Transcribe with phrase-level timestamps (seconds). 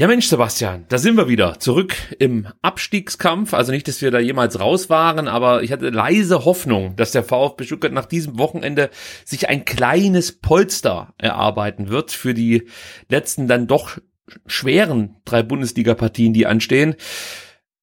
[0.00, 1.60] Ja Mensch, Sebastian, da sind wir wieder.
[1.60, 3.52] Zurück im Abstiegskampf.
[3.52, 7.22] Also nicht, dass wir da jemals raus waren, aber ich hatte leise Hoffnung, dass der
[7.22, 8.88] VfB Stuttgart nach diesem Wochenende
[9.26, 12.66] sich ein kleines Polster erarbeiten wird für die
[13.10, 13.98] letzten dann doch
[14.46, 16.94] schweren drei Bundesliga-Partien, die anstehen.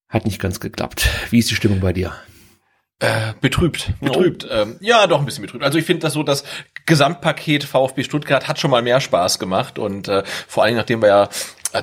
[0.10, 1.08] Hat nicht ganz geklappt.
[1.30, 2.16] Wie ist die Stimmung bei dir?
[3.00, 4.48] Äh, betrübt, betrübt.
[4.50, 4.54] Oh.
[4.54, 5.64] Ähm, ja, doch ein bisschen betrübt.
[5.64, 6.44] Also ich finde das so, das
[6.88, 11.10] Gesamtpaket VfB Stuttgart hat schon mal mehr Spaß gemacht und äh, vor allem nachdem wir
[11.10, 11.30] ja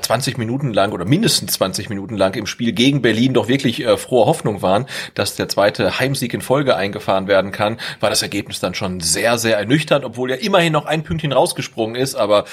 [0.01, 3.97] 20 Minuten lang oder mindestens 20 Minuten lang im Spiel gegen Berlin doch wirklich äh,
[3.97, 8.61] frohe Hoffnung waren, dass der zweite Heimsieg in Folge eingefahren werden kann, war das Ergebnis
[8.61, 12.15] dann schon sehr, sehr ernüchternd, obwohl ja immerhin noch ein Pünktchen rausgesprungen ist.
[12.15, 12.45] Aber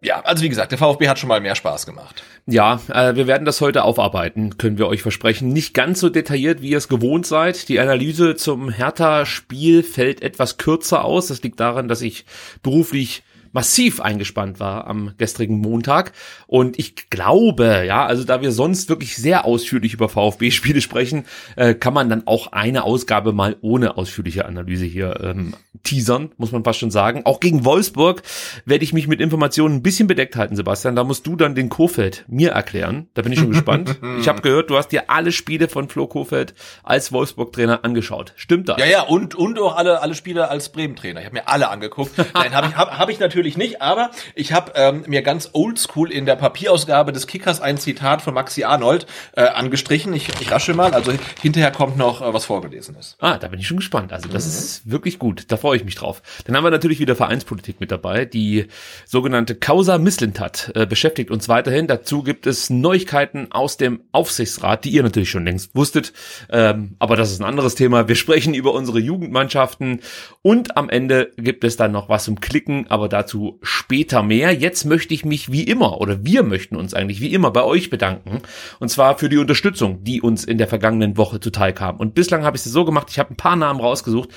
[0.00, 2.22] ja, also wie gesagt, der VfB hat schon mal mehr Spaß gemacht.
[2.46, 5.48] Ja, äh, wir werden das heute aufarbeiten, können wir euch versprechen.
[5.48, 7.68] Nicht ganz so detailliert, wie ihr es gewohnt seid.
[7.68, 11.28] Die Analyse zum Hertha-Spiel fällt etwas kürzer aus.
[11.28, 12.24] Das liegt daran, dass ich
[12.62, 16.12] beruflich massiv eingespannt war am gestrigen Montag.
[16.46, 21.24] Und ich glaube, ja, also da wir sonst wirklich sehr ausführlich über VfB-Spiele sprechen,
[21.56, 26.52] äh, kann man dann auch eine Ausgabe mal ohne ausführliche Analyse hier ähm, teasern, muss
[26.52, 27.22] man fast schon sagen.
[27.24, 28.22] Auch gegen Wolfsburg
[28.64, 30.96] werde ich mich mit Informationen ein bisschen bedeckt halten, Sebastian.
[30.96, 33.08] Da musst du dann den Kofeld mir erklären.
[33.14, 33.98] Da bin ich schon gespannt.
[34.18, 36.54] Ich habe gehört, du hast dir alle Spiele von Flo Kofeld
[36.84, 38.32] als Wolfsburg-Trainer angeschaut.
[38.36, 38.78] Stimmt das?
[38.78, 41.20] Ja, ja, und, und auch alle, alle Spiele als Bremen-Trainer.
[41.20, 42.12] Ich habe mir alle angeguckt.
[42.34, 45.50] Nein, habe ich, hab, hab ich natürlich natürlich nicht, aber ich habe ähm, mir ganz
[45.52, 50.14] oldschool in der Papierausgabe des Kickers ein Zitat von Maxi Arnold äh, angestrichen.
[50.14, 53.16] Ich, ich rasche mal, also hinterher kommt noch äh, was vorgelesen ist.
[53.18, 54.12] Ah, da bin ich schon gespannt.
[54.12, 54.50] Also das mhm.
[54.50, 55.46] ist wirklich gut.
[55.48, 56.22] Da freue ich mich drauf.
[56.44, 58.26] Dann haben wir natürlich wieder Vereinspolitik mit dabei.
[58.26, 58.66] Die
[59.06, 61.88] sogenannte Causa Misslintat äh, beschäftigt uns weiterhin.
[61.88, 66.12] Dazu gibt es Neuigkeiten aus dem Aufsichtsrat, die ihr natürlich schon längst wusstet.
[66.48, 68.06] Ähm, aber das ist ein anderes Thema.
[68.06, 70.00] Wir sprechen über unsere Jugendmannschaften
[70.42, 74.52] und am Ende gibt es dann noch was zum Klicken, aber dazu dazu später mehr.
[74.52, 77.88] Jetzt möchte ich mich wie immer oder wir möchten uns eigentlich wie immer bei euch
[77.88, 78.42] bedanken.
[78.78, 81.96] Und zwar für die Unterstützung, die uns in der vergangenen Woche zuteil kam.
[81.96, 84.28] Und bislang habe ich es so gemacht, ich habe ein paar Namen rausgesucht.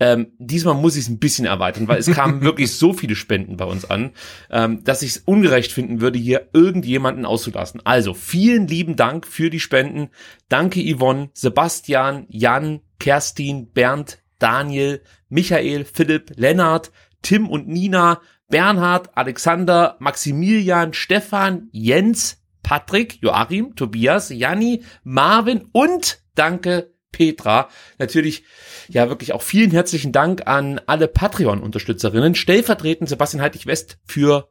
[0.00, 3.56] Ähm, diesmal muss ich es ein bisschen erweitern, weil es kamen wirklich so viele Spenden
[3.56, 4.10] bei uns an,
[4.50, 7.80] ähm, dass ich es ungerecht finden würde, hier irgendjemanden auszulassen.
[7.84, 10.08] Also vielen lieben Dank für die Spenden.
[10.48, 16.90] Danke Yvonne, Sebastian, Jan, Kerstin, Bernd, Daniel, Michael, Philipp, Lennart,
[17.22, 18.20] Tim und Nina,
[18.52, 27.70] Bernhard, Alexander, Maximilian, Stefan, Jens, Patrick, Joachim, Tobias, Janni, Marvin und danke Petra.
[27.98, 28.44] Natürlich,
[28.88, 32.34] ja, wirklich auch vielen herzlichen Dank an alle Patreon-Unterstützerinnen.
[32.34, 34.50] Stellvertretend Sebastian Heitig West für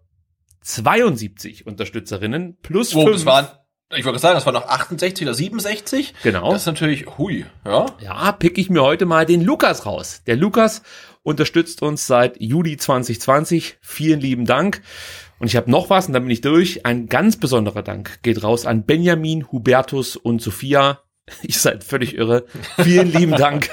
[0.61, 3.25] 72 Unterstützerinnen plus oh, fünf.
[3.25, 3.50] waren,
[3.96, 6.13] ich wollte sagen, das waren noch 68 oder 67.
[6.24, 6.52] Genau.
[6.52, 7.85] Das ist natürlich, hui, ja.
[8.02, 10.22] Ja, pick ich mir heute mal den Lukas raus.
[10.28, 10.81] Der Lukas
[11.24, 13.78] unterstützt uns seit Juli 2020.
[13.82, 14.82] Vielen lieben Dank.
[15.40, 16.85] Und ich habe noch was und dann bin ich durch.
[16.85, 21.02] Ein ganz besonderer Dank geht raus an Benjamin, Hubertus und Sophia.
[21.44, 22.46] Ich seid völlig irre.
[22.84, 23.70] Vielen lieben Dank.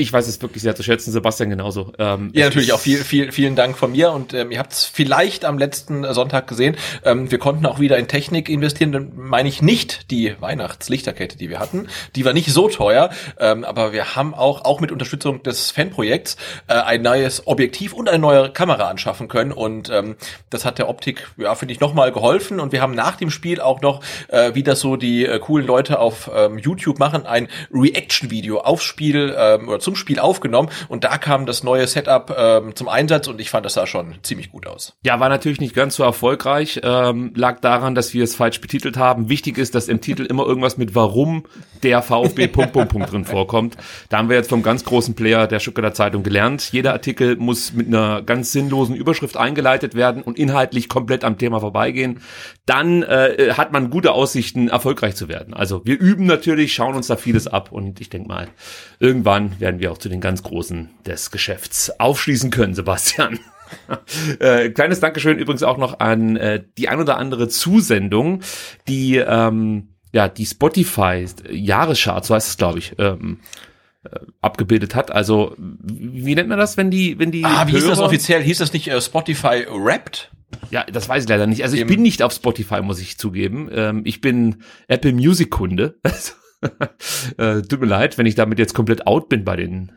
[0.00, 1.92] Ich weiß es wirklich sehr zu schätzen, Sebastian genauso.
[1.98, 4.84] Ähm, ja, natürlich auch viel, viel, vielen Dank von mir und ähm, ihr habt es
[4.84, 6.76] vielleicht am letzten Sonntag gesehen.
[7.04, 8.92] Ähm, wir konnten auch wieder in Technik investieren.
[8.92, 11.88] Dann meine ich nicht die Weihnachtslichterkette, die wir hatten.
[12.14, 13.10] Die war nicht so teuer,
[13.40, 16.36] ähm, aber wir haben auch auch mit Unterstützung des Fanprojekts
[16.68, 20.14] äh, ein neues Objektiv und eine neue Kamera anschaffen können und ähm,
[20.48, 22.60] das hat der Optik, ja, finde ich, nochmal geholfen.
[22.60, 25.66] Und wir haben nach dem Spiel auch noch, äh, wie das so die äh, coolen
[25.66, 31.04] Leute auf ähm, YouTube machen, ein Reaction-Video aufs Spiel ähm, oder zum Spiel aufgenommen und
[31.04, 34.52] da kam das neue Setup ähm, zum Einsatz und ich fand, das sah schon ziemlich
[34.52, 34.98] gut aus.
[35.02, 36.80] Ja, war natürlich nicht ganz so erfolgreich.
[36.82, 39.30] Ähm, lag daran, dass wir es falsch betitelt haben.
[39.30, 41.46] Wichtig ist, dass im Titel immer irgendwas mit Warum
[41.82, 43.78] der VfB Punkt, Punkt, Punkt drin vorkommt.
[44.10, 46.70] Da haben wir jetzt vom ganz großen Player der Stuttgarter Zeitung gelernt.
[46.70, 51.60] Jeder Artikel muss mit einer ganz sinnlosen Überschrift eingeleitet werden und inhaltlich komplett am Thema
[51.60, 52.20] vorbeigehen.
[52.66, 55.54] Dann äh, hat man gute Aussichten, erfolgreich zu werden.
[55.54, 58.48] Also wir üben natürlich, schauen uns da vieles ab und ich denke mal,
[59.00, 63.38] irgendwann werden wir auch zu den ganz Großen des Geschäfts aufschließen können, Sebastian.
[64.40, 68.42] äh, kleines Dankeschön übrigens auch noch an äh, die ein oder andere Zusendung,
[68.86, 73.40] die ähm, ja die Spotify Jahrescharts, so heißt es glaube ich, ähm,
[74.04, 75.10] äh, abgebildet hat.
[75.10, 78.42] Also wie nennt man das, wenn die wenn die Ah, wie hieß das offiziell?
[78.42, 80.30] Hieß das nicht äh, Spotify Wrapped?
[80.70, 81.62] Ja, das weiß ich leider nicht.
[81.62, 83.68] Also ich bin nicht auf Spotify, muss ich zugeben.
[83.72, 85.98] Ähm, ich bin Apple Music Kunde.
[87.38, 89.92] äh, tut mir leid, wenn ich damit jetzt komplett out bin bei den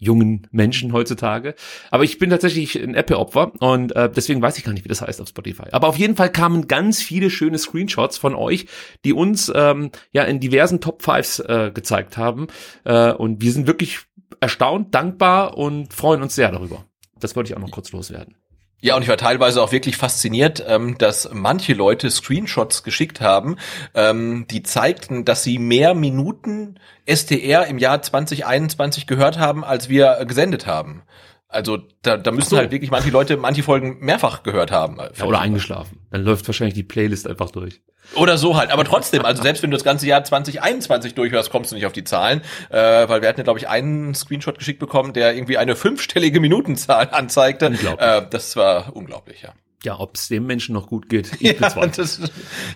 [0.00, 1.54] jungen Menschen heutzutage.
[1.90, 5.02] Aber ich bin tatsächlich ein Apple-Opfer und äh, deswegen weiß ich gar nicht, wie das
[5.02, 5.64] heißt auf Spotify.
[5.72, 8.66] Aber auf jeden Fall kamen ganz viele schöne Screenshots von euch,
[9.04, 12.48] die uns ähm, ja in diversen Top Fives äh, gezeigt haben.
[12.84, 14.00] Äh, und wir sind wirklich
[14.40, 16.86] erstaunt, dankbar und freuen uns sehr darüber.
[17.20, 18.36] Das wollte ich auch noch kurz loswerden.
[18.82, 23.56] Ja, und ich war teilweise auch wirklich fasziniert, ähm, dass manche Leute Screenshots geschickt haben,
[23.94, 30.24] ähm, die zeigten, dass sie mehr Minuten STR im Jahr 2021 gehört haben, als wir
[30.26, 31.02] gesendet haben.
[31.52, 32.56] Also da, da müssen so.
[32.56, 34.98] halt wirklich manche Leute manche Folgen mehrfach gehört haben.
[35.18, 35.98] Ja, oder eingeschlafen.
[36.10, 37.82] Dann läuft wahrscheinlich die Playlist einfach durch.
[38.14, 38.70] Oder so halt.
[38.70, 41.92] Aber trotzdem, also selbst wenn du das ganze Jahr 2021 durchhörst, kommst du nicht auf
[41.92, 42.42] die Zahlen.
[42.70, 46.38] Äh, weil wir hatten ja, glaube ich, einen Screenshot geschickt bekommen, der irgendwie eine fünfstellige
[46.38, 47.66] Minutenzahl anzeigte.
[47.66, 49.52] Äh, das war unglaublich, ja.
[49.82, 51.32] Ja, ob es dem Menschen noch gut geht.
[51.40, 52.20] Ich ja, das,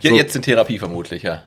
[0.00, 0.16] ja so.
[0.16, 1.44] jetzt in Therapie vermutlich, ja.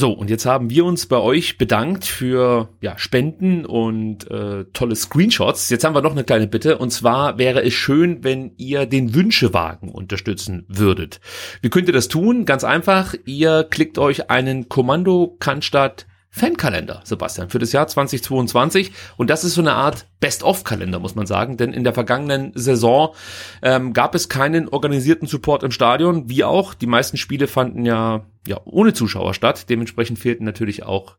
[0.00, 4.96] So, und jetzt haben wir uns bei euch bedankt für ja, Spenden und äh, tolle
[4.96, 5.68] Screenshots.
[5.68, 6.78] Jetzt haben wir noch eine kleine Bitte.
[6.78, 11.20] Und zwar wäre es schön, wenn ihr den Wünschewagen unterstützen würdet.
[11.60, 12.46] Wie könnt ihr das tun?
[12.46, 13.14] Ganz einfach.
[13.26, 18.92] Ihr klickt euch einen Kommando Cannstatt Fankalender, Sebastian, für das Jahr 2022.
[19.16, 21.56] Und das ist so eine Art Best-of-Kalender, muss man sagen.
[21.56, 23.14] Denn in der vergangenen Saison
[23.62, 26.74] ähm, gab es keinen organisierten Support im Stadion, wie auch.
[26.74, 29.68] Die meisten Spiele fanden ja, ja ohne Zuschauer statt.
[29.68, 31.16] Dementsprechend fehlten natürlich auch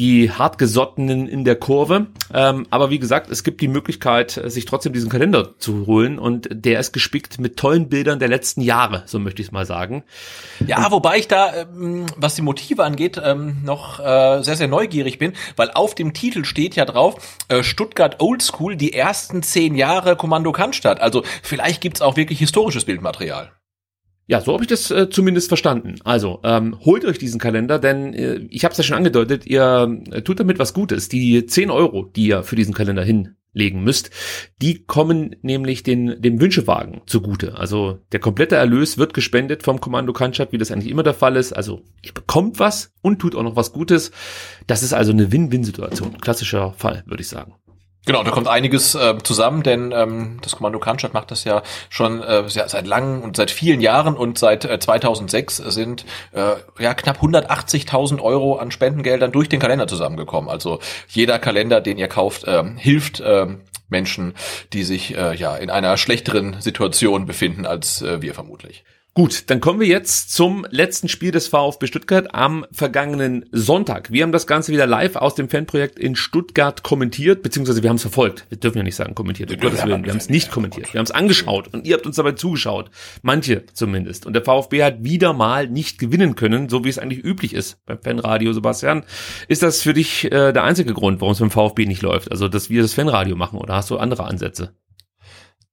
[0.00, 2.06] die hartgesottenen in der Kurve.
[2.32, 6.48] Ähm, aber wie gesagt, es gibt die Möglichkeit, sich trotzdem diesen Kalender zu holen und
[6.50, 10.02] der ist gespickt mit tollen Bildern der letzten Jahre, so möchte ich es mal sagen.
[10.66, 14.68] Ja, und wobei ich da, ähm, was die Motive angeht, ähm, noch äh, sehr, sehr
[14.68, 19.74] neugierig bin, weil auf dem Titel steht ja drauf, äh, Stuttgart Oldschool, die ersten zehn
[19.74, 21.02] Jahre Kommando Cannstatt.
[21.02, 23.52] Also vielleicht gibt's auch wirklich historisches Bildmaterial.
[24.30, 25.96] Ja, so habe ich das äh, zumindest verstanden.
[26.04, 30.02] Also ähm, holt euch diesen Kalender, denn äh, ich habe es ja schon angedeutet, ihr
[30.12, 31.08] äh, tut damit was Gutes.
[31.08, 34.10] Die 10 Euro, die ihr für diesen Kalender hinlegen müsst,
[34.62, 37.58] die kommen nämlich den, dem Wünschewagen zugute.
[37.58, 41.34] Also der komplette Erlös wird gespendet vom Kommando Kanschat, wie das eigentlich immer der Fall
[41.34, 41.52] ist.
[41.52, 44.12] Also ihr bekommt was und tut auch noch was Gutes.
[44.68, 46.18] Das ist also eine Win-Win-Situation.
[46.18, 47.56] Klassischer Fall, würde ich sagen.
[48.06, 52.22] Genau, da kommt einiges äh, zusammen, denn ähm, das Kommando Cannstatt macht das ja schon
[52.22, 57.22] äh, seit langem und seit vielen Jahren und seit äh, 2006 sind äh, ja knapp
[57.22, 60.48] 180.000 Euro an Spendengeldern durch den Kalender zusammengekommen.
[60.48, 63.46] Also jeder Kalender, den ihr kauft, äh, hilft äh,
[63.90, 64.34] Menschen,
[64.72, 68.82] die sich äh, ja in einer schlechteren Situation befinden als äh, wir vermutlich.
[69.12, 74.12] Gut, dann kommen wir jetzt zum letzten Spiel des VfB Stuttgart am vergangenen Sonntag.
[74.12, 77.96] Wir haben das Ganze wieder live aus dem Fanprojekt in Stuttgart kommentiert, beziehungsweise wir haben
[77.96, 78.46] es verfolgt.
[78.50, 79.50] Wir dürfen ja nicht sagen kommentiert.
[79.50, 80.04] Um Gottes Willen.
[80.04, 80.94] Wir haben es nicht kommentiert.
[80.94, 82.88] Wir haben es angeschaut und ihr habt uns dabei zugeschaut.
[83.22, 84.26] Manche zumindest.
[84.26, 87.84] Und der VfB hat wieder mal nicht gewinnen können, so wie es eigentlich üblich ist
[87.86, 89.02] beim Fanradio, Sebastian.
[89.48, 92.30] Ist das für dich äh, der einzige Grund, warum es beim VfB nicht läuft?
[92.30, 94.72] Also, dass wir das Fanradio machen oder hast du andere Ansätze?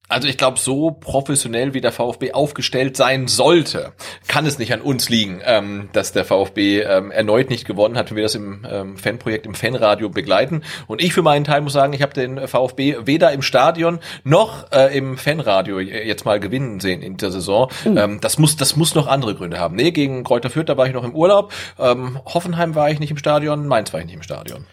[0.09, 3.91] Also ich glaube, so professionell wie der VfB aufgestellt sein sollte,
[4.27, 8.09] kann es nicht an uns liegen, ähm, dass der VfB ähm, erneut nicht gewonnen hat,
[8.09, 10.63] wenn wir das im ähm, Fanprojekt, im Fanradio begleiten.
[10.87, 14.71] Und ich für meinen Teil muss sagen, ich habe den VfB weder im Stadion noch
[14.71, 17.69] äh, im Fanradio jetzt mal gewinnen sehen in der Saison.
[17.85, 19.75] Ähm, das muss, das muss noch andere Gründe haben.
[19.75, 21.51] Nee, gegen Kräuter Fürth, da war ich noch im Urlaub.
[21.77, 24.65] Ähm, Hoffenheim war ich nicht im Stadion, Mainz war ich nicht im Stadion.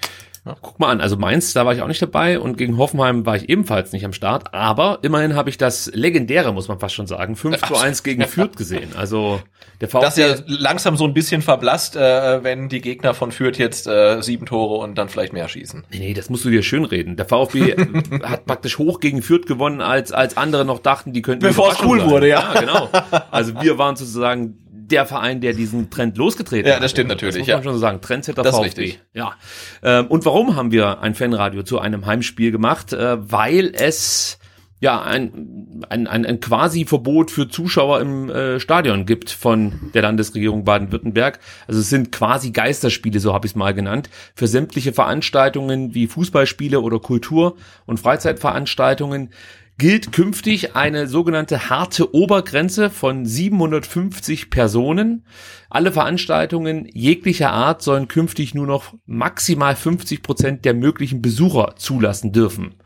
[0.47, 3.25] Ja, guck mal an, also Mainz, da war ich auch nicht dabei und gegen Hoffenheim
[3.25, 6.95] war ich ebenfalls nicht am Start, aber immerhin habe ich das legendäre, muss man fast
[6.95, 8.91] schon sagen, 5 zu 1 gegen Fürth gesehen.
[8.95, 9.41] Also
[9.81, 13.33] der VfB das ist ja langsam so ein bisschen verblasst, äh, wenn die Gegner von
[13.33, 15.85] Fürth jetzt äh, sieben Tore und dann vielleicht mehr schießen.
[15.91, 17.17] Nee, nee, das musst du dir schön reden.
[17.17, 17.75] Der VfB
[18.23, 21.83] hat praktisch hoch gegen Fürth gewonnen, als als andere noch dachten, die könnten Bevor es
[21.83, 22.11] cool sein.
[22.11, 22.53] wurde, ja.
[22.55, 22.61] ja.
[22.61, 22.89] genau.
[23.31, 26.83] Also wir waren sozusagen der Verein, der diesen Trend losgetreten Ja, hat.
[26.83, 27.57] das stimmt natürlich, Das muss ja.
[27.57, 28.01] man schon so sagen.
[28.01, 28.81] Trendsetter Das ist VfB.
[28.83, 29.01] richtig.
[29.13, 29.35] Ja.
[29.83, 32.93] Ähm, und warum haben wir ein Fanradio zu einem Heimspiel gemacht?
[32.93, 34.39] Äh, weil es
[34.81, 40.03] ja ein, ein, ein, ein quasi Verbot für Zuschauer im äh, Stadion gibt von der
[40.03, 41.39] Landesregierung Baden-Württemberg.
[41.67, 46.07] Also es sind quasi Geisterspiele, so habe ich es mal genannt, für sämtliche Veranstaltungen wie
[46.07, 49.31] Fußballspiele oder Kultur- und Freizeitveranstaltungen
[49.77, 55.27] gilt künftig eine sogenannte harte Obergrenze von 750 Personen.
[55.69, 62.33] Alle Veranstaltungen jeglicher Art sollen künftig nur noch maximal 50 Prozent der möglichen Besucher zulassen
[62.33, 62.77] dürfen.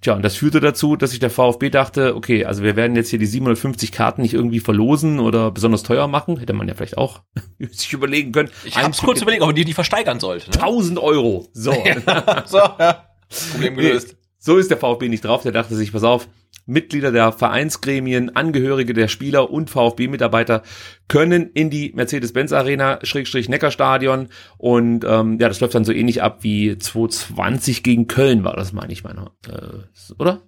[0.00, 3.10] Tja, und das führte dazu, dass sich der VfB dachte, okay, also wir werden jetzt
[3.10, 6.38] hier die 750 Karten nicht irgendwie verlosen oder besonders teuer machen.
[6.38, 7.22] Hätte man ja vielleicht auch
[7.58, 8.50] sich überlegen können.
[8.64, 10.50] Ich hab's kurz überlegt, ob man die, die versteigern sollte.
[10.50, 10.62] Ne?
[10.62, 11.48] 1000 Euro.
[11.52, 11.72] So.
[12.46, 13.06] so, ja.
[13.50, 14.16] Problem gelöst.
[14.46, 15.42] So ist der VfB nicht drauf.
[15.42, 16.28] Der dachte sich, pass auf,
[16.66, 20.62] Mitglieder der Vereinsgremien, Angehörige der Spieler und VfB-Mitarbeiter
[21.08, 26.22] können in die Mercedes-Benz Arena, Schrägstrich Neckarstadion und ähm, ja, das läuft dann so ähnlich
[26.22, 30.42] ab wie 2020 gegen Köln war das, meine ich, meiner, äh, oder?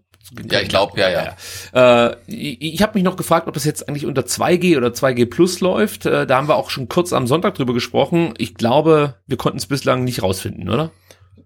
[0.49, 2.09] Ja, ich glaube, ja, ja.
[2.11, 5.27] Äh, ich ich habe mich noch gefragt, ob das jetzt eigentlich unter 2G oder 2G
[5.27, 6.07] Plus läuft.
[6.07, 8.35] Äh, da haben wir auch schon kurz am Sonntag drüber gesprochen.
[8.39, 10.93] Ich glaube, wir konnten es bislang nicht rausfinden, oder?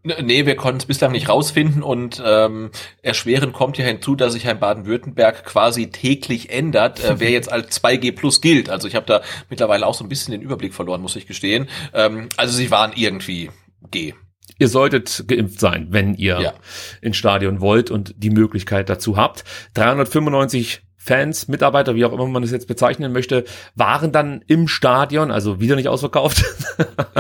[0.05, 2.71] Nee, wir konnten es bislang nicht rausfinden und ähm,
[3.03, 7.81] erschwerend kommt ja hinzu, dass sich in Baden-Württemberg quasi täglich ändert, äh, wer jetzt als
[7.81, 8.69] 2G plus gilt.
[8.69, 11.69] Also ich habe da mittlerweile auch so ein bisschen den Überblick verloren, muss ich gestehen.
[11.95, 13.51] Ähm, also sie waren irgendwie
[13.93, 14.15] G.
[14.59, 16.55] Ihr solltet geimpft sein, wenn ihr Ja.
[17.01, 19.45] ins Stadion wollt und die Möglichkeit dazu habt.
[19.75, 23.43] 395 Fans, Mitarbeiter, wie auch immer man das jetzt bezeichnen möchte,
[23.75, 26.45] waren dann im Stadion, also wieder nicht ausverkauft.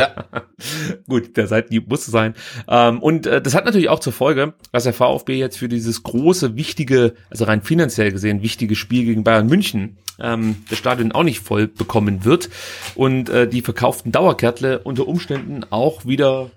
[1.08, 2.34] Gut, der Seitenhieb musste sein.
[2.68, 6.04] Ähm, und äh, das hat natürlich auch zur Folge, dass der VfB jetzt für dieses
[6.04, 11.24] große, wichtige, also rein finanziell gesehen, wichtige Spiel gegen Bayern München ähm, das Stadion auch
[11.24, 12.50] nicht voll bekommen wird
[12.94, 16.52] und äh, die verkauften Dauerkärtle unter Umständen auch wieder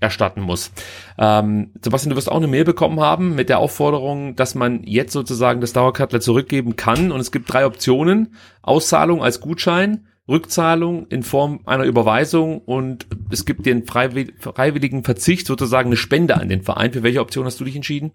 [0.00, 0.72] rückerstatten muss.
[1.18, 5.12] Ähm, Sebastian, du wirst auch eine Mail bekommen haben mit der Aufforderung, dass man jetzt
[5.12, 8.34] sozusagen das Dauerkärtle zurückgeben kann und es gibt drei Optionen.
[8.62, 15.46] Auszahlung als Gutschein, Rückzahlung in Form einer Überweisung und es gibt den freiwill- freiwilligen Verzicht,
[15.46, 16.92] sozusagen eine Spende an den Verein.
[16.92, 18.12] Für welche Option hast du dich entschieden?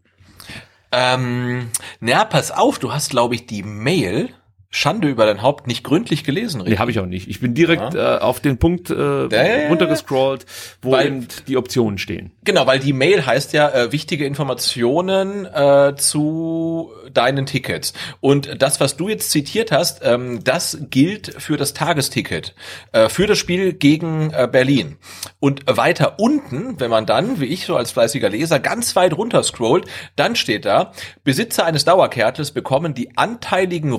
[0.91, 4.29] Ähm, na, pass auf, du hast, glaube ich, die Mail
[4.75, 7.29] Schande über dein Haupt nicht gründlich gelesen, Nee, habe ich auch nicht.
[7.29, 10.45] Ich bin direkt äh, auf den Punkt äh, ja, runtergescrollt,
[10.81, 12.31] wo Weil- eben die Optionen stehen.
[12.43, 17.93] Genau, weil die Mail heißt ja äh, wichtige Informationen äh, zu deinen Tickets.
[18.19, 22.53] Und das, was du jetzt zitiert hast, ähm, das gilt für das Tagesticket,
[22.91, 24.97] äh, für das Spiel gegen äh, Berlin.
[25.39, 29.41] Und weiter unten, wenn man dann, wie ich so als fleißiger Leser, ganz weit runter
[29.41, 29.85] scrollt,
[30.17, 30.91] dann steht da,
[31.23, 33.93] Besitzer eines Dauerkärtles bekommen die anteiligen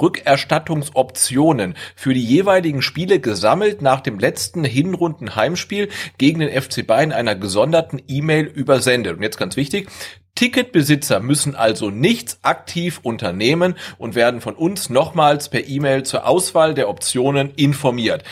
[0.66, 7.34] Rückerstattungsoptionen für die jeweiligen Spiele gesammelt nach dem letzten Hinrunden-Heimspiel gegen den FC Bayern einer
[7.34, 9.16] gesonderten E-Mail übersendet.
[9.16, 9.88] Und jetzt ganz wichtig,
[10.34, 16.74] Ticketbesitzer müssen also nichts aktiv unternehmen und werden von uns nochmals per E-Mail zur Auswahl
[16.74, 18.22] der Optionen informiert.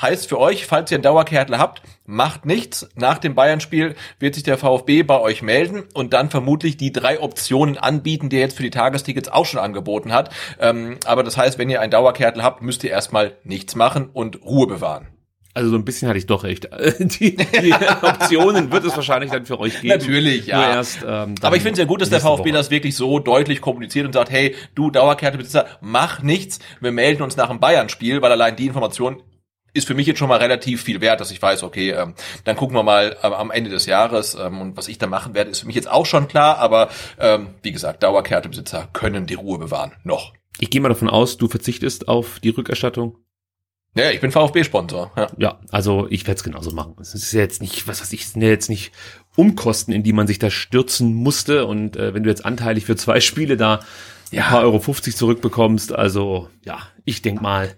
[0.00, 2.88] Heißt für euch, falls ihr einen Dauerkärtler habt, macht nichts.
[2.96, 7.20] Nach dem Bayern-Spiel wird sich der VfB bei euch melden und dann vermutlich die drei
[7.20, 10.30] Optionen anbieten, die er jetzt für die Tagestickets auch schon angeboten hat.
[10.58, 14.42] Ähm, aber das heißt, wenn ihr einen Dauerkärtler habt, müsst ihr erstmal nichts machen und
[14.42, 15.08] Ruhe bewahren.
[15.52, 16.68] Also so ein bisschen hatte ich doch recht.
[16.98, 19.88] Die, die Optionen wird es wahrscheinlich dann für euch geben.
[19.88, 20.76] Natürlich, ja.
[20.76, 22.52] Erst, ähm, Aber ich finde es ja gut, dass der VfB Woche.
[22.52, 26.60] das wirklich so deutlich kommuniziert und sagt, hey, du Dauerkärtebesitzer, mach nichts.
[26.80, 29.22] Wir melden uns nach dem Bayern-Spiel, weil allein die Information
[29.74, 32.56] ist für mich jetzt schon mal relativ viel wert, dass ich weiß, okay, ähm, dann
[32.56, 35.50] gucken wir mal ähm, am Ende des Jahres ähm, und was ich da machen werde,
[35.50, 39.58] ist für mich jetzt auch schon klar, aber ähm, wie gesagt, Dauerkärtebesitzer können die Ruhe
[39.58, 39.92] bewahren.
[40.04, 40.32] Noch.
[40.58, 43.16] Ich gehe mal davon aus, du verzichtest auf die Rückerstattung.
[43.94, 45.12] Ja, ich bin VfB-Sponsor.
[45.16, 45.26] Ja.
[45.38, 46.94] Ja, also ich werde es genauso machen.
[47.00, 48.92] Es ist ja jetzt nicht, was weiß ich, es sind ja jetzt nicht
[49.34, 51.66] Umkosten, in die man sich da stürzen musste.
[51.66, 53.80] Und äh, wenn du jetzt anteilig für zwei Spiele da
[54.32, 57.74] ein paar Euro 50 zurückbekommst, also ja, ich denk mal,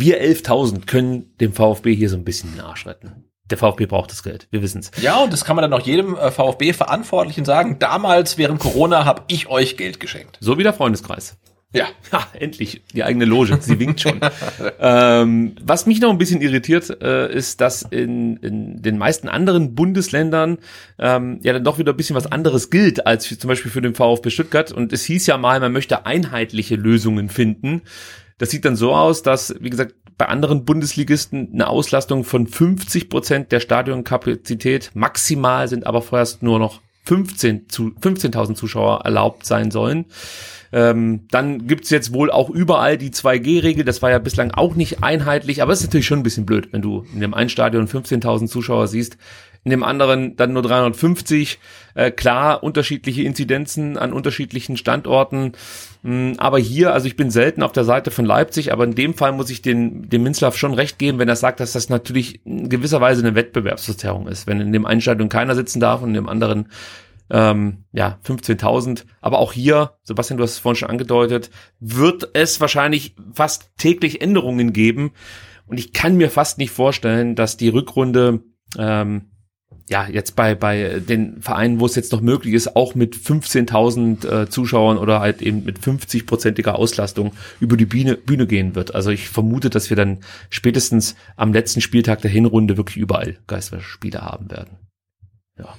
[0.00, 3.24] wir 11.000 können dem VfB hier so ein bisschen den Arsch retten.
[3.50, 4.90] Der VfB braucht das Geld, wir wissen's.
[5.00, 7.78] ja, und das kann man dann auch jedem äh, VfB-Verantwortlichen sagen.
[7.78, 10.36] Damals während Corona habe ich euch Geld geschenkt.
[10.40, 11.38] So wie der Freundeskreis.
[11.74, 11.86] Ja.
[12.12, 14.20] Ha, endlich, die eigene Loge, sie winkt schon.
[14.80, 19.74] ähm, was mich noch ein bisschen irritiert, äh, ist, dass in, in den meisten anderen
[19.74, 20.58] Bundesländern
[20.98, 23.82] ähm, ja dann doch wieder ein bisschen was anderes gilt, als für, zum Beispiel für
[23.82, 24.72] den VfB Stuttgart.
[24.72, 27.82] Und es hieß ja mal, man möchte einheitliche Lösungen finden.
[28.38, 33.08] Das sieht dann so aus, dass, wie gesagt, bei anderen Bundesligisten eine Auslastung von 50
[33.08, 39.70] Prozent der Stadionkapazität maximal sind aber vorerst nur noch 15 zu 15.000 Zuschauer erlaubt sein
[39.70, 40.06] sollen.
[40.72, 43.84] Ähm, dann gibt's jetzt wohl auch überall die 2G-Regel.
[43.84, 46.68] Das war ja bislang auch nicht einheitlich, aber es ist natürlich schon ein bisschen blöd,
[46.72, 49.16] wenn du in dem einen Stadion 15.000 Zuschauer siehst,
[49.64, 51.58] in dem anderen dann nur 350.
[51.94, 55.52] Äh, klar, unterschiedliche Inzidenzen an unterschiedlichen Standorten.
[56.02, 59.14] Mh, aber hier, also ich bin selten auf der Seite von Leipzig, aber in dem
[59.14, 62.44] Fall muss ich den, dem Minzlaff schon recht geben, wenn er sagt, dass das natürlich
[62.46, 64.46] in gewisser Weise eine Wettbewerbsverzerrung ist.
[64.46, 66.68] Wenn in dem einen Stadion keiner sitzen darf und in dem anderen
[67.30, 69.04] ähm, ja, 15.000.
[69.20, 71.50] Aber auch hier, Sebastian, du hast es vorhin schon angedeutet,
[71.80, 75.12] wird es wahrscheinlich fast täglich Änderungen geben.
[75.66, 78.40] Und ich kann mir fast nicht vorstellen, dass die Rückrunde
[78.78, 79.30] ähm,
[79.88, 84.42] ja, jetzt bei, bei den Vereinen, wo es jetzt noch möglich ist, auch mit 15.000
[84.42, 88.94] äh, Zuschauern oder halt eben mit 50-prozentiger Auslastung über die Bühne, Bühne gehen wird.
[88.94, 90.18] Also ich vermute, dass wir dann
[90.50, 94.76] spätestens am letzten Spieltag der Hinrunde wirklich überall Geisterspiele haben werden.
[95.58, 95.74] Ja.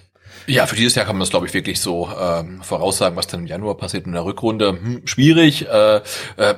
[0.50, 3.42] Ja, für dieses Jahr kann man das, glaube ich, wirklich so ähm, voraussagen, was dann
[3.42, 4.70] im Januar passiert in der Rückrunde.
[4.70, 6.02] Hm, schwierig, äh, äh,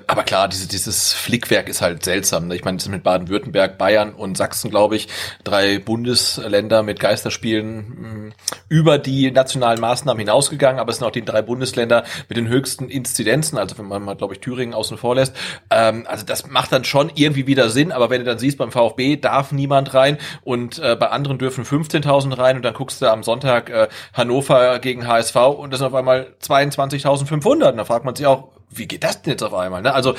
[0.08, 2.48] aber klar, diese, dieses Flickwerk ist halt seltsam.
[2.48, 2.56] Ne?
[2.56, 5.10] Ich meine, sind mit Baden-Württemberg, Bayern und Sachsen, glaube ich,
[5.44, 8.34] drei Bundesländer mit Geisterspielen mh, hm,
[8.70, 12.88] über die nationalen Maßnahmen hinausgegangen, aber es sind auch die drei Bundesländer mit den höchsten
[12.88, 15.36] Inzidenzen, also wenn man mal, glaube ich, Thüringen außen vor lässt.
[15.70, 18.72] Ähm, also das macht dann schon irgendwie wieder Sinn, aber wenn du dann siehst, beim
[18.72, 23.12] VfB darf niemand rein und äh, bei anderen dürfen 15.000 rein und dann guckst du
[23.12, 27.72] am Sonntag äh, Hannover gegen HSV und das sind auf einmal 22.500.
[27.72, 29.82] Da fragt man sich auch, wie geht das denn jetzt auf einmal?
[29.82, 29.94] Ne?
[29.94, 30.16] Also äh,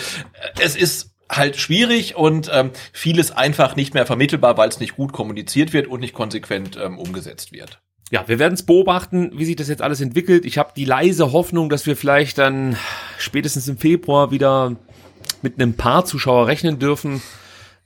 [0.60, 5.12] es ist halt schwierig und ähm, vieles einfach nicht mehr vermittelbar, weil es nicht gut
[5.12, 7.80] kommuniziert wird und nicht konsequent ähm, umgesetzt wird.
[8.10, 10.44] Ja, wir werden es beobachten, wie sich das jetzt alles entwickelt.
[10.44, 12.76] Ich habe die leise Hoffnung, dass wir vielleicht dann
[13.16, 14.76] spätestens im Februar wieder
[15.40, 17.22] mit einem paar Zuschauer rechnen dürfen.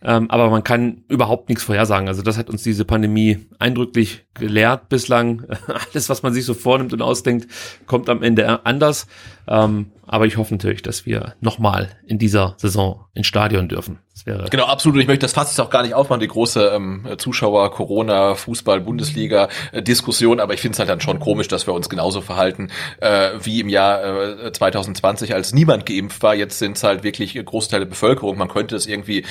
[0.02, 2.08] Ähm, aber man kann überhaupt nichts vorhersagen.
[2.08, 5.46] Also das hat uns diese Pandemie eindrücklich gelehrt bislang.
[5.92, 7.48] Alles, was man sich so vornimmt und ausdenkt,
[7.86, 9.06] kommt am Ende anders.
[9.48, 13.98] Ähm, aber ich hoffe natürlich, dass wir nochmal in dieser Saison ins Stadion dürfen.
[14.12, 15.00] Das wäre genau, absolut.
[15.00, 19.48] Ich möchte das fast auch gar nicht aufmachen, die große ähm, Zuschauer, Corona, Fußball, Bundesliga
[19.72, 20.40] äh.
[20.40, 23.60] Aber ich finde es halt dann schon komisch, dass wir uns genauso verhalten äh, wie
[23.60, 26.34] im Jahr äh, 2020, als niemand geimpft war.
[26.34, 28.38] Jetzt sind es halt wirklich Großteile der Bevölkerung.
[28.38, 29.24] Man könnte es irgendwie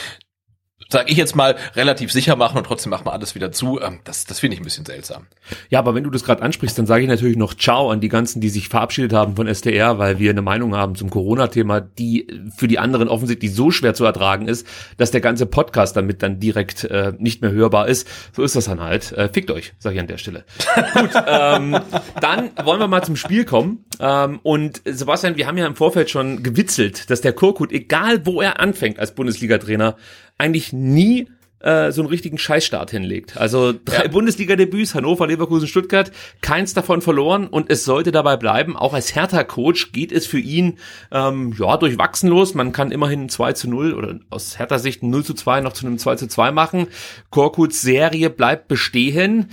[0.89, 3.79] sag ich jetzt mal, relativ sicher machen und trotzdem machen wir alles wieder zu.
[3.81, 5.27] Ähm, das das finde ich ein bisschen seltsam.
[5.69, 8.09] Ja, aber wenn du das gerade ansprichst, dann sage ich natürlich noch Ciao an die
[8.09, 12.27] ganzen, die sich verabschiedet haben von STR, weil wir eine Meinung haben zum Corona-Thema, die
[12.55, 16.39] für die anderen offensichtlich so schwer zu ertragen ist, dass der ganze Podcast damit dann
[16.39, 18.07] direkt äh, nicht mehr hörbar ist.
[18.33, 19.11] So ist das dann halt.
[19.13, 20.45] Äh, fickt euch, sage ich an der Stelle.
[20.93, 21.79] Gut, ähm,
[22.19, 23.84] dann wollen wir mal zum Spiel kommen.
[23.99, 28.41] Ähm, und Sebastian, wir haben ja im Vorfeld schon gewitzelt, dass der Kurkut, egal wo
[28.41, 29.95] er anfängt als Bundesliga-Trainer,
[30.37, 31.27] eigentlich nie
[31.65, 33.37] äh, so einen richtigen Scheißstart hinlegt.
[33.37, 34.07] Also drei ja.
[34.07, 38.77] Bundesliga-Debüts, Hannover, Leverkusen, Stuttgart, keins davon verloren und es sollte dabei bleiben.
[38.77, 40.77] Auch als Hertha-Coach geht es für ihn
[41.11, 42.53] ähm, ja durchwachsen los.
[42.53, 45.97] Man kann immerhin 2 zu 0 oder aus Hertha-Sicht 0 zu 2 noch zu einem
[45.97, 46.87] 2 zu 2 machen.
[47.31, 49.49] Korkuts Serie bleibt bestehen.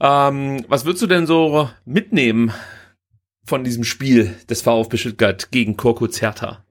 [0.00, 2.52] Ähm, was würdest du denn so mitnehmen
[3.44, 6.64] von diesem Spiel des VfB Stuttgart gegen Korkuts Hertha?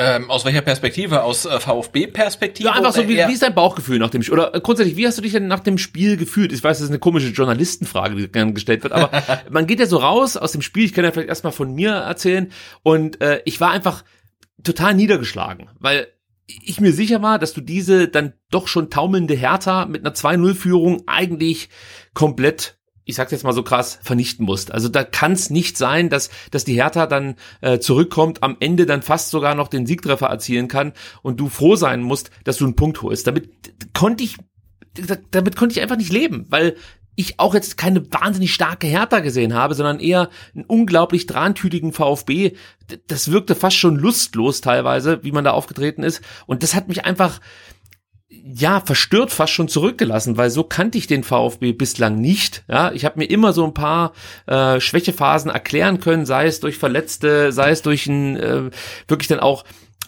[0.00, 1.24] Ähm, aus welcher Perspektive?
[1.24, 2.68] Aus äh, VfB-Perspektive?
[2.68, 4.34] Ja, einfach so, wie, wie ist dein Bauchgefühl nach dem Spiel?
[4.34, 6.52] Oder äh, grundsätzlich, wie hast du dich denn nach dem Spiel gefühlt?
[6.52, 9.10] Ich weiß, das ist eine komische Journalistenfrage, die gerne gestellt wird, aber
[9.50, 11.90] man geht ja so raus aus dem Spiel, ich kann ja vielleicht erstmal von mir
[11.90, 12.52] erzählen,
[12.84, 14.04] und äh, ich war einfach
[14.62, 16.06] total niedergeschlagen, weil
[16.46, 21.02] ich mir sicher war, dass du diese dann doch schon taumelnde Hertha mit einer 2-0-Führung
[21.08, 21.70] eigentlich
[22.14, 22.77] komplett
[23.08, 24.70] ich sag's jetzt mal so krass, vernichten musst.
[24.70, 28.84] Also da kann es nicht sein, dass, dass die Hertha dann äh, zurückkommt, am Ende
[28.84, 30.92] dann fast sogar noch den Siegtreffer erzielen kann
[31.22, 33.26] und du froh sein musst, dass du einen Punkt holst.
[33.26, 33.48] Damit
[33.94, 34.36] konnte ich,
[35.30, 36.76] damit konnte ich einfach nicht leben, weil
[37.14, 42.52] ich auch jetzt keine wahnsinnig starke Hertha gesehen habe, sondern eher einen unglaublich drahntütigen VfB.
[43.06, 46.20] Das wirkte fast schon lustlos teilweise, wie man da aufgetreten ist.
[46.46, 47.40] Und das hat mich einfach,
[48.54, 52.64] ja, verstört fast schon zurückgelassen, weil so kannte ich den VfB bislang nicht.
[52.68, 54.12] Ja, ich habe mir immer so ein paar
[54.46, 58.70] äh, Schwächephasen erklären können, sei es durch Verletzte, sei es durch einen äh,
[59.06, 59.64] wirklich dann auch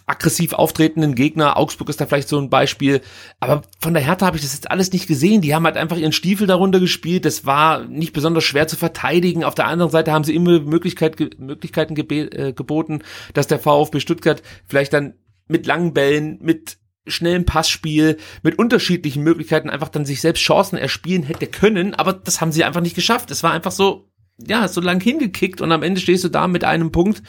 [0.07, 1.57] aggressiv auftretenden Gegner.
[1.57, 3.03] Augsburg ist da vielleicht so ein Beispiel.
[3.41, 5.43] Aber von der Hertha habe ich das jetzt alles nicht gesehen.
[5.43, 7.25] Die haben halt einfach ihren Stiefel darunter gespielt.
[7.25, 9.45] Das war nicht besonders schwer zu verteidigen.
[9.45, 13.03] Auf der anderen Seite haben sie immer Möglichkeit, Möglichkeiten gebe, äh, geboten,
[13.35, 15.15] dass der VfB Stuttgart vielleicht dann
[15.47, 16.80] mit langen Bällen, mit
[17.11, 22.41] schnellen Passspiel mit unterschiedlichen Möglichkeiten einfach dann sich selbst Chancen erspielen hätte können, aber das
[22.41, 23.31] haben sie einfach nicht geschafft.
[23.31, 26.65] Es war einfach so, ja, so lang hingekickt und am Ende stehst du da mit
[26.65, 27.23] einem Punkt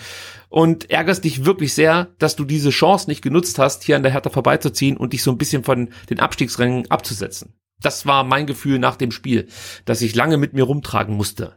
[0.49, 4.11] und ärgerst dich wirklich sehr, dass du diese Chance nicht genutzt hast, hier an der
[4.11, 7.53] Hertha vorbeizuziehen und dich so ein bisschen von den Abstiegsrängen abzusetzen.
[7.81, 9.47] Das war mein Gefühl nach dem Spiel,
[9.85, 11.55] dass ich lange mit mir rumtragen musste.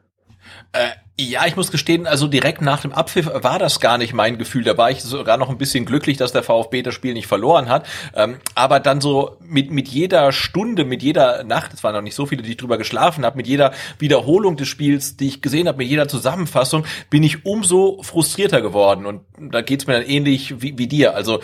[0.72, 4.36] Äh, ja, ich muss gestehen, also direkt nach dem Abpfiff war das gar nicht mein
[4.36, 4.64] Gefühl.
[4.64, 7.68] Da war ich sogar noch ein bisschen glücklich, dass der VfB das Spiel nicht verloren
[7.68, 7.86] hat.
[8.16, 12.16] Ähm, aber dann so mit, mit jeder Stunde, mit jeder Nacht, es waren noch nicht
[12.16, 15.68] so viele, die ich drüber geschlafen habe, mit jeder Wiederholung des Spiels, die ich gesehen
[15.68, 19.06] habe, mit jeder Zusammenfassung, bin ich umso frustrierter geworden.
[19.06, 21.14] Und da geht's mir dann ähnlich wie, wie dir.
[21.14, 21.38] Also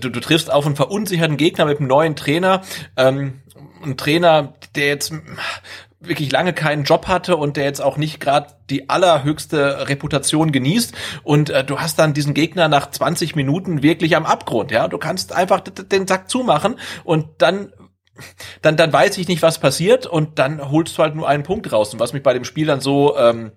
[0.00, 2.62] du, du triffst auf einen verunsicherten Gegner mit einem neuen Trainer.
[2.96, 3.40] Ähm,
[3.82, 5.12] ein Trainer, der jetzt
[6.08, 10.94] wirklich lange keinen Job hatte und der jetzt auch nicht gerade die allerhöchste Reputation genießt
[11.22, 14.88] und äh, du hast dann diesen Gegner nach 20 Minuten wirklich am Abgrund, ja?
[14.88, 17.72] Du kannst einfach den Sack zumachen und dann
[18.62, 21.70] dann dann weiß ich nicht, was passiert und dann holst du halt nur einen Punkt
[21.70, 23.52] raus und was mich bei dem Spiel dann so ähm,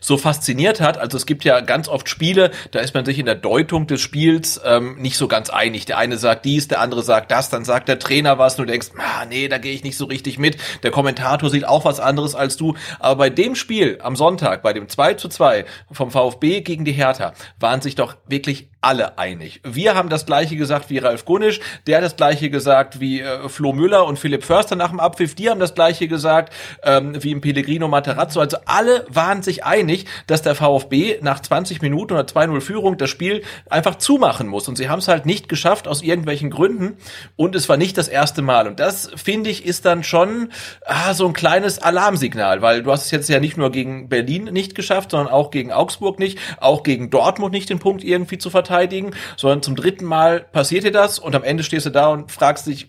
[0.00, 0.98] so fasziniert hat.
[0.98, 4.00] Also es gibt ja ganz oft Spiele, da ist man sich in der Deutung des
[4.00, 5.86] Spiels ähm, nicht so ganz einig.
[5.86, 8.88] Der eine sagt dies, der andere sagt das, dann sagt der Trainer was du denkst,
[8.98, 10.56] ah, nee, da gehe ich nicht so richtig mit.
[10.82, 12.74] Der Kommentator sieht auch was anderes als du.
[12.98, 16.92] Aber bei dem Spiel am Sonntag, bei dem 2 zu 2 vom VfB gegen die
[16.92, 19.60] Hertha, waren sich doch wirklich alle einig.
[19.64, 23.48] Wir haben das gleiche gesagt wie Ralf Gunisch, der hat das gleiche gesagt wie äh,
[23.48, 26.52] Flo Müller und Philipp Förster nach dem Abpfiff, die haben das gleiche gesagt
[26.84, 28.38] ähm, wie im Pellegrino Materazzo.
[28.38, 33.10] Also alle waren sich einig, dass der VfB nach 20 Minuten oder 2-0 Führung das
[33.10, 34.68] Spiel einfach zumachen muss.
[34.68, 36.96] Und sie haben es halt nicht geschafft aus irgendwelchen Gründen.
[37.34, 38.68] Und es war nicht das erste Mal.
[38.68, 40.50] Und das, finde ich, ist dann schon
[40.84, 44.44] ah, so ein kleines Alarmsignal, weil du hast es jetzt ja nicht nur gegen Berlin
[44.44, 48.48] nicht geschafft, sondern auch gegen Augsburg nicht, auch gegen Dortmund nicht den Punkt irgendwie zu
[48.48, 52.08] verteidigen verteidigen, sondern zum dritten Mal passiert dir das und am Ende stehst du da
[52.08, 52.88] und fragst dich,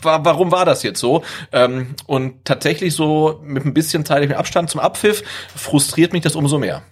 [0.00, 1.24] warum war das jetzt so?
[1.52, 5.22] Ähm, und tatsächlich so mit ein bisschen zeitlichem Abstand zum Abpfiff
[5.54, 6.82] frustriert mich das umso mehr.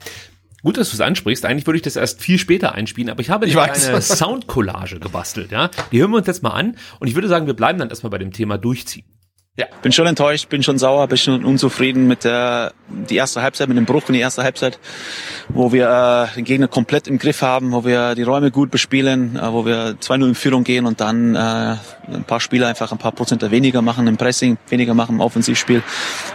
[0.62, 1.44] Gut, dass du es ansprichst.
[1.44, 5.52] Eigentlich würde ich das erst viel später einspielen, aber ich habe ich eine Soundcollage gebastelt.
[5.52, 7.88] Ja, Die hören wir uns jetzt mal an und ich würde sagen, wir bleiben dann
[7.88, 9.04] erstmal bei dem Thema durchziehen.
[9.58, 13.68] Ja, bin schon enttäuscht, bin schon sauer, bin schon unzufrieden mit der die erste Halbzeit,
[13.68, 14.78] mit dem Bruch in die erste Halbzeit,
[15.48, 19.36] wo wir äh, den Gegner komplett im Griff haben, wo wir die Räume gut bespielen,
[19.36, 22.98] äh, wo wir 2-0 in Führung gehen und dann äh, ein paar Spieler einfach ein
[22.98, 25.82] paar Prozent weniger machen im Pressing, weniger machen im Offensivspiel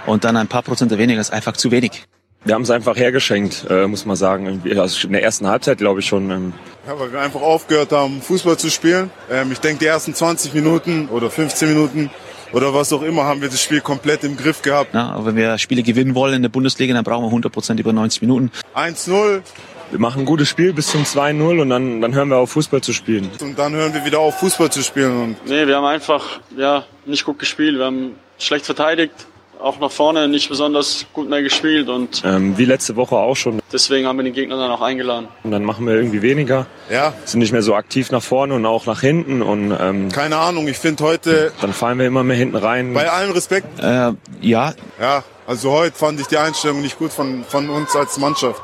[0.07, 2.03] und dann ein paar Prozent weniger ist einfach zu wenig.
[2.43, 4.63] Wir haben es einfach hergeschenkt, äh, muss man sagen.
[4.75, 6.31] Also in der ersten Halbzeit, glaube ich schon.
[6.31, 6.53] Ähm
[6.88, 9.12] ja, weil wir einfach aufgehört haben, Fußball zu spielen.
[9.29, 12.10] Ähm, ich denke, die ersten 20 Minuten oder 15 Minuten
[12.53, 14.93] oder was auch immer, haben wir das Spiel komplett im Griff gehabt.
[14.93, 17.79] Ja, aber wenn wir Spiele gewinnen wollen in der Bundesliga, dann brauchen wir 100 Prozent
[17.79, 18.51] über 90 Minuten.
[18.75, 19.41] 1-0.
[19.91, 22.81] Wir machen ein gutes Spiel bis zum 2-0 und dann, dann hören wir auf Fußball
[22.81, 23.29] zu spielen.
[23.41, 25.21] Und dann hören wir wieder auf Fußball zu spielen.
[25.21, 27.77] Und nee, wir haben einfach ja, nicht gut gespielt.
[27.77, 29.27] Wir haben schlecht verteidigt
[29.62, 33.62] auch nach vorne nicht besonders gut mehr gespielt und ähm, wie letzte Woche auch schon.
[33.71, 35.28] Deswegen haben wir den Gegner dann auch eingeladen.
[35.43, 36.65] Und dann machen wir irgendwie weniger.
[36.89, 37.13] Ja.
[37.26, 40.67] Sind nicht mehr so aktiv nach vorne und auch nach hinten und ähm, keine Ahnung.
[40.67, 42.93] Ich finde heute dann fallen wir immer mehr hinten rein.
[42.93, 43.80] Bei allem Respekt.
[43.80, 44.74] Äh, ja.
[45.00, 45.24] Ja.
[45.47, 48.62] Also heute fand ich die Einstellung nicht gut von von uns als Mannschaft.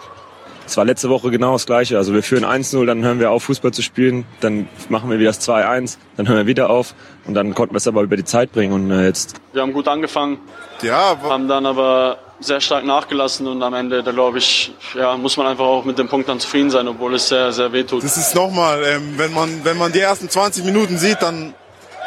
[0.67, 1.97] Es war letzte Woche genau das Gleiche.
[1.97, 4.25] Also wir führen 1-0, dann hören wir auf, Fußball zu spielen.
[4.41, 6.93] Dann machen wir wieder das 2-1, dann hören wir wieder auf.
[7.25, 8.73] Und dann konnten wir es aber über die Zeit bringen.
[8.73, 9.35] Und äh, jetzt.
[9.53, 10.39] Wir haben gut angefangen.
[10.81, 11.17] Ja.
[11.23, 15.47] Haben dann aber sehr stark nachgelassen und am Ende, da glaube ich, ja, muss man
[15.47, 18.03] einfach auch mit dem Punkt dann zufrieden sein, obwohl es sehr, sehr weh tut.
[18.03, 21.55] Das ist nochmal, ähm, wenn man, wenn man die ersten 20 Minuten sieht, dann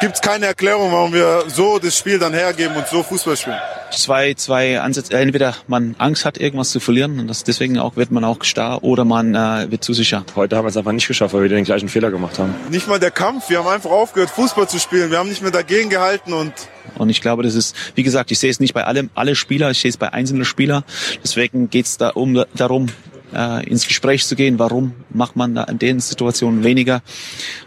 [0.01, 3.59] gibt es keine Erklärung, warum wir so das Spiel dann hergeben und so Fußball spielen.
[3.91, 5.13] Zwei, zwei Ansätze.
[5.13, 8.83] Entweder man Angst hat, irgendwas zu verlieren und das, deswegen auch wird man auch starr
[8.83, 10.25] oder man äh, wird zu sicher.
[10.35, 12.55] Heute haben wir es einfach nicht geschafft, weil wir den gleichen Fehler gemacht haben.
[12.69, 13.49] Nicht mal der Kampf.
[13.49, 15.11] Wir haben einfach aufgehört, Fußball zu spielen.
[15.11, 16.53] Wir haben nicht mehr dagegen gehalten und
[16.97, 19.69] und ich glaube, das ist, wie gesagt, ich sehe es nicht bei allem, alle Spieler,
[19.69, 20.83] ich sehe es bei einzelnen Spielern.
[21.23, 22.87] Deswegen geht es da um, darum,
[23.33, 24.59] äh, ins Gespräch zu gehen.
[24.59, 27.01] Warum macht man da in den Situationen weniger?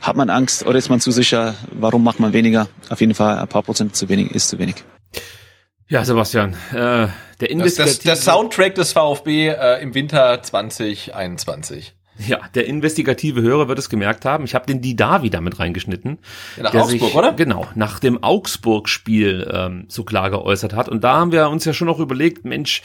[0.01, 1.55] Hat man Angst oder ist man zu sicher?
[1.73, 2.69] Warum macht man weniger?
[2.89, 4.77] Auf jeden Fall ein paar Prozent zu wenig ist zu wenig.
[5.89, 7.09] Ja, Sebastian, äh,
[7.41, 7.97] der investigative...
[7.97, 11.95] Das, das, der Soundtrack des VfB äh, im Winter 2021.
[12.17, 14.45] Ja, der investigative Hörer wird es gemerkt haben.
[14.45, 16.19] Ich habe den Didavi damit reingeschnitten.
[16.57, 17.33] Ja, nach Augsburg, sich, oder?
[17.33, 20.89] Genau, nach dem Augsburg-Spiel ähm, so klar geäußert hat.
[20.89, 22.83] Und da haben wir uns ja schon noch überlegt, Mensch,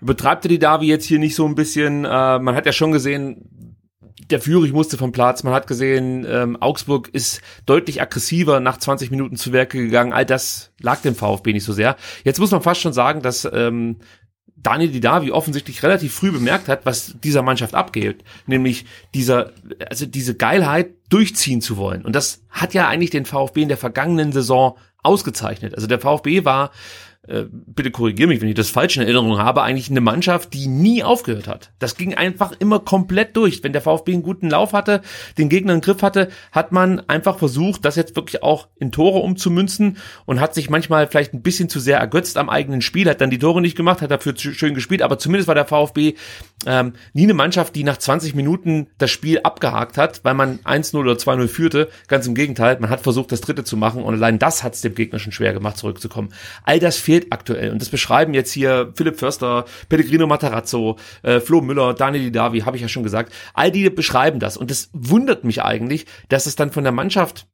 [0.00, 2.04] übertreibt der Didavi jetzt hier nicht so ein bisschen?
[2.04, 3.76] Äh, man hat ja schon gesehen,
[4.30, 5.42] der Führig musste vom Platz.
[5.42, 10.12] Man hat gesehen, ähm, Augsburg ist deutlich aggressiver nach 20 Minuten zu Werke gegangen.
[10.12, 11.96] All das lag dem VfB nicht so sehr.
[12.24, 13.98] Jetzt muss man fast schon sagen, dass ähm,
[14.56, 19.52] Daniel Didavi offensichtlich relativ früh bemerkt hat, was dieser Mannschaft abgeht, nämlich dieser,
[19.88, 22.04] also diese Geilheit durchziehen zu wollen.
[22.04, 25.74] Und das hat ja eigentlich den VfB in der vergangenen Saison ausgezeichnet.
[25.74, 26.72] Also der VfB war
[27.28, 31.02] bitte korrigiere mich, wenn ich das falsch in Erinnerung habe, eigentlich eine Mannschaft, die nie
[31.02, 31.72] aufgehört hat.
[31.78, 33.62] Das ging einfach immer komplett durch.
[33.64, 35.02] Wenn der VfB einen guten Lauf hatte,
[35.38, 39.18] den Gegner im Griff hatte, hat man einfach versucht, das jetzt wirklich auch in Tore
[39.18, 43.20] umzumünzen und hat sich manchmal vielleicht ein bisschen zu sehr ergötzt am eigenen Spiel, hat
[43.20, 46.14] dann die Tore nicht gemacht, hat dafür schön gespielt, aber zumindest war der VfB
[46.64, 50.96] ähm, nie eine Mannschaft, die nach 20 Minuten das Spiel abgehakt hat, weil man 1-0
[50.96, 51.88] oder 2-0 führte.
[52.08, 54.80] Ganz im Gegenteil, man hat versucht, das dritte zu machen und allein das hat es
[54.80, 56.30] dem Gegner schon schwer gemacht, zurückzukommen.
[56.64, 57.72] All das fehlt aktuell.
[57.72, 62.76] Und das beschreiben jetzt hier Philipp Förster, Pellegrino Matarazzo, äh, Flo Müller, Daniel Didavi, habe
[62.76, 63.32] ich ja schon gesagt.
[63.52, 64.56] All die beschreiben das.
[64.56, 67.46] Und das wundert mich eigentlich, dass es dann von der Mannschaft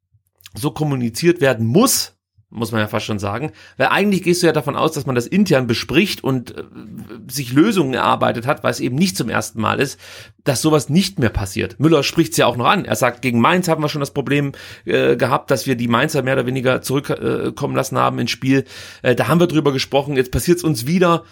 [0.55, 2.12] so kommuniziert werden muss,
[2.53, 3.51] muss man ja fast schon sagen.
[3.77, 6.63] Weil eigentlich gehst du ja davon aus, dass man das intern bespricht und äh,
[7.27, 9.99] sich Lösungen erarbeitet hat, weil es eben nicht zum ersten Mal ist,
[10.43, 11.79] dass sowas nicht mehr passiert.
[11.79, 12.85] Müller spricht es ja auch noch an.
[12.85, 14.51] Er sagt, gegen Mainz haben wir schon das Problem
[14.85, 18.65] äh, gehabt, dass wir die Mainzer mehr oder weniger zurückkommen äh, lassen haben ins Spiel.
[19.01, 21.23] Äh, da haben wir drüber gesprochen, jetzt passiert es uns wieder.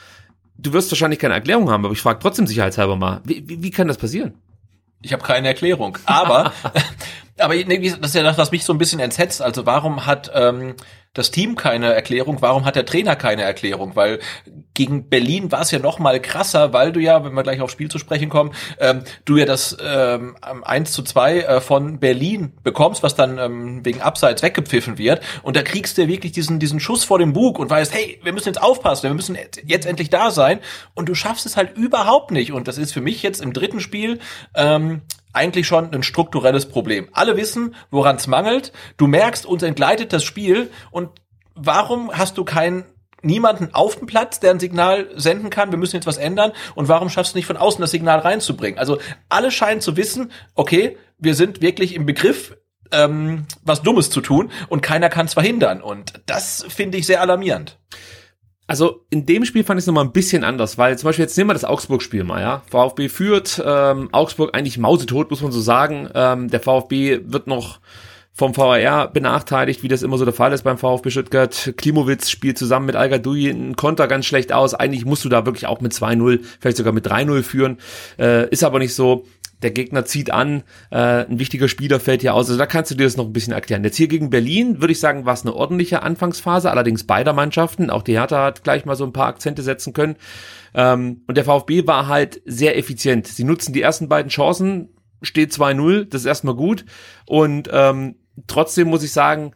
[0.57, 3.71] Du wirst wahrscheinlich keine Erklärung haben, aber ich frage trotzdem sicherheitshalber mal, wie, wie, wie
[3.71, 4.33] kann das passieren?
[5.01, 5.97] Ich habe keine Erklärung.
[6.05, 6.53] Aber,
[7.37, 9.41] aber das ist ja das, was mich so ein bisschen entsetzt.
[9.41, 10.75] Also warum hat ähm,
[11.13, 12.37] das Team keine Erklärung?
[12.41, 13.95] Warum hat der Trainer keine Erklärung?
[13.95, 14.19] Weil
[14.73, 17.73] gegen Berlin war es ja noch mal krasser, weil du ja, wenn wir gleich aufs
[17.73, 22.53] Spiel zu sprechen kommen, ähm, du ja das ähm, 1 zu 2 äh, von Berlin
[22.63, 25.21] bekommst, was dann ähm, wegen Abseits weggepfiffen wird.
[25.43, 28.19] Und da kriegst du ja wirklich diesen, diesen Schuss vor dem Bug und weißt, hey,
[28.23, 30.59] wir müssen jetzt aufpassen, wir müssen jetzt endlich da sein.
[30.93, 32.53] Und du schaffst es halt überhaupt nicht.
[32.53, 34.19] Und das ist für mich jetzt im dritten Spiel
[34.55, 35.01] ähm,
[35.33, 37.09] eigentlich schon ein strukturelles Problem.
[37.13, 38.71] Alle wissen, woran es mangelt.
[38.97, 41.09] Du merkst, uns entgleitet das Spiel und
[41.55, 42.85] warum hast du keinen
[43.23, 46.87] niemanden auf dem Platz, der ein Signal senden kann, wir müssen jetzt was ändern und
[46.87, 48.79] warum schaffst du nicht von außen das Signal reinzubringen?
[48.79, 52.57] Also alle scheinen zu wissen, okay, wir sind wirklich im Begriff,
[52.91, 57.21] ähm, was Dummes zu tun und keiner kann es verhindern und das finde ich sehr
[57.21, 57.77] alarmierend.
[58.71, 61.37] Also in dem Spiel fand ich es nochmal ein bisschen anders, weil zum Beispiel jetzt
[61.37, 62.63] nehmen wir das Augsburg-Spiel mal, ja.
[62.69, 66.07] VfB führt, ähm, Augsburg eigentlich mausetot, muss man so sagen.
[66.15, 67.81] Ähm, der VfB wird noch
[68.31, 71.73] vom VAR benachteiligt, wie das immer so der Fall ist beim VfB Stuttgart.
[71.75, 74.73] Klimowitz spielt zusammen mit al einen Konter ganz schlecht aus.
[74.73, 77.77] Eigentlich musst du da wirklich auch mit 2-0, vielleicht sogar mit 3-0 führen.
[78.17, 79.25] Äh, ist aber nicht so
[79.61, 82.47] der Gegner zieht an, äh, ein wichtiger Spieler fällt hier aus.
[82.47, 83.83] Also da kannst du dir das noch ein bisschen erklären.
[83.83, 87.89] Jetzt hier gegen Berlin würde ich sagen, war es eine ordentliche Anfangsphase, allerdings beider Mannschaften.
[87.89, 90.15] Auch die Hertha hat gleich mal so ein paar Akzente setzen können.
[90.73, 93.27] Ähm, und der VfB war halt sehr effizient.
[93.27, 94.89] Sie nutzen die ersten beiden Chancen,
[95.21, 96.85] steht 2-0, das ist erstmal gut.
[97.25, 98.15] Und ähm,
[98.47, 99.53] trotzdem muss ich sagen,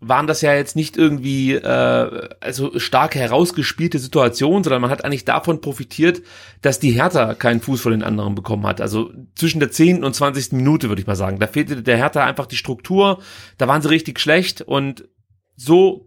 [0.00, 5.24] waren das ja jetzt nicht irgendwie äh, also stark herausgespielte Situationen, sondern man hat eigentlich
[5.24, 6.22] davon profitiert,
[6.60, 8.80] dass die Hertha keinen Fuß vor den anderen bekommen hat.
[8.80, 10.04] Also zwischen der 10.
[10.04, 10.52] und 20.
[10.52, 11.38] Minute würde ich mal sagen.
[11.38, 13.20] Da fehlte der Hertha einfach die Struktur,
[13.56, 15.08] da waren sie richtig schlecht und
[15.56, 16.05] so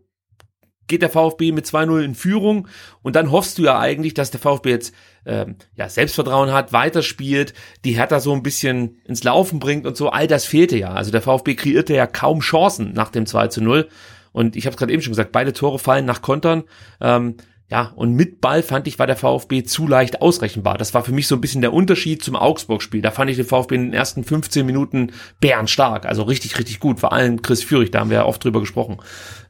[0.90, 2.68] geht der VfB mit 2-0 in Führung
[3.02, 4.94] und dann hoffst du ja eigentlich, dass der VfB jetzt
[5.26, 7.54] ähm, ja, Selbstvertrauen hat, weiterspielt,
[7.86, 10.10] die Hertha so ein bisschen ins Laufen bringt und so.
[10.10, 10.92] All das fehlte ja.
[10.92, 13.88] Also der VfB kreierte ja kaum Chancen nach dem 2 zu 0.
[14.32, 16.64] Und ich habe es gerade eben schon gesagt, beide Tore fallen nach Kontern.
[17.02, 17.36] Ähm,
[17.70, 20.80] ja, und mit Ball fand ich, war der VfB zu leicht ausrechenbar.
[20.80, 23.04] Das war für mich so ein bisschen der Unterschied zum Augsburg-Spiel.
[23.04, 26.08] Da fand ich den VfB in den ersten 15 Minuten bärenstark.
[26.08, 27.00] Also richtig, richtig gut.
[27.00, 28.98] Vor allem Chris Führig, da haben wir ja oft drüber gesprochen.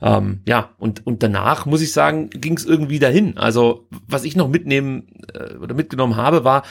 [0.01, 3.37] Ähm, ja, und, und danach, muss ich sagen, ging es irgendwie dahin.
[3.37, 6.63] Also, was ich noch mitnehmen äh, oder mitgenommen habe, war,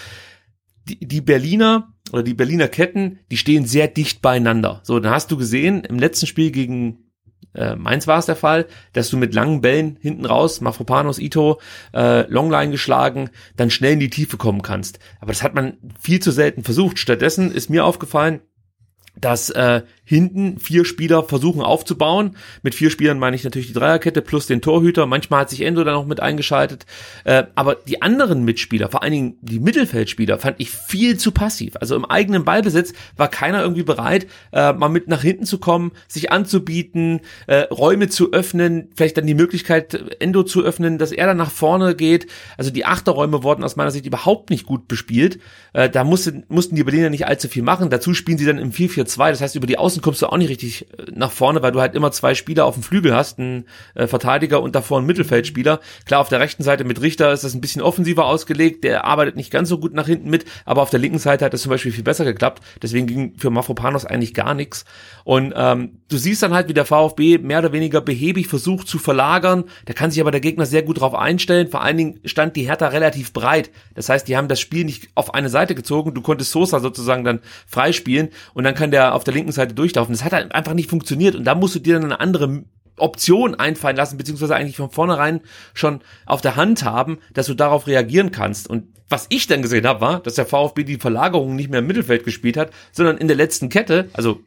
[0.85, 4.81] die, die Berliner oder die Berliner Ketten, die stehen sehr dicht beieinander.
[4.83, 7.08] So, dann hast du gesehen, im letzten Spiel gegen
[7.55, 11.61] äh, Mainz war es der Fall, dass du mit langen Bällen hinten raus, Mafropanos, Ito,
[11.95, 14.99] äh, Longline geschlagen, dann schnell in die Tiefe kommen kannst.
[15.21, 16.99] Aber das hat man viel zu selten versucht.
[16.99, 18.41] Stattdessen ist mir aufgefallen,
[19.17, 22.35] dass äh, hinten vier Spieler versuchen aufzubauen.
[22.63, 25.05] Mit vier Spielern meine ich natürlich die Dreierkette plus den Torhüter.
[25.05, 26.87] Manchmal hat sich Endo da noch mit eingeschaltet.
[27.25, 31.77] Äh, aber die anderen Mitspieler, vor allen Dingen die Mittelfeldspieler, fand ich viel zu passiv.
[31.79, 35.93] Also im eigenen Ballbesitz war keiner irgendwie bereit, äh, mal mit nach hinten zu kommen,
[36.09, 41.27] sich anzubieten, äh, Räume zu öffnen, vielleicht dann die Möglichkeit, Endo zu öffnen, dass er
[41.27, 42.29] dann nach vorne geht.
[42.57, 45.39] Also die Achterräume wurden aus meiner Sicht überhaupt nicht gut bespielt.
[45.73, 47.91] Da mussten, mussten die Berliner nicht allzu viel machen.
[47.91, 50.37] Dazu spielen sie dann im 4-4-2, das heißt über die Außen außen kommst du auch
[50.37, 53.39] nicht richtig äh, nach vorne, weil du halt immer zwei Spieler auf dem Flügel hast,
[53.39, 55.81] einen äh, Verteidiger und davor einen Mittelfeldspieler.
[56.07, 59.37] Klar, auf der rechten Seite mit Richter ist das ein bisschen offensiver ausgelegt, der arbeitet
[59.37, 61.71] nicht ganz so gut nach hinten mit, aber auf der linken Seite hat das zum
[61.71, 62.63] Beispiel viel besser geklappt.
[62.83, 64.85] Deswegen ging für Mafropanos eigentlich gar nichts.
[65.25, 68.99] Und ähm, du siehst dann halt, wie der VfB mehr oder weniger behäbig versucht zu
[68.99, 69.65] verlagern.
[69.85, 71.69] Da kann sich aber der Gegner sehr gut drauf einstellen.
[71.69, 73.71] Vor allen Dingen stand die Hertha relativ breit.
[73.95, 76.15] Das heißt, die haben das Spiel nicht auf eine Seite gezogen.
[76.15, 79.88] Du konntest Sosa sozusagen dann freispielen und dann kann der auf der linken Seite durch
[79.89, 80.15] durchlaufen.
[80.15, 82.65] Das hat halt einfach nicht funktioniert und da musst du dir dann eine andere
[82.97, 85.41] Option einfallen lassen, beziehungsweise eigentlich von vornherein
[85.75, 88.69] schon auf der Hand haben, dass du darauf reagieren kannst.
[88.69, 91.87] Und was ich dann gesehen habe, war, dass der VfB die Verlagerung nicht mehr im
[91.87, 94.41] Mittelfeld gespielt hat, sondern in der letzten Kette, also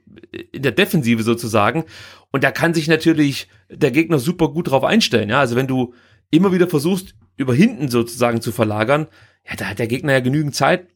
[0.51, 1.85] in der Defensive sozusagen.
[2.31, 5.29] Und da kann sich natürlich der Gegner super gut drauf einstellen.
[5.29, 5.93] Ja, also wenn du
[6.29, 9.07] immer wieder versuchst, über hinten sozusagen zu verlagern,
[9.47, 10.87] ja, da hat der Gegner ja genügend Zeit,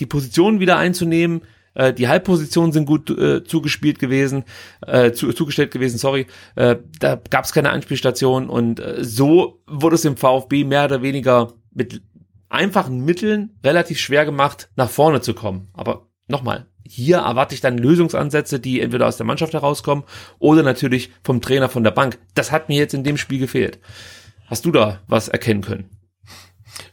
[0.00, 1.42] die Position wieder einzunehmen,
[1.74, 4.44] äh, die Halbpositionen sind gut äh, zugespielt gewesen,
[4.86, 6.26] äh, zu, zugestellt gewesen, sorry.
[6.56, 11.02] Äh, da gab es keine Anspielstation und äh, so wurde es im VfB mehr oder
[11.02, 12.02] weniger mit
[12.48, 15.68] einfachen Mitteln relativ schwer gemacht, nach vorne zu kommen.
[15.74, 20.04] Aber nochmal, hier erwarte ich dann Lösungsansätze, die entweder aus der Mannschaft herauskommen
[20.38, 22.18] oder natürlich vom Trainer von der Bank.
[22.34, 23.78] Das hat mir jetzt in dem Spiel gefehlt.
[24.46, 25.90] Hast du da was erkennen können?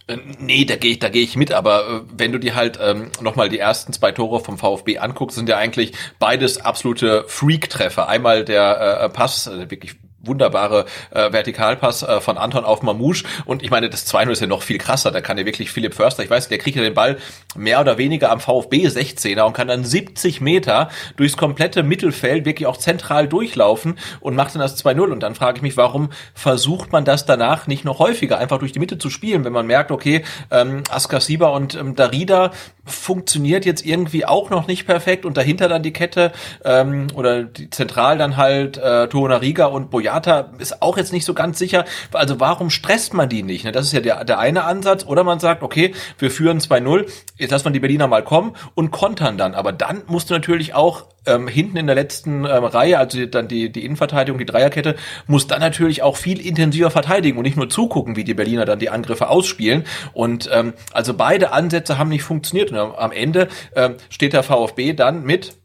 [0.08, 2.80] Äh, nee, da gehe ich, da gehe ich mit, aber äh, wenn du dir halt
[2.82, 8.08] ähm, nochmal die ersten zwei Tore vom VfB anguckst, sind ja eigentlich beides absolute Freak-Treffer.
[8.08, 9.96] Einmal der äh, Pass, äh, wirklich
[10.28, 13.26] wunderbare äh, Vertikalpass äh, von Anton auf Mamouche.
[13.46, 15.12] Und ich meine, das 2-0 ist ja noch viel krasser.
[15.12, 17.18] Da kann ja wirklich Philipp Förster, ich weiß, der kriegt ja den Ball
[17.56, 22.68] mehr oder weniger am VfB 16er und kann dann 70 Meter durchs komplette Mittelfeld wirklich
[22.68, 25.12] auch zentral durchlaufen und macht dann das 2-0.
[25.12, 28.72] Und dann frage ich mich, warum versucht man das danach nicht noch häufiger, einfach durch
[28.72, 32.52] die Mitte zu spielen, wenn man merkt, okay, ähm, Askasiba und ähm, Darida
[32.86, 36.32] funktioniert jetzt irgendwie auch noch nicht perfekt und dahinter dann die Kette
[36.64, 41.34] ähm, oder die zentral dann halt äh, Torunariga und Boyata ist auch jetzt nicht so
[41.34, 41.86] ganz sicher.
[42.14, 43.66] Also warum stresst man die nicht?
[43.66, 43.72] Ne?
[43.72, 45.06] Das ist ja der, der eine Ansatz.
[45.06, 47.06] Oder man sagt, okay, wir führen 2-0,
[47.38, 49.56] jetzt lassen wir die Berliner mal kommen und kontern dann.
[49.56, 53.48] Aber dann musst du natürlich auch ähm, hinten in der letzten ähm, Reihe, also dann
[53.48, 54.96] die, die Innenverteidigung, die Dreierkette,
[55.28, 58.80] muss dann natürlich auch viel intensiver verteidigen und nicht nur zugucken, wie die Berliner dann
[58.80, 59.86] die Angriffe ausspielen.
[60.14, 62.72] Und ähm, also beide Ansätze haben nicht funktioniert.
[62.72, 65.56] Und am Ende ähm, steht der VfB dann mit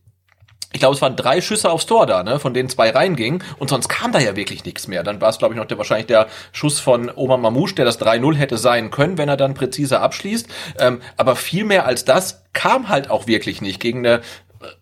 [0.73, 3.71] ich glaube, es waren drei Schüsse aufs Tor da, ne, von denen zwei reingingen und
[3.71, 5.03] sonst kam da ja wirklich nichts mehr.
[5.03, 8.01] Dann war es, glaube ich, noch der, wahrscheinlich der Schuss von Oma Mamouche, der das
[8.01, 10.49] 3-0 hätte sein können, wenn er dann präziser abschließt.
[10.79, 14.21] Ähm, aber viel mehr als das kam halt auch wirklich nicht gegen eine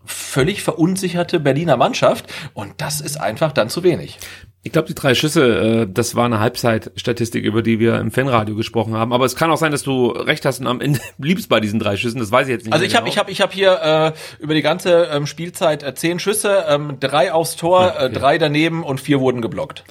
[0.04, 4.18] völlig verunsicherte Berliner Mannschaft und das ist einfach dann zu wenig.
[4.64, 8.56] Ich glaube, die drei Schüsse, äh, das war eine Halbzeitstatistik, über die wir im Fanradio
[8.56, 9.12] gesprochen haben.
[9.12, 11.78] Aber es kann auch sein, dass du recht hast und am Ende bliebst bei diesen
[11.78, 12.18] drei Schüssen.
[12.18, 12.72] Das weiß ich jetzt nicht.
[12.72, 13.12] Also ich habe genau.
[13.12, 16.98] ich habe ich habe hier äh, über die ganze ähm, Spielzeit äh, zehn Schüsse, ähm,
[16.98, 18.06] drei aufs Tor, ja, okay.
[18.06, 19.84] äh, drei daneben und vier wurden geblockt.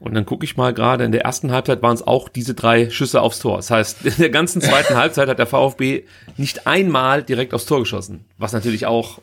[0.00, 2.88] Und dann gucke ich mal gerade, in der ersten Halbzeit waren es auch diese drei
[2.88, 3.56] Schüsse aufs Tor.
[3.56, 6.04] Das heißt, in der ganzen zweiten Halbzeit hat der VfB
[6.38, 8.24] nicht einmal direkt aufs Tor geschossen.
[8.38, 9.20] Was natürlich auch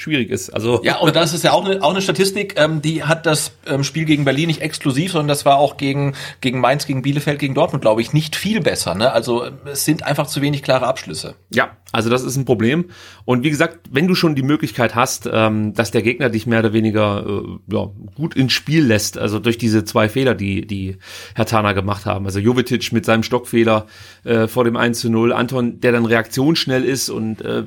[0.00, 0.50] schwierig ist.
[0.50, 3.52] Also ja, und das ist ja auch eine, auch eine Statistik, ähm, die hat das
[3.66, 7.38] ähm, Spiel gegen Berlin nicht exklusiv, sondern das war auch gegen gegen Mainz, gegen Bielefeld,
[7.38, 8.94] gegen Dortmund, glaube ich, nicht viel besser.
[8.94, 9.12] Ne?
[9.12, 11.34] Also es sind einfach zu wenig klare Abschlüsse.
[11.50, 12.86] Ja, also das ist ein Problem.
[13.24, 16.60] Und wie gesagt, wenn du schon die Möglichkeit hast, ähm, dass der Gegner dich mehr
[16.60, 20.96] oder weniger äh, ja, gut ins Spiel lässt, also durch diese zwei Fehler, die die
[21.34, 23.86] Herr Tana gemacht haben, also Jovetic mit seinem Stockfehler
[24.24, 27.64] äh, vor dem 1 zu 0, Anton, der dann reaktionsschnell ist und äh,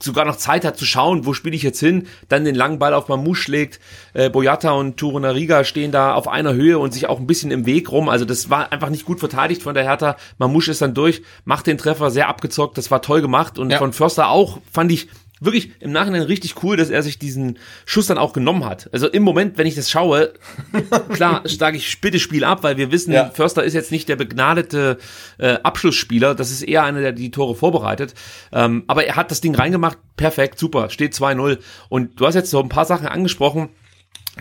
[0.00, 2.94] sogar noch Zeit hat zu schauen, wo spiele ich jetzt hin, dann den langen Ball
[2.94, 3.80] auf Mamouche schlägt.
[4.14, 7.66] Äh, Boyata und Turunariga stehen da auf einer Höhe und sich auch ein bisschen im
[7.66, 8.08] Weg rum.
[8.08, 10.16] Also das war einfach nicht gut verteidigt von der Hertha.
[10.38, 12.78] Mamouche ist dann durch, macht den Treffer sehr abgezockt.
[12.78, 13.78] Das war toll gemacht und ja.
[13.78, 15.08] von Förster auch, fand ich
[15.40, 18.88] wirklich im Nachhinein richtig cool, dass er sich diesen Schuss dann auch genommen hat.
[18.92, 20.32] Also im Moment, wenn ich das schaue,
[21.12, 23.30] klar, schlage ich bitte Spiel ab, weil wir wissen, ja.
[23.30, 24.98] Förster ist jetzt nicht der begnadete
[25.38, 28.14] äh, Abschlussspieler, das ist eher einer, der die Tore vorbereitet.
[28.52, 31.58] Ähm, aber er hat das Ding reingemacht, perfekt, super, steht 2-0.
[31.88, 33.68] Und du hast jetzt so ein paar Sachen angesprochen,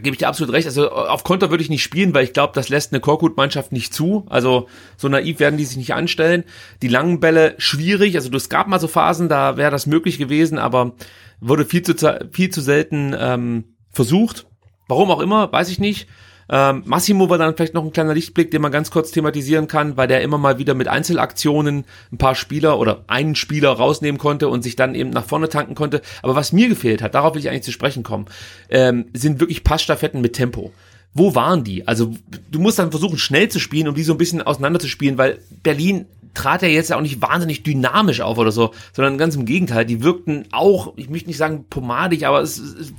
[0.02, 0.68] gebe ich dir absolut recht.
[0.68, 3.94] Also auf Konter würde ich nicht spielen, weil ich glaube, das lässt eine Korkut-Mannschaft nicht
[3.94, 4.26] zu.
[4.30, 6.44] Also so naiv werden die sich nicht anstellen.
[6.82, 8.16] Die langen Bälle schwierig.
[8.16, 10.94] Also es gab mal so Phasen, da wäre das möglich gewesen, aber
[11.40, 11.96] wurde viel zu
[12.32, 14.48] viel zu selten ähm, versucht.
[14.88, 16.08] Warum auch immer, weiß ich nicht.
[16.50, 19.98] Ähm, Massimo war dann vielleicht noch ein kleiner Lichtblick, den man ganz kurz thematisieren kann,
[19.98, 24.48] weil der immer mal wieder mit Einzelaktionen ein paar Spieler oder einen Spieler rausnehmen konnte
[24.48, 26.02] und sich dann eben nach vorne tanken konnte.
[26.22, 28.26] Aber was mir gefehlt hat, darauf will ich eigentlich zu sprechen kommen,
[28.70, 30.72] ähm, sind wirklich Passstaffetten mit Tempo
[31.14, 31.88] wo waren die?
[31.88, 32.14] Also
[32.52, 35.18] du musst dann versuchen, schnell zu spielen, um die so ein bisschen auseinander zu spielen,
[35.18, 39.46] weil Berlin trat ja jetzt auch nicht wahnsinnig dynamisch auf oder so, sondern ganz im
[39.46, 42.94] Gegenteil, die wirkten auch, ich möchte nicht sagen pomadig, aber es, es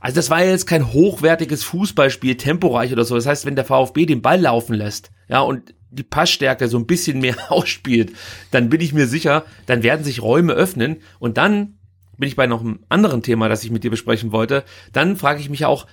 [0.00, 3.14] also das war ja jetzt kein hochwertiges Fußballspiel, temporeich oder so.
[3.14, 6.86] Das heißt, wenn der VfB den Ball laufen lässt, ja, und die Passstärke so ein
[6.86, 8.12] bisschen mehr ausspielt,
[8.50, 11.78] dann bin ich mir sicher, dann werden sich Räume öffnen und dann
[12.18, 14.64] bin ich bei noch einem anderen Thema, das ich mit dir besprechen wollte.
[14.92, 15.86] Dann frage ich mich auch,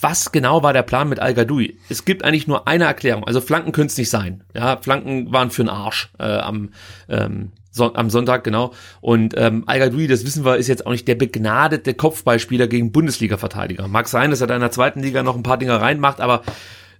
[0.00, 1.78] was genau war der Plan mit Al Gadoui?
[1.88, 3.24] Es gibt eigentlich nur eine Erklärung.
[3.24, 4.44] Also Flanken können es nicht sein.
[4.54, 6.70] Ja, Flanken waren für den Arsch äh, am
[7.08, 8.72] ähm, So, am Sonntag, genau.
[9.00, 13.88] Und ähm, al das wissen wir, ist jetzt auch nicht der begnadete Kopfballspieler gegen Bundesliga-Verteidiger.
[13.88, 16.42] Mag sein, dass er da in der zweiten Liga noch ein paar Dinge reinmacht, aber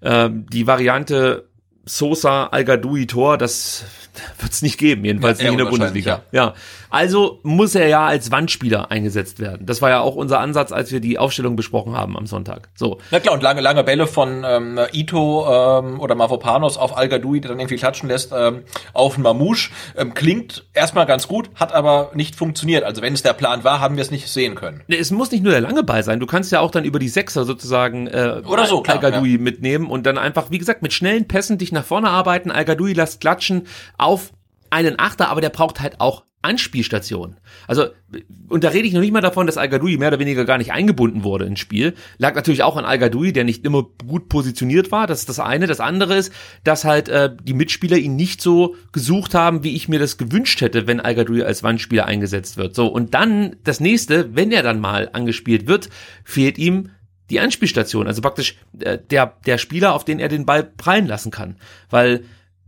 [0.03, 1.49] ähm, die Variante
[1.87, 2.65] Sosa, al
[3.07, 3.85] Tor, das
[4.41, 6.23] wird es nicht geben, jedenfalls ja, nicht in der Bundesliga.
[6.33, 6.45] Ja.
[6.47, 6.55] ja.
[6.95, 9.67] Also muss er ja als Wandspieler eingesetzt werden.
[9.67, 12.69] Das war ja auch unser Ansatz, als wir die Aufstellung besprochen haben am Sonntag.
[12.77, 12.99] So.
[13.11, 17.19] Na klar, und lange, lange Bälle von ähm, Ito ähm, oder Mavropanos auf al der
[17.19, 19.73] dann irgendwie klatschen lässt, ähm, auf Mamouche.
[19.97, 22.85] Ähm, klingt erstmal ganz gut, hat aber nicht funktioniert.
[22.85, 24.85] Also wenn es der Plan war, haben wir es nicht sehen können.
[24.87, 26.21] Nee, es muss nicht nur der lange Ball sein.
[26.21, 29.39] Du kannst ja auch dann über die Sechser sozusagen äh, oder so, klar, al ja.
[29.39, 32.53] mitnehmen und dann einfach, wie gesagt, mit schnellen Pässen dich nach vorne arbeiten.
[32.53, 33.67] al lässt klatschen
[33.99, 34.31] auf
[34.75, 37.39] einen Achter, aber der braucht halt auch Anspielstationen.
[37.67, 37.87] Also,
[38.49, 40.73] und da rede ich noch nicht mal davon, dass al mehr oder weniger gar nicht
[40.73, 41.95] eingebunden wurde ins Spiel.
[42.19, 45.07] Lag natürlich auch an al der nicht immer gut positioniert war.
[45.07, 45.67] Das ist das eine.
[45.67, 49.89] Das andere ist, dass halt äh, die Mitspieler ihn nicht so gesucht haben, wie ich
[49.89, 52.75] mir das gewünscht hätte, wenn al als Wandspieler eingesetzt wird.
[52.75, 55.89] So, und dann das nächste, wenn er dann mal angespielt wird,
[56.25, 56.91] fehlt ihm
[57.31, 58.07] die Anspielstation.
[58.07, 61.57] Also praktisch äh, der, der Spieler, auf den er den Ball prallen lassen kann.
[61.89, 62.25] Weil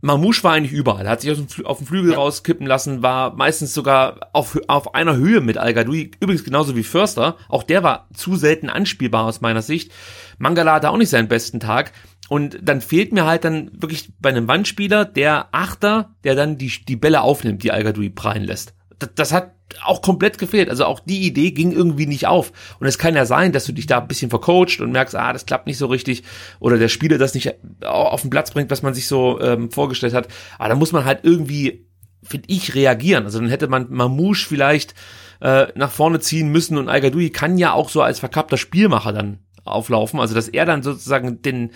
[0.07, 2.16] Mamouche war eigentlich überall, hat sich auf dem, auf dem Flügel ja.
[2.16, 6.84] rauskippen lassen, war meistens sogar auf, auf einer Höhe mit Al Gadoui, übrigens genauso wie
[6.84, 9.92] Förster, auch der war zu selten anspielbar aus meiner Sicht.
[10.38, 11.92] Mangala hatte auch nicht seinen besten Tag
[12.28, 16.72] und dann fehlt mir halt dann wirklich bei einem Wandspieler der Achter, der dann die,
[16.86, 18.75] die Bälle aufnimmt, die Al prallen lässt.
[18.99, 19.53] Das, hat
[19.84, 20.70] auch komplett gefehlt.
[20.70, 22.53] Also auch die Idee ging irgendwie nicht auf.
[22.80, 25.32] Und es kann ja sein, dass du dich da ein bisschen vercoacht und merkst, ah,
[25.32, 26.22] das klappt nicht so richtig
[26.61, 30.14] oder der Spieler das nicht auf den Platz bringt, was man sich so ähm, vorgestellt
[30.14, 30.28] hat.
[30.59, 31.86] Aber da muss man halt irgendwie,
[32.22, 33.24] finde ich, reagieren.
[33.24, 34.94] Also dann hätte man Mamouche vielleicht
[35.40, 39.40] äh, nach vorne ziehen müssen und al kann ja auch so als verkappter Spielmacher dann
[39.64, 40.20] auflaufen.
[40.20, 41.72] Also dass er dann sozusagen den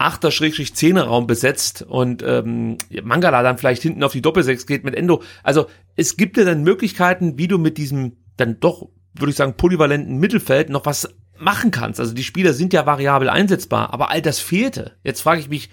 [0.00, 4.82] Achter Schrägstrich Zehner Raum besetzt und ähm, Mangala dann vielleicht hinten auf die Doppelsechs geht
[4.82, 5.22] mit Endo.
[5.42, 9.58] Also es gibt ja dann Möglichkeiten, wie du mit diesem dann doch, würde ich sagen,
[9.58, 12.00] polyvalenten Mittelfeld noch was machen kannst.
[12.00, 14.92] Also die Spieler sind ja variabel einsetzbar, aber all das fehlte.
[15.04, 15.70] Jetzt frage ich mich,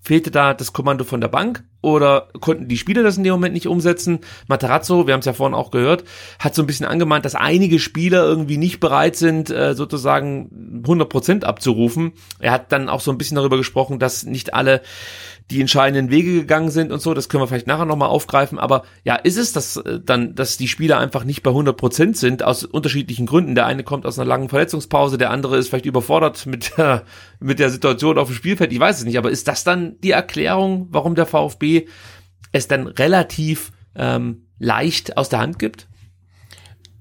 [0.00, 3.54] Fehlte da das Kommando von der Bank oder konnten die Spieler das in dem Moment
[3.54, 4.20] nicht umsetzen?
[4.46, 6.04] Materazzo, wir haben es ja vorhin auch gehört,
[6.38, 11.08] hat so ein bisschen angemahnt, dass einige Spieler irgendwie nicht bereit sind, äh, sozusagen 100
[11.08, 12.12] Prozent abzurufen.
[12.38, 14.82] Er hat dann auch so ein bisschen darüber gesprochen, dass nicht alle
[15.50, 18.84] die entscheidenden Wege gegangen sind und so, das können wir vielleicht nachher nochmal aufgreifen, aber
[19.04, 22.42] ja, ist es das äh, dann, dass die Spieler einfach nicht bei 100 Prozent sind,
[22.42, 23.54] aus unterschiedlichen Gründen.
[23.54, 27.04] Der eine kommt aus einer langen Verletzungspause, der andere ist vielleicht überfordert mit der,
[27.40, 30.10] mit der Situation auf dem Spielfeld, ich weiß es nicht, aber ist das dann die
[30.10, 31.86] Erklärung, warum der VfB
[32.52, 35.87] es dann relativ ähm, leicht aus der Hand gibt?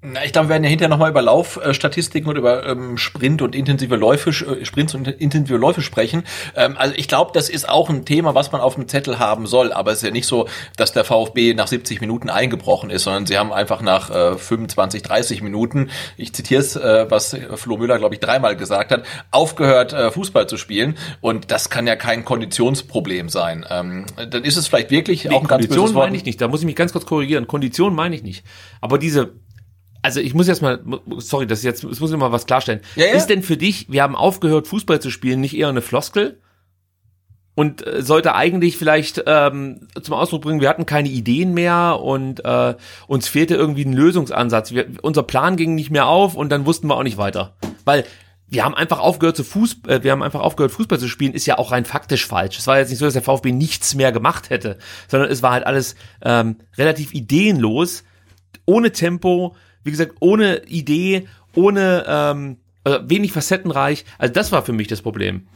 [0.03, 3.55] Na, ich glaube, wir werden ja hinterher nochmal über Laufstatistiken und über ähm, Sprint und
[3.55, 6.23] intensive Läufe, äh, Sprints und intensive Läufe sprechen.
[6.55, 9.47] Ähm, also ich glaube, das ist auch ein Thema, was man auf dem Zettel haben
[9.47, 9.73] soll.
[9.73, 13.25] Aber es ist ja nicht so, dass der VfB nach 70 Minuten eingebrochen ist, sondern
[13.25, 17.97] sie haben einfach nach äh, 25, 30 Minuten, ich zitiere es, äh, was Flo Müller,
[17.97, 20.95] glaube ich, dreimal gesagt hat, aufgehört, äh, Fußball zu spielen.
[21.21, 23.65] Und das kann ja kein Konditionsproblem sein.
[23.67, 26.39] Ähm, dann ist es vielleicht wirklich nee, auch ein ganz Kondition meine ich nicht.
[26.39, 27.47] Da muss ich mich ganz kurz korrigieren.
[27.47, 28.45] Kondition meine ich nicht.
[28.79, 29.33] Aber diese
[30.01, 30.79] also ich muss jetzt mal,
[31.17, 32.81] sorry, das jetzt, das muss ich mal was klarstellen.
[32.95, 33.13] Ja, ja.
[33.13, 36.39] Ist denn für dich, wir haben aufgehört, Fußball zu spielen, nicht eher eine Floskel?
[37.55, 42.45] Und äh, sollte eigentlich vielleicht ähm, zum Ausdruck bringen, wir hatten keine Ideen mehr und
[42.45, 42.75] äh,
[43.07, 44.73] uns fehlte irgendwie ein Lösungsansatz.
[44.73, 47.55] Wir, unser Plan ging nicht mehr auf und dann wussten wir auch nicht weiter.
[47.83, 48.03] Weil
[48.47, 51.45] wir haben einfach aufgehört zu Fuß, äh, wir haben einfach aufgehört Fußball zu spielen, ist
[51.45, 52.57] ja auch rein faktisch falsch.
[52.57, 54.77] Es war jetzt nicht so, dass der VfB nichts mehr gemacht hätte,
[55.07, 58.03] sondern es war halt alles ähm, relativ ideenlos,
[58.65, 59.55] ohne Tempo,
[59.87, 64.05] wie gesagt, ohne Idee, ohne ähm, also wenig facettenreich.
[64.17, 65.47] Also das war für mich das Problem.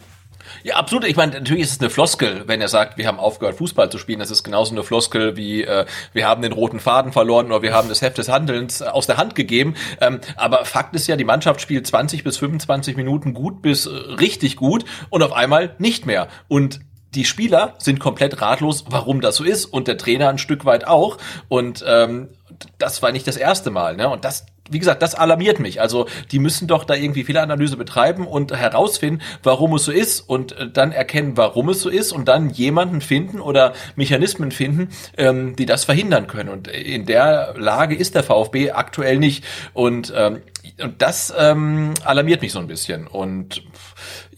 [0.63, 1.05] Ja, absolut.
[1.05, 3.97] Ich meine, natürlich ist es eine Floskel, wenn er sagt, wir haben aufgehört, Fußball zu
[3.97, 4.19] spielen.
[4.19, 7.73] Das ist genauso eine Floskel wie äh, wir haben den roten Faden verloren oder wir
[7.73, 9.75] haben das Heft des Handelns aus der Hand gegeben.
[9.99, 13.89] Ähm, aber Fakt ist ja, die Mannschaft spielt 20 bis 25 Minuten gut bis äh,
[13.89, 16.27] richtig gut und auf einmal nicht mehr.
[16.47, 16.79] Und
[17.15, 20.87] die Spieler sind komplett ratlos, warum das so ist und der Trainer ein Stück weit
[20.87, 21.17] auch.
[21.49, 22.29] Und ähm,
[22.77, 23.95] das war nicht das erste Mal.
[23.95, 24.09] Ne?
[24.09, 25.81] Und das, wie gesagt, das alarmiert mich.
[25.81, 30.53] Also die müssen doch da irgendwie Fehleranalyse betreiben und herausfinden, warum es so ist und
[30.53, 35.55] äh, dann erkennen, warum es so ist und dann jemanden finden oder Mechanismen finden, ähm,
[35.55, 36.49] die das verhindern können.
[36.49, 39.43] Und in der Lage ist der VfB aktuell nicht.
[39.73, 40.41] Und, ähm,
[40.81, 43.07] und das ähm, alarmiert mich so ein bisschen.
[43.07, 43.63] Und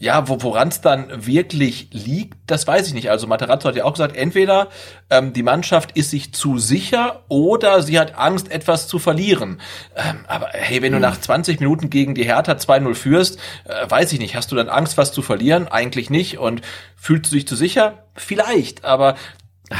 [0.04, 3.10] ja, wo, woran es dann wirklich liegt, das weiß ich nicht.
[3.10, 4.68] Also Materazzo hat ja auch gesagt, entweder
[5.08, 9.62] ähm, die Mannschaft ist sich zu sicher oder sie hat Angst, etwas zu verlieren.
[9.96, 11.02] Ähm, aber hey, wenn du hm.
[11.02, 14.68] nach 20 Minuten gegen die Hertha 2-0 führst, äh, weiß ich nicht, hast du dann
[14.68, 15.68] Angst, was zu verlieren?
[15.68, 16.36] Eigentlich nicht.
[16.36, 16.60] Und
[16.96, 18.04] fühlst du dich zu sicher?
[18.14, 19.14] Vielleicht, aber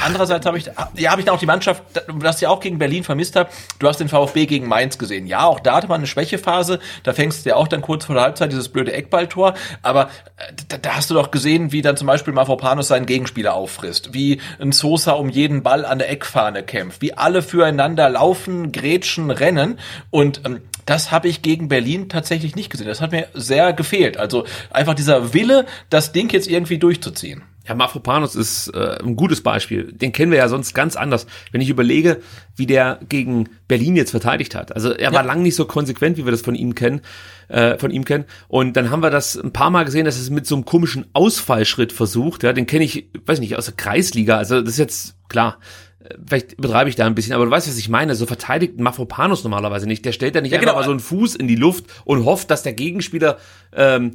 [0.02, 1.82] Andererseits habe ich, ja, habe ich da auch die Mannschaft,
[2.20, 3.50] das ja auch gegen Berlin vermisst habe.
[3.78, 5.26] Du hast den VfB gegen Mainz gesehen.
[5.26, 6.80] Ja, auch da hatte man eine Schwächephase.
[7.02, 9.54] Da fängst du ja auch dann kurz vor der Halbzeit dieses blöde Eckballtor.
[9.82, 13.54] Aber äh, da, da hast du doch gesehen, wie dann zum Beispiel Mavropanos seinen Gegenspieler
[13.54, 14.14] auffrisst.
[14.14, 17.02] Wie ein Sosa um jeden Ball an der Eckfahne kämpft.
[17.02, 19.78] Wie alle füreinander laufen, grätschen, rennen.
[20.10, 22.86] Und ähm, das habe ich gegen Berlin tatsächlich nicht gesehen.
[22.86, 24.16] Das hat mir sehr gefehlt.
[24.16, 27.42] Also einfach dieser Wille, das Ding jetzt irgendwie durchzuziehen.
[27.66, 29.90] Ja, Mafropanos ist äh, ein gutes Beispiel.
[29.92, 31.26] Den kennen wir ja sonst ganz anders.
[31.50, 32.20] Wenn ich überlege,
[32.56, 34.74] wie der gegen Berlin jetzt verteidigt hat.
[34.74, 37.00] Also er war lang nicht so konsequent, wie wir das von ihm kennen,
[37.48, 38.26] äh, von ihm kennen.
[38.48, 41.06] Und dann haben wir das ein paar Mal gesehen, dass es mit so einem komischen
[41.14, 42.42] Ausfallschritt versucht.
[42.42, 44.36] Ja, den kenne ich, weiß nicht, aus der Kreisliga.
[44.36, 45.58] Also das ist jetzt klar.
[46.00, 48.14] Äh, vielleicht übertreibe ich da ein bisschen, aber du weißt, was ich meine.
[48.14, 50.04] So verteidigt Mafropanos normalerweise nicht.
[50.04, 50.80] Der stellt da nicht ja, einfach genau.
[50.80, 53.38] mal so einen Fuß in die Luft und hofft, dass der Gegenspieler
[53.74, 54.12] ähm,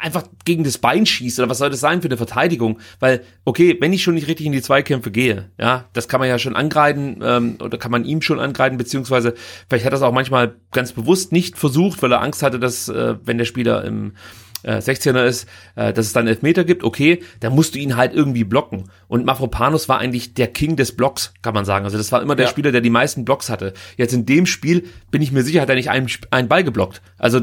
[0.00, 2.80] einfach gegen das Bein schießt oder was soll das sein für eine Verteidigung?
[2.98, 6.28] Weil, okay, wenn ich schon nicht richtig in die Zweikämpfe gehe, ja, das kann man
[6.28, 9.34] ja schon angreifen ähm, oder kann man ihm schon angreifen, beziehungsweise
[9.68, 12.88] vielleicht hat er es auch manchmal ganz bewusst nicht versucht, weil er Angst hatte, dass,
[12.88, 14.14] äh, wenn der Spieler im
[14.62, 18.12] äh, 16er ist, äh, dass es dann Elfmeter gibt, okay, dann musst du ihn halt
[18.12, 18.90] irgendwie blocken.
[19.06, 21.84] Und Mafropanos war eigentlich der King des Blocks, kann man sagen.
[21.84, 22.50] Also das war immer der ja.
[22.50, 23.72] Spieler, der die meisten Blocks hatte.
[23.96, 27.02] Jetzt in dem Spiel bin ich mir sicher, hat er nicht einen, einen Ball geblockt.
[27.18, 27.42] Also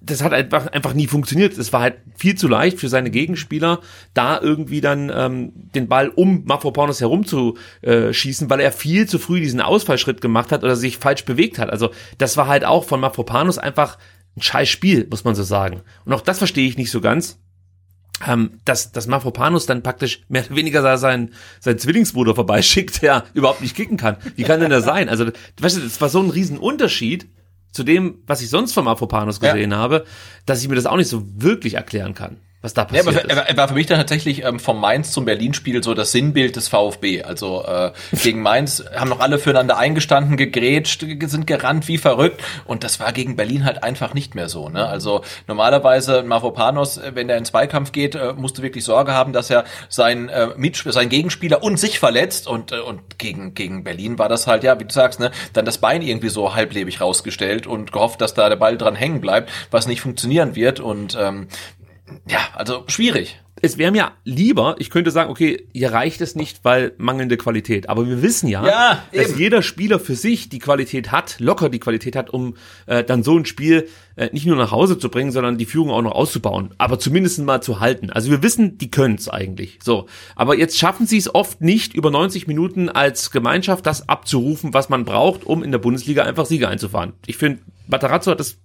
[0.00, 1.56] das hat einfach, einfach nie funktioniert.
[1.56, 3.80] Es war halt viel zu leicht für seine Gegenspieler,
[4.14, 9.60] da irgendwie dann ähm, den Ball um Mafropanos herumzuschießen, weil er viel zu früh diesen
[9.60, 11.70] Ausfallschritt gemacht hat oder sich falsch bewegt hat.
[11.70, 13.98] Also das war halt auch von Mafropanos einfach
[14.36, 15.82] ein scheiß Spiel, muss man so sagen.
[16.04, 17.38] Und auch das verstehe ich nicht so ganz.
[18.26, 23.60] Ähm, dass, dass Mafropanos dann praktisch mehr oder weniger seinen, seinen Zwillingsbruder vorbeischickt, der überhaupt
[23.60, 24.16] nicht kicken kann.
[24.36, 25.10] Wie kann denn das sein?
[25.10, 25.26] Also,
[25.60, 27.28] weißt du, das war so ein Riesenunterschied
[27.72, 29.76] zu dem, was ich sonst vom Afropanos gesehen ja.
[29.76, 30.04] habe,
[30.46, 33.42] dass ich mir das auch nicht so wirklich erklären kann was da passiert ja, aber
[33.42, 33.48] ist.
[33.48, 36.68] Er war für mich dann tatsächlich ähm, vom Mainz zum Berlin-Spiel so das Sinnbild des
[36.68, 37.22] VfB.
[37.22, 37.92] Also äh,
[38.22, 43.12] gegen Mainz haben noch alle füreinander eingestanden, gegrätscht, sind gerannt wie verrückt und das war
[43.12, 44.68] gegen Berlin halt einfach nicht mehr so.
[44.68, 44.86] Ne?
[44.86, 49.32] Also normalerweise Mavropanos, äh, wenn er in Zweikampf geht, äh, musst du wirklich Sorge haben,
[49.32, 53.84] dass er sein äh, Mitspieler, sein Gegenspieler und sich verletzt und äh, und gegen gegen
[53.84, 57.00] Berlin war das halt ja, wie du sagst, ne, dann das Bein irgendwie so halblebig
[57.00, 61.16] rausgestellt und gehofft, dass da der Ball dran hängen bleibt, was nicht funktionieren wird und
[61.20, 61.48] ähm,
[62.28, 63.40] ja, also schwierig.
[63.62, 67.88] Es wäre mir lieber, ich könnte sagen, okay, hier reicht es nicht, weil mangelnde Qualität.
[67.88, 71.78] Aber wir wissen ja, ja dass jeder Spieler für sich die Qualität hat, locker die
[71.78, 75.32] Qualität hat, um äh, dann so ein Spiel äh, nicht nur nach Hause zu bringen,
[75.32, 76.74] sondern die Führung auch noch auszubauen.
[76.76, 78.10] Aber zumindest mal zu halten.
[78.10, 79.78] Also wir wissen, die können es eigentlich.
[79.82, 80.06] So.
[80.34, 84.90] Aber jetzt schaffen sie es oft nicht, über 90 Minuten als Gemeinschaft das abzurufen, was
[84.90, 87.14] man braucht, um in der Bundesliga einfach Siege einzufahren.
[87.24, 88.58] Ich finde, Matarazzo hat das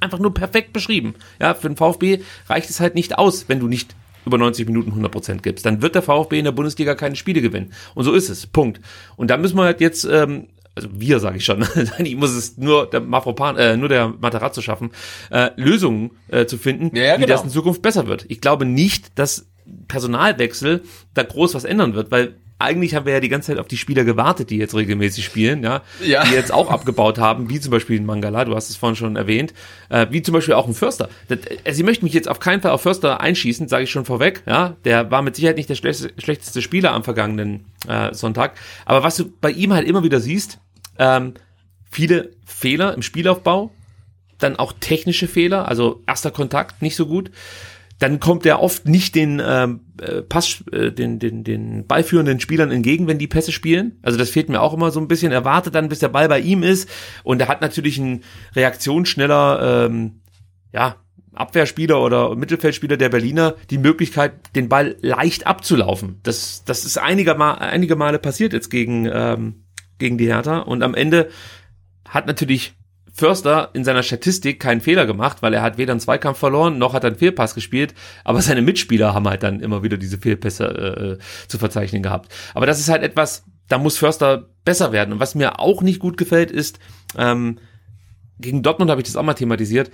[0.00, 1.14] einfach nur perfekt beschrieben.
[1.40, 3.94] Ja, für den VfB reicht es halt nicht aus, wenn du nicht
[4.26, 5.64] über 90 Minuten 100% gibst.
[5.64, 7.72] Dann wird der VfB in der Bundesliga keine Spiele gewinnen.
[7.94, 8.46] Und so ist es.
[8.46, 8.80] Punkt.
[9.16, 11.66] Und da müssen wir halt jetzt, ähm, also wir sage ich schon,
[11.98, 14.90] ich muss es nur der Mafropan, äh, nur der Materazzo schaffen,
[15.30, 17.26] äh, Lösungen äh, zu finden, ja, genau.
[17.26, 18.26] wie das in Zukunft besser wird.
[18.28, 19.46] Ich glaube nicht, dass
[19.88, 20.82] Personalwechsel
[21.14, 23.76] da groß was ändern wird, weil eigentlich haben wir ja die ganze Zeit auf die
[23.76, 26.24] Spieler gewartet, die jetzt regelmäßig spielen, ja, ja.
[26.24, 29.16] die jetzt auch abgebaut haben, wie zum Beispiel in Mangala, du hast es vorhin schon
[29.16, 29.54] erwähnt,
[29.88, 31.08] äh, wie zum Beispiel auch ein Förster.
[31.28, 34.04] Das, also ich möchte mich jetzt auf keinen Fall auf Förster einschießen, sage ich schon
[34.04, 38.54] vorweg, ja, der war mit Sicherheit nicht der schlechteste, schlechteste Spieler am vergangenen äh, Sonntag,
[38.84, 40.58] aber was du bei ihm halt immer wieder siehst,
[40.98, 41.34] ähm,
[41.90, 43.72] viele Fehler im Spielaufbau,
[44.38, 47.30] dann auch technische Fehler, also erster Kontakt nicht so gut
[48.00, 52.70] dann kommt er oft nicht den ähm, äh, Pass, äh, den, den, den beiführenden Spielern
[52.70, 53.98] entgegen, wenn die Pässe spielen.
[54.02, 55.32] Also das fehlt mir auch immer so ein bisschen.
[55.32, 56.88] Er wartet dann, bis der Ball bei ihm ist
[57.24, 58.24] und er hat natürlich einen
[58.56, 60.22] reaktionsschneller, ähm,
[60.72, 60.96] ja,
[61.34, 66.18] Abwehrspieler oder Mittelfeldspieler der Berliner die Möglichkeit, den Ball leicht abzulaufen.
[66.22, 69.64] Das, das ist einige, Mal, einige Male passiert jetzt gegen, ähm,
[69.98, 71.28] gegen die Hertha und am Ende
[72.08, 72.74] hat natürlich
[73.20, 76.94] Förster in seiner Statistik keinen Fehler gemacht, weil er hat weder einen Zweikampf verloren, noch
[76.94, 77.94] hat er einen Fehlpass gespielt,
[78.24, 82.32] aber seine Mitspieler haben halt dann immer wieder diese Fehlpässe äh, zu verzeichnen gehabt.
[82.54, 85.12] Aber das ist halt etwas, da muss Förster besser werden.
[85.12, 86.80] Und was mir auch nicht gut gefällt, ist,
[87.16, 87.58] ähm,
[88.40, 89.90] gegen Dortmund habe ich das auch mal thematisiert,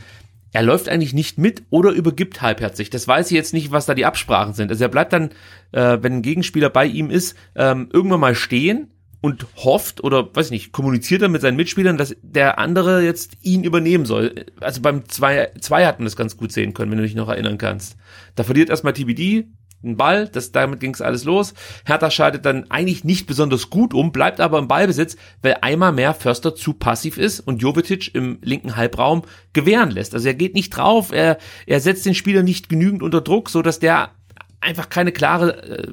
[0.52, 2.88] er läuft eigentlich nicht mit oder übergibt halbherzig.
[2.88, 4.70] Das weiß ich jetzt nicht, was da die Absprachen sind.
[4.70, 5.30] Also er bleibt dann,
[5.72, 8.90] äh, wenn ein Gegenspieler bei ihm ist, ähm, irgendwann mal stehen
[9.26, 13.36] und hofft oder weiß ich nicht, kommuniziert er mit seinen Mitspielern, dass der andere jetzt
[13.42, 14.46] ihn übernehmen soll.
[14.60, 17.58] Also beim 2 zwei hatten das ganz gut sehen können, wenn du dich noch erinnern
[17.58, 17.96] kannst.
[18.36, 19.48] Da verliert erstmal TBD
[19.82, 21.54] einen Ball, das, damit ging es alles los.
[21.84, 26.14] Hertha schaltet dann eigentlich nicht besonders gut um, bleibt aber im Ballbesitz, weil einmal mehr
[26.14, 29.22] Förster zu passiv ist und Jovetic im linken Halbraum
[29.54, 30.14] gewähren lässt.
[30.14, 33.60] Also er geht nicht drauf, er, er setzt den Spieler nicht genügend unter Druck, so
[33.60, 34.12] dass der
[34.60, 35.84] einfach keine klare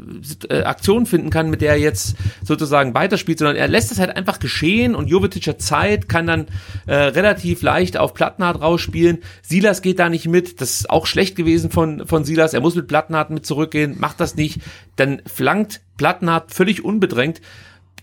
[0.49, 3.99] äh, äh, Aktion finden kann, mit der er jetzt sozusagen weiterspielt, sondern er lässt es
[3.99, 6.47] halt einfach geschehen und Jovetic hat Zeit, kann dann
[6.86, 9.20] äh, relativ leicht auf Plattenhardt rausspielen.
[9.41, 12.76] Silas geht da nicht mit, das ist auch schlecht gewesen von, von Silas, er muss
[12.76, 14.61] mit Plattenhardt mit zurückgehen, macht das nicht,
[14.95, 17.41] dann flankt Plattenhardt völlig unbedrängt.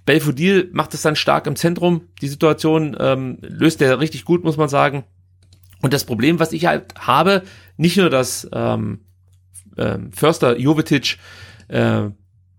[0.07, 4.57] Belfodil macht es dann stark im Zentrum, die Situation ähm, löst er richtig gut, muss
[4.57, 5.05] man sagen.
[5.83, 7.43] Und das Problem, was ich halt habe,
[7.77, 9.01] nicht nur, dass ähm,
[9.77, 11.19] äh, Förster Jovetic
[11.69, 12.09] äh,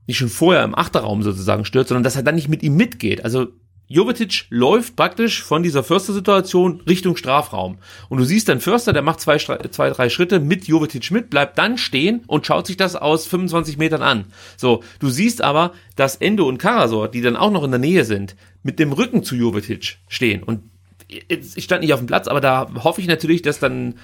[0.07, 3.23] nicht schon vorher im Achterraum sozusagen stört, sondern dass er dann nicht mit ihm mitgeht.
[3.23, 3.47] Also
[3.91, 7.77] Jovetic läuft praktisch von dieser Förster-Situation Richtung Strafraum.
[8.07, 11.57] Und du siehst dann Förster, der macht zwei, zwei, drei Schritte mit Jovetic mit, bleibt
[11.57, 14.25] dann stehen und schaut sich das aus 25 Metern an.
[14.55, 18.05] So, du siehst aber, dass Endo und Karasor, die dann auch noch in der Nähe
[18.05, 20.41] sind, mit dem Rücken zu Jovetic stehen.
[20.41, 20.63] Und
[21.29, 23.95] ich stand nicht auf dem Platz, aber da hoffe ich natürlich, dass dann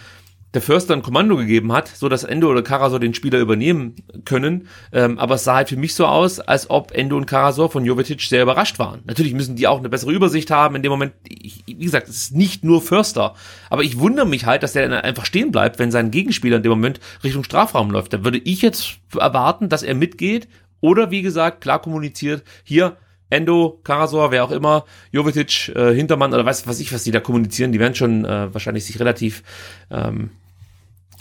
[0.53, 4.67] der Förster ein Kommando gegeben hat, so dass Endo oder Karasor den Spieler übernehmen können.
[4.93, 7.83] Ähm, aber es sah halt für mich so aus, als ob Endo und Karasor von
[7.83, 9.01] Jovetic sehr überrascht waren.
[9.05, 11.13] Natürlich müssen die auch eine bessere Übersicht haben in dem Moment.
[11.27, 13.35] Ich, wie gesagt, es ist nicht nur Förster.
[13.69, 16.63] Aber ich wundere mich halt, dass der dann einfach stehen bleibt, wenn sein Gegenspieler in
[16.63, 18.13] dem Moment Richtung Strafraum läuft.
[18.13, 20.47] Da würde ich jetzt erwarten, dass er mitgeht
[20.79, 22.95] oder wie gesagt klar kommuniziert, hier
[23.29, 27.19] Endo, Karasor, wer auch immer, Jovetic, äh, Hintermann oder weiß was ich, was die da
[27.19, 29.43] kommunizieren, die werden schon äh, wahrscheinlich sich relativ
[29.91, 30.31] ähm,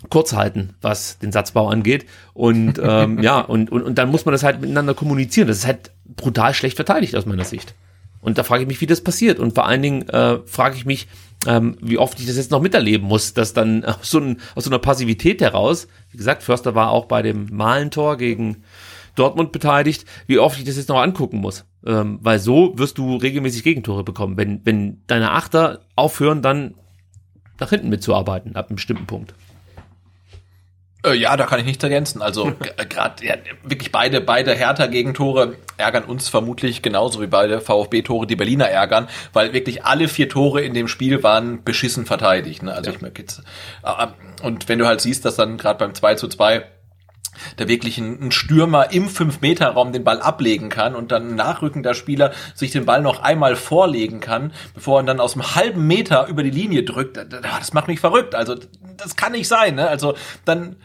[0.09, 2.07] kurz halten, was den Satzbau angeht.
[2.33, 5.49] Und ähm, ja, und, und, und dann muss man das halt miteinander kommunizieren.
[5.49, 7.75] Das ist halt brutal schlecht verteidigt aus meiner Sicht.
[8.21, 9.39] Und da frage ich mich, wie das passiert.
[9.39, 11.09] Und vor allen Dingen äh, frage ich mich,
[11.47, 14.65] ähm, wie oft ich das jetzt noch miterleben muss, dass dann aus so, ein, aus
[14.65, 18.65] so einer Passivität heraus, wie gesagt, Förster war auch bei dem Malentor gegen
[19.17, 21.65] Dortmund beteiligt, wie oft ich das jetzt noch angucken muss.
[21.85, 26.75] Ähm, weil so wirst du regelmäßig Gegentore bekommen, wenn, wenn deine Achter aufhören, dann
[27.59, 29.35] nach hinten mitzuarbeiten, ab einem bestimmten Punkt.
[31.07, 32.21] Äh, ja, da kann ich nichts ergänzen.
[32.23, 32.53] Also
[32.89, 38.27] gerade ja, wirklich beide beide Hertha Gegentore ärgern uns vermutlich genauso wie beide VfB Tore
[38.27, 42.63] die Berliner ärgern, weil wirklich alle vier Tore in dem Spiel waren beschissen verteidigt.
[42.63, 42.73] Ne?
[42.73, 42.97] Also ja.
[42.97, 43.43] ich merke jetzt
[43.85, 44.07] äh,
[44.43, 46.65] und wenn du halt siehst, dass dann gerade beim 2 zu 2
[47.59, 52.33] der wirklich ein, Stürmer im 5-Meter-Raum den Ball ablegen kann und dann ein nachrückender Spieler
[52.55, 56.43] sich den Ball noch einmal vorlegen kann, bevor er dann aus einem halben Meter über
[56.43, 57.17] die Linie drückt.
[57.17, 58.35] Das macht mich verrückt.
[58.35, 58.57] Also
[58.97, 59.77] das kann nicht sein.
[59.77, 59.89] Ne?
[59.89, 60.15] Also
[60.45, 60.77] dann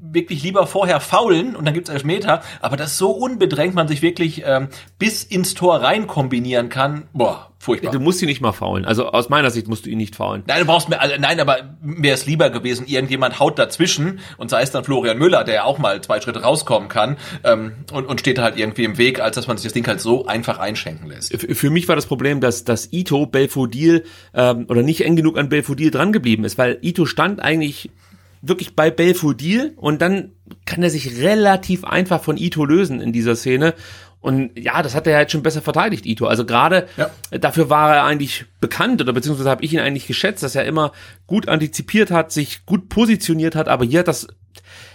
[0.00, 4.42] wirklich lieber vorher faulen und dann gibt's Elfmeter, aber das so unbedrängt man sich wirklich
[4.46, 4.68] ähm,
[4.98, 7.90] bis ins Tor rein kombinieren kann, boah, furchtbar.
[7.92, 8.84] Du musst ihn nicht mal faulen.
[8.84, 10.44] Also aus meiner Sicht musst du ihn nicht faulen.
[10.46, 14.50] Nein, du brauchst mir, also, nein, aber wäre es lieber gewesen, irgendjemand haut dazwischen und
[14.50, 18.20] sei es dann Florian Müller, der auch mal zwei Schritte rauskommen kann ähm, und, und
[18.20, 21.08] steht halt irgendwie im Weg, als dass man sich das Ding halt so einfach einschenken
[21.08, 21.34] lässt.
[21.34, 24.04] Für mich war das Problem, dass, dass Ito Belfodil
[24.34, 27.90] ähm, oder nicht eng genug an Belfodil dran geblieben ist, weil Ito stand eigentlich
[28.48, 30.32] wirklich bei Belfodil und dann
[30.64, 33.74] kann er sich relativ einfach von Ito lösen in dieser Szene.
[34.20, 36.26] Und ja, das hat er halt schon besser verteidigt, Ito.
[36.26, 37.10] Also gerade ja.
[37.38, 40.92] dafür war er eigentlich bekannt oder beziehungsweise habe ich ihn eigentlich geschätzt, dass er immer
[41.26, 44.26] gut antizipiert hat, sich gut positioniert hat, aber hier hat das,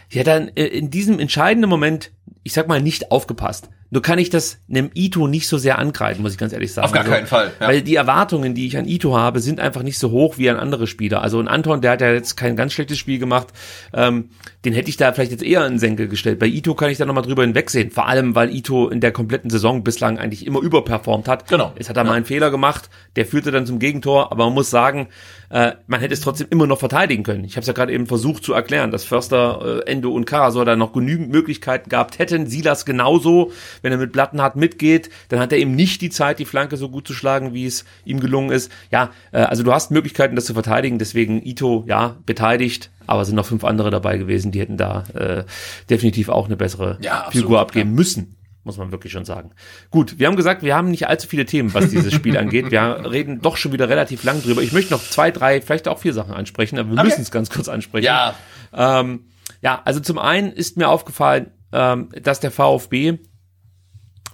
[0.08, 2.12] hier hat er in diesem entscheidenden Moment,
[2.43, 3.70] ich sag mal, nicht aufgepasst.
[3.91, 6.85] Nur kann ich das einem Ito nicht so sehr angreifen, muss ich ganz ehrlich sagen.
[6.85, 7.51] Auf gar also, keinen Fall.
[7.59, 7.67] Ja.
[7.67, 10.57] Weil die Erwartungen, die ich an Ito habe, sind einfach nicht so hoch wie an
[10.57, 11.21] andere Spieler.
[11.23, 13.47] Also ein Anton, der hat ja jetzt kein ganz schlechtes Spiel gemacht.
[13.93, 14.29] Ähm,
[14.63, 16.37] den hätte ich da vielleicht jetzt eher in Senkel gestellt.
[16.37, 17.89] Bei Ito kann ich da nochmal drüber hinwegsehen.
[17.89, 21.47] Vor allem, weil Ito in der kompletten Saison bislang eigentlich immer überperformt hat.
[21.47, 21.73] Genau.
[21.77, 22.09] Jetzt hat er ja.
[22.09, 22.89] mal einen Fehler gemacht.
[23.15, 24.31] Der führte dann zum Gegentor.
[24.31, 25.07] Aber man muss sagen,
[25.50, 27.43] äh, man hätte es trotzdem immer noch verteidigen können.
[27.43, 30.66] Ich habe es ja gerade eben versucht zu erklären, dass Förster, äh, Endo und Karasor
[30.66, 32.47] da noch genügend Möglichkeiten gehabt hätten.
[32.47, 36.39] Silas genauso, wenn er mit Platten hat, mitgeht, dann hat er eben nicht die Zeit,
[36.39, 38.72] die Flanke so gut zu schlagen, wie es ihm gelungen ist.
[38.91, 43.28] Ja, äh, also du hast Möglichkeiten, das zu verteidigen, deswegen Ito, ja, beteiligt, aber es
[43.28, 45.43] sind noch fünf andere dabei gewesen, die hätten da äh,
[45.89, 47.95] definitiv auch eine bessere ja, absolut, Figur abgeben ja.
[47.95, 49.51] müssen muss man wirklich schon sagen.
[49.89, 52.72] Gut, wir haben gesagt, wir haben nicht allzu viele Themen, was dieses Spiel angeht.
[52.72, 54.62] Wir reden doch schon wieder relativ lang drüber.
[54.62, 57.05] Ich möchte noch zwei, drei, vielleicht auch vier Sachen ansprechen, aber wir okay.
[57.05, 58.05] müssen es ganz kurz ansprechen.
[58.05, 58.36] Ja.
[58.74, 59.26] Ähm,
[59.62, 63.20] ja, also zum einen ist mir aufgefallen, ähm, dass der VfB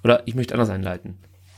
[0.03, 1.17] oder ich möchte anders einleiten.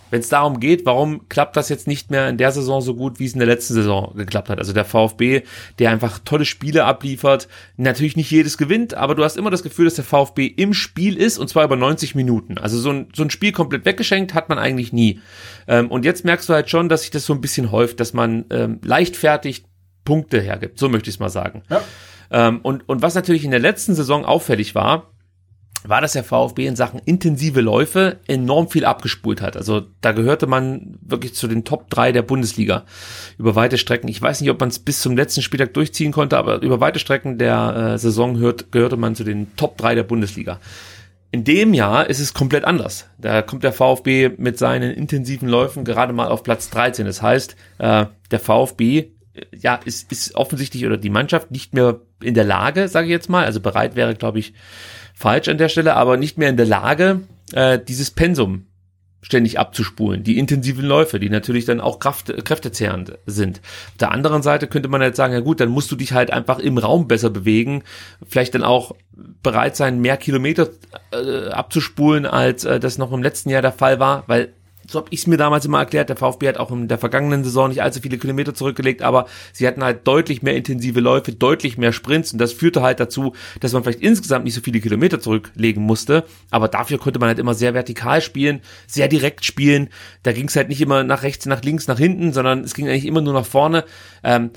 [0.10, 3.20] Wenn es darum geht, warum klappt das jetzt nicht mehr in der Saison so gut,
[3.20, 4.60] wie es in der letzten Saison geklappt hat?
[4.60, 5.44] Also der VfB,
[5.80, 9.86] der einfach tolle Spiele abliefert, natürlich nicht jedes gewinnt, aber du hast immer das Gefühl,
[9.86, 12.58] dass der VfB im Spiel ist und zwar über 90 Minuten.
[12.58, 15.20] Also so ein, so ein Spiel komplett weggeschenkt hat man eigentlich nie.
[15.68, 18.14] Ähm, und jetzt merkst du halt schon, dass sich das so ein bisschen häuft, dass
[18.14, 19.66] man ähm, leichtfertig
[20.06, 20.80] Punkte hergibt.
[20.80, 21.64] So möchte ich es mal sagen.
[21.70, 21.82] Ja.
[22.32, 25.12] Ähm, und, und was natürlich in der letzten Saison auffällig war,
[25.84, 29.56] war, dass der VfB in Sachen intensive Läufe enorm viel abgespult hat.
[29.56, 32.86] Also da gehörte man wirklich zu den Top 3 der Bundesliga
[33.38, 34.08] über weite Strecken.
[34.08, 37.00] Ich weiß nicht, ob man es bis zum letzten Spieltag durchziehen konnte, aber über weite
[37.00, 40.60] Strecken der äh, Saison hört, gehörte man zu den Top 3 der Bundesliga.
[41.32, 43.10] In dem Jahr ist es komplett anders.
[43.18, 47.06] Da kommt der VfB mit seinen intensiven Läufen gerade mal auf Platz 13.
[47.06, 49.06] Das heißt, äh, der VfB äh,
[49.58, 53.30] ja, ist, ist offensichtlich oder die Mannschaft nicht mehr in der Lage, sage ich jetzt
[53.30, 54.54] mal, also bereit wäre, glaube ich,
[55.18, 57.22] falsch an der Stelle, aber nicht mehr in der Lage,
[57.54, 58.68] äh, dieses Pensum
[59.22, 60.24] ständig abzuspulen.
[60.24, 63.60] Die intensiven Läufe, die natürlich dann auch Kraft, kräftezehrend sind.
[63.90, 66.32] Auf der anderen Seite könnte man jetzt sagen, ja gut, dann musst du dich halt
[66.32, 67.84] einfach im Raum besser bewegen,
[68.28, 68.96] vielleicht dann auch
[69.42, 70.70] bereit sein, mehr Kilometer
[71.12, 74.54] äh, abzuspulen, als äh, das noch im letzten Jahr der Fall war, weil
[74.90, 77.44] so habe ich es mir damals immer erklärt, der VfB hat auch in der vergangenen
[77.44, 81.78] Saison nicht allzu viele Kilometer zurückgelegt, aber sie hatten halt deutlich mehr intensive Läufe, deutlich
[81.78, 85.20] mehr Sprints und das führte halt dazu, dass man vielleicht insgesamt nicht so viele Kilometer
[85.20, 89.90] zurücklegen musste, aber dafür konnte man halt immer sehr vertikal spielen, sehr direkt spielen,
[90.24, 92.88] da ging es halt nicht immer nach rechts, nach links, nach hinten, sondern es ging
[92.88, 93.84] eigentlich immer nur nach vorne.
[94.24, 94.52] Ähm,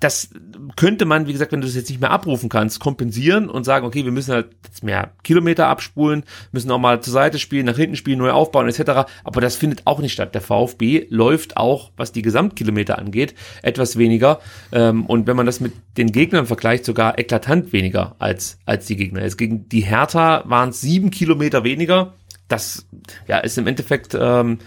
[0.00, 0.28] das
[0.76, 3.86] könnte man, wie gesagt, wenn du das jetzt nicht mehr abrufen kannst, kompensieren und sagen,
[3.86, 7.76] okay, wir müssen halt jetzt mehr Kilometer abspulen, müssen auch mal zur Seite spielen, nach
[7.76, 9.08] hinten spielen, neu aufbauen etc.
[9.24, 10.34] Aber das findet auch nicht statt.
[10.34, 14.40] Der VfB läuft auch, was die Gesamtkilometer angeht, etwas weniger.
[14.72, 18.96] Ähm, und wenn man das mit den Gegnern vergleicht, sogar eklatant weniger als, als die
[18.96, 19.22] Gegner.
[19.22, 22.12] Jetzt gegen die Hertha waren es sieben Kilometer weniger.
[22.48, 22.86] Das
[23.26, 24.58] ja, ist im Endeffekt ähm,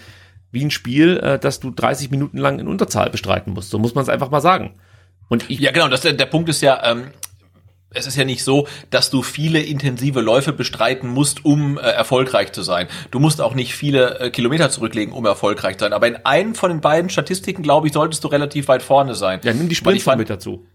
[0.51, 3.70] wie ein Spiel, äh, das du 30 Minuten lang in Unterzahl bestreiten musst.
[3.70, 4.74] So muss man es einfach mal sagen.
[5.30, 7.11] Und ich ja, genau, das, der Punkt ist ja, ähm,
[7.89, 12.51] es ist ja nicht so, dass du viele intensive Läufe bestreiten musst, um äh, erfolgreich
[12.51, 12.88] zu sein.
[13.11, 15.93] Du musst auch nicht viele äh, Kilometer zurücklegen, um erfolgreich zu sein.
[15.93, 19.39] Aber in einem von den beiden Statistiken, glaube ich, solltest du relativ weit vorne sein.
[19.43, 20.65] Ja, nimm die Sprints mit dazu.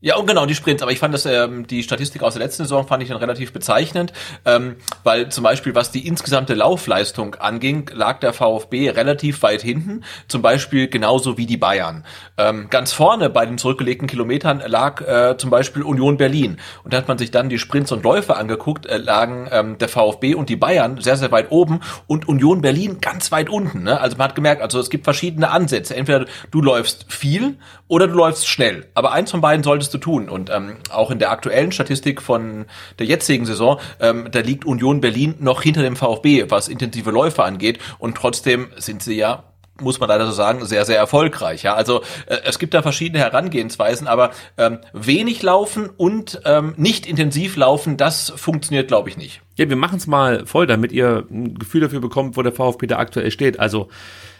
[0.00, 0.80] Ja, und genau, die Sprints.
[0.80, 3.52] Aber ich fand das, ähm, die Statistik aus der letzten Saison fand ich dann relativ
[3.52, 4.12] bezeichnend,
[4.44, 10.04] ähm, weil zum Beispiel, was die insgesamte Laufleistung anging, lag der VfB relativ weit hinten.
[10.28, 12.04] Zum Beispiel genauso wie die Bayern.
[12.36, 16.58] Ähm, ganz vorne bei den zurückgelegten Kilometern lag äh, zum Beispiel Union Berlin.
[16.84, 19.88] Und da hat man sich dann die Sprints und Läufe angeguckt, äh, lagen ähm, der
[19.88, 23.82] VfB und die Bayern sehr, sehr weit oben und Union Berlin ganz weit unten.
[23.82, 24.00] Ne?
[24.00, 25.96] Also man hat gemerkt, also es gibt verschiedene Ansätze.
[25.96, 27.56] Entweder du läufst viel
[27.88, 28.86] oder du läufst schnell.
[28.94, 30.28] Aber eins von beiden solltest zu tun.
[30.28, 32.66] Und ähm, auch in der aktuellen Statistik von
[32.98, 37.44] der jetzigen Saison, ähm, da liegt Union Berlin noch hinter dem VfB, was intensive Läufe
[37.44, 37.78] angeht.
[37.98, 39.44] Und trotzdem sind sie ja
[39.80, 41.62] muss man leider so sagen, sehr, sehr erfolgreich.
[41.62, 47.06] Ja, also äh, es gibt da verschiedene Herangehensweisen, aber ähm, wenig laufen und ähm, nicht
[47.06, 49.40] intensiv laufen, das funktioniert, glaube ich, nicht.
[49.56, 52.86] Ja, wir machen es mal voll, damit ihr ein Gefühl dafür bekommt, wo der VfB
[52.86, 53.60] da aktuell steht.
[53.60, 53.88] Also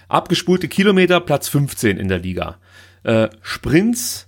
[0.08, 2.56] abgespulte Kilometer, Platz 15 in der Liga.
[3.04, 4.27] Äh, Sprints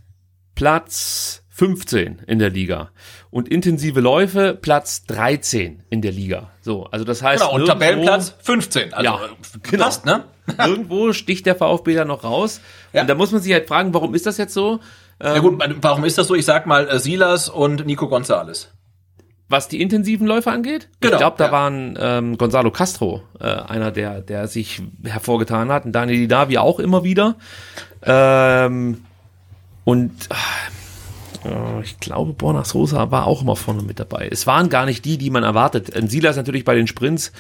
[0.61, 2.91] Platz 15 in der Liga
[3.31, 6.51] und intensive Läufe Platz 13 in der Liga.
[6.61, 8.93] So, also das heißt genau, und Tabellenplatz 15.
[8.93, 9.21] Also ja,
[9.63, 9.85] genau.
[9.85, 10.25] passt, ne?
[10.59, 12.61] irgendwo sticht der VfB da noch raus
[12.93, 13.01] ja.
[13.01, 14.81] und da muss man sich halt fragen, warum ist das jetzt so?
[15.23, 16.35] Ja gut, warum ist das so?
[16.35, 18.69] Ich sag mal äh, Silas und Nico Gonzalez.
[19.49, 20.91] Was die intensiven Läufe angeht?
[21.01, 21.53] Genau, ich glaube, da ja.
[21.53, 26.79] waren ähm, Gonzalo Castro äh, einer, der, der sich hervorgetan hat und Daniel Didavi auch
[26.81, 27.37] immer wieder.
[28.03, 29.05] Ähm,
[29.85, 30.13] und
[31.45, 34.29] äh, ich glaube, Borna Sosa war auch immer vorne mit dabei.
[34.31, 35.95] Es waren gar nicht die, die man erwartet.
[35.95, 37.33] Ein Silas natürlich bei den Sprints,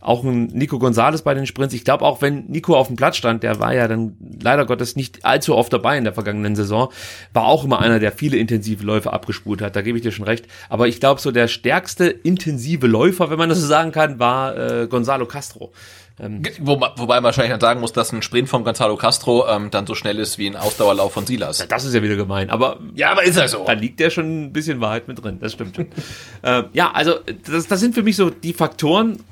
[0.00, 1.74] auch ein Nico Gonzalez bei den Sprints.
[1.74, 4.96] Ich glaube, auch wenn Nico auf dem Platz stand, der war ja dann leider Gottes
[4.96, 6.88] nicht allzu oft dabei in der vergangenen Saison,
[7.32, 9.74] war auch immer einer, der viele intensive Läufe abgespult hat.
[9.76, 10.46] Da gebe ich dir schon recht.
[10.68, 14.56] Aber ich glaube, so der stärkste intensive Läufer, wenn man das so sagen kann, war
[14.56, 15.72] äh, Gonzalo Castro.
[16.20, 19.70] Ähm, Wo, wobei man wahrscheinlich dann sagen muss, dass ein Sprint von Gonzalo Castro ähm,
[19.70, 21.58] dann so schnell ist wie ein Ausdauerlauf von Silas.
[21.58, 23.64] Ja, das ist ja wieder gemein, aber ja, aber ist ja so.
[23.64, 25.78] Da liegt ja schon ein bisschen Wahrheit mit drin, das stimmt.
[26.42, 27.14] äh, ja, also
[27.46, 29.22] das, das sind für mich so die Faktoren,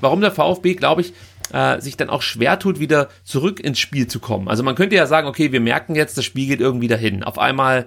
[0.00, 1.14] warum der VfB, glaube ich,
[1.52, 4.48] äh, sich dann auch schwer tut, wieder zurück ins Spiel zu kommen.
[4.48, 7.24] Also man könnte ja sagen, okay, wir merken jetzt, das Spiel geht irgendwie dahin.
[7.24, 7.86] Auf einmal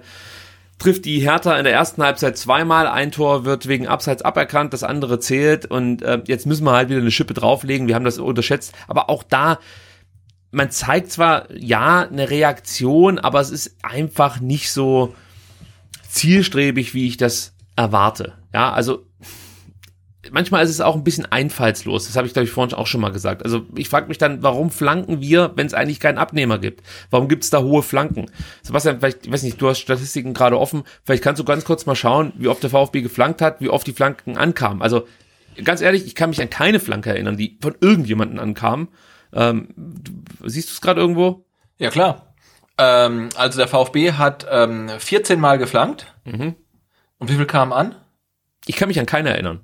[0.78, 4.82] trifft die Hertha in der ersten Halbzeit zweimal, ein Tor wird wegen Abseits aberkannt, das
[4.82, 5.66] andere zählt.
[5.66, 9.08] Und äh, jetzt müssen wir halt wieder eine Schippe drauflegen, wir haben das unterschätzt, aber
[9.08, 9.58] auch da
[10.54, 15.14] man zeigt zwar ja eine Reaktion, aber es ist einfach nicht so
[16.08, 18.34] zielstrebig, wie ich das erwarte.
[18.52, 19.04] Ja, also
[20.30, 22.06] manchmal ist es auch ein bisschen einfallslos.
[22.06, 23.44] Das habe ich, glaube ich, vorhin auch schon mal gesagt.
[23.44, 26.82] Also ich frage mich dann, warum flanken wir, wenn es eigentlich keinen Abnehmer gibt?
[27.10, 28.26] Warum gibt es da hohe Flanken?
[28.62, 30.84] Sebastian, vielleicht, ich weiß nicht, du hast Statistiken gerade offen.
[31.04, 33.86] Vielleicht kannst du ganz kurz mal schauen, wie oft der VfB geflankt hat, wie oft
[33.86, 34.82] die Flanken ankamen.
[34.82, 35.06] Also
[35.62, 38.88] ganz ehrlich, ich kann mich an keine Flanke erinnern, die von irgendjemanden ankam.
[39.32, 41.44] Ähm, du, siehst du es gerade irgendwo?
[41.78, 42.34] Ja, klar.
[42.78, 46.14] Ähm, also der VfB hat ähm, 14 Mal geflankt.
[46.24, 46.56] Mhm.
[47.18, 47.94] Und wie viel kamen an?
[48.66, 49.60] Ich kann mich an keine erinnern.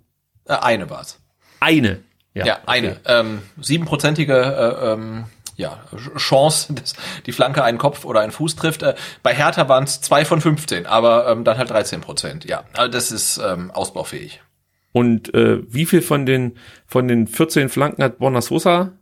[0.47, 1.19] Äh, eine war's.
[1.61, 2.01] Eine.
[2.35, 3.01] Ja, ja eine.
[3.07, 5.25] Ähm, siebenprozentige äh, ähm,
[5.57, 5.79] ja,
[6.17, 6.95] Chance, dass
[7.27, 8.83] die Flanke einen Kopf oder einen Fuß trifft.
[8.83, 12.45] Äh, bei Hertha waren es zwei von 15, aber ähm, dann halt 13 Prozent.
[12.47, 14.41] Ja, also das ist ähm, ausbaufähig.
[14.93, 18.93] Und äh, wie viel von den von den 14 Flanken hat Borna Sosa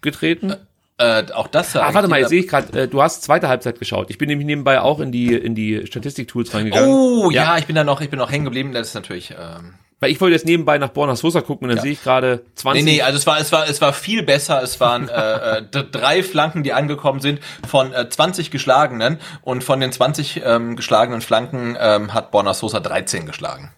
[0.00, 0.54] getreten?
[0.96, 1.76] Äh, auch das.
[1.76, 4.10] Ah, warte mal, jetzt sehe ich gerade, äh, du hast zweite Halbzeit geschaut.
[4.10, 6.88] Ich bin nämlich nebenbei auch in die in die Statistik-Tools reingegangen.
[6.88, 7.44] Oh ja.
[7.44, 8.72] ja, ich bin da noch, ich bin noch hängen geblieben.
[8.72, 9.32] Das ist natürlich.
[9.38, 11.82] Ähm weil ich wollte jetzt nebenbei nach Borna Sosa gucken und dann ja.
[11.82, 12.84] sehe ich gerade 20.
[12.84, 14.62] Nee, nee, also es war, es war, es war viel besser.
[14.62, 19.80] Es waren äh, äh, drei Flanken, die angekommen sind von äh, 20 geschlagenen und von
[19.80, 23.72] den 20 ähm, geschlagenen Flanken ähm, hat Borna Sosa 13 geschlagen.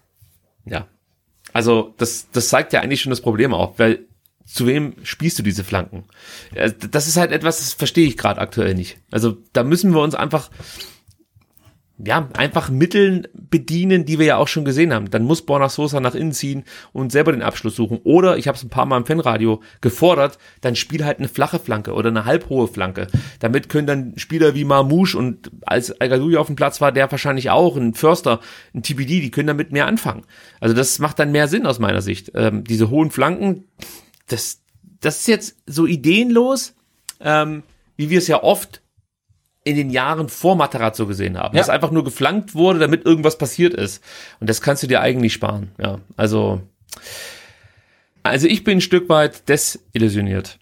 [0.65, 0.85] Ja.
[1.53, 4.05] Also das, das zeigt ja eigentlich schon das Problem auf, weil
[4.45, 6.05] zu wem spielst du diese Flanken?
[6.91, 8.97] Das ist halt etwas, das verstehe ich gerade aktuell nicht.
[9.09, 10.49] Also da müssen wir uns einfach
[12.05, 15.09] ja, einfach Mitteln bedienen, die wir ja auch schon gesehen haben.
[15.09, 17.99] Dann muss Borna Sosa nach innen ziehen und selber den Abschluss suchen.
[18.03, 21.59] Oder, ich habe es ein paar Mal im Fanradio gefordert, dann spiel halt eine flache
[21.59, 23.07] Flanke oder eine halbhohe Flanke.
[23.39, 27.49] Damit können dann Spieler wie Marmouche und als al auf dem Platz war, der wahrscheinlich
[27.49, 28.39] auch, ein Förster,
[28.73, 30.23] ein TPD, die können damit mehr anfangen.
[30.59, 32.31] Also das macht dann mehr Sinn aus meiner Sicht.
[32.35, 33.65] Ähm, diese hohen Flanken,
[34.27, 34.61] das,
[34.99, 36.75] das ist jetzt so ideenlos,
[37.19, 37.63] ähm,
[37.97, 38.81] wie wir es ja oft
[39.63, 41.55] in den Jahren vor Matarazzo gesehen haben.
[41.55, 41.61] Ja.
[41.61, 44.03] Dass einfach nur geflankt wurde, damit irgendwas passiert ist.
[44.39, 45.71] Und das kannst du dir eigentlich sparen.
[45.77, 46.61] Ja, also,
[48.23, 50.57] also ich bin ein Stück weit desillusioniert.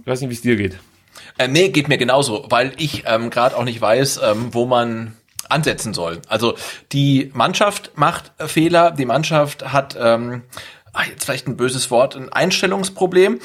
[0.00, 0.78] Ich weiß nicht, wie es dir geht.
[1.38, 5.16] Äh, nee, geht mir genauso, weil ich ähm, gerade auch nicht weiß, ähm, wo man
[5.48, 6.20] ansetzen soll.
[6.28, 6.56] Also
[6.92, 10.42] die Mannschaft macht Fehler, die Mannschaft hat ähm,
[10.92, 13.40] ach, jetzt vielleicht ein böses Wort, ein Einstellungsproblem.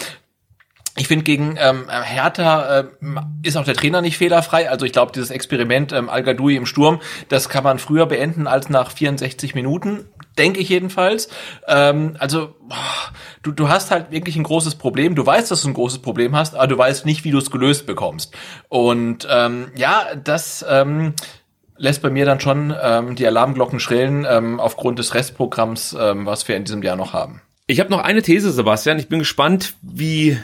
[1.00, 2.86] Ich finde, gegen ähm, Hertha äh,
[3.44, 4.70] ist auch der Trainer nicht fehlerfrei.
[4.70, 8.70] Also ich glaube, dieses Experiment ähm, al im Sturm, das kann man früher beenden als
[8.70, 10.06] nach 64 Minuten,
[10.40, 11.30] denke ich jedenfalls.
[11.68, 12.56] Ähm, also
[13.44, 15.14] du, du hast halt wirklich ein großes Problem.
[15.14, 17.52] Du weißt, dass du ein großes Problem hast, aber du weißt nicht, wie du es
[17.52, 18.36] gelöst bekommst.
[18.68, 21.14] Und ähm, ja, das ähm,
[21.78, 26.48] lässt bei mir dann schon ähm, die Alarmglocken schrillen ähm, aufgrund des Restprogramms, ähm, was
[26.48, 27.42] wir in diesem Jahr noch haben.
[27.68, 28.98] Ich habe noch eine These, Sebastian.
[28.98, 30.40] Ich bin gespannt, wie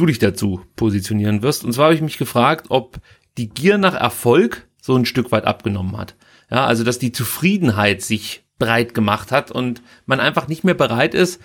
[0.00, 1.64] du dich dazu positionieren wirst.
[1.64, 2.98] Und zwar habe ich mich gefragt, ob
[3.36, 6.14] die Gier nach Erfolg so ein Stück weit abgenommen hat.
[6.50, 11.14] Ja, also dass die Zufriedenheit sich breit gemacht hat und man einfach nicht mehr bereit
[11.14, 11.40] ist,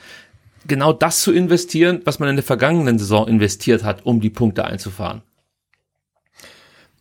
[0.67, 4.65] genau das zu investieren, was man in der vergangenen Saison investiert hat, um die Punkte
[4.65, 5.21] einzufahren.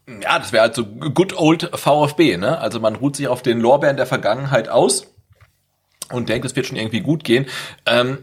[0.06, 2.58] Ja, das wäre halt so good old VfB, ne?
[2.58, 5.14] Also man ruht sich auf den Lorbeeren der Vergangenheit aus
[6.10, 7.46] und denkt, es wird schon irgendwie gut gehen.
[7.86, 8.18] Ähm,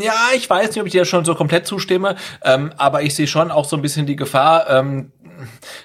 [0.00, 3.26] ja, ich weiß nicht, ob ich dir schon so komplett zustimme, ähm, aber ich sehe
[3.26, 5.12] schon auch so ein bisschen die Gefahr, ähm,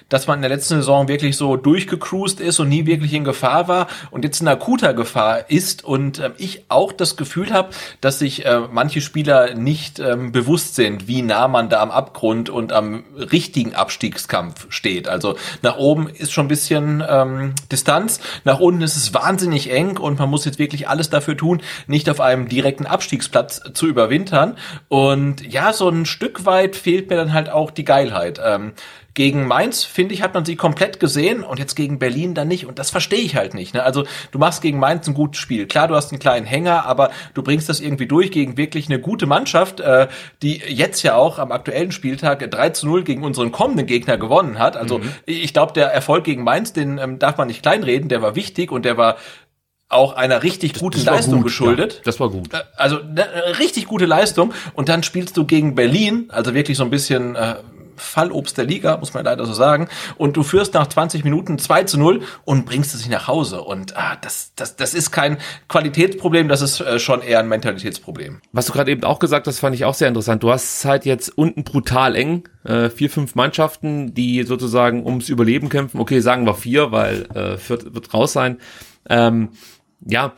[0.08, 3.68] dass man in der letzten Saison wirklich so durchgecruised ist und nie wirklich in Gefahr
[3.68, 8.18] war und jetzt in akuter Gefahr ist und äh, ich auch das Gefühl habe, dass
[8.18, 12.72] sich äh, manche Spieler nicht ähm, bewusst sind, wie nah man da am Abgrund und
[12.72, 15.08] am richtigen Abstiegskampf steht.
[15.08, 19.96] Also nach oben ist schon ein bisschen ähm, Distanz, nach unten ist es wahnsinnig eng
[19.96, 24.56] und man muss jetzt wirklich alles dafür tun, nicht auf einem direkten Abstiegsplatz zu überwintern.
[24.88, 28.40] Und ja, so ein Stück weit fehlt mir dann halt auch die Geilheit.
[28.42, 28.72] Ähm,
[29.16, 32.66] gegen Mainz, finde ich, hat man sie komplett gesehen und jetzt gegen Berlin dann nicht.
[32.66, 33.72] Und das verstehe ich halt nicht.
[33.72, 33.82] Ne?
[33.82, 35.66] Also du machst gegen Mainz ein gutes Spiel.
[35.66, 39.00] Klar, du hast einen kleinen Hänger, aber du bringst das irgendwie durch gegen wirklich eine
[39.00, 40.08] gute Mannschaft, äh,
[40.42, 44.58] die jetzt ja auch am aktuellen Spieltag 3 zu 0 gegen unseren kommenden Gegner gewonnen
[44.58, 44.76] hat.
[44.76, 45.10] Also mhm.
[45.24, 48.70] ich glaube, der Erfolg gegen Mainz, den ähm, darf man nicht kleinreden, der war wichtig
[48.70, 49.16] und der war
[49.88, 51.94] auch einer richtig guten Leistung gut, geschuldet.
[51.94, 52.52] Ja, das war gut.
[52.52, 56.84] Äh, also eine richtig gute Leistung und dann spielst du gegen Berlin, also wirklich so
[56.84, 57.54] ein bisschen äh,
[57.96, 59.88] Fallobst der Liga, muss man leider so sagen.
[60.16, 63.62] Und du führst nach 20 Minuten 2 zu 0 und bringst es nicht nach Hause.
[63.62, 65.38] Und ah, das, das, das ist kein
[65.68, 68.40] Qualitätsproblem, das ist äh, schon eher ein Mentalitätsproblem.
[68.52, 70.42] Was du gerade eben auch gesagt hast, fand ich auch sehr interessant.
[70.42, 72.48] Du hast halt jetzt unten brutal eng.
[72.64, 76.00] Äh, vier, fünf Mannschaften, die sozusagen ums Überleben kämpfen.
[76.00, 78.58] Okay, sagen wir vier, weil äh, vier wird raus sein.
[79.08, 79.50] Ähm,
[80.00, 80.34] ja,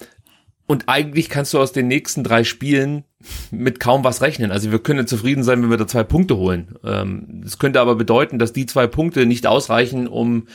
[0.69, 3.05] und eigentlich kannst du aus den nächsten drei Spielen
[3.51, 4.53] mit kaum was rechnen.
[4.53, 6.77] Also wir können zufrieden sein, wenn wir da zwei Punkte holen.
[6.85, 10.47] Ähm, das könnte aber bedeuten, dass die zwei Punkte nicht ausreichen, um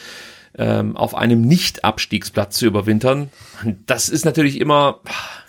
[0.55, 3.31] ähm, auf einem Nicht-Abstiegsplatz zu überwintern.
[3.87, 4.99] Das ist natürlich immer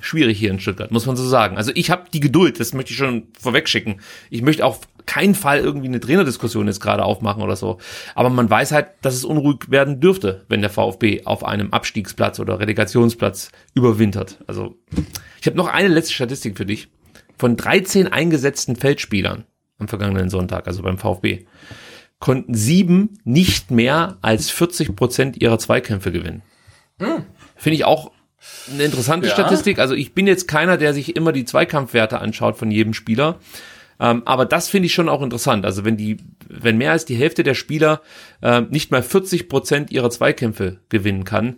[0.00, 1.58] schwierig hier in Stuttgart, muss man so sagen.
[1.58, 4.00] Also ich habe die Geduld, das möchte ich schon vorweg schicken.
[4.30, 7.78] Ich möchte auf keinen Fall irgendwie eine Trainerdiskussion jetzt gerade aufmachen oder so.
[8.14, 12.40] Aber man weiß halt, dass es unruhig werden dürfte, wenn der VfB auf einem Abstiegsplatz
[12.40, 14.38] oder Relegationsplatz überwintert.
[14.46, 14.76] Also
[15.40, 16.88] ich habe noch eine letzte Statistik für dich.
[17.36, 19.44] Von 13 eingesetzten Feldspielern
[19.78, 21.46] am vergangenen Sonntag, also beim VfB,
[22.20, 26.42] konnten sieben nicht mehr als 40 Prozent ihrer Zweikämpfe gewinnen.
[26.98, 27.24] Mhm.
[27.56, 28.12] Finde ich auch
[28.72, 29.32] eine interessante Ja.
[29.32, 29.78] Statistik.
[29.78, 33.40] Also ich bin jetzt keiner, der sich immer die Zweikampfwerte anschaut von jedem Spieler.
[34.00, 35.64] Ähm, aber das finde ich schon auch interessant.
[35.64, 36.18] Also wenn die,
[36.48, 38.02] wenn mehr als die Hälfte der Spieler
[38.42, 41.56] äh, nicht mal 40 Prozent ihrer Zweikämpfe gewinnen kann,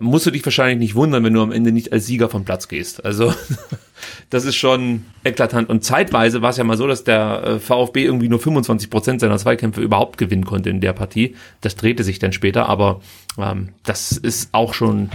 [0.00, 2.68] musst du dich wahrscheinlich nicht wundern, wenn du am Ende nicht als Sieger vom Platz
[2.68, 3.04] gehst.
[3.04, 3.34] Also
[4.30, 5.68] das ist schon eklatant.
[5.68, 9.20] Und zeitweise war es ja mal so, dass der äh, VfB irgendwie nur 25 Prozent
[9.20, 11.36] seiner Zweikämpfe überhaupt gewinnen konnte in der Partie.
[11.60, 13.00] Das drehte sich dann später, aber
[13.38, 15.10] ähm, das ist auch schon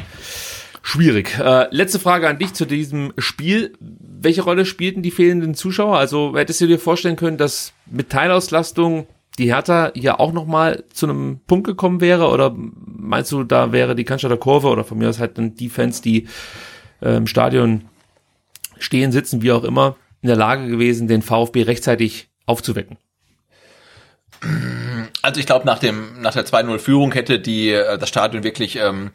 [0.87, 1.37] schwierig.
[1.37, 3.73] Äh, letzte Frage an dich zu diesem Spiel.
[3.79, 5.97] Welche Rolle spielten die fehlenden Zuschauer?
[5.97, 9.07] Also hättest du dir vorstellen können, dass mit Teilauslastung
[9.37, 12.29] die Hertha hier auch nochmal zu einem Punkt gekommen wäre?
[12.29, 15.69] Oder meinst du, da wäre die Cannstatter Kurve oder von mir aus halt dann die
[15.69, 16.27] Fans, die
[17.01, 17.85] äh, im Stadion
[18.79, 22.97] stehen, sitzen, wie auch immer, in der Lage gewesen, den VfB rechtzeitig aufzuwecken?
[25.21, 29.11] Also ich glaube, nach dem nach der 2-0-Führung hätte die äh, das Stadion wirklich ähm,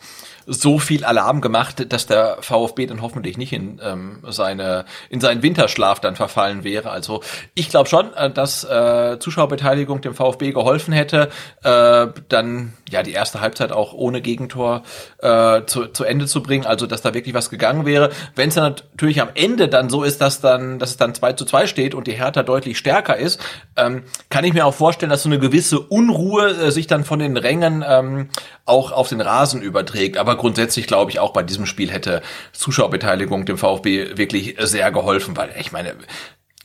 [0.47, 5.43] so viel Alarm gemacht, dass der VfB dann hoffentlich nicht in ähm, seine in seinen
[5.43, 6.91] Winterschlaf dann verfallen wäre.
[6.91, 7.23] Also
[7.55, 11.29] ich glaube schon, äh, dass äh, Zuschauerbeteiligung dem VfB geholfen hätte,
[11.63, 14.83] äh, dann ja die erste Halbzeit auch ohne Gegentor
[15.19, 16.67] äh, zu, zu Ende zu bringen.
[16.67, 18.11] Also dass da wirklich was gegangen wäre.
[18.35, 21.35] Wenn es dann natürlich am Ende dann so ist, dass dann dass es dann 2
[21.35, 23.41] zu 2 steht und die Hertha deutlich stärker ist,
[23.77, 27.19] ähm, kann ich mir auch vorstellen, dass so eine gewisse Unruhe äh, sich dann von
[27.19, 28.29] den Rängen ähm,
[28.65, 30.17] auch auf den Rasen überträgt.
[30.17, 32.23] Aber grundsätzlich glaube ich auch bei diesem Spiel hätte
[32.53, 35.95] Zuschauerbeteiligung dem VfB wirklich sehr geholfen, weil ich meine,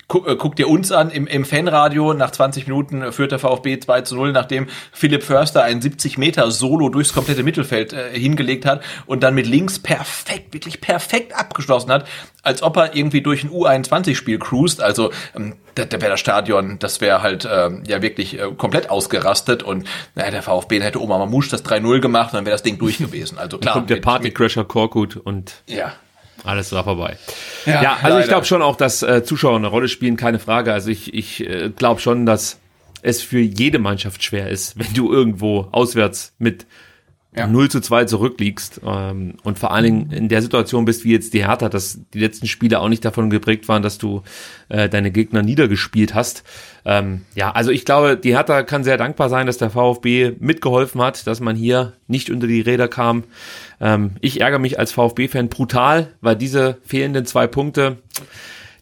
[0.07, 3.79] guck, äh, guck dir uns an, im, im Fanradio nach 20 Minuten führt der VfB
[3.79, 8.65] 2 zu 0, nachdem Philipp Förster ein 70 Meter Solo durchs komplette Mittelfeld äh, hingelegt
[8.65, 12.07] hat und dann mit links perfekt, wirklich perfekt abgeschlossen hat,
[12.41, 14.81] als ob er irgendwie durch ein U21-Spiel cruist.
[14.81, 18.89] Also ähm, da, da wäre das Stadion, das wäre halt ähm, ja wirklich äh, komplett
[18.89, 22.63] ausgerastet und naja, der VfB hätte Oma Mamouche das 3-0 gemacht und dann wäre das
[22.63, 23.37] Ding durch gewesen.
[23.37, 23.73] Also Dann klar.
[23.73, 25.93] kommt der Partycrasher Korkut und Ja.
[26.47, 27.17] Alles war vorbei.
[27.65, 28.27] Ja, Ja, also ich leider.
[28.27, 30.73] glaube schon auch, dass äh, Zuschauer eine Rolle spielen, keine Frage.
[30.73, 32.59] Also ich, ich äh, glaube schon, dass
[33.01, 36.65] es für jede Mannschaft schwer ist, wenn du irgendwo auswärts mit
[37.35, 37.45] Ja.
[37.45, 41.33] 0 zu 2 zurückliegst ähm, und vor allen Dingen in der Situation bist wie jetzt
[41.35, 44.23] die Hertha, dass die letzten Spiele auch nicht davon geprägt waren, dass du
[44.69, 46.43] äh, deine Gegner niedergespielt hast.
[46.83, 50.99] Ähm, ja, also ich glaube, die Hertha kann sehr dankbar sein, dass der VfB mitgeholfen
[51.01, 53.25] hat, dass man hier nicht unter die Räder kam.
[53.79, 57.97] Ähm, ich ärgere mich als VfB-Fan brutal, weil diese fehlenden zwei Punkte,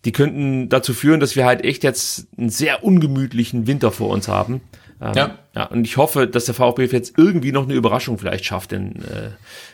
[0.06, 4.28] die könnten dazu führen, dass wir halt echt jetzt einen sehr ungemütlichen Winter vor uns
[4.28, 4.62] haben.
[5.02, 5.40] Ähm, Ja.
[5.56, 5.66] ja.
[5.66, 9.32] Und ich hoffe, dass der VfB jetzt irgendwie noch eine Überraschung vielleicht schafft in äh,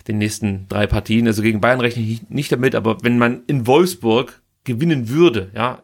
[0.08, 1.28] den nächsten drei Partien.
[1.28, 5.84] Also gegen Bayern rechne ich nicht damit, aber wenn man in Wolfsburg gewinnen würde, ja,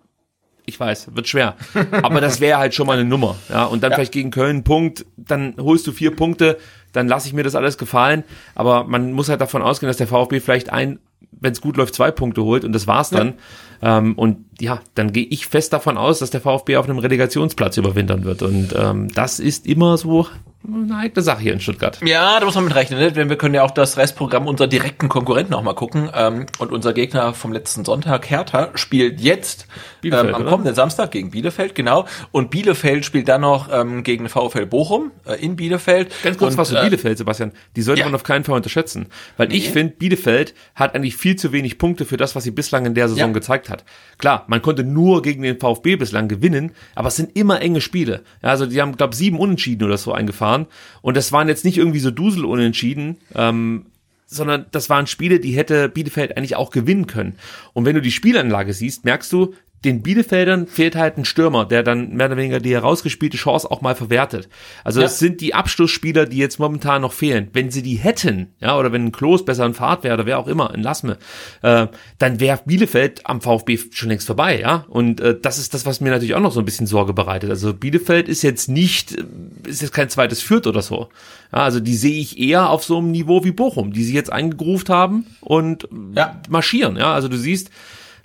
[0.67, 1.55] ich weiß, wird schwer.
[2.03, 3.37] Aber das wäre halt schon mal eine Nummer.
[3.49, 6.57] Ja, und dann vielleicht gegen Köln Punkt, dann holst du vier Punkte,
[6.91, 8.25] dann lasse ich mir das alles gefallen.
[8.53, 10.99] Aber man muss halt davon ausgehen, dass der VfB vielleicht ein,
[11.31, 13.35] wenn es gut läuft, zwei Punkte holt und das war's dann.
[13.81, 17.77] Ähm, und ja, dann gehe ich fest davon aus, dass der VfB auf einem Relegationsplatz
[17.77, 18.41] überwintern wird.
[18.41, 20.27] Und ähm, das ist immer so
[20.67, 21.99] eine heikle Sache hier in Stuttgart.
[22.03, 23.11] Ja, da muss man mit rechnen, ne?
[23.11, 26.09] denn wir können ja auch das Restprogramm unserer direkten Konkurrenten auch mal gucken.
[26.13, 29.67] Ähm, und unser Gegner vom letzten Sonntag, Hertha, spielt jetzt
[30.03, 32.05] ähm, am kommenden Samstag gegen Bielefeld, genau.
[32.31, 36.11] Und Bielefeld spielt dann noch ähm, gegen VfL Bochum äh, in Bielefeld.
[36.23, 37.53] Ganz kurz und, was zu äh, Bielefeld, Sebastian.
[37.75, 38.05] Die sollte ja.
[38.05, 39.07] man auf keinen Fall unterschätzen.
[39.37, 42.85] Weil ich finde, Bielefeld hat eigentlich viel zu wenig Punkte für das, was sie bislang
[42.85, 43.33] in der Saison Ja.
[43.33, 43.83] gezeigt hat.
[44.17, 48.23] Klar, man konnte nur gegen den VfB bislang gewinnen, aber es sind immer enge Spiele.
[48.41, 50.67] Ja, also die haben, glaube sieben Unentschieden oder so eingefahren.
[51.01, 53.85] Und das waren jetzt nicht irgendwie so Dusel-Unentschieden, ähm,
[54.27, 57.37] sondern das waren Spiele, die hätte Bielefeld eigentlich auch gewinnen können.
[57.73, 59.53] Und wenn du die Spielanlage siehst, merkst du,
[59.85, 63.81] den Bielefeldern fehlt halt ein Stürmer, der dann mehr oder weniger die herausgespielte Chance auch
[63.81, 64.49] mal verwertet.
[64.83, 65.05] Also Ja.
[65.05, 67.49] es sind die Abschlussspieler, die jetzt momentan noch fehlen.
[67.53, 70.39] Wenn sie die hätten, ja, oder wenn ein Klos besser in Fahrt wäre, oder wer
[70.39, 71.17] auch immer, ein Lassme,
[71.61, 74.85] äh, dann wäre Bielefeld am VfB schon längst vorbei, ja.
[74.89, 77.51] Und äh, das ist das, was mir natürlich auch noch so ein bisschen Sorge bereitet.
[77.51, 79.23] Also Bielefeld ist jetzt nicht, äh,
[79.69, 81.09] ist jetzt kein zweites Fürth oder so.
[81.53, 84.31] Ja, also die sehe ich eher auf so einem Niveau wie Bochum, die sie jetzt
[84.33, 86.41] eingegruft haben und Ja.
[86.49, 87.13] marschieren, ja.
[87.13, 87.69] Also du siehst,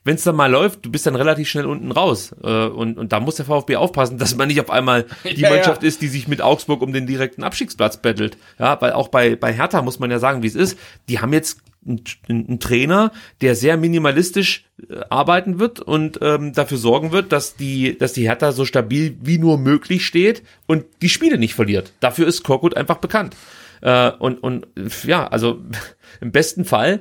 [0.04, 2.34] wenn es dann mal läuft, du bist dann relativ schnell unten raus.
[2.42, 5.50] Äh, und, und da muss der VfB aufpassen, dass man nicht auf einmal die Ja,
[5.50, 5.88] Mannschaft ja.
[5.88, 8.36] ist, die sich mit Augsburg um den direkten Abstiegsplatz bettelt.
[8.58, 10.78] Ja, weil auch bei, bei Hertha muss man ja sagen, wie es ist.
[11.08, 16.78] Die haben jetzt einen, einen Trainer, der sehr minimalistisch äh, arbeiten wird und ähm, dafür
[16.78, 21.08] sorgen wird, dass die, dass die Hertha so stabil wie nur möglich steht und die
[21.08, 21.92] Spiele nicht verliert.
[22.00, 23.36] Dafür ist Korkut einfach bekannt.
[23.80, 24.66] Äh, und, und
[25.04, 25.60] ja, also
[26.20, 27.00] im besten Fall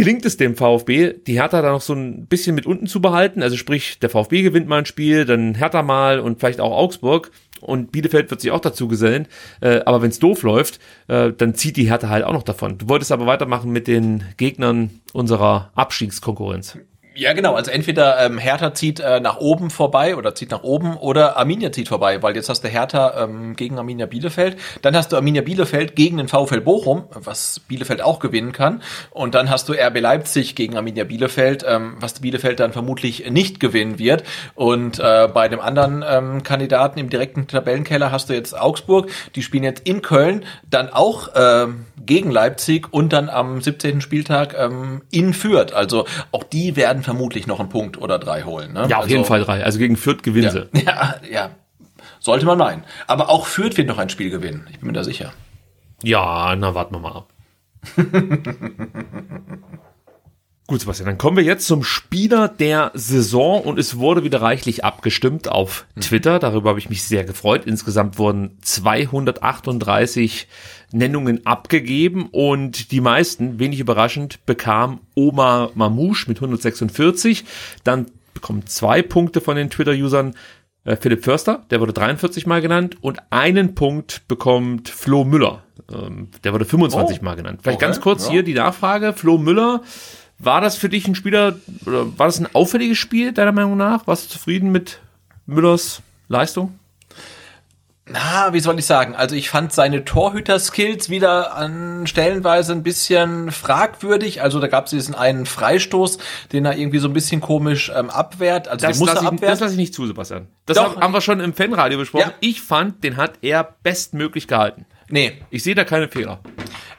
[0.00, 3.42] gelingt es dem VfB, die Hertha da noch so ein bisschen mit unten zu behalten.
[3.42, 7.30] Also sprich, der VfB gewinnt mal ein Spiel, dann Hertha mal und vielleicht auch Augsburg.
[7.60, 9.28] und Bielefeld wird sich auch dazu gesellen.
[9.60, 12.78] Äh, aber wenn es doof läuft, äh, dann zieht die Hertha halt auch noch davon.
[12.78, 16.78] Du wolltest aber weitermachen mit den Gegnern unserer Abstiegskonkurrenz.
[17.14, 17.54] Ja, genau.
[17.54, 21.72] Also entweder ähm, Hertha zieht äh, nach oben vorbei oder zieht nach oben oder Arminia
[21.72, 25.42] zieht vorbei, weil jetzt hast du Hertha ähm, gegen Arminia Bielefeld, dann hast du Arminia
[25.42, 29.98] Bielefeld gegen den VfL Bochum, was Bielefeld auch gewinnen kann, und dann hast du RB
[29.98, 34.22] Leipzig gegen Arminia Bielefeld, ähm, was Bielefeld dann vermutlich nicht gewinnen wird.
[34.54, 39.42] Und äh, bei dem anderen ähm, Kandidaten im direkten Tabellenkeller hast du jetzt Augsburg, die
[39.42, 44.00] spielen jetzt in Köln, dann auch ähm, gegen Leipzig und dann am 17.
[44.00, 45.72] Spieltag ähm, in Fürth.
[45.72, 48.72] Also auch die werden vermutlich noch einen Punkt oder drei holen.
[48.72, 48.86] Ne?
[48.88, 49.64] Ja, auf also, jeden Fall drei.
[49.64, 50.68] Also gegen Fürth gewinnen ja, sie.
[50.86, 51.50] Ja, ja.
[52.18, 52.84] Sollte man meinen.
[53.06, 54.66] Aber auch Fürth wird noch ein Spiel gewinnen.
[54.70, 55.32] Ich bin mir da sicher.
[56.02, 57.32] Ja, na warten wir mal ab.
[60.70, 64.84] Gut, Sebastian, dann kommen wir jetzt zum Spieler der Saison und es wurde wieder reichlich
[64.84, 66.38] abgestimmt auf Twitter.
[66.38, 67.66] Darüber habe ich mich sehr gefreut.
[67.66, 70.46] Insgesamt wurden 238
[70.92, 77.44] Nennungen abgegeben und die meisten, wenig überraschend, bekam Oma Mamouche mit 146.
[77.84, 80.34] Dann bekommen zwei Punkte von den Twitter-Usern
[80.84, 85.62] äh, Philipp Förster, der wurde 43 Mal genannt und einen Punkt bekommt Flo Müller.
[85.92, 87.60] Ähm, der wurde 25 Oh, Mal genannt.
[87.62, 88.32] Vielleicht okay, ganz kurz ja.
[88.32, 89.12] hier die Nachfrage.
[89.12, 89.82] Flo Müller,
[90.38, 94.06] war das für dich ein Spieler, oder war das ein auffälliges Spiel, deiner Meinung nach?
[94.06, 95.00] Warst du zufrieden mit
[95.46, 96.79] Müllers Leistung?
[98.12, 99.14] Na, wie soll ich sagen?
[99.14, 104.42] Also ich fand seine Torhüter-Skills wieder an stellenweise ein bisschen fragwürdig.
[104.42, 106.18] Also da gab es diesen einen Freistoß,
[106.52, 108.66] den er irgendwie so ein bisschen komisch ähm, abwehrt.
[108.66, 109.52] Also Das den muss lasse er ich, abwehren.
[109.52, 110.48] das lass ich nicht zu, Sebastian.
[110.66, 110.96] Das Doch.
[110.96, 112.30] haben, haben wir schon im Fanradio besprochen.
[112.30, 112.34] Ja.
[112.40, 114.86] Ich fand, den hat er bestmöglich gehalten.
[115.08, 116.40] nee, Ich sehe da keine Fehler.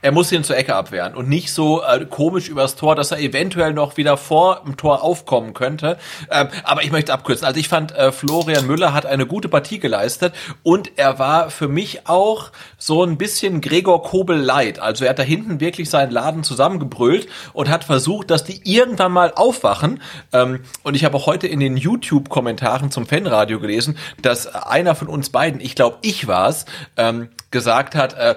[0.01, 3.19] Er muss ihn zur Ecke abwehren und nicht so äh, komisch übers Tor, dass er
[3.19, 5.97] eventuell noch wieder vor dem Tor aufkommen könnte.
[6.29, 7.45] Ähm, aber ich möchte abkürzen.
[7.45, 10.33] Also ich fand, äh, Florian Müller hat eine gute Partie geleistet
[10.63, 14.79] und er war für mich auch so ein bisschen Gregor Kobel light.
[14.79, 19.11] Also er hat da hinten wirklich seinen Laden zusammengebrüllt und hat versucht, dass die irgendwann
[19.11, 20.01] mal aufwachen.
[20.33, 25.07] Ähm, und ich habe auch heute in den YouTube-Kommentaren zum Fanradio gelesen, dass einer von
[25.07, 26.65] uns beiden, ich glaube, ich war's,
[26.97, 28.35] ähm, gesagt hat, äh,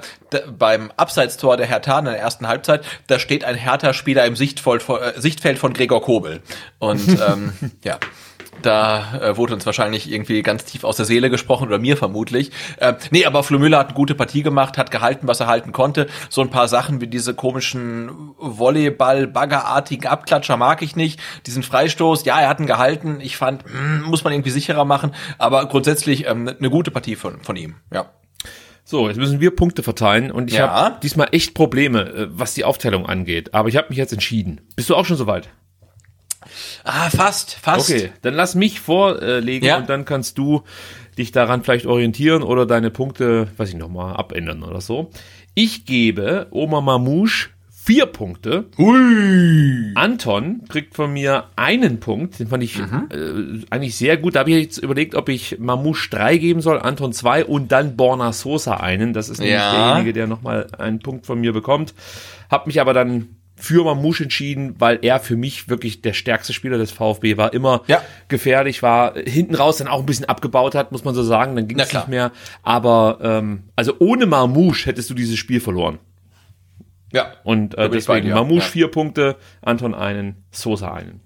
[0.59, 5.01] beim Abseitstor der Hertha in der ersten Halbzeit, da steht ein Hertha-Spieler im Sichtfeld von,
[5.01, 6.41] äh, Sichtfeld von Gregor Kobel.
[6.79, 7.53] Und ähm,
[7.83, 7.99] ja,
[8.63, 12.51] da äh, wurde uns wahrscheinlich irgendwie ganz tief aus der Seele gesprochen oder mir vermutlich.
[12.79, 15.73] Äh, nee, aber Flo Müller hat eine gute Partie gemacht, hat gehalten, was er halten
[15.73, 16.07] konnte.
[16.31, 21.21] So ein paar Sachen wie diese komischen Volleyball-Baggerartigen Abklatscher mag ich nicht.
[21.47, 23.19] Diesen Freistoß, ja, er hat ihn gehalten.
[23.21, 25.15] Ich fand, hm, muss man irgendwie sicherer machen.
[25.39, 28.11] Aber grundsätzlich ähm, eine gute Partie von, von ihm, ja.
[28.95, 30.71] So, jetzt müssen wir Punkte verteilen und ich Ja.
[30.71, 33.53] habe diesmal echt Probleme, äh, was die Aufteilung angeht.
[33.53, 34.61] Aber ich habe mich jetzt entschieden.
[34.77, 35.49] Bist du auch schon soweit?
[36.85, 37.91] Ah, fast, fast.
[37.91, 39.79] Okay, dann lass mich vorlegen Ja.
[39.79, 40.63] und dann kannst du
[41.19, 45.11] dich daran vielleicht orientieren oder deine Punkte, weiß ich noch mal, abändern oder so.
[45.55, 47.49] Ich gebe Oma Mamouche
[47.85, 48.65] vier Punkte.
[48.79, 49.93] Hui.
[49.95, 52.83] Anton kriegt von mir einen Punkt, den fand ich äh,
[53.71, 54.35] eigentlich sehr gut.
[54.37, 57.97] Da habe ich jetzt überlegt, ob ich Mamouche drei geben soll, Anton zwei und dann
[57.97, 59.13] Borna Sosa einen.
[59.13, 59.73] Das ist nämlich Ja.
[59.89, 61.95] derjenige, der nochmal einen Punkt von mir bekommt.
[62.51, 66.79] Hab mich aber dann für Mamouche entschieden, weil er für mich wirklich der stärkste Spieler
[66.79, 67.53] des VfB war.
[67.53, 68.03] Immer Ja.
[68.29, 71.55] gefährlich, war hinten raus dann auch ein bisschen abgebaut hat, muss man so sagen.
[71.55, 72.33] Dann ging es nicht mehr.
[72.63, 75.99] Aber ähm, also ohne Mamouche hättest du dieses Spiel verloren.
[77.15, 77.33] Ja.
[77.45, 78.71] Und äh, deswegen dir, Mamouche ja.
[78.71, 81.21] vier Punkte, Anton einen, Sosa einen.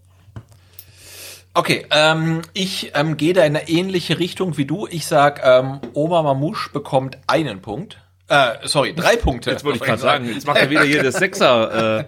[1.54, 4.86] Okay, ähm, ich ähm, gehe da in eine ähnliche Richtung wie du.
[4.86, 7.98] Ich sag, ähm, Oma Mamouche bekommt einen Punkt.
[8.28, 9.50] Äh, sorry, drei Punkte.
[9.50, 12.04] Jetzt wollte ich gerade sagen, jetzt macht er wieder hier das Sechser äh,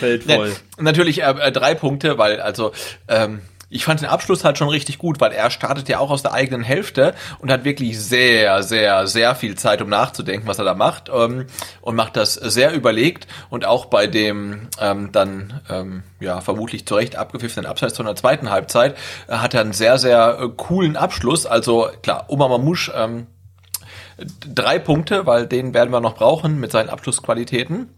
[0.00, 0.48] Feld voll.
[0.48, 2.72] Nee, natürlich äh, äh, drei Punkte, weil also
[3.06, 3.42] ähm,
[3.72, 6.34] ich fand den Abschluss halt schon richtig gut, weil er startet ja auch aus der
[6.34, 10.74] eigenen Hälfte und hat wirklich sehr, sehr, sehr viel Zeit, um nachzudenken, was er da
[10.74, 11.46] macht ähm,
[11.80, 16.94] und macht das sehr überlegt und auch bei dem ähm, dann ähm, ja vermutlich zu
[16.94, 18.96] Recht abgepfiffenen Abseits von der zweiten Halbzeit
[19.26, 21.46] äh, hat er einen sehr, sehr äh, coolen Abschluss.
[21.46, 23.26] Also klar, Oma Mamouche ähm,
[24.54, 27.88] drei Punkte, weil den werden wir noch brauchen mit seinen Abschlussqualitäten.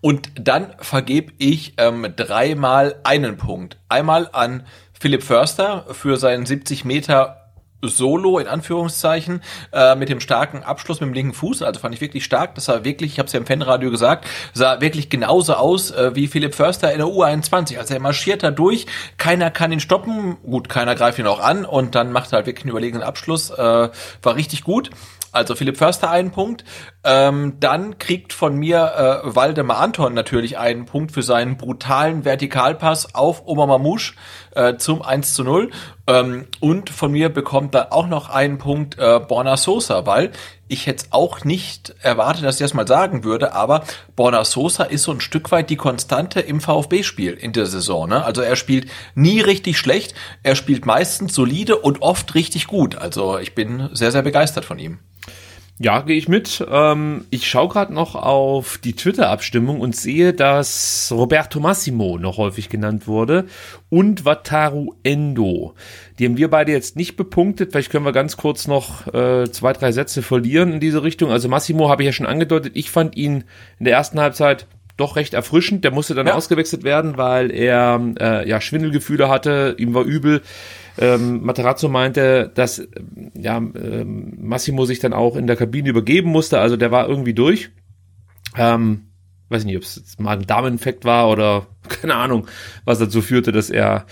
[0.00, 3.78] Und dann vergebe ich ähm, dreimal einen Punkt.
[3.88, 4.64] Einmal an
[4.98, 7.48] Philipp Förster für seinen 70 Meter
[7.80, 9.40] Solo in Anführungszeichen
[9.72, 11.62] äh, mit dem starken Abschluss mit dem linken Fuß.
[11.62, 12.56] Also fand ich wirklich stark.
[12.56, 16.14] Das sah wirklich, ich habe es ja im Fanradio gesagt, sah wirklich genauso aus äh,
[16.14, 17.78] wie Philipp Förster in der U21.
[17.78, 18.86] Also er marschiert da durch,
[19.16, 20.38] keiner kann ihn stoppen.
[20.42, 23.50] Gut, keiner greift ihn auch an und dann macht er halt wirklich einen überlegenen Abschluss.
[23.50, 23.90] Äh,
[24.22, 24.90] war richtig gut.
[25.32, 26.64] Also Philipp Förster einen Punkt.
[27.04, 33.14] Ähm, dann kriegt von mir äh, Waldemar Anton natürlich einen Punkt für seinen brutalen Vertikalpass
[33.14, 34.14] auf Omar Mamouche
[34.54, 35.70] äh, zum 1 zu 0.
[36.06, 40.32] Ähm, und von mir bekommt dann auch noch einen Punkt äh, Borna Sosa, weil
[40.68, 43.84] ich hätte auch nicht erwartet, dass ich das mal sagen würde, aber
[44.16, 48.08] Borna Sosa ist so ein Stück weit die Konstante im VfB-Spiel in der Saison.
[48.08, 48.24] Ne?
[48.24, 52.96] Also er spielt nie richtig schlecht, er spielt meistens solide und oft richtig gut.
[52.96, 54.98] Also ich bin sehr, sehr begeistert von ihm.
[55.80, 56.66] Ja, gehe ich mit.
[56.68, 62.68] Ähm, ich schaue gerade noch auf die Twitter-Abstimmung und sehe, dass Roberto Massimo noch häufig
[62.68, 63.44] genannt wurde
[63.88, 65.74] und Wataru Endo.
[66.18, 67.70] Die haben wir beide jetzt nicht bepunktet.
[67.70, 71.30] Vielleicht können wir ganz kurz noch äh, zwei, drei Sätze verlieren in diese Richtung.
[71.30, 72.72] Also Massimo habe ich ja schon angedeutet.
[72.74, 73.44] Ich fand ihn
[73.78, 75.84] in der ersten Halbzeit doch recht erfrischend.
[75.84, 76.34] Der musste dann ja.
[76.34, 79.76] ausgewechselt werden, weil er äh, ja Schwindelgefühle hatte.
[79.78, 80.42] Ihm war übel.
[80.98, 82.86] Ähm, Materazzo meinte, dass
[83.34, 87.34] ja, ähm, Massimo sich dann auch in der Kabine übergeben musste, also der war irgendwie
[87.34, 87.70] durch.
[88.56, 89.08] Ähm,
[89.48, 92.46] weiß nicht, ob es mal ein Dameninfekt war oder keine Ahnung,
[92.84, 94.06] was dazu führte, dass er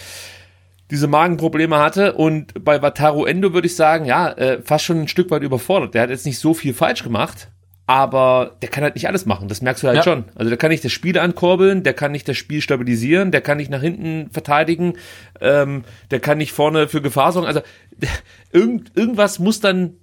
[0.90, 2.12] diese Magenprobleme hatte.
[2.14, 5.94] Und bei Wataru Endo würde ich sagen, ja, äh, fast schon ein Stück weit überfordert.
[5.94, 7.50] Der hat jetzt nicht so viel falsch gemacht,
[7.86, 10.02] aber der kann halt nicht alles machen, das merkst du halt ja.
[10.02, 10.24] schon.
[10.34, 13.58] Also der kann nicht das Spiel ankurbeln, der kann nicht das Spiel stabilisieren, der kann
[13.58, 14.94] nicht nach hinten verteidigen,
[15.40, 17.46] ähm, der kann nicht vorne für Gefahr sorgen.
[17.46, 17.60] Also
[18.52, 19.94] irgend, irgendwas muss dann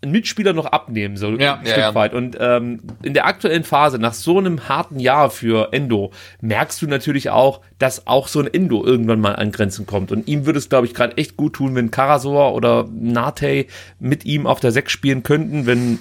[0.00, 1.94] ein Mitspieler noch abnehmen, so ja, ein Stück ja.
[1.94, 2.14] weit.
[2.14, 6.86] Und ähm, in der aktuellen Phase, nach so einem harten Jahr für Endo, merkst du
[6.86, 10.12] natürlich auch, dass auch so ein Endo irgendwann mal an Grenzen kommt.
[10.12, 13.66] Und ihm würde es, glaube ich, gerade echt gut tun, wenn Karasor oder Nate
[13.98, 15.98] mit ihm auf der Sechs spielen könnten, wenn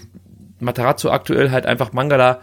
[0.60, 2.40] Matarazzo aktuell halt einfach Mangala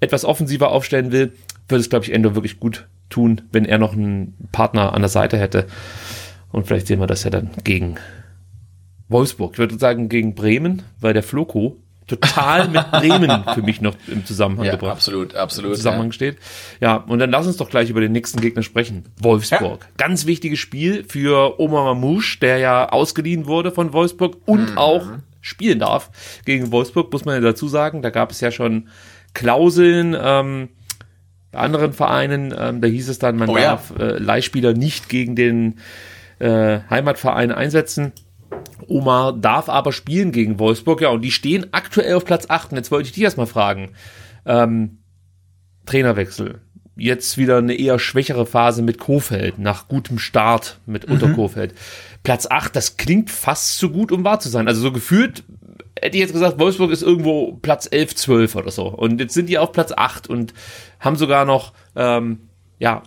[0.00, 1.32] etwas offensiver aufstellen will,
[1.68, 5.08] würde es, glaube ich, Endo wirklich gut tun, wenn er noch einen Partner an der
[5.08, 5.66] Seite hätte.
[6.52, 7.96] Und vielleicht sehen wir das ja dann gegen
[9.08, 9.52] Wolfsburg.
[9.52, 11.76] Ich würde sagen gegen Bremen, weil der Floko
[12.06, 14.92] total mit Bremen für mich noch im Zusammenhang ja, gebracht.
[14.92, 15.72] Absolut, absolut.
[15.72, 16.12] Im Zusammenhang ja.
[16.12, 16.36] steht.
[16.80, 19.04] Ja, und dann lass uns doch gleich über den nächsten Gegner sprechen.
[19.20, 19.82] Wolfsburg.
[19.82, 19.88] Ja.
[19.96, 24.78] Ganz wichtiges Spiel für Omar Mamouche, der ja ausgeliehen wurde von Wolfsburg und mhm.
[24.78, 25.06] auch
[25.46, 26.10] spielen darf
[26.44, 28.02] gegen Wolfsburg, muss man ja dazu sagen.
[28.02, 28.88] Da gab es ja schon
[29.32, 30.70] Klauseln ähm,
[31.52, 32.54] bei anderen Vereinen.
[32.58, 34.06] Ähm, da hieß es dann, man oh, darf ja.
[34.06, 35.76] äh, Leihspieler nicht gegen den
[36.38, 38.12] äh, Heimatverein einsetzen.
[38.88, 42.72] Omar darf aber spielen gegen Wolfsburg, ja, und die stehen aktuell auf Platz 8.
[42.72, 43.92] Und jetzt wollte ich dich erstmal fragen.
[44.44, 44.98] Ähm,
[45.86, 46.60] Trainerwechsel.
[46.96, 51.14] Jetzt wieder eine eher schwächere Phase mit Kofeld, nach gutem Start mit mhm.
[51.14, 51.74] unter Kofeld.
[52.26, 54.66] Platz 8, das klingt fast zu gut, um wahr zu sein.
[54.66, 55.44] Also so gefühlt
[55.96, 58.88] hätte ich jetzt gesagt, Wolfsburg ist irgendwo Platz 11, 12 oder so.
[58.88, 60.52] Und jetzt sind die auf Platz 8 und
[60.98, 62.40] haben sogar noch ähm,
[62.80, 63.04] ja,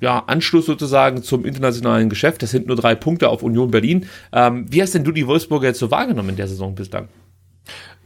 [0.00, 2.42] ja, Anschluss sozusagen zum internationalen Geschäft.
[2.42, 4.06] Das sind nur drei Punkte auf Union Berlin.
[4.32, 7.08] Ähm, wie hast denn du die Wolfsburger jetzt so wahrgenommen in der Saison bislang?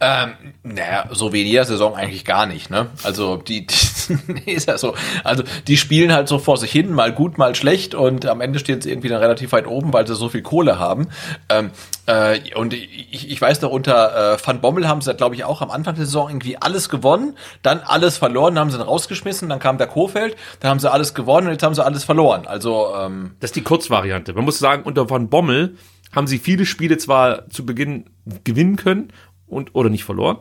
[0.03, 0.31] Ähm,
[0.63, 2.87] naja, so wie in jeder Saison eigentlich gar nicht, ne?
[3.03, 3.77] Also die, die
[4.29, 4.95] nee, ist ja so.
[5.25, 8.59] Also die spielen halt so vor sich hin, mal gut, mal schlecht und am Ende
[8.59, 11.09] stehen sie irgendwie dann relativ weit oben, weil sie so viel Kohle haben.
[11.51, 11.71] Ähm,
[12.07, 15.61] äh, und ich, ich weiß noch, unter äh, Van Bommel haben sie, glaube ich, auch
[15.61, 19.51] am Anfang der Saison irgendwie alles gewonnen, dann alles verloren, dann haben sie ihn rausgeschmissen,
[19.51, 22.47] dann kam der Kofeld, dann haben sie alles gewonnen und jetzt haben sie alles verloren.
[22.47, 24.33] Also ähm, Das ist die Kurzvariante.
[24.33, 25.77] Man muss sagen, unter Van Bommel
[26.13, 28.07] haben sie viele Spiele zwar zu Beginn
[28.45, 29.13] gewinnen können
[29.51, 30.39] und oder nicht verloren.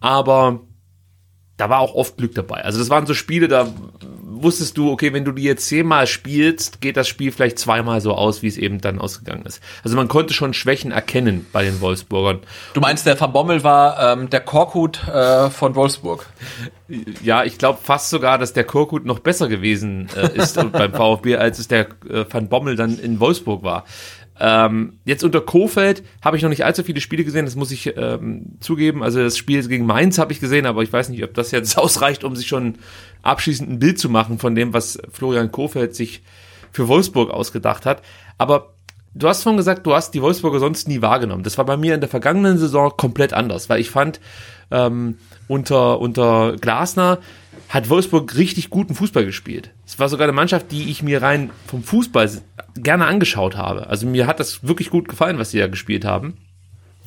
[0.00, 0.60] Aber
[1.56, 2.64] da war auch oft Glück dabei.
[2.64, 3.68] Also das waren so Spiele, da
[4.42, 8.12] wusstest du, okay, wenn du die jetzt zehnmal spielst, geht das Spiel vielleicht zweimal so
[8.12, 9.62] aus, wie es eben dann ausgegangen ist.
[9.82, 12.40] Also man konnte schon Schwächen erkennen bei den Wolfsburgern.
[12.74, 16.26] Du meinst, der Van Bommel war ähm, der Korkut äh, von Wolfsburg?
[17.22, 21.36] Ja, ich glaube fast sogar, dass der Korkut noch besser gewesen äh, ist beim VfB,
[21.36, 23.84] als es der äh, Van Bommel dann in Wolfsburg war.
[24.38, 27.96] Ähm, jetzt unter Kofeld habe ich noch nicht allzu viele Spiele gesehen, das muss ich
[27.96, 29.02] ähm, zugeben.
[29.02, 31.78] Also das Spiel gegen Mainz habe ich gesehen, aber ich weiß nicht, ob das jetzt
[31.78, 32.74] ausreicht, um sich schon
[33.22, 36.22] abschließend ein Bild zu machen von dem, was Florian Kofeld sich
[36.70, 38.02] für Wolfsburg ausgedacht hat.
[38.36, 38.74] Aber
[39.14, 41.42] du hast vorhin gesagt, du hast die Wolfsburger sonst nie wahrgenommen.
[41.42, 44.20] Das war bei mir in der vergangenen Saison komplett anders, weil ich fand,
[44.70, 45.16] ähm,
[45.48, 47.18] unter, unter Glasner
[47.68, 49.70] hat Wolfsburg richtig guten Fußball gespielt.
[49.86, 52.30] Es war sogar eine Mannschaft, die ich mir rein vom Fußball
[52.76, 53.88] gerne angeschaut habe.
[53.88, 56.34] Also mir hat das wirklich gut gefallen, was sie da gespielt haben.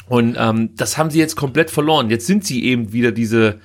[0.08, 2.10] Und ähm, das haben sie jetzt komplett verloren.
[2.10, 3.60] Jetzt sind sie eben wieder diese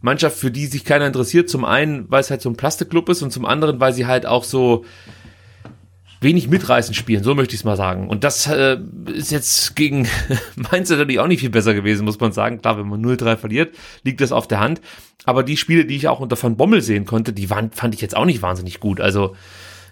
[0.00, 1.50] Mannschaft, für die sich keiner interessiert.
[1.50, 4.24] Zum einen, weil es halt so ein Plastikclub ist und zum anderen, weil sie halt
[4.24, 4.84] auch so
[6.20, 8.08] wenig mitreißend spielen, so möchte ich es mal sagen.
[8.08, 10.06] Und das äh, ist jetzt gegen
[10.56, 12.60] Mainz natürlich auch nicht viel besser gewesen, muss man sagen.
[12.60, 14.80] Klar, wenn man 0-3 verliert, liegt das auf der Hand.
[15.24, 18.00] Aber die Spiele, die ich auch unter Van Bommel sehen konnte, die waren, fand ich
[18.00, 19.00] jetzt auch nicht wahnsinnig gut.
[19.00, 19.34] Also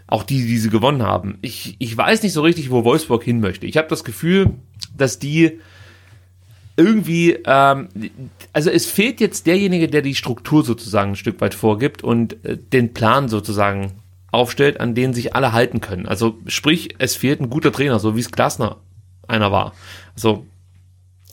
[0.07, 1.39] auch die, die sie gewonnen haben.
[1.43, 3.67] Ich, ich weiß nicht so richtig, wo Wolfsburg hin möchte.
[3.67, 4.51] Ich habe das Gefühl,
[4.97, 5.61] dass die
[6.77, 7.89] irgendwie, ähm,
[8.53, 12.57] also es fehlt jetzt derjenige, der die Struktur sozusagen ein Stück weit vorgibt und äh,
[12.57, 13.95] den Plan sozusagen
[14.31, 16.07] aufstellt, an den sich alle halten können.
[16.07, 18.77] Also sprich, es fehlt ein guter Trainer, so wie es Glasner
[19.27, 19.73] einer war.
[20.15, 20.47] Also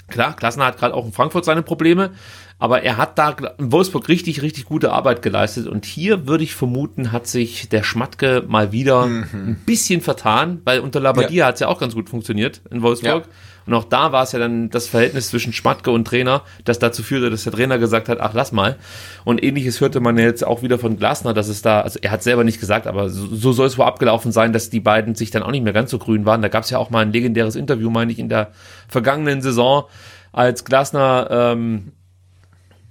[0.08, 2.12] klar, Glasner hat gerade auch in Frankfurt seine Probleme,
[2.58, 5.68] aber er hat da in Wolfsburg richtig, richtig gute Arbeit geleistet.
[5.68, 9.26] Und hier würde ich vermuten, hat sich der Schmatke mal wieder mhm.
[9.34, 11.46] ein bisschen vertan, weil unter Labadia ja.
[11.48, 13.26] hat es ja auch ganz gut funktioniert in Wolfsburg.
[13.26, 13.32] Ja.
[13.66, 17.02] Und auch da war es ja dann das Verhältnis zwischen Schmatke und Trainer, das dazu
[17.02, 18.78] führte, dass der Trainer gesagt hat, ach lass mal.
[19.24, 22.22] Und ähnliches hörte man jetzt auch wieder von Glasner, dass es da, also er hat
[22.22, 25.32] selber nicht gesagt, aber so, so soll es wohl abgelaufen sein, dass die beiden sich
[25.32, 26.42] dann auch nicht mehr ganz so grün waren.
[26.42, 28.52] Da gab es ja auch mal ein legendäres Interview, meine ich, in der
[28.88, 29.86] vergangenen Saison,
[30.32, 31.92] als Glasner ähm,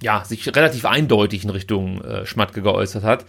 [0.03, 3.25] ja, sich relativ eindeutig in Richtung äh, Schmatke geäußert hat.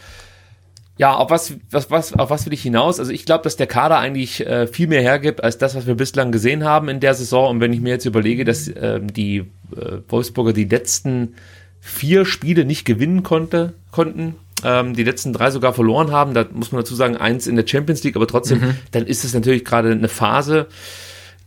[0.97, 2.99] Ja, auf was, was, was, auf was will ich hinaus?
[2.99, 5.95] Also ich glaube, dass der Kader eigentlich äh, viel mehr hergibt als das, was wir
[5.95, 7.49] bislang gesehen haben in der Saison.
[7.49, 9.39] Und wenn ich mir jetzt überlege, dass äh, die
[9.75, 11.35] äh, Wolfsburger die letzten
[11.81, 16.71] vier Spiele nicht gewinnen konnte, konnten, ähm, die letzten drei sogar verloren haben, da muss
[16.71, 18.75] man dazu sagen, eins in der Champions League, aber trotzdem, mhm.
[18.91, 20.67] dann ist es natürlich gerade eine Phase,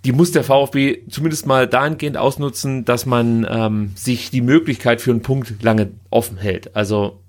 [0.05, 5.11] die muss der VfB zumindest mal dahingehend ausnutzen, dass man ähm, sich die Möglichkeit für
[5.11, 6.77] einen Punkt lange offen hält.
[6.77, 7.21] Also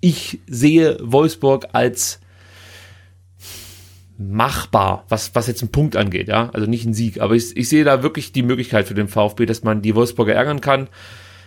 [0.00, 2.20] ich sehe Wolfsburg als
[4.18, 6.50] machbar, was, was jetzt einen Punkt angeht, ja.
[6.52, 7.20] Also nicht ein Sieg.
[7.20, 10.34] Aber ich, ich sehe da wirklich die Möglichkeit für den VfB, dass man die Wolfsburger
[10.34, 10.88] ärgern kann.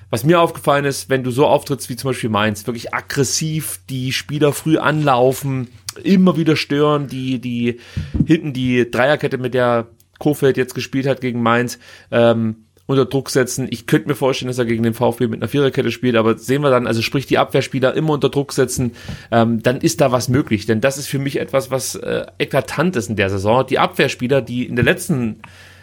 [0.10, 4.12] Was mir aufgefallen ist, wenn du so auftrittst wie zum Beispiel Mainz, wirklich aggressiv die
[4.12, 5.70] Spieler früh anlaufen,
[6.04, 7.80] immer wieder stören, die, die
[8.26, 9.88] hinten die Dreierkette, mit der
[10.20, 11.80] Kofeld jetzt gespielt hat gegen Mainz,
[12.12, 13.68] ähm, unter Druck setzen.
[13.70, 16.62] Ich könnte mir vorstellen, dass er gegen den VfB mit einer Viererkette spielt, aber sehen
[16.62, 18.92] wir dann, also sprich die Abwehrspieler immer unter Druck setzen,
[19.32, 20.66] ähm, dann ist da was möglich.
[20.66, 23.66] Denn das ist für mich etwas, was äh, eklatant ist in der Saison.
[23.66, 25.42] Die Abwehrspieler, die in der letzten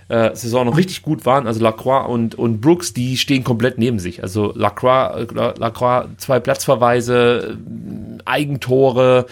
[0.09, 3.99] äh, Saison noch richtig gut waren, also Lacroix und, und Brooks, die stehen komplett neben
[3.99, 4.23] sich.
[4.23, 9.27] Also Lacroix, äh, Lacroix zwei Platzverweise, äh, Eigentore,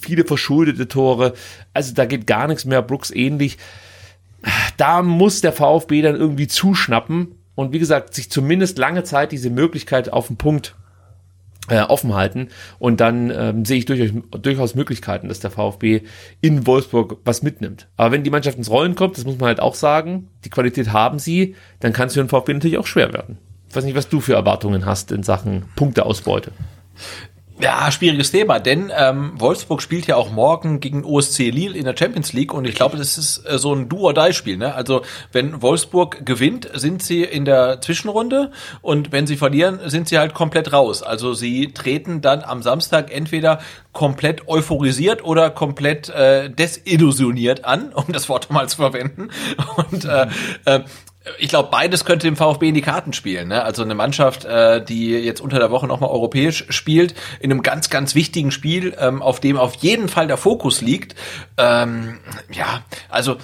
[0.00, 1.34] viele verschuldete Tore.
[1.74, 2.80] Also da geht gar nichts mehr.
[2.80, 3.58] Brooks ähnlich
[4.76, 9.50] da muss der VfB dann irgendwie zuschnappen und wie gesagt, sich zumindest lange Zeit diese
[9.50, 10.74] Möglichkeit auf den Punkt
[11.68, 12.48] äh, offen halten.
[12.78, 14.10] Und dann ähm, sehe ich durchaus,
[14.40, 16.02] durchaus Möglichkeiten, dass der VfB
[16.40, 17.88] in Wolfsburg was mitnimmt.
[17.96, 20.92] Aber wenn die Mannschaft ins Rollen kommt, das muss man halt auch sagen, die Qualität
[20.92, 23.38] haben sie, dann kann es für den VfB natürlich auch schwer werden.
[23.68, 26.52] Ich weiß nicht, was du für Erwartungen hast in Sachen Punkteausbeute.
[27.60, 31.94] Ja, schwieriges Thema, denn ähm, Wolfsburg spielt ja auch morgen gegen OSC Lille in der
[31.96, 34.56] Champions League und ich glaube, das ist äh, so ein Do-or-Die-Spiel.
[34.56, 34.74] Ne?
[34.74, 35.02] Also
[35.32, 38.50] wenn Wolfsburg gewinnt, sind sie in der Zwischenrunde
[38.80, 41.02] und wenn sie verlieren, sind sie halt komplett raus.
[41.02, 43.60] Also sie treten dann am Samstag entweder
[43.92, 49.30] komplett euphorisiert oder komplett äh, desillusioniert an, um das Wort mal zu verwenden.
[49.76, 50.26] Und äh,
[50.64, 50.80] äh,
[51.38, 53.48] ich glaube, beides könnte dem VfB in die Karten spielen.
[53.48, 53.62] Ne?
[53.62, 57.90] Also eine Mannschaft, äh, die jetzt unter der Woche nochmal europäisch spielt, in einem ganz,
[57.90, 61.14] ganz wichtigen Spiel, ähm, auf dem auf jeden Fall der Fokus liegt.
[61.56, 62.18] Ähm,
[62.52, 63.36] ja, also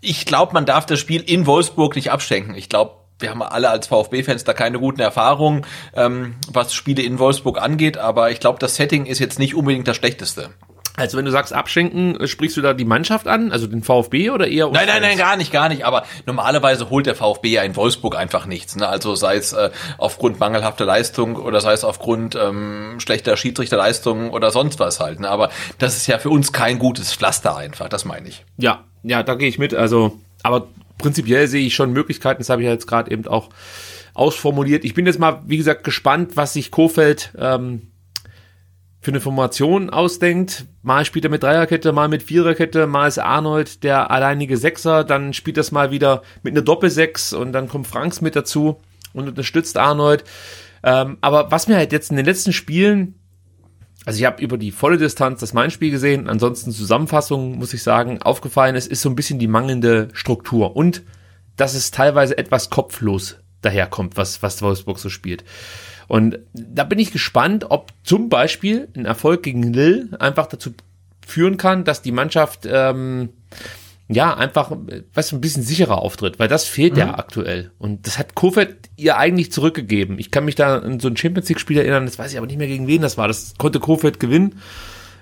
[0.00, 2.54] ich glaube, man darf das Spiel in Wolfsburg nicht abschenken.
[2.54, 7.18] Ich glaube, wir haben alle als VfB-Fans da keine guten Erfahrungen, ähm, was Spiele in
[7.18, 10.50] Wolfsburg angeht, aber ich glaube, das Setting ist jetzt nicht unbedingt das schlechteste.
[10.96, 14.30] Also wenn du sagst abschenken, äh, sprichst du da die Mannschaft an, also den VfB
[14.30, 14.68] oder eher?
[14.70, 15.84] Nein, nein, nein, gar nicht, gar nicht.
[15.84, 18.76] Aber normalerweise holt der VfB ja in Wolfsburg einfach nichts.
[18.76, 18.86] Ne?
[18.86, 24.52] Also sei es äh, aufgrund mangelhafter Leistung oder sei es aufgrund ähm, schlechter Schiedsrichterleistung oder
[24.52, 25.18] sonst was halt.
[25.18, 25.28] Ne?
[25.28, 28.44] Aber das ist ja für uns kein gutes Pflaster einfach, das meine ich.
[28.56, 29.74] Ja, ja, da gehe ich mit.
[29.74, 30.68] Also, aber
[30.98, 32.40] prinzipiell sehe ich schon Möglichkeiten.
[32.40, 33.50] Das habe ich ja jetzt gerade eben auch
[34.14, 34.84] ausformuliert.
[34.84, 37.88] Ich bin jetzt mal, wie gesagt, gespannt, was sich Kofeld ähm,
[39.04, 40.64] für eine Formation ausdenkt.
[40.82, 45.34] Mal spielt er mit Dreierkette, mal mit Viererkette, mal ist Arnold der alleinige Sechser, dann
[45.34, 48.80] spielt das mal wieder mit einer Doppelsechs und dann kommt Franks mit dazu
[49.12, 50.24] und unterstützt Arnold.
[50.82, 53.16] Ähm, aber was mir halt jetzt in den letzten Spielen,
[54.06, 58.22] also ich habe über die volle Distanz das Main-Spiel gesehen, ansonsten Zusammenfassung, muss ich sagen,
[58.22, 61.02] aufgefallen ist, ist so ein bisschen die mangelnde Struktur und
[61.56, 65.44] dass es teilweise etwas kopflos daherkommt, was, was Wolfsburg so spielt.
[66.08, 70.72] Und da bin ich gespannt, ob zum Beispiel ein Erfolg gegen Lille einfach dazu
[71.26, 73.30] führen kann, dass die Mannschaft ähm,
[74.08, 74.72] ja einfach
[75.14, 76.98] was ein bisschen sicherer auftritt, weil das fehlt mhm.
[76.98, 77.70] ja aktuell.
[77.78, 80.18] Und das hat Kofeld ihr eigentlich zurückgegeben.
[80.18, 82.58] Ich kann mich da an so ein Champions League-Spiel erinnern, das weiß ich aber nicht
[82.58, 83.28] mehr gegen wen das war.
[83.28, 84.56] Das konnte Kofeld gewinnen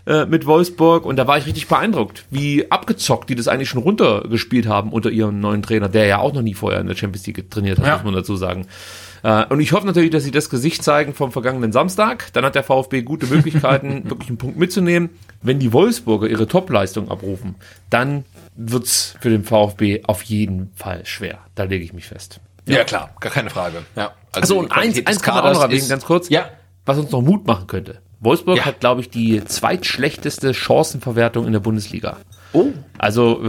[0.06, 3.82] äh, mit Wolfsburg und da war ich richtig beeindruckt, wie abgezockt die das eigentlich schon
[3.82, 7.26] runtergespielt haben unter ihrem neuen Trainer, der ja auch noch nie vorher in der Champions
[7.26, 7.94] League trainiert hat, ja.
[7.94, 8.66] muss man dazu sagen.
[9.22, 12.32] Äh, und ich hoffe natürlich, dass sie das Gesicht zeigen vom vergangenen Samstag.
[12.32, 15.10] Dann hat der VfB gute Möglichkeiten, wirklich einen Punkt mitzunehmen.
[15.42, 17.54] Wenn die Wolfsburger ihre Topleistung abrufen,
[17.90, 18.24] dann
[18.56, 21.38] wird's für den VfB auf jeden Fall schwer.
[21.54, 22.40] Da lege ich mich fest.
[22.66, 23.82] Ja, klar, gar keine Frage.
[23.96, 24.12] Ja.
[24.32, 26.46] Also, die und eins, eins kann man auch noch erwähnen, ganz kurz, Ja.
[26.86, 27.98] was uns noch Mut machen könnte.
[28.20, 28.64] Wolfsburg Ja.
[28.66, 32.18] hat, glaube ich, die zweitschlechteste Chancenverwertung in der Bundesliga.
[32.52, 32.68] Oh.
[32.98, 33.42] Also,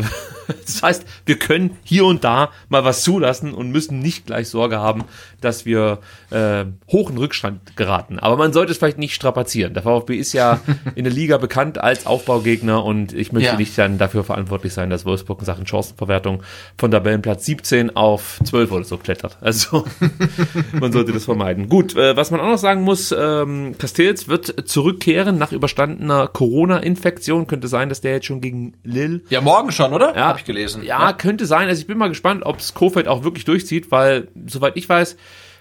[0.65, 4.79] das heißt, wir können hier und da mal was zulassen und müssen nicht gleich Sorge
[4.79, 5.03] haben,
[5.41, 5.99] dass wir
[6.29, 8.19] äh, hoch in Rückstand geraten.
[8.19, 9.73] Aber man sollte es vielleicht nicht strapazieren.
[9.73, 10.59] Der VfB ist ja
[10.95, 13.57] in der Liga bekannt als Aufbaugegner und ich möchte Ja.
[13.57, 16.43] nicht dann dafür verantwortlich sein, dass Wolfsburg in Sachen Chancenverwertung
[16.77, 19.37] von Tabellenplatz 17 auf 12 oder so klettert.
[19.41, 19.85] Also
[20.79, 21.69] man sollte das vermeiden.
[21.69, 27.47] Gut, äh, was man auch noch sagen muss, ähm, Castells wird zurückkehren nach überstandener Corona-Infektion.
[27.47, 30.15] Könnte sein, dass der jetzt schon gegen Lille Ja, morgen schon, oder?
[30.15, 30.83] ja, Hab ich gelesen.
[30.83, 31.67] Ja, könnte sein.
[31.67, 35.17] Also ich bin mal gespannt, ob es Kofeld auch wirklich durchzieht, weil, soweit ich weiß,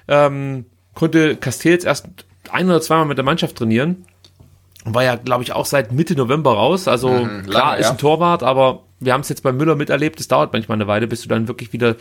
[0.08, 2.06] ähm, konnte Castells erst
[2.50, 4.04] ein oder zweimal mit der Mannschaft trainieren.
[4.84, 6.88] Und war ja, glaube ich, auch seit Mitte November raus.
[6.88, 7.92] Also Mhm, klar, lange, ist ja.
[7.92, 10.18] ein Torwart, aber wir haben es jetzt bei Müller miterlebt.
[10.20, 11.96] Es dauert manchmal eine Weile, bis du dann wirklich wieder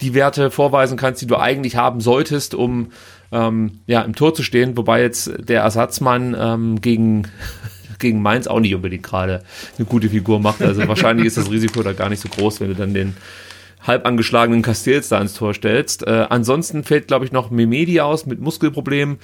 [0.00, 2.90] die Werte vorweisen kannst, die du eigentlich haben solltest, um
[3.32, 4.76] ähm, ja im Tor zu stehen.
[4.76, 7.28] Wobei jetzt der Ersatzmann ähm, gegen
[8.04, 9.42] gegen Mainz auch nicht unbedingt gerade
[9.78, 10.62] eine gute Figur macht.
[10.62, 13.16] Also wahrscheinlich ist das Risiko da gar nicht so groß, wenn du dann den
[13.86, 16.06] halb angeschlagenen Castells da ins Tor stellst.
[16.06, 19.18] Äh, ansonsten fällt, glaube ich, noch Memedi aus mit Muskelproblemen.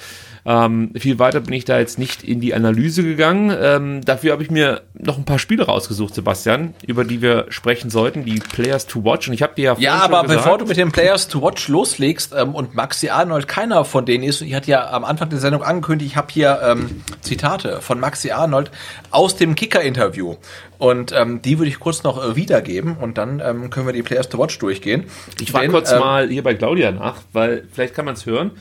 [0.44, 3.54] Ähm, viel weiter bin ich da jetzt nicht in die Analyse gegangen.
[3.58, 7.90] Ähm, dafür habe ich mir noch ein paar Spiele rausgesucht, Sebastian, über die wir sprechen
[7.90, 9.28] sollten, die Players to Watch.
[9.28, 12.34] Und ich habe dir ja Ja, aber bevor du mit den Players to Watch loslegst
[12.36, 15.62] ähm, und Maxi Arnold keiner von denen ist, ich hatte ja am Anfang der Sendung
[15.62, 18.70] angekündigt, ich habe hier ähm, Zitate von Maxi Arnold
[19.10, 20.36] aus dem Kicker-Interview.
[20.78, 24.02] Und ähm, die würde ich kurz noch äh, wiedergeben und dann ähm, können wir die
[24.02, 25.04] Players to Watch durchgehen.
[25.40, 28.52] Ich frage kurz ähm, mal hier bei Claudia nach, weil vielleicht kann man es hören.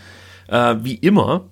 [0.47, 1.45] Äh, wie immer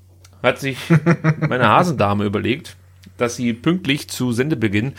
[0.44, 0.78] hat sich
[1.48, 2.76] meine Hasendame überlegt,
[3.18, 4.94] dass sie pünktlich zu Sendebeginn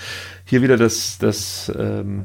[0.44, 2.24] hier wieder das, das ähm,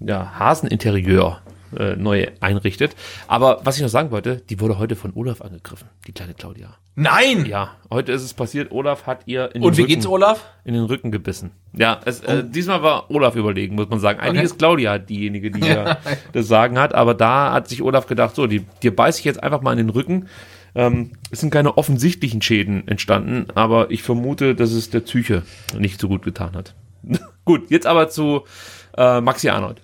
[0.00, 1.40] ja, Haseninterieur
[1.76, 2.94] äh, neu einrichtet.
[3.28, 6.76] Aber was ich noch sagen wollte, die wurde heute von Olaf angegriffen, die kleine Claudia.
[6.96, 7.44] Nein!
[7.46, 8.70] Ja, heute ist es passiert.
[8.70, 10.44] Olaf hat ihr in den Und wie Rücken, geht's Olaf?
[10.64, 11.50] in den Rücken gebissen.
[11.72, 14.20] Ja, es, äh, diesmal war Olaf überlegen, muss man sagen.
[14.20, 14.44] Eigentlich Okay.
[14.46, 15.98] ist Claudia diejenige, die ja
[16.32, 19.42] das Sagen hat, aber da hat sich Olaf gedacht, so, die, dir beiß ich jetzt
[19.42, 20.28] einfach mal in den Rücken.
[20.76, 25.42] Ähm, es sind keine offensichtlichen Schäden entstanden, aber ich vermute, dass es der Psyche
[25.76, 26.74] nicht so gut getan hat.
[27.44, 28.42] gut, jetzt aber zu
[28.96, 29.80] äh, Maxi Arnold.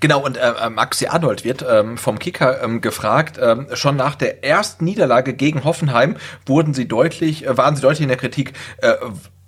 [0.00, 4.14] Genau, und äh, äh, Maxi Arnold wird ähm, vom Kicker ähm, gefragt, ähm, schon nach
[4.14, 6.16] der ersten Niederlage gegen Hoffenheim
[6.46, 8.94] wurden sie deutlich, äh, waren sie deutlich in der Kritik, äh,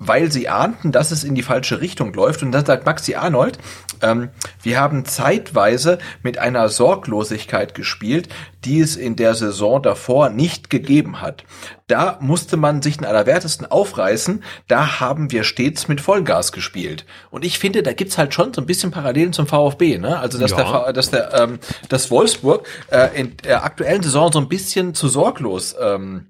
[0.07, 2.43] weil sie ahnten, dass es in die falsche Richtung läuft.
[2.43, 3.59] Und dann sagt Maxi Arnold,
[4.03, 4.31] ähm,
[4.63, 8.29] wir haben zeitweise mit einer Sorglosigkeit gespielt,
[8.65, 11.45] die es in der Saison davor nicht gegeben hat.
[11.89, 17.05] Da musste man sich in allerwertesten aufreißen, da haben wir stets mit Vollgas gespielt.
[17.31, 20.19] Und ich finde, da gibt's halt schon so ein bisschen Parallelen zum VfB, ne?
[20.19, 20.85] Also dass Ja.
[20.85, 21.59] der dass der ähm,
[21.89, 26.29] dass Wolfsburg äh, in der aktuellen Saison so ein bisschen zu sorglos ähm,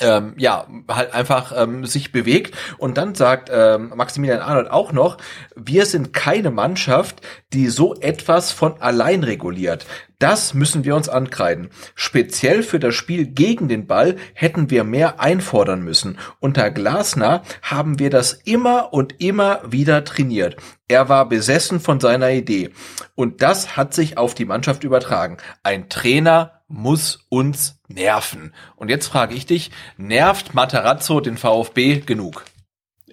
[0.00, 2.56] ähm, ja, halt einfach ähm, sich bewegt.
[2.78, 5.18] Und dann sagt ähm, Maximilian Arnold auch noch,
[5.54, 7.20] wir sind keine Mannschaft,
[7.52, 9.86] die so etwas von allein reguliert.
[10.18, 11.70] Das müssen wir uns ankreiden.
[11.94, 16.18] Speziell für das Spiel gegen den Ball hätten wir mehr einfordern müssen.
[16.40, 20.56] Unter Glasner haben wir das immer und immer wieder trainiert.
[20.88, 22.70] Er war besessen von seiner Idee.
[23.14, 25.36] Und das hat sich auf die Mannschaft übertragen.
[25.62, 28.52] Ein Trainer muss uns nerven.
[28.76, 32.44] Und jetzt frage ich dich, nervt Materazzo den VfB genug?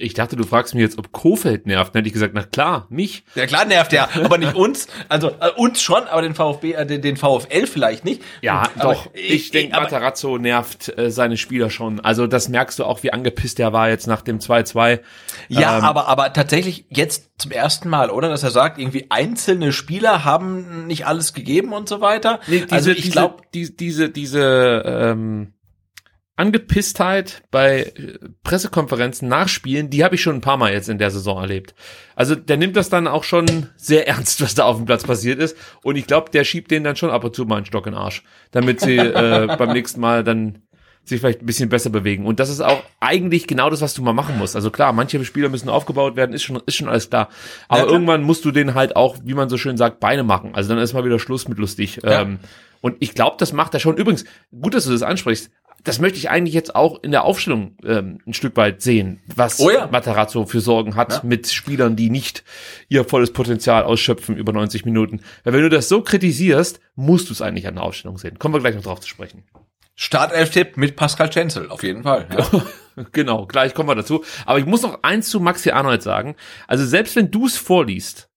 [0.01, 1.93] Ich dachte, du fragst mich jetzt, ob Kofeld nervt.
[1.93, 3.23] Dann hätte ich gesagt, na klar, mich.
[3.35, 4.87] Ja klar nervt er, aber nicht uns.
[5.09, 8.21] Also äh, uns schon, aber den VfB, äh, den, den VfL vielleicht nicht.
[8.41, 9.09] Ja, aber doch.
[9.13, 11.99] Ich, denke, aber- Matarazzo nervt äh, seine Spieler schon.
[11.99, 14.99] Also das merkst du auch, wie angepisst er war jetzt nach dem 2-2.
[15.49, 18.29] Ja, Ähm, aber, aber tatsächlich jetzt zum ersten Mal, oder?
[18.29, 22.39] Dass er sagt, irgendwie einzelne Spieler haben nicht alles gegeben und so weiter.
[22.47, 25.53] Nee, diese, also ich diese, glaube, die, diese, diese ähm,
[26.41, 31.11] Angepisstheit bei äh, Pressekonferenzen nachspielen, die habe ich schon ein paar Mal jetzt in der
[31.11, 31.75] Saison erlebt.
[32.15, 35.39] Also der nimmt das dann auch schon sehr ernst, was da auf dem Platz passiert
[35.39, 35.55] ist.
[35.83, 37.93] Und ich glaube, der schiebt den dann schon ab und zu mal einen Stock in
[37.93, 40.63] den Arsch, damit sie äh, beim nächsten Mal dann
[41.03, 42.25] sich vielleicht ein bisschen besser bewegen.
[42.25, 44.55] Und das ist auch eigentlich genau das, was du mal machen musst.
[44.55, 47.29] Also klar, manche Spieler müssen aufgebaut werden, ist schon, ist schon alles klar.
[47.67, 47.93] Aber Ja, klar.
[47.93, 50.51] irgendwann musst du denen halt auch, wie man so schön sagt, Beine machen.
[50.53, 52.01] Also dann ist mal wieder Schluss mit lustig.
[52.03, 52.21] Ja.
[52.21, 52.39] Ähm,
[52.81, 53.97] und ich glaube, das macht er schon.
[53.97, 54.25] Übrigens,
[54.59, 55.51] gut, dass du das ansprichst.
[55.83, 59.59] Das möchte ich eigentlich jetzt auch in der Aufstellung ähm, ein Stück weit sehen, was
[59.59, 59.87] Oh ja.
[59.87, 61.21] Matarazzo für Sorgen hat Ja.
[61.23, 62.43] mit Spielern, die nicht
[62.89, 65.21] ihr volles Potenzial ausschöpfen über 90 Minuten.
[65.43, 68.37] Weil wenn du das so kritisierst, musst du es eigentlich an der Aufstellung sehen.
[68.37, 69.43] Kommen wir gleich noch drauf zu sprechen.
[69.95, 72.27] Startelf-Tipp mit Pascal Stenzel, auf jeden Fall.
[72.35, 72.47] Ja.
[73.13, 74.23] Genau, gleich kommen wir dazu.
[74.45, 76.35] Aber ich muss noch eins zu Maxi Arnold sagen.
[76.67, 78.29] Also selbst wenn du es vorliest,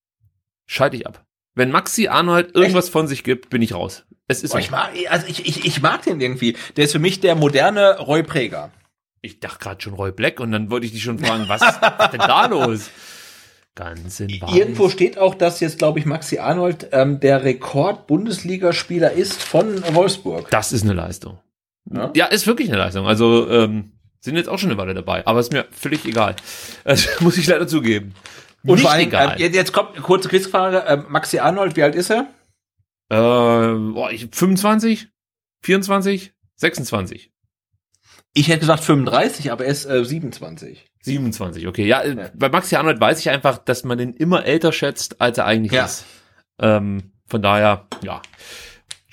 [0.64, 1.24] schalte ich ab.
[1.56, 4.04] Wenn Maxi Arnold irgendwas von sich gibt, bin ich raus.
[4.26, 6.56] Es ist oh, ich mag, also ich, ich, ich mag den irgendwie.
[6.76, 8.70] Der ist für mich der moderne Roy Präger.
[9.20, 11.80] Ich dachte gerade schon Roy Black und dann wollte ich dich schon fragen, was ist
[12.12, 12.90] denn da los?
[13.74, 14.54] Ganz in Weiß.
[14.54, 20.48] Irgendwo steht auch, dass jetzt, glaube ich, Maxi Arnold ähm, der Rekord-Bundesligaspieler ist von Wolfsburg.
[20.50, 21.38] Das ist eine Leistung.
[21.90, 23.06] Ja, ja ist wirklich eine Leistung.
[23.06, 26.36] Also ähm, sind jetzt auch schon eine Weile dabei, aber ist mir völlig egal.
[26.84, 28.14] Das muss ich leider zugeben.
[28.62, 29.40] Und Nicht vor allem, egal.
[29.40, 30.84] Äh, jetzt kommt eine kurze Quizfrage.
[30.84, 32.28] Äh, Maxi Arnold, wie alt ist er?
[33.08, 35.08] Äh, boah, ich, 25?
[35.62, 36.32] 24?
[36.56, 37.32] 26?
[38.34, 40.84] Ich hätte gesagt 35, aber er ist äh, 27.
[41.02, 41.86] 27, okay.
[41.86, 45.38] Ja, ja, bei Maxi Arnold weiß ich einfach, dass man den immer älter schätzt, als
[45.38, 45.84] er eigentlich ja.
[45.84, 46.04] ist.
[46.58, 48.22] Ähm, von daher, ja.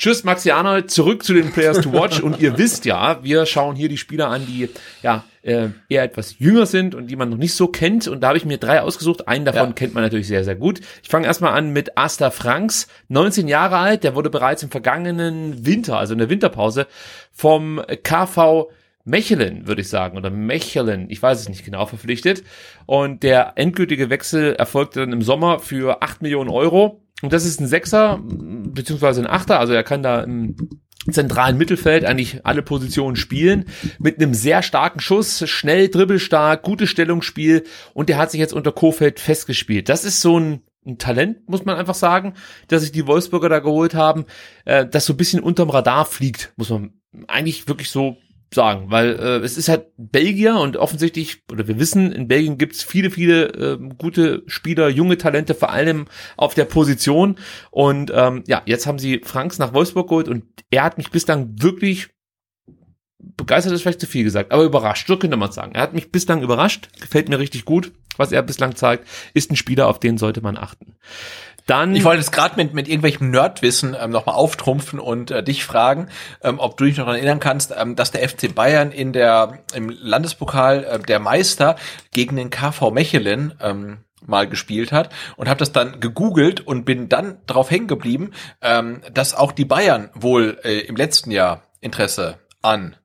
[0.02, 2.22] Tschüss, Maxi Arnold, zurück zu den Players to Watch.
[2.22, 4.68] Und ihr wisst ja, wir schauen hier die Spieler an, die
[5.04, 8.08] ja äh, eher etwas jünger sind und die man noch nicht so kennt.
[8.08, 9.28] Und da habe ich mir drei ausgesucht.
[9.28, 9.74] Einen davon ja.
[9.74, 10.82] kennt man natürlich sehr, sehr gut.
[11.04, 14.04] Ich fange erstmal an mit Asta Franks, 19 Jahre alt.
[14.04, 16.88] Der wurde bereits im vergangenen Winter, also in der Winterpause,
[17.32, 18.72] vom KV
[19.04, 22.44] Mechelen, würde ich sagen, oder Mechelen, ich weiß es nicht genau, verpflichtet.
[22.88, 27.02] Und der endgültige Wechsel erfolgte dann im Sommer für 8 Millionen Euro.
[27.22, 30.56] Und das ist ein Sechser, beziehungsweise ein Achter, also er kann da im
[31.10, 33.66] zentralen Mittelfeld eigentlich alle Positionen spielen,
[33.98, 37.64] mit einem sehr starken Schuss, schnell, dribbelstark, gutes Stellungsspiel.
[37.94, 39.90] Und der hat sich jetzt unter Kofeld festgespielt.
[39.90, 42.34] Das ist so ein ein Talent, muss man einfach sagen,
[42.68, 44.26] dass sich die Wolfsburger da geholt haben,
[44.66, 46.94] äh, das so ein bisschen unterm Radar fliegt, muss man
[47.28, 48.18] eigentlich wirklich so
[48.54, 52.84] sagen, weil äh, es ist halt Belgier und offensichtlich, oder wir wissen, in Belgien gibt's
[52.84, 57.38] viele, viele äh, gute Spieler, junge Talente, vor allem auf der Position.
[57.70, 61.62] Und ähm, ja, jetzt haben sie Franks nach Wolfsburg geholt und er hat mich bislang
[61.62, 62.10] wirklich
[63.38, 65.74] begeistert ist vielleicht zu viel gesagt, aber überrascht, so könnte man sagen.
[65.74, 69.56] Er hat mich bislang überrascht, gefällt mir richtig gut, was er bislang zeigt, ist ein
[69.56, 70.96] Spieler, auf den sollte man achten.
[71.72, 75.64] Dann ich wollte es gerade mit, mit irgendwelchem Nerdwissen ähm, nochmal auftrumpfen und äh, dich
[75.64, 76.10] fragen,
[76.44, 79.60] ähm, ob du dich noch daran erinnern kannst, ähm, dass der FC Bayern in der
[79.74, 81.78] im Landespokal äh, der Meister
[82.12, 87.08] gegen den KV Mechelen ähm, mal gespielt hat und habe das dann gegoogelt und bin
[87.08, 88.32] dann darauf hängen geblieben,
[88.62, 92.98] ähm, dass auch die Bayern wohl äh, im letzten Jahr Interesse an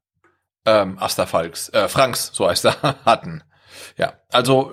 [0.65, 3.45] ähm, Asta Falks, äh, Franks, so heißt er, hatten.
[3.97, 4.73] Ja, also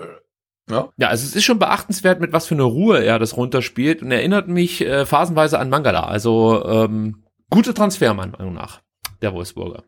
[0.70, 0.88] ja.
[0.96, 4.10] ja, also es ist schon beachtenswert, mit was für einer Ruhe er das runterspielt und
[4.10, 6.04] erinnert mich äh, phasenweise an Mangala.
[6.04, 8.80] Also ähm, gute Transfer, meiner Meinung nach,
[9.20, 9.82] der Wolfsburger.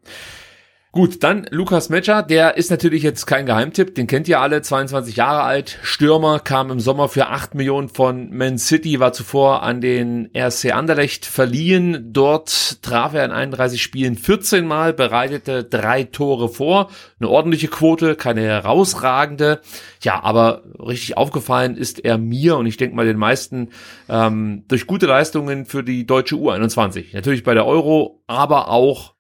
[0.93, 5.17] Gut, dann Lukas Metscher, der ist natürlich jetzt kein Geheimtipp, den kennt ihr alle, 22
[5.17, 9.83] Jahre alt, Stürmer, kam im Sommer für 8 Millionen von Man City, war zuvor an
[9.83, 12.15] den RC Anderlecht verliehen.
[12.15, 16.89] Dort traf er in 31 Spielen 14 Mal, bereitete drei Tore vor,
[17.21, 19.61] eine ordentliche Quote, keine herausragende.
[20.01, 23.69] Ja, aber richtig aufgefallen ist er mir und ich denke mal den meisten
[24.09, 27.13] ähm, durch gute Leistungen für die deutsche U21.
[27.13, 29.16] Natürlich bei der Euro, aber auch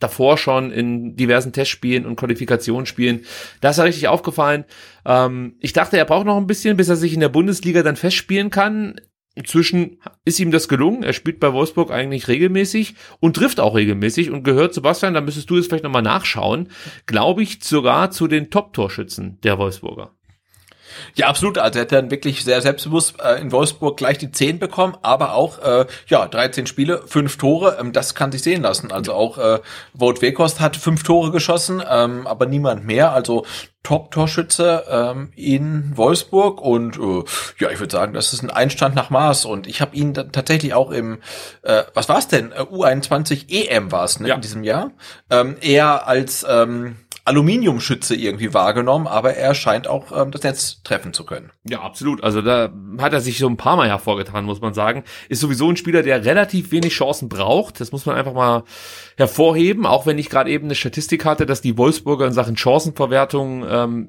[0.00, 3.24] davor schon in diversen Testspielen und Qualifikationsspielen.
[3.60, 4.64] Da ist richtig aufgefallen.
[5.06, 7.96] Ähm, ich dachte, er braucht noch ein bisschen, bis er sich in der Bundesliga dann
[7.96, 9.00] festspielen kann.
[9.36, 11.02] Inzwischen ist ihm das gelungen.
[11.02, 15.50] Er spielt bei Wolfsburg eigentlich regelmäßig und trifft auch regelmäßig und gehört, Sebastian, da müsstest
[15.50, 16.68] du es vielleicht nochmal nachschauen,
[17.06, 20.12] glaube ich sogar zu den Top-Torschützen der Wolfsburger.
[21.14, 21.58] Ja, absolut.
[21.58, 25.34] Also er hat dann wirklich sehr selbstbewusst äh, in Wolfsburg gleich die 10 bekommen, aber
[25.34, 27.76] auch äh, ja 13 Spiele, fünf Tore.
[27.80, 28.92] Ähm, das kann sich sehen lassen.
[28.92, 29.60] Also auch äh,
[29.92, 33.12] Wout Wekost hat fünf Tore geschossen, ähm, aber niemand mehr.
[33.12, 33.44] Also
[33.84, 37.24] Top-Torschütze ähm, in Wolfsburg und äh,
[37.58, 40.72] ja, ich würde sagen, das ist ein Einstand nach Maß und ich habe ihn tatsächlich
[40.72, 41.18] auch im,
[41.62, 44.34] äh, was war es denn, äh, U21 EM war es ne, ja.
[44.36, 44.90] in diesem Jahr,
[45.30, 46.96] ähm, eher als ähm,
[47.26, 51.50] Aluminiumschütze irgendwie wahrgenommen, aber er scheint auch ähm, das Netz treffen zu können.
[51.66, 52.22] Ja, absolut.
[52.22, 55.04] Also da hat er sich so ein paar Mal hervorgetan, muss man sagen.
[55.30, 57.80] Ist sowieso ein Spieler, der relativ wenig Chancen braucht.
[57.80, 58.64] Das muss man einfach mal
[59.16, 63.64] hervorheben, auch wenn ich gerade eben eine Statistik hatte, dass die Wolfsburger in Sachen Chancenverwertung
[63.66, 64.06] ähm,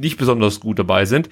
[0.00, 1.28] nicht besonders gut dabei sind.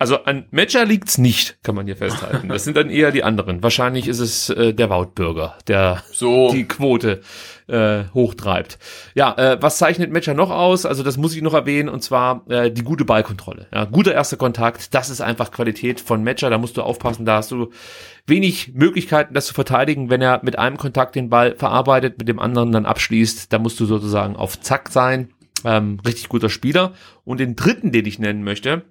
[0.00, 2.48] Also an Matcher liegt's nicht, kann man hier festhalten.
[2.48, 3.64] Das sind dann eher die anderen.
[3.64, 6.52] Wahrscheinlich ist es äh, der Woutbürger, der so.
[6.52, 7.20] die Quote
[7.66, 8.78] äh, hochtreibt.
[9.16, 10.86] Ja, äh, was zeichnet Matcher noch aus?
[10.86, 13.66] Also das muss ich noch erwähnen und zwar äh, die gute Ballkontrolle.
[13.74, 16.48] Ja, guter erster Kontakt, das ist einfach Qualität von Matcher.
[16.48, 17.72] Da musst du aufpassen, da hast du
[18.24, 22.38] wenig Möglichkeiten, das zu verteidigen, wenn er mit einem Kontakt den Ball verarbeitet, mit dem
[22.38, 23.52] anderen dann abschließt.
[23.52, 25.30] Da musst du sozusagen auf Zack sein.
[25.64, 26.92] Ähm, richtig guter Spieler.
[27.24, 28.84] Und den dritten, den ich nennen möchte,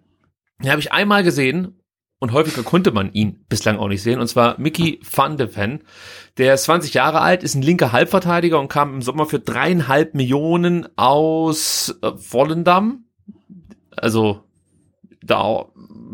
[0.63, 1.79] den habe ich einmal gesehen
[2.19, 5.84] und häufiger konnte man ihn bislang auch nicht sehen, und zwar Mickey van de Ven.
[6.38, 10.15] Der ist 20 Jahre alt, ist ein linker Halbverteidiger und kam im Sommer für dreieinhalb
[10.15, 13.05] Millionen aus äh, Volendam.
[13.95, 14.43] Also
[15.21, 15.65] da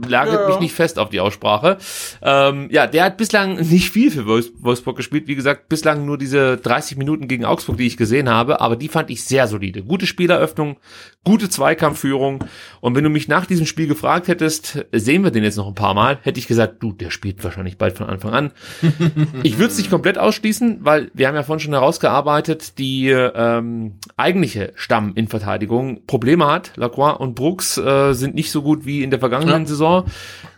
[0.08, 0.48] lagert ja.
[0.48, 1.78] mich nicht fest auf die Aussprache.
[2.22, 5.28] Ähm, ja, der hat bislang nicht viel für Wolfsburg gespielt.
[5.28, 8.90] Wie gesagt, bislang nur diese 30 Minuten gegen Augsburg, die ich gesehen habe, aber die
[8.90, 9.84] fand ich sehr solide.
[9.84, 10.78] Gute Spieleröffnung,
[11.24, 12.44] gute Zweikampfführung.
[12.82, 15.76] Und wenn du mich nach diesem Spiel gefragt hättest, sehen wir den jetzt noch ein
[15.76, 18.52] paar Mal, hätte ich gesagt, du, der spielt wahrscheinlich bald von Anfang an.
[19.44, 23.96] ich würde es nicht komplett ausschließen, weil wir haben ja vorhin schon herausgearbeitet, die ähm,
[24.18, 26.74] eigentliche Stamm in Verteidigung Probleme hat.
[26.76, 29.68] Lacroix und Brooks äh, sind nicht so gut wie in der vergangenen ja.
[29.68, 30.06] Saison.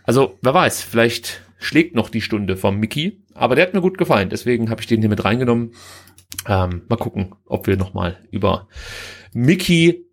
[0.04, 3.22] Also, wer weiß, vielleicht schlägt noch die Stunde vom Mickey.
[3.34, 5.72] Aber der hat mir gut gefallen, deswegen habe ich den hier mit reingenommen.
[6.48, 8.68] Ähm, mal gucken, ob wir nochmal über
[9.32, 10.05] Mickey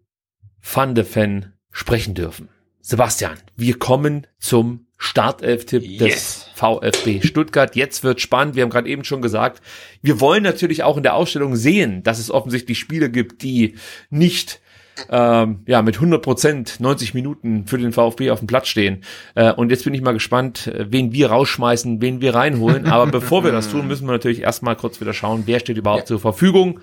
[0.64, 2.50] van de Ven sprechen dürfen.
[2.82, 6.00] Sebastian, wir kommen zum Startelf-Tipp yes.
[6.00, 7.76] des VfB Stuttgart.
[7.76, 8.56] Jetzt wird spannend.
[8.56, 9.62] Wir haben gerade eben schon gesagt,
[10.02, 13.76] wir wollen natürlich auch in der Ausstellung sehen, dass es offensichtlich Spiele gibt, die
[14.10, 14.62] nicht
[15.10, 19.04] ähm, ja mit 100 Prozent 90 Minuten für den VfB auf dem Platz stehen.
[19.36, 22.88] Äh, und jetzt bin ich mal gespannt, äh, wen wir rausschmeißen, wen wir reinholen.
[22.88, 26.02] Aber bevor wir das tun, müssen wir natürlich erstmal kurz wieder schauen, wer steht überhaupt
[26.02, 26.08] ja.
[26.08, 26.80] zur Verfügung.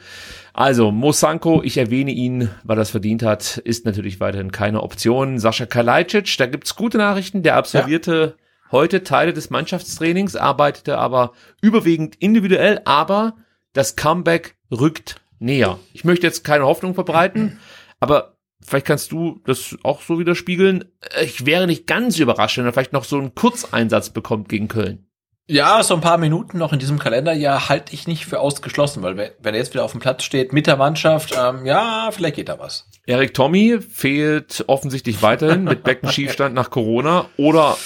[0.53, 5.39] Also Mosanko, ich erwähne ihn, weil er es verdient hat, ist natürlich weiterhin keine Option.
[5.39, 7.43] Sascha Kalajdzic, da gibt's gute Nachrichten.
[7.43, 8.73] Der absolvierte ja.
[8.73, 13.37] heute Teile des Mannschaftstrainings, arbeitete aber überwiegend individuell, aber
[13.73, 15.79] das Comeback rückt näher.
[15.93, 17.59] Ich möchte jetzt keine Hoffnung verbreiten,
[18.01, 20.85] aber vielleicht kannst du das auch so widerspiegeln.
[21.23, 25.07] Ich wäre nicht ganz überrascht, wenn er vielleicht noch so einen Kurzeinsatz bekommt gegen Köln.
[25.51, 29.17] Ja, so ein paar Minuten noch in diesem Kalenderjahr halte ich nicht für ausgeschlossen, weil
[29.17, 32.49] wenn er jetzt wieder auf dem Platz steht mit der Mannschaft, ähm, ja, vielleicht geht
[32.49, 32.89] da was.
[33.05, 37.77] Erik Tommy fehlt offensichtlich weiterhin mit Beckenschiefstand nach Corona oder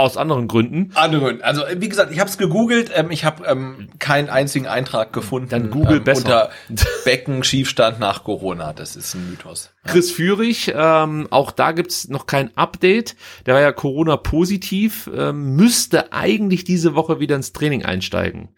[0.00, 0.90] aus anderen Gründen.
[0.94, 1.44] Andere Gründe.
[1.44, 5.48] Also wie gesagt, ich habe es gegoogelt, ähm, ich habe ähm, keinen einzigen Eintrag gefunden.
[5.48, 6.50] Dann Google ähm, besser.
[6.68, 8.72] Unter Becken Schiefstand nach Corona.
[8.72, 9.70] Das ist ein Mythos.
[9.84, 9.92] Ja.
[9.92, 13.16] Chris Führig, ähm, auch da gibt's noch kein Update.
[13.46, 18.48] Der war ja Corona positiv, ähm, müsste eigentlich diese Woche wieder ins Training einsteigen.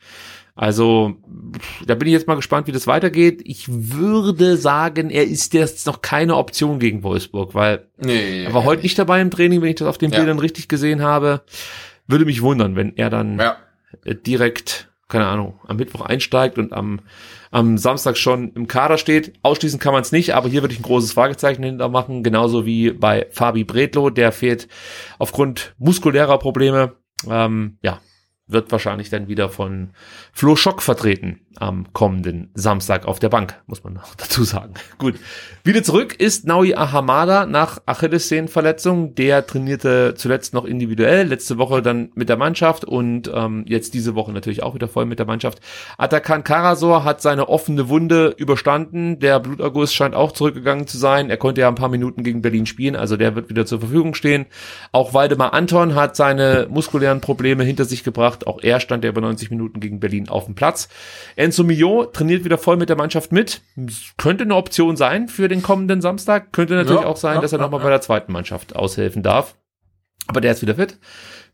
[0.54, 1.16] Also,
[1.86, 3.40] da bin ich jetzt mal gespannt, wie das weitergeht.
[3.44, 8.64] Ich würde sagen, er ist jetzt noch keine Option gegen Wolfsburg, weil nee, er war
[8.64, 10.18] heute nicht dabei im Training, wenn ich das auf den ja.
[10.18, 11.42] Bildern richtig gesehen habe.
[12.06, 13.56] Würde mich wundern, wenn er dann ja.
[14.04, 17.00] Äh, direkt, keine Ahnung, am Mittwoch einsteigt und am,
[17.50, 19.32] am Samstag schon im Kader steht.
[19.42, 22.66] Ausschließen kann man es nicht, aber hier würde ich ein großes Fragezeichen hinter machen, genauso
[22.66, 24.68] wie bei Fabi Bredlo, der fehlt
[25.18, 26.96] aufgrund muskulärer Probleme.
[27.26, 28.00] Ähm, ja,
[28.52, 29.90] wird wahrscheinlich dann wieder von
[30.32, 34.74] Flo Schock vertreten am kommenden Samstag auf der Bank, muss man noch dazu sagen.
[34.98, 35.14] Gut.
[35.64, 39.14] Wieder zurück ist Naui Ahamada nach Achillessehnenverletzung.
[39.14, 44.14] Der trainierte zuletzt noch individuell, letzte Woche dann mit der Mannschaft und ähm, jetzt diese
[44.14, 45.60] Woche natürlich auch wieder voll mit der Mannschaft.
[45.98, 49.20] Atakan Karasor hat seine offene Wunde überstanden.
[49.20, 51.30] Der Bluterguss scheint auch zurückgegangen zu sein.
[51.30, 54.14] Er konnte ja ein paar Minuten gegen Berlin spielen, also der wird wieder zur Verfügung
[54.14, 54.46] stehen.
[54.90, 58.46] Auch Waldemar Anton hat seine muskulären Probleme hinter sich gebracht.
[58.46, 60.88] Auch er stand ja über 90 Minuten gegen Berlin auf dem Platz.
[61.43, 63.62] Enzo Mio trainiert wieder voll mit der Mannschaft mit.
[64.16, 66.52] Könnte eine Option sein für den kommenden Samstag.
[66.52, 69.23] Könnte natürlich ja, auch sein, ja, dass er ja, nochmal bei der zweiten Mannschaft aushelfen
[69.23, 69.56] darf.
[70.28, 70.98] Aber der ist wieder fit.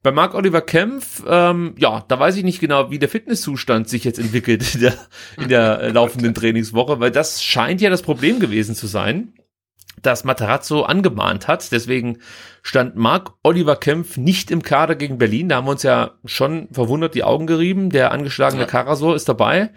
[0.02, 4.05] Bei Marc Oliver Kempf, ähm, ja, da weiß ich nicht genau, wie der Fitnesszustand sich
[4.05, 4.94] jetzt entwickelt in der,
[5.39, 9.32] in der äh, laufenden Trainingswoche, weil das scheint ja das Problem gewesen zu sein
[10.02, 11.70] das Materazzo angemahnt hat.
[11.72, 12.18] Deswegen
[12.62, 15.48] stand Marc Oliver Kempf nicht im Kader gegen Berlin.
[15.48, 17.90] Da haben wir uns ja schon verwundert die Augen gerieben.
[17.90, 18.66] Der angeschlagene ja.
[18.66, 19.70] Karasor ist dabei.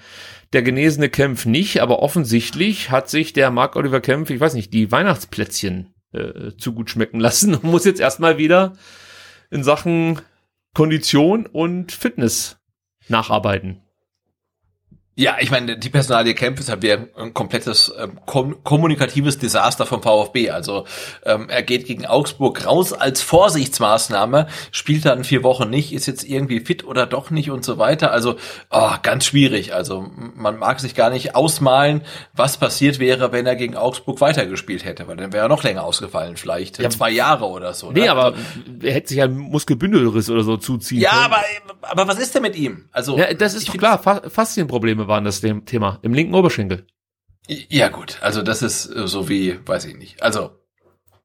[0.54, 4.74] Der genesene Kempf nicht, aber offensichtlich hat sich der Marc Oliver Kempf, ich weiß nicht,
[4.74, 8.74] die Weihnachtsplätzchen äh, zu gut schmecken lassen und muss jetzt erstmal wieder
[9.50, 10.20] in Sachen
[10.74, 12.58] Kondition und Fitness
[13.08, 13.82] nacharbeiten.
[15.16, 19.86] Ja, ich meine, die Personalie Kempf ist halt wieder ein komplettes ähm, kom kommunikatives Desaster
[19.86, 20.52] vom VfB.
[20.52, 20.86] Also
[21.26, 26.24] ähm, er geht gegen Augsburg raus als Vorsichtsmaßnahme, spielt dann vier Wochen nicht, ist jetzt
[26.24, 28.12] irgendwie fit oder doch nicht und so weiter.
[28.12, 28.38] Also
[28.70, 29.74] oh, ganz schwierig.
[29.74, 34.86] Also man mag sich gar nicht ausmalen, was passiert wäre, wenn er gegen Augsburg weitergespielt
[34.86, 37.92] hätte, weil dann wäre er noch länger ausgefallen, vielleicht ja, zwei Jahre oder so.
[37.92, 38.12] Nee, ne?
[38.12, 38.34] aber
[38.82, 41.24] er hätte sich ein Muskelbündelriss oder so zuziehen Ja, können.
[41.26, 41.44] aber
[41.82, 42.86] aber was ist denn mit ihm?
[42.94, 46.00] Also ja, das ist klar, Faszienprobleme waren das dem Thema.
[46.02, 46.86] Im linken Oberschenkel.
[47.48, 48.18] Ja, gut.
[48.22, 50.24] Also das ist äh, so wie, weiß ich nicht.
[50.24, 50.52] Also.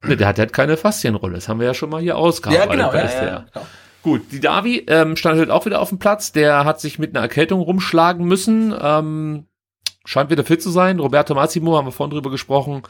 [0.03, 1.35] Ne, der hat halt keine Faszienrolle.
[1.35, 2.79] Das haben wir ja schon mal hier ausgearbeitet.
[2.79, 2.93] Ja, genau.
[2.93, 3.65] Ja, ja, genau.
[4.03, 6.31] Gut, die Davi ähm, stand halt auch wieder auf dem Platz.
[6.31, 8.73] Der hat sich mit einer Erkältung rumschlagen müssen.
[8.79, 9.47] Ähm,
[10.07, 10.99] scheint wieder fit zu sein.
[10.99, 12.81] Roberto Massimo, haben wir vorhin drüber gesprochen,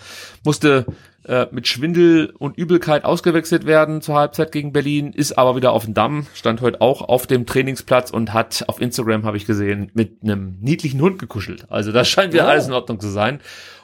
[0.44, 0.85] musste
[1.26, 5.85] äh, mit Schwindel und Übelkeit ausgewechselt werden zur Halbzeit gegen Berlin, ist aber wieder auf
[5.85, 9.89] dem Damm, stand heute auch auf dem Trainingsplatz und hat auf Instagram, habe ich gesehen,
[9.95, 11.65] mit einem niedlichen Hund gekuschelt.
[11.69, 12.49] Also das scheint wieder oh.
[12.49, 13.39] alles in Ordnung zu sein.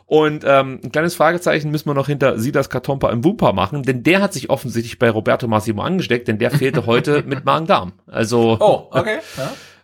[0.06, 4.04] Und ähm, ein kleines Fragezeichen müssen wir noch hinter Silas Katompa im Wumpa machen, denn
[4.04, 7.94] der hat sich offensichtlich bei Roberto Massimo angesteckt, denn der fehlte heute mit Magen-Darm.
[8.06, 9.20] Also Oh, okay.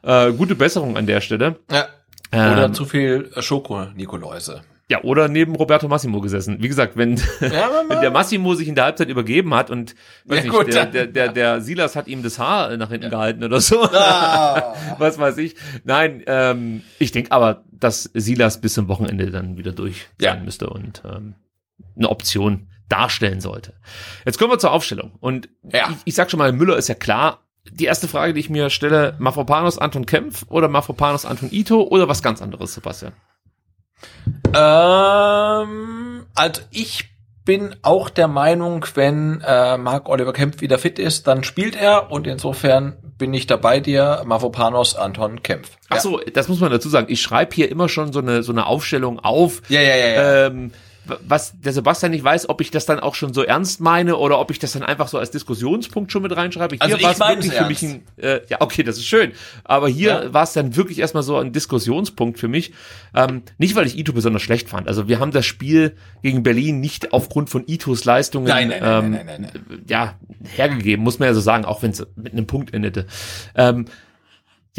[0.04, 0.28] Ja.
[0.28, 1.56] äh, gute Besserung an der Stelle.
[1.72, 1.88] Ja.
[2.32, 4.62] Oder Ähm, zu viel Schoko-Nikoläuse.
[4.92, 6.58] Ja, oder neben Roberto Massimo gesessen.
[6.62, 9.94] Wie gesagt, wenn, wenn der Massimo sich in der Halbzeit übergeben hat und
[10.26, 12.90] weiß Ja, nicht, gut, der, dann- der, der, der Silas hat ihm das Haar nach
[12.90, 13.84] hinten gehalten oder so.
[13.84, 14.74] Ah.
[14.98, 15.56] Was weiß ich.
[15.84, 20.34] Nein, ähm, ich denke aber, dass Silas bis zum Wochenende dann wieder durch Ja.
[20.34, 21.36] sein müsste und ähm,
[21.96, 23.74] eine Option darstellen sollte.
[24.26, 25.12] Jetzt kommen wir zur Aufstellung.
[25.20, 25.90] Und Ja.
[25.92, 27.44] ich, ich sag schon mal, Müller ist ja klar.
[27.72, 32.08] Die erste Frage, die ich mir stelle, Mafropanos Anton Kempf oder Mafropanos Anton Ito oder
[32.08, 33.14] was ganz anderes, Sebastian?
[34.56, 37.10] Ähm, also ich
[37.46, 42.12] bin auch der Meinung, wenn äh, Marc Oliver Kempf wieder fit ist, dann spielt er
[42.12, 45.72] und insofern bin ich dabei dir, Mavropanos, Anton Kempf.
[45.90, 47.08] Ach so, das muss man dazu sagen.
[47.10, 49.62] Ich schreibe hier immer schon so eine so eine Aufstellung auf.
[49.68, 50.46] Ja, ja, ja, ja.
[50.48, 50.72] Ähm,
[51.28, 54.40] was der Sebastian nicht weiß, ob ich das dann auch schon so ernst meine oder
[54.40, 56.76] ob ich das dann einfach so als Diskussionspunkt schon mit reinschreibe.
[56.76, 59.32] Hier Also ich war es wirklich für mich ein, äh, ja okay, das ist schön.
[59.64, 60.34] Aber hier Ja.
[60.34, 62.74] war es dann wirklich erstmal so ein Diskussionspunkt für mich.
[63.16, 64.88] Ähm, nicht, weil ich Ito besonders schlecht fand.
[64.88, 69.52] Also wir haben das Spiel gegen Berlin nicht aufgrund von Itos Leistungen Nein, nein, nein,
[69.70, 70.16] ähm, ja,
[70.56, 73.06] hergegeben, muss man ja so sagen, auch wenn es mit einem Punkt endete.
[73.56, 73.86] Ähm,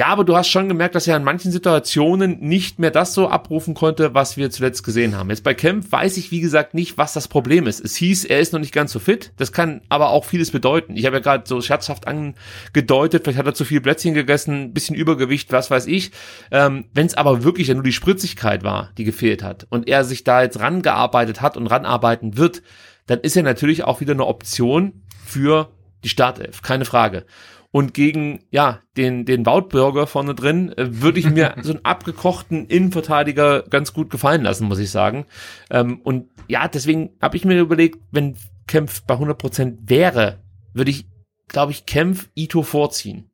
[0.00, 3.28] ja, aber du hast schon gemerkt, dass er in manchen Situationen nicht mehr das so
[3.28, 5.28] abrufen konnte, was wir zuletzt gesehen haben.
[5.28, 7.84] Jetzt bei Kempf weiß ich, wie gesagt, nicht, was das Problem ist.
[7.84, 9.34] Es hieß, er ist noch nicht ganz so fit.
[9.36, 10.96] Das kann aber auch vieles bedeuten.
[10.96, 14.96] Ich habe ja gerade so scherzhaft angedeutet, vielleicht hat er zu viel Plätzchen gegessen, bisschen
[14.96, 16.12] Übergewicht, was weiß ich.
[16.50, 20.04] Ähm, Wenn es aber wirklich ja nur die Spritzigkeit war, die gefehlt hat und er
[20.04, 22.62] sich da jetzt rangearbeitet hat und ranarbeiten wird,
[23.04, 25.68] dann ist er natürlich auch wieder eine Option für
[26.04, 27.26] die Startelf, keine Frage.
[27.72, 32.66] Und gegen, ja, den, den Woutbürger vorne drin, äh, würde ich mir so einen abgekochten
[32.66, 35.26] Innenverteidiger ganz gut gefallen lassen, muss ich sagen.
[35.70, 38.36] Ähm, und ja, deswegen habe ich mir überlegt, wenn
[38.66, 40.40] Kempf bei 100% wäre,
[40.72, 41.06] würde ich,
[41.48, 43.29] glaube ich, Kempf Ito vorziehen.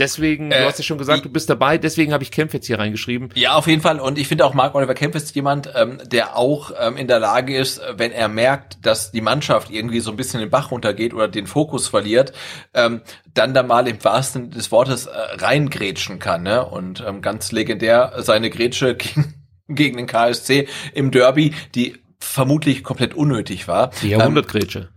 [0.00, 2.66] Deswegen, Äh, du hast ja schon gesagt, du bist dabei, deswegen habe ich Kempf jetzt
[2.66, 3.28] hier reingeschrieben.
[3.34, 4.00] Ja, auf jeden Fall.
[4.00, 7.20] Und ich finde auch, Marc Oliver Kempf ist jemand, ähm, der auch ähm, in der
[7.20, 10.70] Lage ist, äh, wenn er merkt, dass die Mannschaft irgendwie so ein bisschen den Bach
[10.70, 12.32] runtergeht oder den Fokus verliert,
[12.74, 13.02] ähm,
[13.34, 16.42] dann da mal im wahrsten Sinne des Wortes äh, reingrätschen kann.
[16.42, 16.64] Ne?
[16.64, 19.34] Und ähm, ganz legendär seine Grätsche gegen,
[19.68, 23.90] gegen den KSC im Derby, die vermutlich komplett unnötig war.
[24.02, 24.88] Die Ähm, Jahrhundertgrätsche.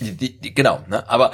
[0.00, 1.08] die, die, die, genau, ne?
[1.08, 1.30] aber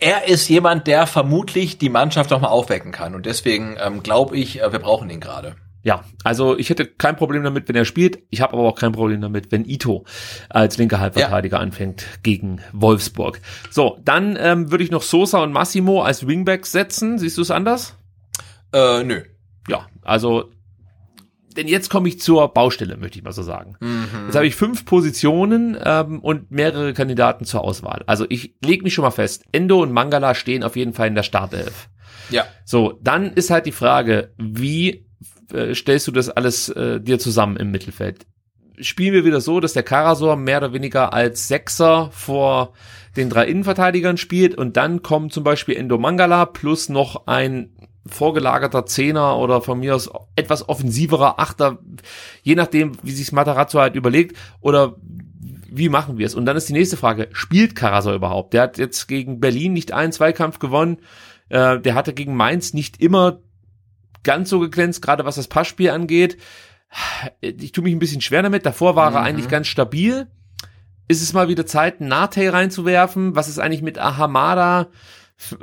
[0.00, 4.36] er ist jemand, der vermutlich die Mannschaft noch mal aufwecken kann und deswegen ähm, glaube
[4.36, 5.56] ich, äh, wir brauchen ihn gerade.
[5.84, 8.20] Ja, also ich hätte kein Problem damit, wenn er spielt.
[8.30, 10.04] Ich habe aber auch kein Problem damit, wenn Ito
[10.48, 13.40] als linker Halbverteidiger anfängt gegen Wolfsburg.
[13.68, 17.18] So, dann ähm, würde ich noch Sosa und Massimo als Wingbacks setzen.
[17.18, 17.96] Siehst du es anders?
[18.72, 19.22] Äh, nö.
[19.68, 20.50] Ja, also
[21.54, 23.76] denn jetzt komme ich zur Baustelle, möchte ich mal so sagen.
[24.26, 28.02] Jetzt habe ich fünf Positionen ähm, und mehrere Kandidaten zur Auswahl.
[28.06, 31.14] Also ich lege mich schon mal fest, Endo und Mangala stehen auf jeden Fall in
[31.14, 31.88] der Startelf.
[32.30, 32.46] Ja.
[32.64, 35.06] So, dann ist halt die Frage, wie
[35.52, 38.26] äh, stellst du das alles äh, dir zusammen im Mittelfeld?
[38.78, 42.72] Spielen wir wieder so, dass der Karasor mehr oder weniger als Sechser vor
[43.16, 47.70] den drei Innenverteidigern spielt und dann kommt zum Beispiel Endo Mangala plus noch ein
[48.06, 51.78] vorgelagerter Zehner oder von mir aus etwas offensiverer Achter,
[52.42, 54.96] je nachdem, wie sich Matarazzo halt überlegt oder
[55.74, 56.34] wie machen wir es?
[56.34, 58.52] Und dann ist die nächste Frage, spielt Karasor überhaupt?
[58.52, 60.98] Der hat jetzt gegen Berlin nicht einen Zweikampf gewonnen,
[61.48, 63.38] äh, der hatte gegen Mainz nicht immer
[64.22, 66.36] ganz so geglänzt, gerade was das Passspiel angeht.
[67.40, 68.66] Ich tue mich ein bisschen schwer damit.
[68.66, 69.26] Davor war er Mhm.
[69.26, 70.26] eigentlich ganz stabil.
[71.08, 73.34] Ist es mal wieder Zeit, einen Nate reinzuwerfen?
[73.34, 74.88] Was ist eigentlich mit Ahamada?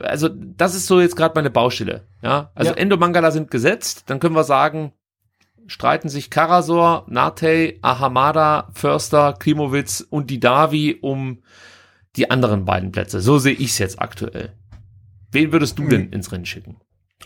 [0.02, 2.08] Also, das ist so jetzt gerade meine Baustelle.
[2.22, 2.78] Ja, also Ja.
[2.78, 4.04] Endo Mangala sind gesetzt.
[4.08, 4.94] Dann können wir sagen,
[5.68, 11.44] streiten sich Karasor, Nate, Ahamada, Förster, Klimowitz und die Davi um
[12.16, 13.22] die anderen beiden Plätze.
[13.22, 14.54] So sehe ich es jetzt aktuell.
[15.32, 16.78] Wen würdest du denn ins Rennen schicken?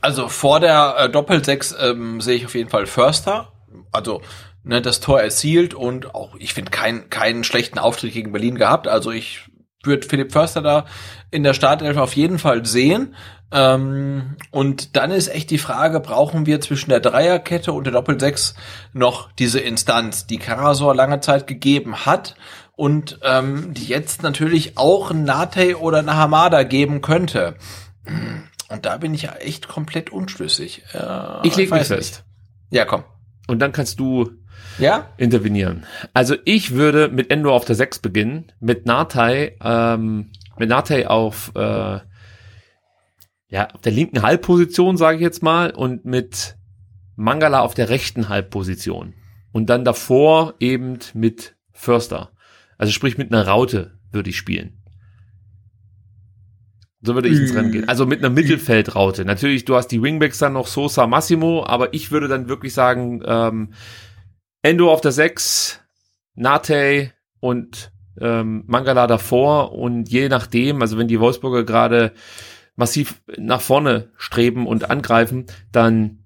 [0.01, 3.53] Also vor der äh, Doppelsechs ähm, sehe ich auf jeden Fall Förster.
[3.91, 4.21] Also
[4.63, 8.87] ne, das Tor erzielt und auch, ich finde, keinen keinen schlechten Auftritt gegen Berlin gehabt.
[8.87, 9.49] Also ich
[9.83, 10.85] würde Philipp Förster da
[11.31, 13.15] in der Startelf auf jeden Fall sehen.
[13.51, 18.55] Ähm, und dann ist echt die Frage, brauchen wir zwischen der Dreierkette und der Doppelsechs
[18.93, 22.35] noch diese Instanz, die Karasor lange Zeit gegeben hat
[22.75, 27.55] und ähm, die jetzt natürlich auch ein Nate oder eine Hamada geben könnte.
[28.69, 30.83] Und da bin ich ja echt komplett unschlüssig.
[30.93, 31.91] Äh, Ich leg mich fest.
[31.91, 32.23] nicht.
[32.71, 33.03] Ja, komm.
[33.47, 34.31] Und dann kannst du
[34.77, 35.09] Ja?
[35.17, 35.85] intervenieren.
[36.13, 41.51] Also ich würde mit Endo auf der 6 beginnen, mit Natai, ähm, mit Natai auf,
[41.55, 41.99] äh,
[43.49, 46.55] ja, auf der linken Halbposition, sage ich jetzt mal, und mit
[47.15, 49.13] Mangala auf der rechten Halbposition.
[49.51, 52.31] Und dann davor eben mit Förster.
[52.77, 54.83] Also sprich mit einer Raute würde ich spielen.
[57.05, 57.89] So würde ich ins Rennen gehen.
[57.89, 59.25] Also mit einer Mittelfeldraute.
[59.25, 63.21] Natürlich, du hast die Wingbacks dann noch Sosa, Massimo, aber ich würde dann wirklich sagen,
[63.25, 63.73] ähm,
[64.63, 65.81] Endo auf der 6,
[66.35, 67.11] Nate
[67.41, 72.13] und ähm, Mangala davor und je nachdem, also wenn die Wolfsburger gerade
[72.75, 76.19] massiv nach vorne streben und angreifen, dann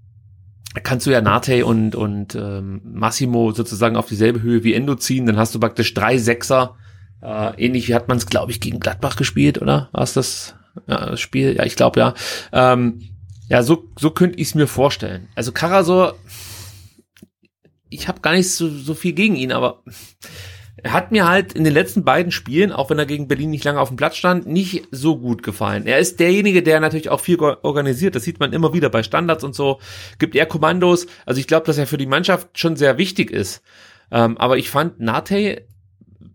[0.84, 5.26] kannst du ja Nate und, und ähm, Massimo sozusagen auf dieselbe Höhe wie Endo ziehen,
[5.26, 6.76] dann hast du praktisch drei Sechser,
[7.24, 9.90] äh, ähnlich wie hat man es, glaube ich, gegen Gladbach gespielt, oder?
[9.92, 10.56] War es das,
[10.86, 11.56] ja, das Spiel?
[11.56, 12.14] Ja, ich glaube ja.
[12.54, 13.02] Ähm,
[13.50, 15.28] ja, so, so könnte ich es mir vorstellen.
[15.34, 16.16] Also Karasor,
[17.90, 19.84] ich habe gar nicht so, so viel gegen ihn, aber
[20.84, 23.64] er hat mir halt in den letzten beiden Spielen, auch wenn er gegen Berlin nicht
[23.64, 25.88] lange auf dem Platz stand, nicht so gut gefallen.
[25.88, 28.16] Er ist derjenige, der natürlich auch viel organisiert.
[28.16, 29.80] Das sieht man immer wieder bei Standards und so.
[30.20, 31.08] Gibt er Kommandos.
[31.26, 33.64] Also ich glaube, dass er für die Mannschaft schon sehr wichtig ist.
[34.12, 35.66] Ähm, aber ich fand Nate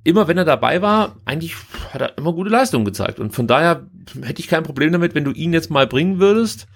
[0.04, 1.54] immer wenn er dabei war, eigentlich
[1.92, 3.20] hat er immer gute Leistungen gezeigt.
[3.20, 3.86] Und von daher
[4.22, 6.66] hätte ich kein Problem damit, wenn du ihn jetzt mal bringen würdest.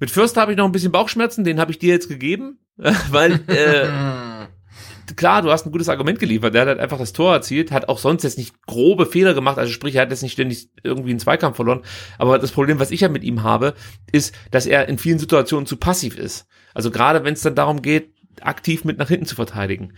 [0.00, 2.58] Mit Fürst habe ich noch ein bisschen Bauchschmerzen, den habe ich dir jetzt gegeben,
[3.10, 3.88] weil äh,
[5.16, 6.54] klar, du hast ein gutes Argument geliefert.
[6.54, 9.58] Der hat halt einfach das Tor erzielt, hat auch sonst jetzt nicht grobe Fehler gemacht,
[9.58, 11.82] also sprich, er hat jetzt nicht ständig irgendwie einen Zweikampf verloren.
[12.18, 13.74] Aber das Problem, was ich ja mit ihm habe,
[14.10, 16.46] ist, dass er in vielen Situationen zu passiv ist.
[16.74, 19.92] Also gerade wenn es dann darum geht, aktiv mit nach hinten zu verteidigen.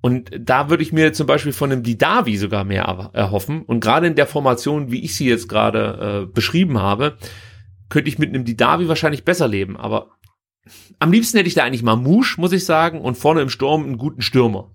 [0.00, 3.62] Und da würde ich mir zum Beispiel von einem Didavi sogar mehr erhoffen.
[3.62, 7.18] Und gerade in der Formation, wie ich sie jetzt gerade äh, beschrieben habe,
[7.90, 9.76] könnte ich mit einem Didavi wahrscheinlich besser leben.
[9.76, 10.12] Aber
[10.98, 13.98] am liebsten hätte ich da eigentlich Mamouche, muss ich sagen, und vorne im Sturm einen
[13.98, 14.70] guten Stürmer.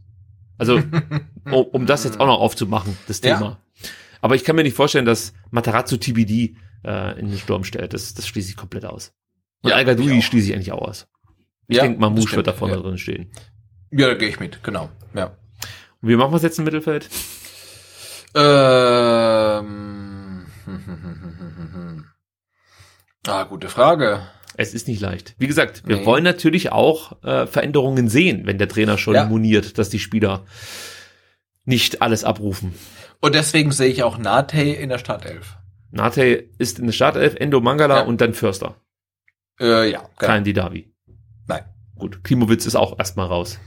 [0.57, 0.81] Also,
[1.45, 3.41] um, um das jetzt auch noch aufzumachen, das Thema.
[3.41, 3.59] Ja.
[4.21, 7.93] Aber ich kann mir nicht vorstellen, dass Matarazzo TBD äh, in den Sturm stellt.
[7.93, 9.13] Das, das schließe ich komplett aus.
[9.61, 9.85] Und ja, al
[10.21, 11.07] schließe ich eigentlich auch aus.
[11.67, 12.81] Ich ja, denke, Mamouche wird da vorne ja.
[12.81, 13.31] drin stehen.
[13.91, 14.89] Ja, da gehe ich mit, genau.
[15.13, 15.37] Ja.
[16.01, 17.09] Und wie machen wir es jetzt im Mittelfeld?
[18.35, 19.65] Ähm.
[23.27, 24.27] ah, gute Frage.
[24.57, 25.35] Es ist nicht leicht.
[25.37, 26.05] Wie gesagt, wir nee.
[26.05, 29.25] wollen natürlich auch äh, Veränderungen sehen, wenn der Trainer schon ja.
[29.25, 30.45] moniert, dass die Spieler
[31.65, 32.73] nicht alles abrufen.
[33.19, 35.57] Und deswegen sehe ich auch Nate in der Startelf.
[35.91, 38.03] Nate ist in der Startelf, Endo Mangala ja.
[38.03, 38.75] und dann Förster.
[39.59, 40.07] Äh, ja.
[40.17, 40.93] Kein Didavi.
[41.47, 41.63] Nein.
[41.97, 43.59] Gut, Klimowitz ist auch erstmal raus.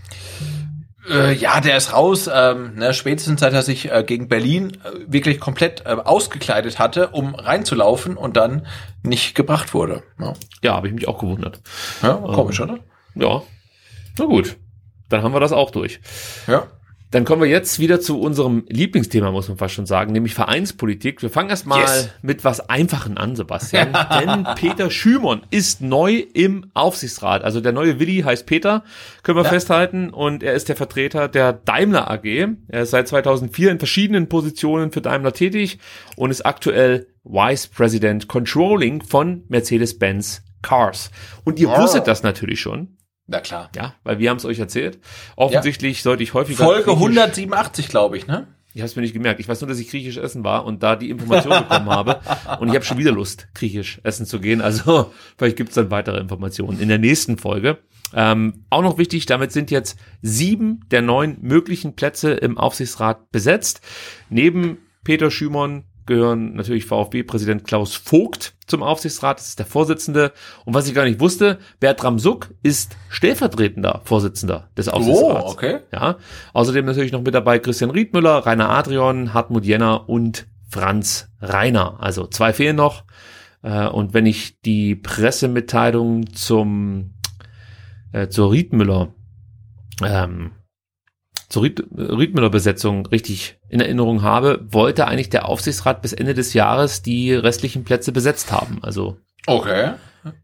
[1.11, 2.29] Äh, ja, der ist raus.
[2.33, 7.09] Ähm, ne, spätestens seit er sich äh, gegen Berlin äh, wirklich komplett äh, ausgekleidet hatte,
[7.09, 8.67] um reinzulaufen und dann
[9.03, 10.03] nicht gebracht wurde.
[10.19, 11.61] Ja, ja habe ich mich auch gewundert.
[12.03, 12.79] Ja, komisch, ähm, oder?
[13.15, 13.43] Ja.
[14.19, 14.57] Na gut,
[15.09, 16.01] dann haben wir das auch durch.
[16.47, 16.67] Ja.
[17.11, 21.23] Dann kommen wir jetzt wieder zu unserem Lieblingsthema, muss man fast schon sagen, nämlich Vereinspolitik.
[21.23, 22.11] Wir fangen erstmal yes.
[22.21, 23.97] mit was Einfachen an, Sebastian.
[24.21, 27.45] Denn Peter Schümon ist neu im Aufsichtsrat.
[27.45, 28.85] Also der neue Willi heißt Peter,
[29.23, 29.51] können wir ja.
[29.51, 30.11] festhalten.
[30.11, 32.25] Und er ist der Vertreter der Daimler AG.
[32.69, 35.79] Er ist seit 2004 in verschiedenen Positionen für Daimler tätig
[36.17, 41.11] und ist aktuell Vice President Controlling von Mercedes-Benz Cars.
[41.45, 41.79] Und ihr oh.
[41.79, 42.99] wusstet das natürlich schon.
[43.29, 43.71] Na klar.
[43.77, 44.99] Ja, weil wir haben es euch erzählt.
[45.37, 46.03] Offensichtlich ja.
[46.03, 46.65] sollte ich häufiger.
[46.65, 48.49] Folge 187, glaube ich, ne?
[48.75, 49.39] Ich habe es mir nicht gemerkt.
[49.41, 52.21] Ich weiß nur, dass ich griechisch essen war und da die Information bekommen habe.
[52.61, 54.61] Und ich habe schon wieder Lust, griechisch essen zu gehen.
[54.61, 57.79] Also vielleicht gibt's dann weitere Informationen in der nächsten Folge.
[58.15, 63.81] Ähm, auch noch wichtig, damit sind jetzt sieben der neun möglichen Plätze im Aufsichtsrat besetzt.
[64.31, 70.33] Neben Peter Schümon, gehören natürlich VfB-Präsident Klaus Vogt zum Aufsichtsrat, das ist der Vorsitzende.
[70.65, 75.45] Und was ich gar nicht wusste, Bertram Suck ist stellvertretender Vorsitzender des Aufsichtsrats.
[75.47, 75.81] Oh, okay.
[75.93, 76.19] Ja.
[76.53, 81.97] Außerdem natürlich noch mit dabei Christian Riedmüller, Rainer Adrian, Hartmut Jenner und Franz Reiner.
[82.01, 83.05] Also zwei fehlen noch.
[83.63, 87.15] Äh, und wenn ich die Pressemitteilung zum
[88.13, 89.15] äh, zur Riedmüller
[90.05, 90.53] ähm,
[91.49, 97.35] zur Riedmüller-Besetzung richtig in Erinnerung habe, wollte eigentlich der Aufsichtsrat bis Ende des Jahres die
[97.35, 98.79] restlichen Plätze besetzt haben.
[98.83, 99.17] Also
[99.47, 99.93] okay.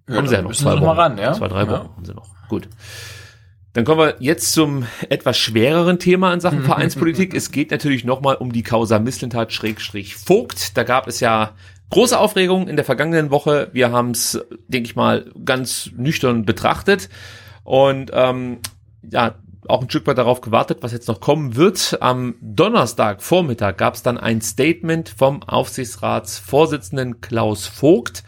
[0.09, 0.99] Ja, haben sie ja noch zwei Wochen.
[0.99, 1.33] Ran, ja?
[1.33, 1.97] Zwei, drei Wochen ja.
[1.97, 2.29] haben sie noch.
[2.49, 2.69] Gut.
[3.73, 7.35] Dann kommen wir jetzt zum etwas schwereren Thema in Sachen Vereinspolitik.
[7.35, 10.77] es geht natürlich nochmal um die Causa Misslintat Schrägstrich Vogt.
[10.77, 11.55] Da gab es ja
[11.91, 13.71] große Aufregung in der vergangenen Woche.
[13.73, 17.09] Wir haben es, denke ich mal, ganz nüchtern betrachtet.
[17.65, 18.59] Und ähm,
[19.11, 19.35] ja,
[19.69, 21.99] auch ein Stück weit darauf gewartet, was jetzt noch kommen wird.
[22.01, 28.25] Am Donnerstag Vormittag gab es dann ein Statement vom Aufsichtsratsvorsitzenden Klaus Vogt.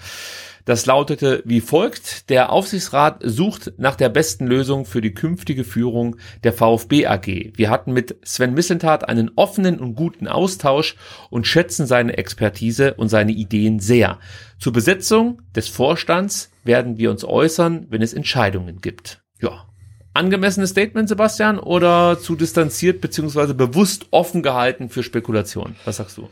[0.67, 2.29] Das lautete wie folgt.
[2.29, 7.53] Der Aufsichtsrat sucht nach der besten Lösung für die künftige Führung der VfB AG.
[7.55, 10.97] Wir hatten mit Sven Missentat einen offenen und guten Austausch
[11.31, 14.19] und schätzen seine Expertise und seine Ideen sehr.
[14.59, 19.23] Zur Besetzung des Vorstands werden wir uns äußern, wenn es Entscheidungen gibt.
[19.41, 19.69] Ja,
[20.17, 25.77] angemessenes Statement, Sebastian, oder zu distanziert beziehungsweise bewusst offen gehalten für Spekulation?
[25.85, 26.29] Was sagst du?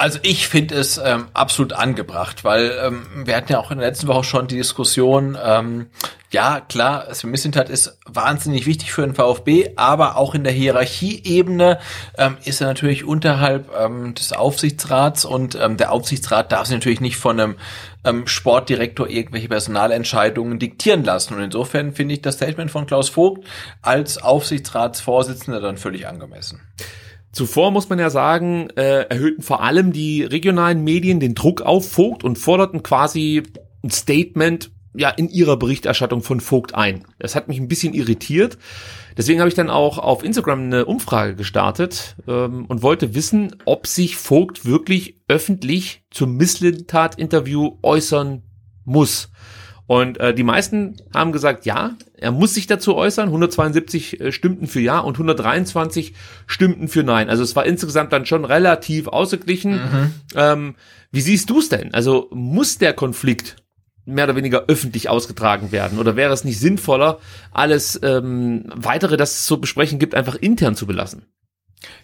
[0.00, 3.88] Also ich finde es ähm, absolut angebracht, weil ähm, wir hatten ja auch in der
[3.88, 5.88] letzten Woche schon die Diskussion, ähm,
[6.30, 11.80] ja klar, Sven Mislintat ist wahnsinnig wichtig für den VfB, aber auch in der Hierarchieebene
[12.16, 17.02] ähm, ist er natürlich unterhalb ähm, des Aufsichtsrats und ähm, der Aufsichtsrat darf sich natürlich
[17.02, 17.56] nicht von einem
[18.04, 21.34] ähm, Sportdirektor irgendwelche Personalentscheidungen diktieren lassen.
[21.34, 23.44] Und insofern finde ich das Statement von Klaus Vogt
[23.82, 26.60] als Aufsichtsratsvorsitzender dann völlig angemessen.
[27.32, 31.88] Zuvor muss man ja sagen, äh, erhöhten vor allem die regionalen Medien den Druck auf
[31.88, 33.44] Vogt und forderten quasi
[33.84, 37.04] ein Statement ja in ihrer Berichterstattung von Vogt ein.
[37.18, 38.58] Das hat mich ein bisschen irritiert.
[39.16, 43.86] Deswegen habe ich dann auch auf Instagram eine Umfrage gestartet ähm, und wollte wissen, ob
[43.86, 48.42] sich Vogt wirklich öffentlich zum Misslintat-Interview äußern
[48.84, 49.30] muss.
[49.86, 53.26] Und äh, die meisten haben gesagt, ja, er muss sich dazu äußern.
[53.26, 56.14] 172 äh, stimmten für ja und 123
[56.46, 57.28] stimmten für nein.
[57.28, 59.72] Also es war insgesamt dann schon relativ ausgeglichen.
[59.72, 60.14] Mhm.
[60.36, 60.74] Ähm,
[61.10, 61.92] wie siehst du es denn?
[61.92, 63.56] Also muss der Konflikt
[64.04, 65.98] mehr oder weniger öffentlich ausgetragen werden?
[65.98, 67.18] Oder wäre es nicht sinnvoller,
[67.52, 71.26] alles ähm, weitere, das es zu besprechen gibt, einfach intern zu belassen?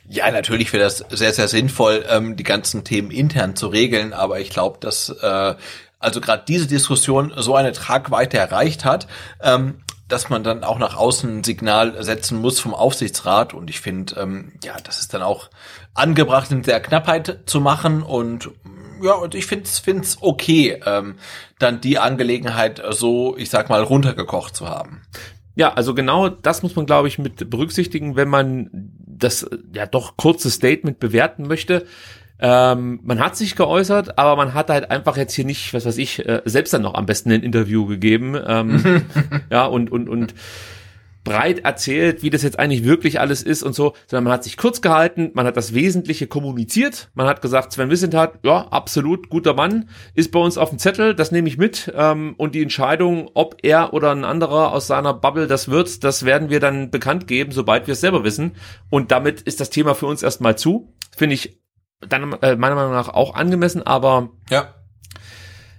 [0.09, 4.41] Ja, natürlich wäre das sehr, sehr sinnvoll, ähm, die ganzen Themen intern zu regeln, aber
[4.41, 5.55] ich glaube, dass äh,
[5.99, 9.07] also gerade diese Diskussion so eine Tragweite erreicht hat,
[9.43, 13.55] ähm, dass man dann auch nach außen ein Signal setzen muss vom Aufsichtsrat.
[13.55, 15.51] Und ich finde, ähm, ja, das ist dann auch
[15.95, 18.03] angebracht, in der Knappheit zu machen.
[18.03, 18.51] Und
[19.03, 21.17] ja, und ich finde es okay, ähm,
[21.59, 25.03] dann die Angelegenheit so, ich sag mal, runtergekocht zu haben.
[25.55, 30.17] Ja, also genau das muss man, glaube ich, mit berücksichtigen, wenn man das ja doch
[30.17, 31.87] kurze Statement bewerten möchte.
[32.39, 35.97] Ähm, man hat sich geäußert, aber man hat halt einfach jetzt hier nicht, was weiß
[35.97, 38.37] ich, äh, selbst dann noch am besten ein Interview gegeben.
[38.47, 39.03] Ähm,
[39.51, 40.35] ja, und, und, und
[41.27, 44.57] breit erzählt, wie das jetzt eigentlich wirklich alles ist und so, sondern man hat sich
[44.57, 49.53] kurz gehalten, man hat das Wesentliche kommuniziert, man hat gesagt, Sven Wissenthal, ja, absolut guter
[49.53, 53.29] Mann, ist bei uns auf dem Zettel, das nehme ich mit ähm, und die Entscheidung,
[53.35, 57.27] ob er oder ein anderer aus seiner Bubble das wird, das werden wir dann bekannt
[57.27, 58.53] geben, sobald wir es selber wissen
[58.89, 60.95] und damit ist das Thema für uns erstmal zu.
[61.17, 61.61] Finde ich
[62.01, 64.76] dann äh, meiner Meinung nach auch angemessen, aber ja.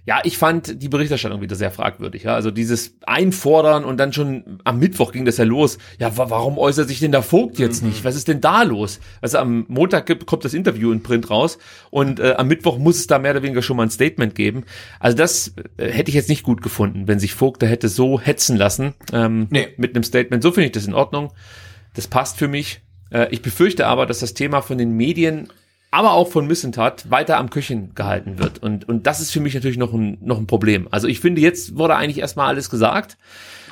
[0.08, 2.24] Ja, ich fand die Berichterstattung wieder sehr fragwürdig.
[2.24, 2.34] Ja?
[2.34, 5.80] Also dieses Einfordern und dann schon am Mittwoch ging das ja los.
[6.00, 7.90] Ja, warum äußert sich denn der Vogt jetzt mhm.
[7.90, 8.06] nicht?
[8.06, 9.02] Was ist denn da los?
[9.20, 11.58] Also am Montag kommt das Interview in Print raus
[11.90, 14.64] und äh, am Mittwoch muss es da mehr oder weniger schon mal ein Statement geben.
[15.02, 18.18] Also das äh, hätte ich jetzt nicht gut gefunden, wenn sich Vogt da hätte so
[18.18, 19.68] hetzen lassen ähm, nee.
[19.76, 20.42] mit einem Statement.
[20.42, 21.34] So finde ich das in Ordnung.
[21.96, 22.80] Das passt für mich.
[23.12, 25.50] Äh, ich befürchte aber, dass das Thema von den Medien
[25.98, 28.62] aber auch von Missentat weiter am Köchen gehalten wird.
[28.62, 30.88] Und, und das ist für mich natürlich noch ein, noch ein Problem.
[30.92, 33.18] Also ich finde, jetzt wurde eigentlich erstmal alles gesagt.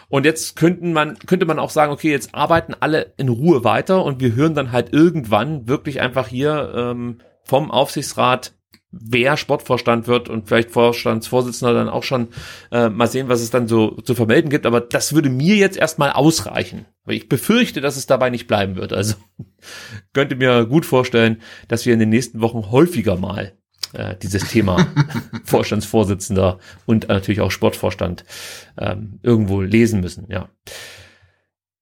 [0.10, 4.04] Und jetzt könnten man, könnte man auch sagen, okay, jetzt arbeiten alle in Ruhe weiter
[4.04, 8.54] und wir hören dann halt irgendwann wirklich einfach hier ähm, vom Aufsichtsrat
[8.98, 12.30] wer Sportvorstand wird und vielleicht Vorstandsvorsitzender dann auch schon
[12.72, 14.66] äh, mal sehen, was es dann so zu vermelden gibt.
[14.66, 18.76] Aber das würde mir jetzt erstmal ausreichen, weil ich befürchte, dass es dabei nicht bleiben
[18.76, 18.94] wird.
[18.94, 19.16] Also
[20.14, 23.54] könnte mir gut vorstellen, dass wir in den nächsten Wochen häufiger mal
[23.94, 24.88] äh, dieses Thema
[25.44, 28.24] Vorstandsvorsitzender und natürlich auch Sportvorstand
[28.78, 30.28] ähm, irgendwo lesen müssen.
[30.30, 30.50] Ja.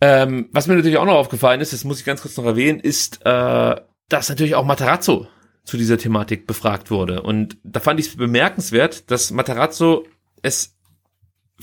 [0.02, 2.80] Ähm, was mir natürlich auch noch aufgefallen ist, das muss ich ganz kurz noch erwähnen,
[2.80, 3.76] ist, äh,
[4.10, 5.28] dass natürlich auch Materazzo
[5.64, 7.22] zu dieser Thematik befragt wurde.
[7.22, 10.06] Und da fand ich es bemerkenswert, dass Matarazzo
[10.42, 10.76] es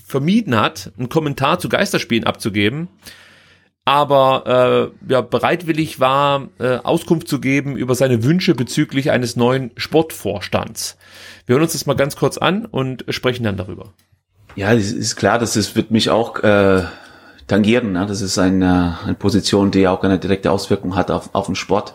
[0.05, 2.89] vermieden hat, einen Kommentar zu Geisterspielen abzugeben,
[3.85, 9.73] aber äh, ja, bereitwillig war, äh, Auskunft zu geben über seine Wünsche bezüglich eines neuen
[9.77, 10.97] Sportvorstands.
[11.47, 13.93] Wir hören uns das mal ganz kurz an und sprechen dann darüber.
[14.57, 16.85] Ja, es ist klar, dass es wird mich auch äh,
[17.47, 17.93] tangieren.
[17.93, 18.07] Ne?
[18.07, 21.95] Das ist eine, eine Position, die auch eine direkte Auswirkung hat auf, auf den Sport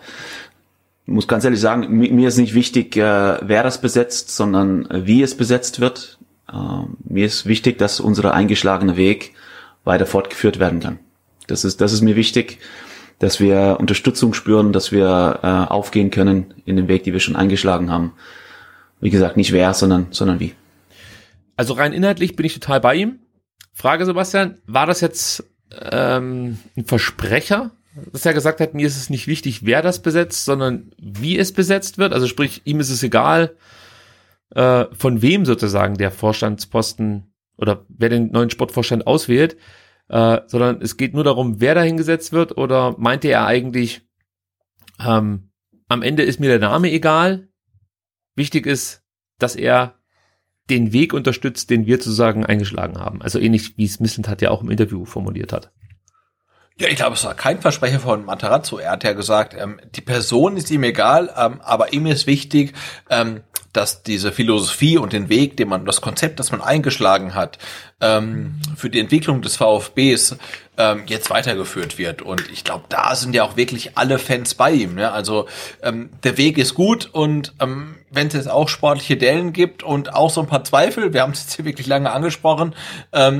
[1.05, 5.21] muss ganz ehrlich sagen, mir ist nicht wichtig, äh, wer das besetzt, sondern äh, wie
[5.21, 6.17] es besetzt wird.
[6.51, 6.55] Äh,
[7.03, 9.33] mir ist wichtig, dass unser eingeschlagener Weg
[9.83, 10.99] weiter fortgeführt werden kann.
[11.47, 12.59] Das ist, das ist mir wichtig,
[13.19, 17.35] dass wir Unterstützung spüren, dass wir äh, aufgehen können in den Weg, die wir schon
[17.35, 18.13] eingeschlagen haben.
[18.99, 20.53] Wie gesagt, nicht wer, sondern, sondern wie.
[21.55, 23.19] Also rein inhaltlich bin ich total bei ihm.
[23.73, 25.43] Frage Sebastian, war das jetzt
[25.91, 27.71] ähm, ein Versprecher
[28.11, 31.53] dass er gesagt hat, mir ist es nicht wichtig, wer das besetzt, sondern wie es
[31.53, 32.13] besetzt wird.
[32.13, 33.55] Also sprich, ihm ist es egal,
[34.51, 39.57] äh, von wem sozusagen der Vorstandsposten oder wer den neuen Sportvorstand auswählt,
[40.09, 44.01] äh, sondern es geht nur darum, wer da hingesetzt wird oder meinte er eigentlich,
[44.99, 45.51] ähm,
[45.87, 47.47] am Ende ist mir der Name egal.
[48.35, 49.03] Wichtig ist,
[49.39, 49.95] dass er
[50.69, 53.21] den Weg unterstützt, den wir sozusagen eingeschlagen haben.
[53.21, 55.71] Also ähnlich wie es Missland hat ja auch im Interview formuliert hat.
[56.77, 58.79] Ja, ich glaube, es war kein Versprecher von Matarazzo.
[58.79, 62.73] Er hat ja gesagt, ähm, die Person ist ihm egal, ähm, aber ihm ist wichtig,
[63.09, 67.59] ähm, dass diese Philosophie und den Weg, den man, das Konzept, das man eingeschlagen hat,
[68.01, 70.35] ähm, für die Entwicklung des VfBs
[70.77, 72.21] ähm, jetzt weitergeführt wird.
[72.21, 74.95] Und ich glaube, da sind ja auch wirklich alle Fans bei ihm.
[74.95, 75.13] Ne?
[75.13, 75.47] Also
[75.81, 80.29] ähm, der Weg ist gut und wenn es jetzt auch sportliche Dellen gibt und auch
[80.29, 82.75] so ein paar Zweifel, wir haben es jetzt hier wirklich lange angesprochen,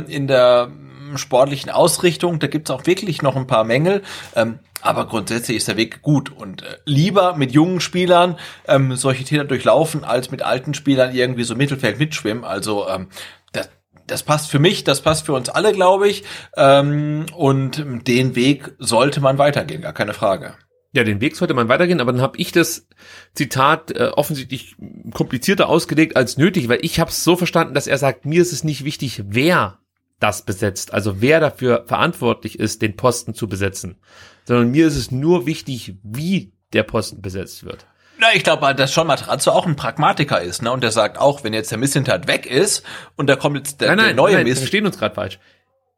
[0.08, 0.70] in der
[1.16, 2.40] sportlichen Ausrichtung.
[2.40, 4.02] Da gibt's auch wirklich noch ein paar Mängel.
[4.36, 8.38] Ähm, aber grundsätzlich ist der Weg gut und äh, lieber mit jungen Spielern
[8.68, 12.44] ähm, solche Täter durchlaufen, als mit alten Spielern irgendwie so Mittelfeld mitschwimmen.
[12.44, 13.08] Also ähm,
[13.52, 13.70] das,
[14.06, 16.24] das passt für mich, das passt für uns alle, glaube ich.
[16.56, 20.56] Ähm, und den Weg sollte man weitergehen, gar keine Frage.
[20.94, 22.88] Ja, den Weg sollte man weitergehen, aber dann habe ich das
[23.34, 24.78] Zitat äh, offensichtlich
[25.14, 28.54] komplizierter ausgelegt als nötig, weil ich habe es so verstanden, dass er sagt, mir ist
[28.54, 29.80] es nicht wichtig, wer
[30.20, 33.98] das besetzt, also wer dafür verantwortlich ist, den Posten zu besetzen,
[34.46, 37.86] sondern mir ist es nur wichtig, wie der Posten besetzt wird.
[38.18, 40.72] Na, ich glaube, dass John Matrazzo auch ein Pragmatiker ist, ne?
[40.72, 42.84] Und der sagt auch, wenn jetzt der Misshintat weg ist
[43.18, 44.56] und da kommt jetzt der, nein, nein, der neue nein, Miss.
[44.56, 45.40] Wir verstehen uns gerade falsch.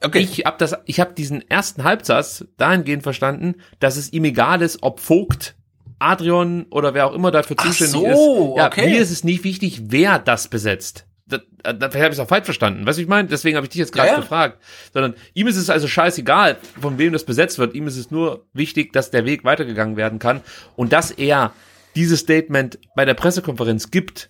[0.03, 0.19] Okay.
[0.19, 4.79] Ich habe das, ich habe diesen ersten Halbsatz dahingehend verstanden, dass es ihm egal ist,
[4.81, 5.55] ob Vogt,
[5.99, 8.57] Adrian oder wer auch immer dafür Ach zuständig so, ist.
[8.57, 8.89] Ja, okay.
[8.89, 11.06] mir ist es nicht wichtig, wer das besetzt.
[11.29, 12.85] Da, da, da habe ich es auch falsch verstanden.
[12.85, 13.27] Weißt du, ich meine?
[13.27, 14.19] Deswegen habe ich dich jetzt gerade Ja, ja.
[14.21, 14.61] gefragt.
[14.93, 17.75] Sondern ihm ist es also scheißegal, von wem das besetzt wird.
[17.75, 20.41] Ihm ist es nur wichtig, dass der Weg weitergegangen werden kann
[20.75, 21.53] und dass er
[21.95, 24.29] dieses Statement bei der Pressekonferenz gibt,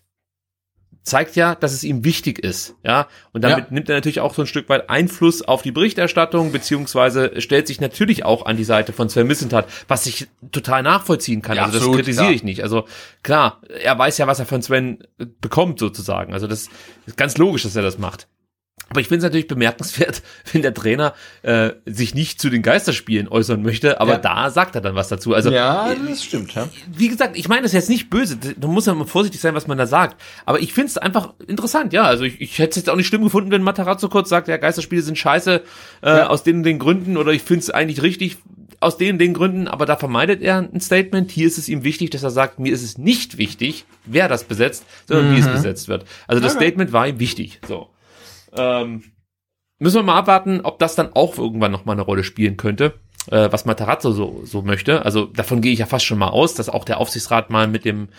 [1.07, 3.07] zeigt ja, dass es ihm wichtig ist, ja.
[3.31, 3.73] Und damit Ja.
[3.73, 7.81] nimmt er natürlich auch so ein Stück weit Einfluss auf die Berichterstattung, beziehungsweise stellt sich
[7.81, 11.55] natürlich auch an die Seite von Sven Missentat, was ich total nachvollziehen kann.
[11.55, 12.35] Ja, also das absolut, kritisiere klar.
[12.35, 12.61] ich nicht.
[12.63, 12.85] Also
[13.23, 14.99] klar, er weiß ja, was er von Sven
[15.41, 16.33] bekommt sozusagen.
[16.33, 16.69] Also das
[17.05, 18.27] ist ganz logisch, dass er das macht.
[18.89, 23.27] Aber ich finde es natürlich bemerkenswert, wenn der Trainer äh, sich nicht zu den Geisterspielen
[23.27, 24.17] äußern möchte, aber Ja.
[24.19, 25.33] da sagt er dann was dazu.
[25.33, 26.67] Also ja, das stimmt, ja.
[26.95, 28.37] wie gesagt, ich meine das jetzt nicht böse.
[28.37, 30.21] Da muss man mal vorsichtig sein, was man da sagt.
[30.45, 32.03] Aber ich finde es einfach interessant, ja.
[32.03, 34.57] Also ich, ich hätte es jetzt auch nicht schlimm gefunden, wenn Matarazzo kurz sagt, ja,
[34.57, 35.61] Geisterspiele sind scheiße
[36.01, 38.37] äh, aus den und den Gründen oder ich finde es eigentlich richtig
[38.79, 41.31] aus den und den Gründen, aber da vermeidet er ein Statement.
[41.31, 44.43] Hier ist es ihm wichtig, dass er sagt, mir ist es nicht wichtig, wer das
[44.43, 46.05] besetzt, sondern wie es besetzt wird.
[46.27, 47.59] Also das Statement war ihm wichtig.
[47.67, 47.89] So.
[48.57, 49.03] Ähm,
[49.79, 52.93] müssen wir mal abwarten, ob das dann auch irgendwann noch mal eine Rolle spielen könnte,
[53.29, 55.05] äh, was Matarazzo so, so möchte.
[55.05, 57.85] Also davon gehe ich ja fast schon mal aus, dass auch der Aufsichtsrat mal mit
[57.85, 58.09] dem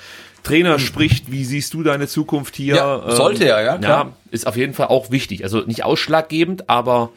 [0.43, 2.77] Trainer spricht, wie siehst du deine Zukunft hier?
[2.77, 4.05] Ja, sollte er, ja, klar.
[4.07, 5.43] Ja, ist auf jeden Fall auch wichtig.
[5.43, 7.11] Also nicht ausschlaggebend, aber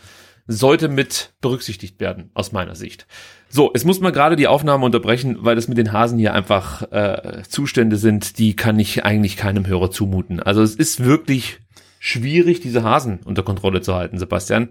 [0.48, 3.08] sollte mit berücksichtigt werden, aus meiner Sicht.
[3.48, 6.92] So, es muss mal gerade die Aufnahme unterbrechen, weil das mit den Hasen hier einfach
[6.92, 10.42] äh, Zustände sind, die kann ich eigentlich keinem Hörer zumuten.
[10.42, 11.60] Also es ist wirklich
[12.02, 14.70] schwierig, diese Hasen unter Kontrolle zu halten, Sebastian.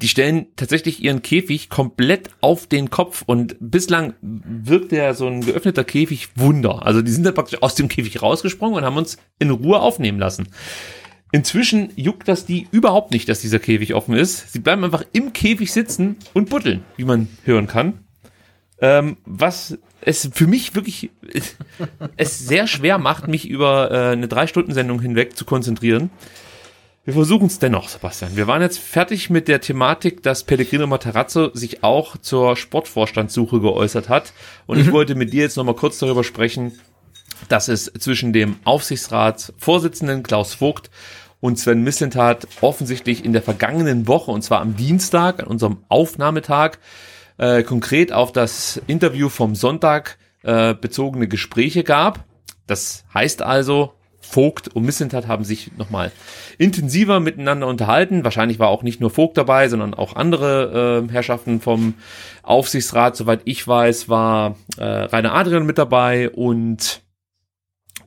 [0.00, 5.42] Die stellen tatsächlich ihren Käfig komplett auf den Kopf und bislang wirkt der so ein
[5.42, 6.84] geöffneter Käfig Wunder.
[6.84, 10.18] Also die sind dann praktisch aus dem Käfig rausgesprungen und haben uns in Ruhe aufnehmen
[10.18, 10.48] lassen.
[11.30, 14.50] Inzwischen juckt das die überhaupt nicht, dass dieser Käfig offen ist.
[14.52, 18.00] Sie bleiben einfach im Käfig sitzen und buddeln, wie man hören kann.
[18.80, 21.10] Ähm, was es für mich wirklich
[22.16, 26.10] es sehr schwer macht, mich über äh, eine Drei-Stunden-Sendung hinweg zu konzentrieren.
[27.06, 28.34] Wir versuchen es dennoch, Sebastian.
[28.34, 34.08] Wir waren jetzt fertig mit der Thematik, dass Pellegrino Matarazzo sich auch zur Sportvorstandssuche geäußert
[34.08, 34.32] hat.
[34.66, 36.72] Und ich wollte mit dir jetzt nochmal kurz darüber sprechen,
[37.48, 40.90] dass es zwischen dem Aufsichtsratsvorsitzenden Klaus Vogt
[41.38, 46.80] und Sven Mislintat offensichtlich in der vergangenen Woche, und zwar am Dienstag, an unserem Aufnahmetag,
[47.38, 52.24] äh, konkret auf das Interview vom Sonntag äh, bezogene Gespräche gab.
[52.66, 53.92] Das heißt also,
[54.28, 56.12] Vogt und Missentat haben sich nochmal
[56.58, 58.24] intensiver miteinander unterhalten.
[58.24, 61.94] Wahrscheinlich war auch nicht nur Vogt dabei, sondern auch andere äh, Herrschaften vom
[62.42, 63.16] Aufsichtsrat.
[63.16, 67.02] Soweit ich weiß, war äh, Rainer Adrian mit dabei und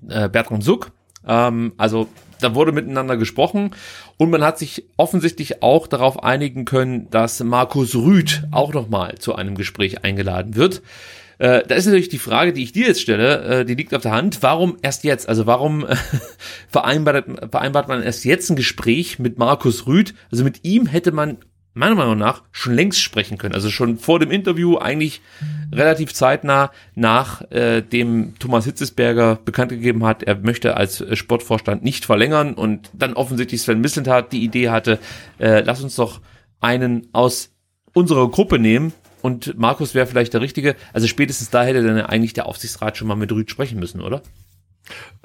[0.08, 0.91] äh, Bertram Suck.
[1.26, 2.08] Ähm, also
[2.41, 3.72] da wurde miteinander gesprochen
[4.18, 9.36] und man hat sich offensichtlich auch darauf einigen können, dass Markus Rüth auch nochmal zu
[9.36, 10.82] einem Gespräch eingeladen wird.
[11.40, 14.02] Äh, da ist natürlich die Frage, die ich dir jetzt stelle, äh, die liegt auf
[14.02, 14.40] der Hand.
[14.41, 15.28] Warum erst jetzt?
[15.28, 15.95] Also warum äh,
[16.68, 20.14] vereinbart, vereinbart man erst jetzt ein Gespräch mit Markus Rüth?
[20.32, 21.38] Also mit ihm hätte man
[21.74, 23.56] meiner Meinung nach schon längst sprechen können.
[23.56, 25.22] Also schon vor dem Interview, eigentlich
[25.72, 31.84] relativ zeitnah nach äh, dem Thomas Hitzesberger bekannt gegeben hat, er möchte als äh, Sportvorstand
[31.84, 34.99] nicht verlängern und dann offensichtlich Sven Mislintat die Idee hatte,
[35.40, 36.20] äh, lass uns doch
[36.60, 37.52] einen aus
[37.94, 38.91] unserer Gruppe nehmen
[39.22, 40.76] und Markus wäre vielleicht der Richtige.
[40.94, 44.22] Also spätestens da hätte dann eigentlich der Aufsichtsrat schon mal mit Rüd sprechen müssen, oder?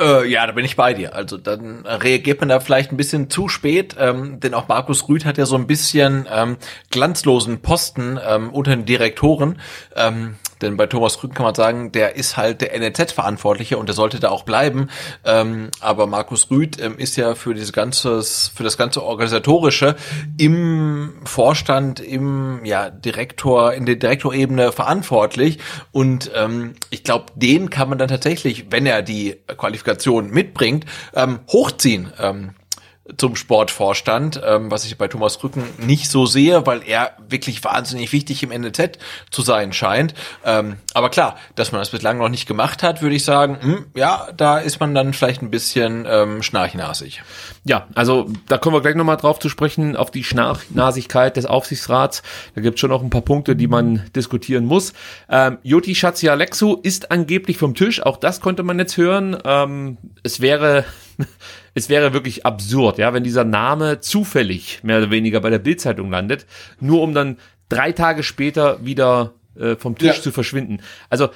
[0.01, 1.15] Äh, ja, da bin ich bei dir.
[1.15, 5.25] Also dann reagiert man da vielleicht ein bisschen zu spät, ähm, denn auch Markus Rüth
[5.25, 6.57] hat ja so ein bisschen ähm,
[6.91, 9.61] glanzlosen Posten ähm, unter den Direktoren.
[9.97, 13.95] Ähm, denn bei Thomas Rücken kann man sagen, der ist halt der NLZ-Verantwortliche und der
[13.95, 14.89] sollte da auch bleiben.
[15.24, 19.97] Ähm, aber Markus Rüth ähm, ist ja für dieses ganze, für das ganze organisatorische
[20.39, 25.59] im Vorstand, im ja Direktor, in der Direktorebene verantwortlich.
[25.93, 31.41] Und ähm, ich glaube, den kann man dann tatsächlich, wenn er die Qualifikation mitbringt, ähm,
[31.49, 32.12] hochziehen.
[33.19, 38.13] Zum Sportvorstand, ähm, was ich bei Thomas Rücken nicht so sehe, weil er wirklich wahnsinnig
[38.13, 38.99] wichtig im NLZ
[39.31, 40.15] zu sein scheint.
[40.43, 43.87] Ähm, aber klar, dass man das bislang noch nicht gemacht hat, würde ich sagen, hm,
[43.95, 47.23] ja, da ist man dann vielleicht ein bisschen ähm, schnarchnasig.
[47.65, 52.23] Ja, also da kommen wir gleich nochmal drauf zu sprechen, auf die Schnarchnasigkeit des Aufsichtsrats.
[52.55, 54.95] Da gibt es schon noch ein paar Punkte, die man diskutieren muss.
[55.29, 59.37] Ähm, Joti Schatzialexu ist angeblich vom Tisch, auch das konnte man jetzt hören.
[59.45, 60.85] Ähm, es wäre
[61.75, 66.11] es wäre wirklich absurd, ja, wenn dieser Name zufällig mehr oder weniger bei der Bildzeitung
[66.11, 66.47] landet,
[66.81, 67.37] nur um dann
[67.69, 70.23] drei Tage später wieder äh, vom Tisch ja.
[70.23, 70.81] zu verschwinden.
[71.11, 71.31] Also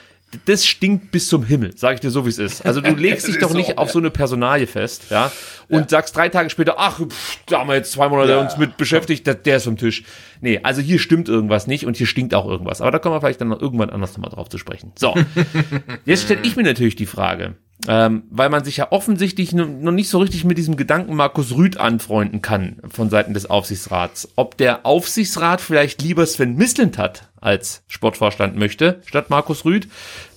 [0.45, 2.65] das stinkt bis zum Himmel, sage ich dir so, wie es ist.
[2.67, 5.33] Also du legst dich doch nicht so, auf so eine Personalie fest, ja,
[5.69, 5.89] und ja.
[5.89, 8.41] sagst drei Tage später, ach, pff, da haben wir jetzt zwei Monate ja.
[8.41, 10.05] uns mit beschäftigt, der, der ist vom Tisch.
[10.41, 12.81] Nee, also hier stimmt irgendwas nicht und hier stinkt auch irgendwas.
[12.81, 14.93] Aber da kommen wir vielleicht dann irgendwann anders nochmal drauf zu sprechen.
[14.99, 15.15] So,
[16.05, 17.57] jetzt stelle ich mir natürlich die Frage,
[17.87, 21.77] ähm, weil man sich ja offensichtlich noch nicht so richtig mit diesem Gedanken Markus Rüth
[21.77, 24.29] anfreunden kann von Seiten des Aufsichtsrats.
[24.35, 29.89] Ob der Aufsichtsrat vielleicht lieber Sven Mislint hat als Sportvorstand möchte, statt Markus Rüth,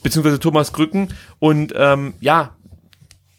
[0.04, 1.10] beziehungsweise Thomas Krücken
[1.40, 2.56] und ähm, ja,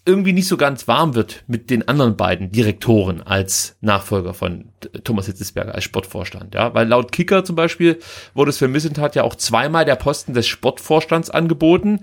[0.05, 4.71] irgendwie nicht so ganz warm wird mit den anderen beiden Direktoren als Nachfolger von
[5.05, 8.01] Thomas Hitzesberger als Sportvorstand, ja, weil laut Kicker zum Beispiel
[8.35, 12.01] wurde Sven Missentat ja auch zweimal der Posten des Sportvorstands angeboten.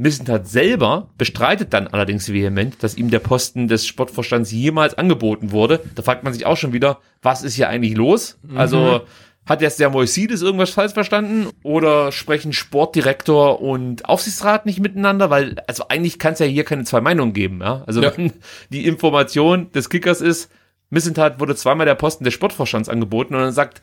[0.00, 5.80] Missentat selber bestreitet dann allerdings vehement, dass ihm der Posten des Sportvorstands jemals angeboten wurde.
[5.94, 8.38] Da fragt man sich auch schon wieder, was ist hier eigentlich los?
[8.42, 8.56] Mhm.
[8.56, 9.02] Also
[9.44, 15.28] hat jetzt der Moisides irgendwas falsch verstanden oder sprechen Sportdirektor und Aufsichtsrat nicht miteinander?
[15.28, 17.82] Weil, also eigentlich kann es ja hier keine zwei Meinungen geben, ja.
[17.86, 18.16] Also ja.
[18.16, 18.32] wenn
[18.70, 20.50] die Information des Kickers ist,
[20.88, 23.82] Missentat wurde zweimal der Posten des Sportvorstands angeboten und dann sagt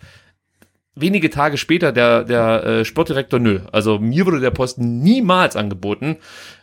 [0.99, 6.18] wenige Tage später der, der äh, Sportdirektor, nö, also mir wurde der Posten niemals angeboten.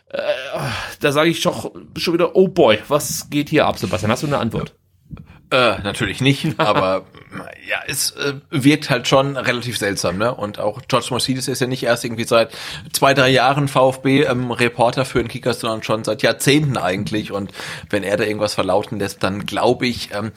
[0.09, 0.19] Äh,
[0.99, 4.11] da sage ich doch schon wieder, oh boy, was geht hier ab, Sebastian?
[4.11, 4.73] Hast du eine Antwort?
[5.51, 7.05] Äh, natürlich nicht, aber
[7.69, 10.33] ja, es äh, wirkt halt schon relativ seltsam, ne?
[10.33, 12.51] Und auch George Mercedes ist ja nicht erst irgendwie seit
[12.93, 17.31] zwei, drei Jahren VfB ähm, Reporter für den Kickers, sondern schon seit Jahrzehnten eigentlich.
[17.31, 17.51] Und
[17.89, 20.31] wenn er da irgendwas verlauten lässt, dann glaube ich, ähm,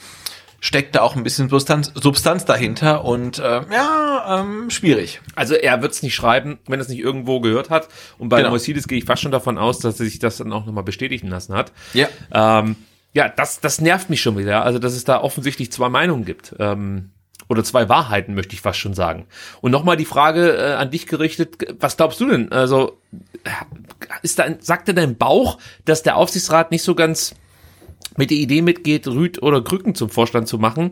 [0.60, 5.20] steckt da auch ein bisschen Substanz, Substanz dahinter und äh, ja, ähm, schwierig.
[5.36, 7.88] Also er wird es nicht schreiben, wenn er es nicht irgendwo gehört hat.
[8.18, 8.50] Und bei genau.
[8.50, 11.28] Mercedes gehe ich fast schon davon aus, dass er sich das dann auch nochmal bestätigen
[11.28, 11.72] lassen hat.
[11.94, 12.08] Ja.
[12.32, 12.76] Ähm,
[13.14, 14.64] ja, das, das nervt mich schon wieder.
[14.64, 16.54] Also, dass es da offensichtlich zwei Meinungen gibt.
[16.58, 17.10] Ähm,
[17.48, 19.26] oder zwei Wahrheiten, möchte ich fast schon sagen.
[19.62, 22.52] Und nochmal die Frage äh, an dich gerichtet, was glaubst du denn?
[22.52, 23.00] Also,
[24.22, 27.34] ist da, sagt dir dein Bauch, dass der Aufsichtsrat nicht so ganz
[28.18, 30.90] mit der Idee mitgeht, Rüd oder Krücken zum Vorstand zu machen?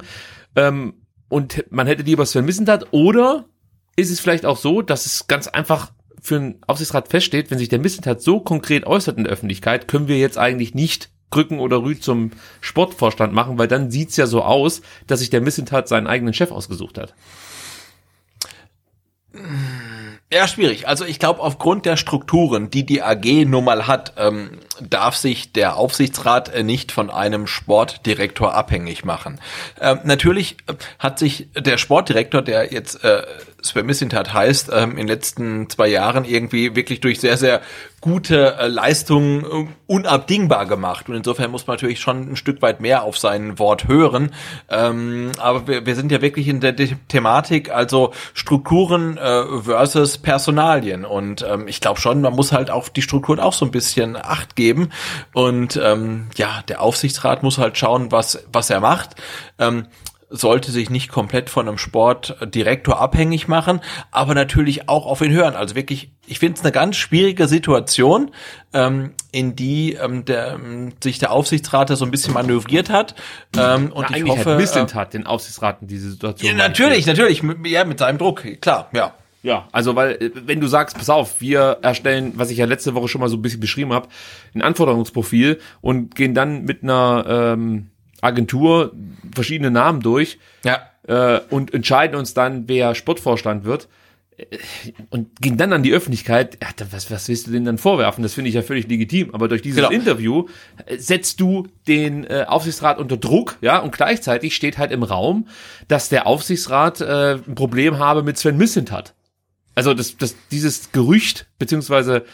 [0.55, 0.95] Ähm,
[1.29, 2.87] und man hätte lieber Sven Missentat?
[2.93, 3.47] Oder
[3.97, 5.93] ist es vielleicht auch so, dass es ganz einfach
[6.23, 10.09] für einen Aufsichtsrat feststeht, wenn sich der Missentat so konkret äußert in der Öffentlichkeit, können
[10.09, 12.31] wir jetzt eigentlich nicht Krücken oder Rüd zum
[12.61, 16.51] Sportvorstand machen, weil dann sieht's ja so aus, dass sich der Missentat seinen eigenen Chef
[16.51, 17.15] ausgesucht hat.
[20.33, 20.89] Ja, schwierig.
[20.89, 25.53] Also ich glaube, aufgrund der Strukturen, die die AG nun mal hat, ähm, darf sich
[25.53, 29.41] der Aufsichtsrat äh, nicht von einem Sportdirektor abhängig machen.
[29.81, 33.23] Ähm, natürlich äh, hat sich der Sportdirektor, der jetzt äh,
[33.67, 37.61] Sven Missintat heißt, ähm, in den letzten zwei Jahren irgendwie wirklich durch sehr, sehr
[38.01, 41.09] gute äh, Leistungen äh, unabdingbar gemacht.
[41.09, 44.33] Und insofern muss man natürlich schon ein Stück weit mehr auf sein Wort hören.
[44.69, 50.19] Ähm, aber wir, wir sind ja wirklich in der De Thematik, also Strukturen äh, versus
[50.19, 51.05] Personalien.
[51.05, 54.17] Und ähm, ich glaube schon, man muss halt auf die Strukturen auch so ein bisschen
[54.17, 54.91] Acht geben.
[55.33, 59.17] Und ähm, ja, der Aufsichtsrat muss halt schauen, was, was er macht.
[59.59, 59.87] Ähm,
[60.29, 63.81] sollte sich nicht komplett von einem Sportdirektor abhängig machen,
[64.11, 65.55] aber natürlich auch auf ihn hören.
[65.55, 68.33] Also wirklich, ich finde es eine ganz schwierige Situation,
[68.73, 73.15] ähm, in die ähm, der, ähm, sich der Aufsichtsrat so ein bisschen manövriert hat.
[73.57, 76.51] Ähm, und Na, ich hoffe, hat Missland äh, hat den Aufsichtsrat in diese Situation.
[76.51, 79.15] Ja, natürlich, natürlich, ja, mit seinem Druck, klar, ja.
[79.43, 82.95] Ja, also weil, äh, wenn du sagst, pass auf, wir erstellen, was ich ja letzte
[82.95, 84.09] Woche schon mal so ein bisschen beschrieben habe,
[84.55, 87.91] ein Anforderungsprofil und gehen dann mit einer ähm,
[88.23, 88.93] Agentur
[89.35, 90.81] verschiedene Namen durch ja.
[91.07, 93.89] äh, und entscheiden uns dann, wer Sportvorstand wird.
[95.09, 98.23] und ging dann an die Öffentlichkeit, ja, was, was willst du denn dann vorwerfen?
[98.23, 99.35] Das finde ich ja völlig legitim.
[99.35, 99.91] Aber durch dieses Genau.
[99.91, 100.47] Interview
[100.85, 105.49] äh, setzt du den äh, Aufsichtsrat unter Druck, ja, und gleichzeitig steht halt im Raum,
[105.89, 109.15] dass der Aufsichtsrat äh, ein Problem habe mit Sven Mislintat.
[109.75, 112.25] Also das, das, dieses Gerücht, beziehungsweise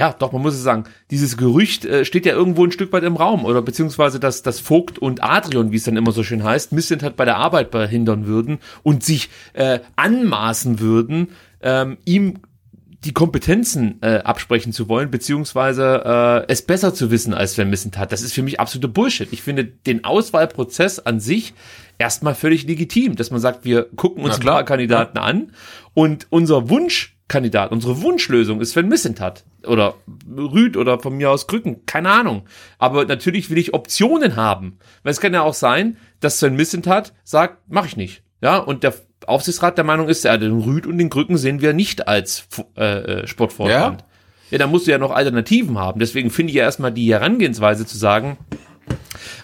[0.00, 3.02] ja, doch, man muss es sagen, dieses Gerücht äh, steht ja irgendwo ein Stück weit
[3.04, 6.42] im Raum oder beziehungsweise, dass, dass Vogt und Adrian, wie es dann immer so schön
[6.42, 12.38] heißt, Misslintat bei der Arbeit behindern würden und sich äh, anmaßen würden, ähm, ihm
[13.04, 18.10] die Kompetenzen äh, absprechen zu wollen, beziehungsweise äh, es besser zu wissen als Sven Mislintat.
[18.10, 19.30] Das ist für mich absolute Bullshit.
[19.32, 21.52] Ich finde den Auswahlprozess an sich
[21.98, 25.52] erstmal völlig legitim, dass man sagt, wir gucken uns ein paar Kandidaten an
[25.92, 26.70] und unser
[27.30, 29.94] Wunschkandidat, unsere Wunschlösung ist Sven Mislintat oder
[30.36, 32.42] Rüd oder von mir aus Krücken, keine Ahnung.
[32.78, 34.78] Aber natürlich will ich Optionen haben.
[35.04, 38.24] Weil es kann ja auch sein, dass Sven Mislintat sagt, mache ich nicht.
[38.42, 38.94] Ja, und der
[39.26, 43.20] Aufsichtsrat der Meinung ist, ja, den Rüd und den Krücken sehen wir nicht als äh,
[43.22, 44.04] äh, Sportvorstand.
[44.50, 44.58] Ja?
[44.58, 46.00] da musst du ja noch Alternativen haben.
[46.00, 48.38] Deswegen finde ich ja erstmal die Herangehensweise zu sagen,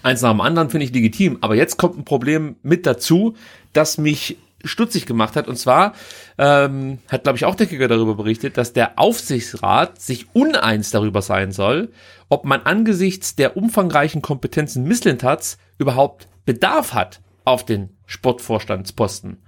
[0.03, 1.39] eins nach dem anderen finde ich legitim.
[1.41, 3.35] Aber jetzt kommt ein Problem mit dazu,
[3.73, 5.49] das mich stutzig gemacht hat.
[5.49, 5.93] Und zwar
[6.39, 11.23] ähm, hat, glaube ich, auch der Kicker darüber berichtet, dass der Aufsichtsrat sich uneins darüber
[11.23, 11.91] sein soll,
[12.29, 19.43] ob man angesichts der umfangreichen Kompetenzen Misslintats überhaupt Bedarf hat auf den Sportvorstandsposten.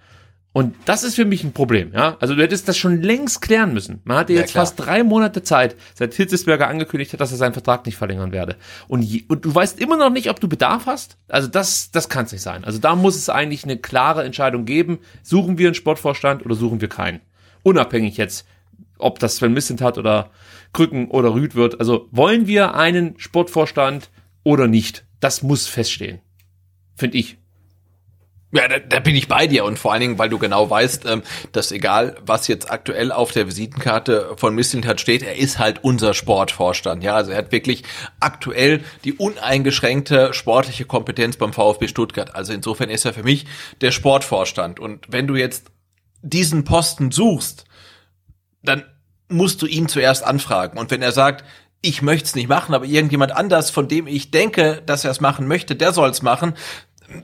[0.59, 2.16] Und das ist für mich ein Problem, ja.
[2.18, 4.01] Also du hättest das schon längst klären müssen.
[4.02, 4.66] Man hatte Ja, jetzt klar.
[4.66, 8.56] fast drei Monate Zeit, seit Hitzesberger angekündigt hat, dass er seinen Vertrag nicht verlängern werde.
[8.89, 11.16] Und, je, und du weißt immer noch nicht, ob du Bedarf hast.
[11.28, 12.64] Also das, das kann es nicht sein.
[12.64, 14.98] Also da muss es eigentlich eine klare Entscheidung geben.
[15.22, 17.20] Suchen wir einen Sportvorstand oder suchen wir keinen?
[17.62, 18.44] Unabhängig jetzt,
[18.98, 20.30] ob das Sven Missentat oder
[20.72, 21.78] Krücken oder Rüd wird.
[21.78, 24.10] Also wollen wir einen Sportvorstand
[24.43, 25.05] oder nicht?
[25.20, 26.18] Das muss feststehen.
[26.97, 27.39] Finde ich.
[28.51, 31.05] Ja, da, da bin ich bei dir und vor allen Dingen, weil du genau weißt,
[31.05, 31.23] ähm,
[31.53, 36.15] dass egal, was jetzt aktuell auf der Visitenkarte von Mislintat steht, er ist halt unser
[36.15, 37.03] Sportvorstand.
[37.05, 37.85] Ja, also er hat wirklich
[38.20, 42.35] aktuell die uneingeschränkte sportliche Kompetenz beim VfB Stuttgart.
[42.35, 43.45] Also insofern ist er für mich
[43.83, 44.81] der Sportvorstand.
[44.81, 45.66] Und wenn du jetzt
[46.23, 47.66] diesen Posten suchst,
[48.62, 48.85] dann
[49.29, 50.79] musst du ihn zuerst anfragen.
[50.79, 51.45] Und wenn er sagt,
[51.81, 55.20] ich möchte es nicht machen, aber irgendjemand anders, von dem ich denke, dass er es
[55.20, 56.55] machen möchte, der soll es machen,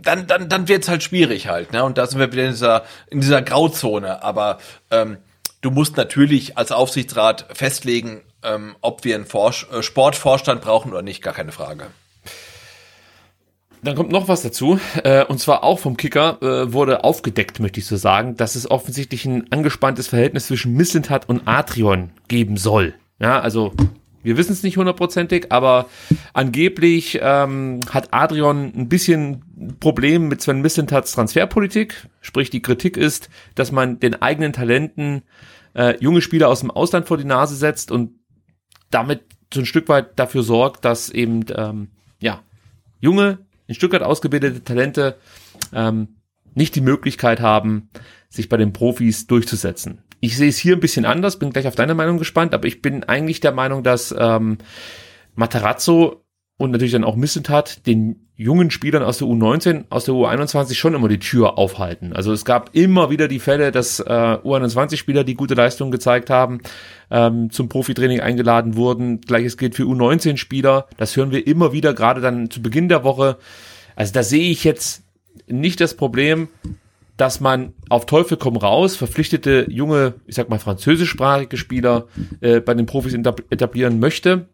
[0.02, 1.72] dann, dann, dann wird's halt schwierig halt.
[1.72, 1.84] Ne?
[1.84, 4.22] Und da sind wir wieder in dieser, in dieser Grauzone.
[4.22, 4.58] Aber
[4.90, 5.18] ähm,
[5.60, 11.02] du musst natürlich als Aufsichtsrat festlegen, ähm, ob wir einen Forsch äh, Sportvorstand brauchen oder
[11.02, 11.86] nicht, gar keine Frage.
[13.82, 17.80] Dann kommt noch was dazu, äh, und zwar auch vom Kicker äh, wurde aufgedeckt, möchte
[17.80, 22.94] ich so sagen, dass es offensichtlich ein angespanntes Verhältnis zwischen Misslintat und Atrion geben soll.
[23.18, 23.74] Ja, also
[24.24, 25.86] wir wissen es nicht hundertprozentig, aber
[26.32, 32.08] angeblich ähm, hat Adrian ein bisschen Problem mit Sven Mislintats Transferpolitik.
[32.20, 35.22] Sprich, die Kritik ist, dass man den eigenen Talenten
[35.74, 38.18] äh, junge Spieler aus dem Ausland vor die Nase setzt und
[38.90, 39.22] damit
[39.52, 41.88] so ein Stück weit dafür sorgt, dass eben ähm,
[42.20, 42.42] ja
[43.00, 45.16] junge, in Stuttgart ausgebildete Talente
[45.72, 46.16] ähm,
[46.54, 47.90] nicht die Möglichkeit haben,
[48.28, 50.02] sich bei den Profis durchzusetzen.
[50.20, 52.80] Ich sehe es hier ein bisschen anders, bin gleich auf deine Meinung gespannt, aber ich
[52.82, 54.58] bin eigentlich der Meinung, dass ähm,
[55.34, 56.24] Materazzo
[56.56, 60.94] und natürlich dann auch Missentat den jungen Spielern aus der U19, aus der U21 schon
[60.94, 62.12] immer die Tür aufhalten.
[62.12, 66.60] Also es gab immer wieder die Fälle, dass äh, U21-Spieler, die gute Leistungen gezeigt haben,
[67.10, 69.20] ähm, zum Profitraining eingeladen wurden.
[69.20, 70.88] Gleiches gilt für U19-Spieler.
[70.96, 73.36] Das hören wir immer wieder, gerade dann zu Beginn der Woche.
[73.94, 75.03] Also da sehe ich jetzt
[75.46, 76.48] nicht das Problem,
[77.16, 82.08] dass man auf Teufel komm raus verpflichtete junge, ich sag mal französischsprachige Spieler
[82.40, 84.48] äh, bei den Profis etab- etablieren möchte.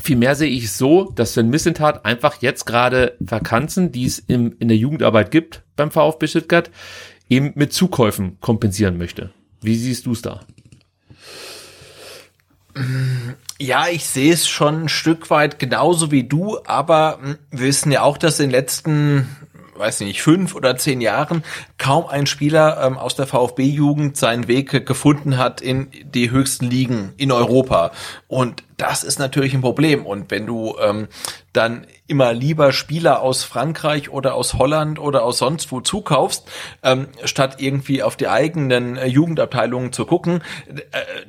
[0.00, 4.68] Vielmehr sehe ich so, dass Sven Missentat einfach jetzt gerade Vakanzen, die es im, in
[4.68, 6.70] der Jugendarbeit gibt beim VfB Stuttgart,
[7.28, 9.32] eben mit Zukäufen kompensieren möchte.
[9.60, 10.40] Wie siehst du es da?
[13.58, 17.18] Ja, ich sehe es schon ein Stück weit genauso wie du, aber
[17.50, 19.28] wir wissen ja auch, dass in den letzten,
[19.82, 21.42] weiß ich nicht, fünf oder zehn Jahren
[21.76, 27.12] kaum ein Spieler ähm, aus der VfB-Jugend seinen Weg gefunden hat in die höchsten Ligen
[27.16, 27.90] in Europa.
[28.28, 30.06] Und das ist natürlich ein Problem.
[30.06, 31.08] Und wenn du ähm,
[31.52, 36.50] dann immer lieber Spieler aus Frankreich oder aus Holland oder aus sonst wo zukaufst,
[36.82, 40.80] ähm, statt irgendwie auf die eigenen äh, Jugendabteilungen zu gucken, äh,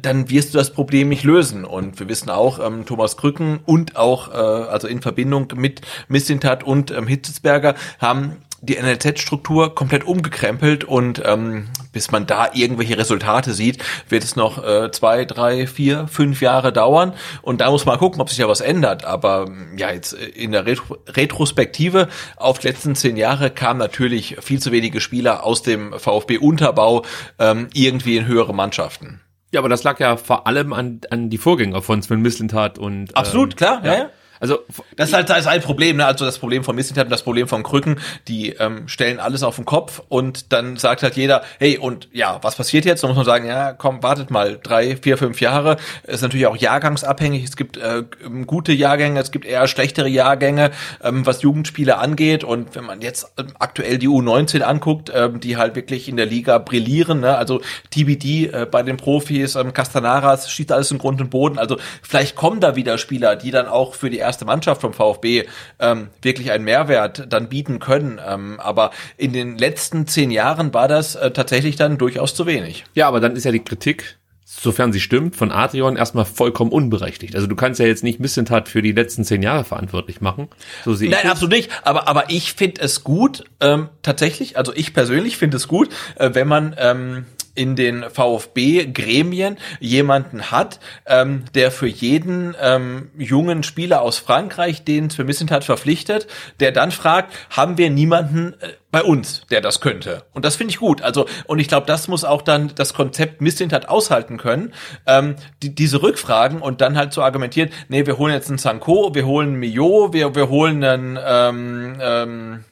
[0.01, 1.63] dann wirst du das Problem nicht lösen.
[1.63, 6.63] Und wir wissen auch, ähm, Thomas Krücken und auch, äh, also in Verbindung mit Missintat
[6.63, 13.53] und ähm, Hitzelsberger, haben die NLZ-Struktur komplett umgekrempelt und ähm, bis man da irgendwelche Resultate
[13.53, 17.13] sieht, wird es noch äh, zwei, drei, vier, fünf Jahre dauern.
[17.41, 19.05] Und da muss man gucken, ob sich da was ändert.
[19.05, 24.59] Aber ja, jetzt in der Retro Retrospektive auf die letzten zehn Jahre kamen natürlich viel
[24.59, 27.03] zu wenige Spieler aus dem VfB-Unterbau
[27.39, 29.21] ähm, irgendwie in höhere Mannschaften.
[29.51, 33.15] Ja, aber das lag ja vor allem an, an die Vorgänger von Sven Mislintat und
[33.15, 33.93] Absolut, ähm, klar, ja.
[33.93, 34.09] ja.
[34.43, 34.59] Also
[34.97, 36.05] das ist halt das ist ein Problem, ne?
[36.05, 39.55] Also das Problem von Mislintat und das Problem von Krücken, die ähm, stellen alles auf
[39.55, 43.03] den Kopf und dann sagt halt jeder, hey und ja, was passiert jetzt?
[43.03, 45.77] Da muss man sagen, ja, komm, wartet mal drei, vier, fünf Jahre.
[46.05, 47.45] Ist natürlich auch jahrgangsabhängig.
[47.45, 48.03] Es gibt äh,
[48.45, 50.71] gute Jahrgänge, es gibt eher schlechtere Jahrgänge,
[51.01, 52.43] ähm, was Jugendspiele angeht.
[52.43, 56.25] Und wenn man jetzt ähm, aktuell die U19 anguckt, ähm, die halt wirklich in der
[56.25, 57.37] Liga brillieren, ne?
[57.37, 57.61] also
[57.91, 61.57] TBD äh, bei den Profis, ähm, Castanaras schießt alles in Grund und Boden.
[61.57, 64.93] Also vielleicht kommen da wieder Spieler, die dann auch für die erste erste Mannschaft vom
[64.93, 65.45] VfB
[65.79, 68.19] ähm, wirklich einen Mehrwert dann bieten können.
[68.25, 72.83] Ähm, aber in den letzten zehn Jahren war das äh, tatsächlich dann durchaus zu wenig.
[72.95, 77.35] Ja, aber dann ist ja die Kritik sofern sie stimmt, von Adrian erstmal vollkommen unberechtigt.
[77.35, 80.47] Also du kannst ja jetzt nicht Missentat für die letzten zehn Jahre verantwortlich machen.
[80.85, 81.71] So sehe Nein, ich absolut nicht.
[81.83, 86.29] Aber, aber ich finde es gut, ähm, tatsächlich, also ich persönlich finde es gut, äh,
[86.33, 94.01] wenn man ähm, in den VfB-Gremien jemanden hat, ähm, der für jeden ähm, jungen Spieler
[94.01, 96.27] aus Frankreich, den es für Missentat verpflichtet,
[96.59, 100.23] der dann fragt, haben wir niemanden äh, bei uns, der das könnte?
[100.33, 101.01] Und das finde ich gut.
[101.01, 104.73] Also, und ich glaube, das muss auch dann das Konzept Missentat aushalten können,
[105.05, 109.13] ähm, die, diese Rückfragen und dann halt zu argumentieren, nee, wir holen jetzt einen Sanko,
[109.13, 112.65] wir holen einen Mio, wir, wir holen einen ähm, ähm,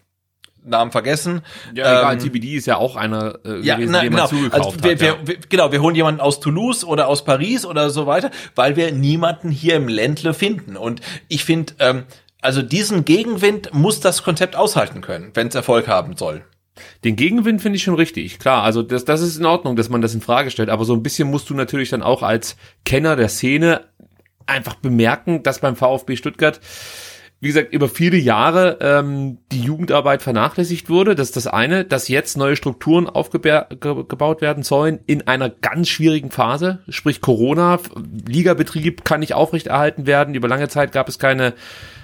[0.63, 1.41] Namen vergessen.
[1.73, 4.27] Ja, egal, ähm, TBD ist ja auch einer äh, ja, gewesen, na, den man genau.
[4.27, 4.99] zugekauft also wir, hat.
[4.99, 8.75] Wir, wir, genau, wir holen jemanden aus Toulouse oder aus Paris oder so weiter, weil
[8.75, 10.77] wir niemanden hier im Ländle finden.
[10.77, 12.03] Und ich finde, ähm,
[12.41, 16.43] also diesen Gegenwind muss das Konzept aushalten können, wenn es Erfolg haben soll.
[17.03, 18.63] Den Gegenwind finde ich schon richtig, klar.
[18.63, 20.69] Also das, das ist in Ordnung, dass man das in Frage stellt.
[20.69, 22.55] Aber so ein bisschen musst du natürlich dann auch als
[22.85, 23.81] Kenner der Szene
[24.47, 26.59] einfach bemerken, dass beim VfB Stuttgart
[27.41, 31.15] wie gesagt, über viele Jahre ähm, die Jugendarbeit vernachlässigt wurde.
[31.15, 36.29] Das ist das eine, dass jetzt neue Strukturen aufgebaut werden sollen in einer ganz schwierigen
[36.29, 37.79] Phase, sprich Corona,
[38.27, 40.35] Ligabetrieb kann nicht aufrechterhalten werden.
[40.35, 41.55] Über lange Zeit gab es keine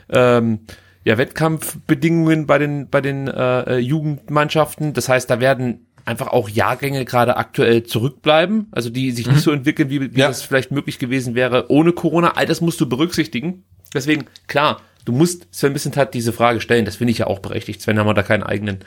[0.09, 0.61] ähm,
[1.03, 4.93] ja, Wettkampfbedingungen bei den bei den äh, Jugendmannschaften.
[4.93, 9.33] Das heißt, da werden einfach auch Jahrgänge gerade aktuell zurückbleiben, also die sich mhm.
[9.33, 10.29] nicht so entwickeln, wie, wie ja.
[10.29, 12.31] das vielleicht möglich gewesen wäre ohne Corona.
[12.31, 13.65] All das musst du berücksichtigen.
[13.93, 16.83] Deswegen, klar, du musst Sven Missentat diese Frage stellen.
[16.83, 17.81] Das finde ich ja auch berechtigt.
[17.81, 18.79] Sven haben wir da keinen eigenen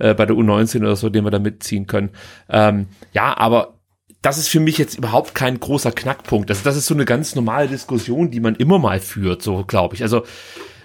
[0.00, 2.10] äh, bei der U19 oder so, den wir da mitziehen können.
[2.48, 3.74] Ähm, ja, aber
[4.20, 6.50] das ist für mich jetzt überhaupt kein großer Knackpunkt.
[6.50, 9.94] Also das ist so eine ganz normale Diskussion, die man immer mal führt, so glaube
[9.94, 10.02] ich.
[10.02, 10.24] Also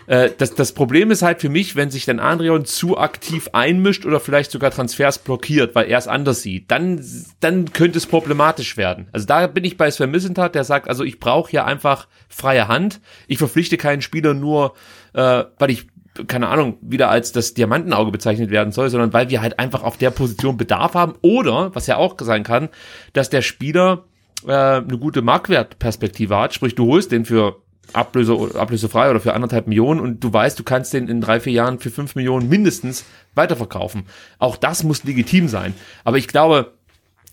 [0.08, 4.06] äh, das, das Problem ist halt für mich, wenn sich dann Adrian zu aktiv einmischt
[4.06, 7.04] oder vielleicht sogar Transfers blockiert, weil er es anders sieht, dann,
[7.40, 9.08] dann könnte es problematisch werden.
[9.12, 12.68] Also da bin ich bei Sven Missentat, der sagt, also ich brauche hier einfach freie
[12.68, 13.02] Hand.
[13.28, 14.74] Ich verpflichte keinen Spieler nur,
[15.14, 15.88] äh, weil ich
[16.28, 19.98] keine Ahnung, wieder als das Diamantenauge bezeichnet werden soll, sondern weil wir halt einfach auf
[19.98, 22.70] der Position Bedarf haben oder, was ja auch sein kann,
[23.12, 24.06] dass der Spieler
[24.48, 27.62] äh, eine gute Marktwertperspektive hat, sprich du holst den für
[27.96, 31.54] Ablöse, ablösefrei oder für anderthalb Millionen und du weißt, du kannst den in drei, vier
[31.54, 33.06] Jahren für fünf Millionen mindestens
[33.36, 34.04] weiterverkaufen.
[34.38, 35.74] Auch das muss legitim sein.
[36.04, 36.74] Aber ich glaube,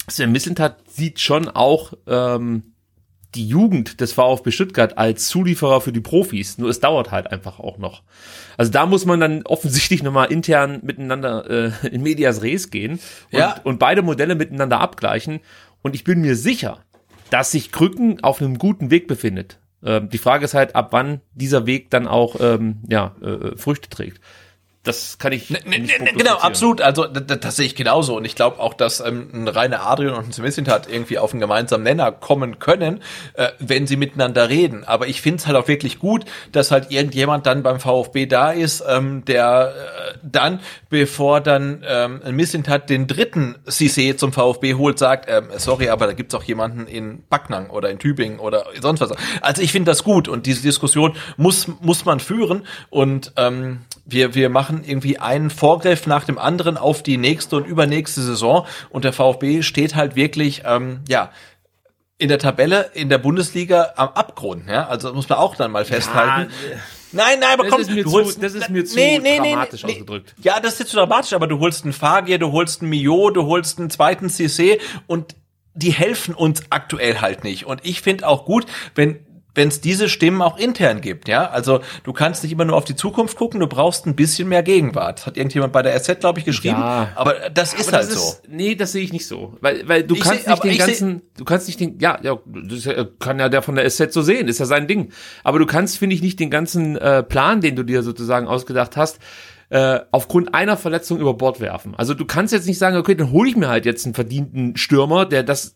[0.08, 2.72] Sven Mislintat sieht schon auch ähm,
[3.34, 6.58] die Jugend des VfB Stuttgart als Zulieferer für die Profis.
[6.58, 8.02] Nur es dauert halt einfach auch noch.
[8.56, 13.38] Also da muss man dann offensichtlich nochmal intern miteinander äh, in Medias Res gehen und,
[13.38, 13.60] ja.
[13.64, 15.40] und beide Modelle miteinander abgleichen.
[15.82, 16.84] Und ich bin mir sicher,
[17.30, 19.58] dass sich Krücken auf einem guten Weg befindet.
[19.84, 23.88] Ähm, die Frage ist halt, ab wann dieser Weg dann auch ähm, ja, äh, Früchte
[23.88, 24.20] trägt
[24.84, 25.48] das kann ich.
[25.48, 26.80] Ne, ne, ne, genau, absolut.
[26.80, 28.16] Also das, das sehe ich genauso.
[28.16, 31.40] Und ich glaube auch, dass ähm, ein reiner Adrian und ein Semissintat irgendwie auf einen
[31.40, 33.00] gemeinsamen Nenner kommen können,
[33.34, 34.82] äh, wenn sie miteinander reden.
[34.82, 38.50] Aber ich finde es halt auch wirklich gut, dass halt irgendjemand dann beim VfB da
[38.50, 40.58] ist, ähm, der äh, dann,
[40.90, 46.06] bevor dann ähm, ein Missintat den dritten Cissé zum VfB holt, sagt, ähm, sorry, aber
[46.06, 49.12] da gibt's auch jemanden in Backnang oder in Tübingen oder sonst was.
[49.42, 54.34] Also ich finde das gut und diese Diskussion muss muss man führen und ähm, wir,
[54.34, 59.04] wir machen irgendwie einen Vorgriff nach dem anderen auf die nächste und übernächste Saison und
[59.04, 61.30] der VfB steht halt wirklich, ähm, ja,
[62.18, 65.84] in der Tabelle in der Bundesliga am Abgrund, ja, also muss man auch dann mal
[65.84, 66.50] festhalten.
[66.70, 66.76] Ja,
[67.12, 69.18] Nein, nein, aber das komm, ist mir du holst, zu, das ist mir zu nee,
[69.18, 70.34] nee, dramatisch nee, ausgedrückt.
[70.42, 73.30] Ja, das ist jetzt zu dramatisch, aber du holst einen Fagier, du holst einen Mio,
[73.30, 75.36] du holst einen zweiten CC und
[75.74, 77.66] die helfen uns aktuell halt nicht.
[77.66, 78.64] Und ich finde auch gut,
[78.94, 81.48] wenn wenn es diese Stimmen auch intern gibt, ja.
[81.50, 84.62] Also du kannst nicht immer nur auf die Zukunft gucken, du brauchst ein bisschen mehr
[84.62, 85.18] Gegenwart.
[85.18, 86.78] Das hat irgendjemand bei der SZ, glaube ich, geschrieben.
[86.78, 87.10] Ja.
[87.16, 88.28] aber das ist Aber halt das so.
[88.30, 89.56] Ist, nee, das sehe ich nicht so.
[89.60, 91.98] Weil, weil du Ich kannst seh- nicht den ich seh- ganzen, du kannst nicht den,
[91.98, 92.88] ja, ja, das
[93.18, 95.12] kann ja der von der SZ so sehen, ist ja sein Ding.
[95.44, 98.96] Aber du kannst, finde ich, nicht den ganzen äh, Plan, den du dir sozusagen ausgedacht
[98.96, 99.18] hast,
[99.68, 101.94] äh, aufgrund einer Verletzung über Bord werfen.
[101.96, 104.76] Also du kannst jetzt nicht sagen, okay, dann hole ich mir halt jetzt einen verdienten
[104.76, 105.74] Stürmer, der das,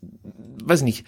[0.65, 1.05] weiß nicht,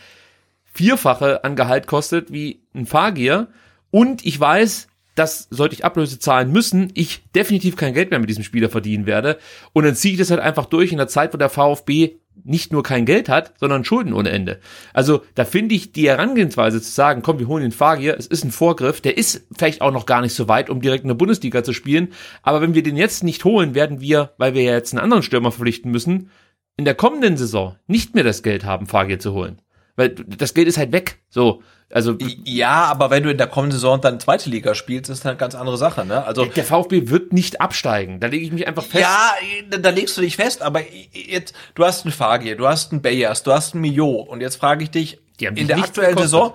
[0.79, 3.49] vierfache an Gehalt kostet wie ein Fahrgier
[3.91, 4.87] und ich weiß,
[5.17, 9.05] dass sollte ich Ablöse zahlen müssen, ich definitiv kein Geld mehr mit diesem Spieler verdienen
[9.05, 9.39] werde
[9.73, 12.73] und dann ziehe ich das halt einfach durch in der Zeit, wo der VfB nicht
[12.73, 14.61] nur kein Geld hat, sondern Schulden ohne Ende.
[14.93, 18.45] Also da finde ich die Herangehensweise zu sagen, komm, wir holen den Fahrgier, es ist
[18.45, 21.17] ein Vorgriff, der ist vielleicht auch noch gar nicht so weit, um direkt in der
[21.17, 22.13] Bundesliga zu spielen,
[22.45, 25.25] aber wenn wir den jetzt nicht holen, werden wir, weil wir ja jetzt einen anderen
[25.25, 26.31] Stürmer verpflichten müssen,
[26.77, 29.61] in der kommenden Saison nicht mehr das Geld haben, Fahrgier zu holen.
[29.99, 31.19] Weil das Geld ist halt weg.
[31.29, 31.61] So,
[31.93, 35.27] also Ja, aber wenn du in der kommenden Saison dann zweite Liga spielst, ist das
[35.27, 36.25] eine ganz andere Sache, ne?
[36.25, 38.21] Also der VfB wird nicht absteigen.
[38.21, 39.03] Da lege ich mich einfach fest.
[39.03, 39.33] Ja,
[39.69, 43.03] da, da legst du dich fest, aber jetzt, du hast einen Fagier, du hast einen
[43.03, 46.31] Bayers, du hast einen Mio und jetzt frage ich dich, in der aktuellen gekostet.
[46.31, 46.53] Saison,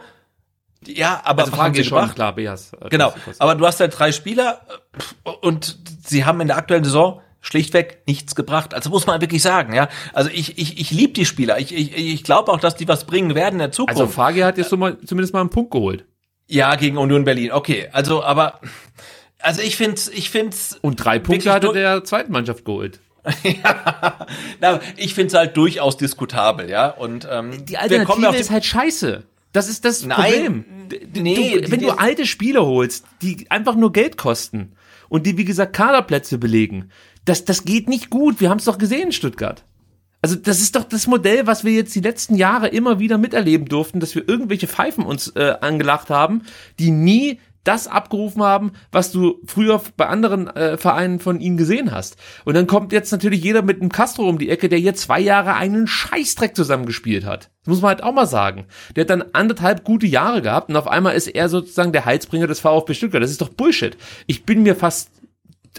[0.87, 2.71] ja, aber also sie schon, klar, Beas.
[2.79, 4.61] äh, Genau, aber du hast halt drei Spieler
[5.25, 8.73] äh, und sie haben in der aktuellen Saison schlichtweg nichts gebracht.
[8.73, 9.89] Also muss man wirklich sagen, ja.
[10.13, 11.59] Also ich, ich, ich liebe die Spieler.
[11.59, 13.99] Ich, ich, ich glaube auch, dass die was bringen werden in der Zukunft.
[14.01, 16.05] Also Fahrgier hat jetzt so mal, zumindest mal einen Punkt geholt.
[16.47, 17.51] ja, gegen Union Berlin.
[17.51, 18.59] Okay, also aber
[19.39, 22.63] also ich find's, ich find's Und drei Punkte Wirklich hat er nur- der zweiten Mannschaft
[22.65, 22.99] geholt.
[24.59, 26.87] na, ich find's halt durchaus diskutabel, ja.
[26.89, 29.23] Und ähm, Die Alternative auf ist halt scheiße.
[29.51, 30.65] Das ist das Nein, Problem.
[31.13, 34.73] nee, du, wenn die- du alte Spieler holst, die einfach nur Geld kosten
[35.09, 36.89] und die, wie gesagt, Kaderplätze belegen,
[37.25, 38.41] das, das geht nicht gut.
[38.41, 39.63] Wir haben es doch gesehen in Stuttgart.
[40.21, 43.67] Also das ist doch das Modell, was wir jetzt die letzten Jahre immer wieder miterleben
[43.67, 46.43] durften, dass wir irgendwelche Pfeifen uns äh, angelacht haben,
[46.79, 51.91] die nie das abgerufen haben, was du früher bei anderen äh, Vereinen von ihnen gesehen
[51.91, 52.17] hast.
[52.45, 55.19] Und dann kommt jetzt natürlich jeder mit einem Castro um die Ecke, der hier zwei
[55.19, 57.51] Jahre einen Scheißdreck zusammengespielt hat.
[57.63, 58.65] Das muss man halt auch mal sagen.
[58.95, 62.47] Der hat dann anderthalb gute Jahre gehabt und auf einmal ist er sozusagen der Heilsbringer
[62.47, 63.23] des VfB Stuttgart.
[63.23, 63.97] Das ist doch Bullshit.
[64.27, 65.09] Ich bin mir fast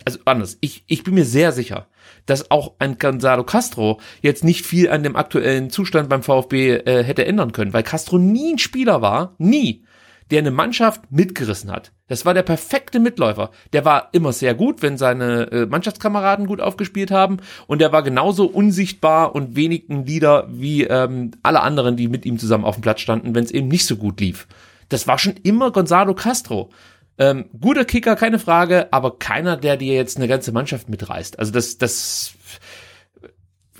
[0.05, 1.87] also anders, ich, ich bin mir sehr sicher,
[2.27, 7.05] dass auch ein Gonzalo Castro jetzt nicht viel an dem aktuellen Zustand beim VfB äh,
[7.05, 9.85] hätte ändern können, weil Castro nie ein Spieler war, nie,
[10.31, 11.93] der eine Mannschaft mitgerissen hat.
[12.09, 13.51] Das war der perfekte Mitläufer.
[13.73, 18.03] Der war immer sehr gut, wenn seine äh, Mannschaftskameraden gut aufgespielt haben und der war
[18.03, 22.77] genauso unsichtbar und wenig ein Leader wie ähm, alle anderen, die mit ihm zusammen auf
[22.77, 24.47] dem Platz standen, wenn es eben nicht so gut lief.
[24.89, 26.71] Das war schon immer Gonzalo Castro.
[27.17, 31.39] Ähm, guter Kicker, keine Frage, aber keiner, der dir jetzt eine ganze Mannschaft mitreißt.
[31.39, 32.35] Also das, das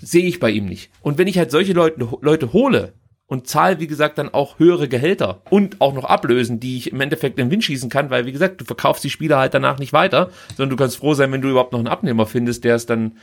[0.01, 0.91] sehe ich bei ihm nicht.
[1.01, 2.95] Und wenn ich halt solche Leute, Leute hole
[3.35, 7.01] und zahle, wie gesagt, dann auch höhere Gehälter und auch noch ablösen, die ich im
[7.01, 9.81] Endeffekt in den Wind schießen kann, weil, wie gesagt, du verkaufst die Spieler halt danach
[9.81, 12.77] nicht weiter, sondern du kannst froh sein, wenn du überhaupt noch einen Abnehmer findest, der
[12.77, 13.19] es dann,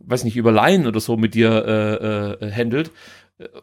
[0.00, 2.90] weiß nicht, über Laien oder so mit dir äh, äh, handelt.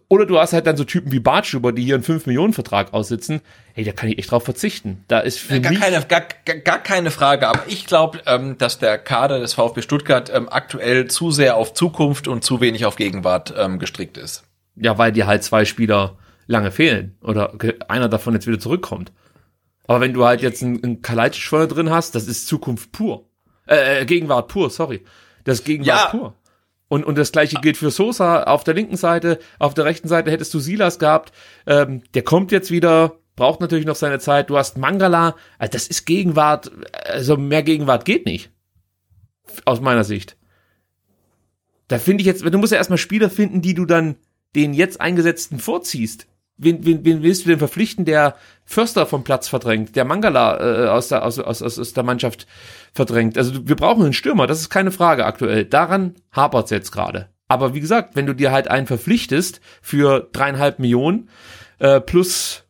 [0.09, 3.41] Oder du hast halt dann so Typen wie Bartschuber, die hier einen 5-Millionen-Vertrag aussitzen.
[3.73, 5.05] Hey, da kann ich echt drauf verzichten.
[5.07, 6.23] Da ist für gar mich keine, gar,
[6.63, 11.07] gar, keine Frage, aber ich glaube, ähm, dass der Kader des VfB Stuttgart ähm, aktuell
[11.07, 14.43] zu sehr auf Zukunft und zu wenig auf Gegenwart ähm, gestrickt ist.
[14.81, 16.17] Ja, weil dir halt zwei Spieler
[16.47, 17.53] lange fehlen oder
[17.87, 19.11] einer davon jetzt wieder zurückkommt.
[19.87, 23.29] Aber wenn du halt jetzt einen, einen vorne drin hast, das ist Zukunft pur.
[23.67, 25.03] Äh, äh, Gegenwart pur, sorry.
[25.43, 26.19] Das ist Gegenwart Ja.
[26.19, 26.35] pur.
[26.87, 29.39] Und, und das gleiche gilt für Sosa auf der linken Seite.
[29.59, 31.31] Auf der rechten Seite hättest du Silas gehabt.
[31.65, 34.49] Ähm, der kommt jetzt wieder, braucht natürlich noch seine Zeit.
[34.49, 35.35] Du hast Mangala.
[35.57, 36.71] Also das ist Gegenwart.
[37.05, 38.51] Also mehr Gegenwart geht nicht.
[39.65, 40.35] Aus meiner Sicht.
[41.87, 44.15] Da finde ich jetzt, du musst ja erstmal Spieler finden, die du dann
[44.55, 46.27] den jetzt eingesetzten vorziehst.
[46.57, 50.87] Wen, wen, wen willst du denn verpflichten, der Förster vom Platz verdrängt, der Mangala äh,
[50.89, 52.45] aus, der, aus, aus, aus, der Mannschaft
[52.93, 53.37] verdrängt?
[53.37, 55.65] Also wir brauchen einen Stürmer, das ist keine Frage aktuell.
[55.65, 57.29] Daran hapert's jetzt gerade.
[57.47, 61.29] Aber wie gesagt, wenn du dir halt einen verpflichtest für dreieinhalb Millionen
[61.79, 62.63] äh, plus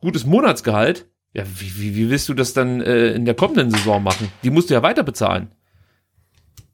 [0.00, 4.02] gutes Monatsgehalt, ja, wie, wie, wie willst du das dann äh, in der kommenden Saison
[4.02, 4.30] machen?
[4.44, 5.48] Die musst du ja weiter bezahlen.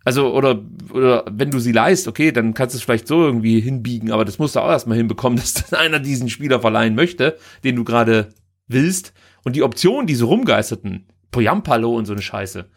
[0.09, 0.59] Also, oder,
[0.91, 4.25] oder wenn du sie leist, okay, dann kannst du es vielleicht so irgendwie hinbiegen, aber
[4.25, 7.85] das musst du auch erstmal hinbekommen, dass dann einer diesen Spieler verleihen möchte, den du
[7.85, 8.31] gerade
[8.69, 9.13] willst.
[9.45, 12.71] Und die Optionen, die so rumgeisterten, Poyampalo und so eine Scheiße.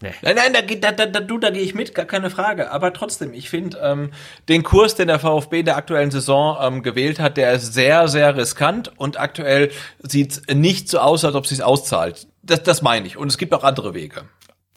[0.00, 2.72] Nein, nein, da, da, da, da, du, da gehe ich mit, gar keine Frage.
[2.72, 4.10] Aber trotzdem, ich finde ähm,
[4.48, 8.08] den Kurs, den der VfB in der aktuellen Saison ähm, gewählt hat, der ist sehr,
[8.08, 9.70] sehr riskant und aktuell
[10.00, 12.26] sieht nicht so aus, als ob es sich auszahlt.
[12.42, 13.16] Das, das meine ich.
[13.16, 14.24] Und es gibt auch andere Wege.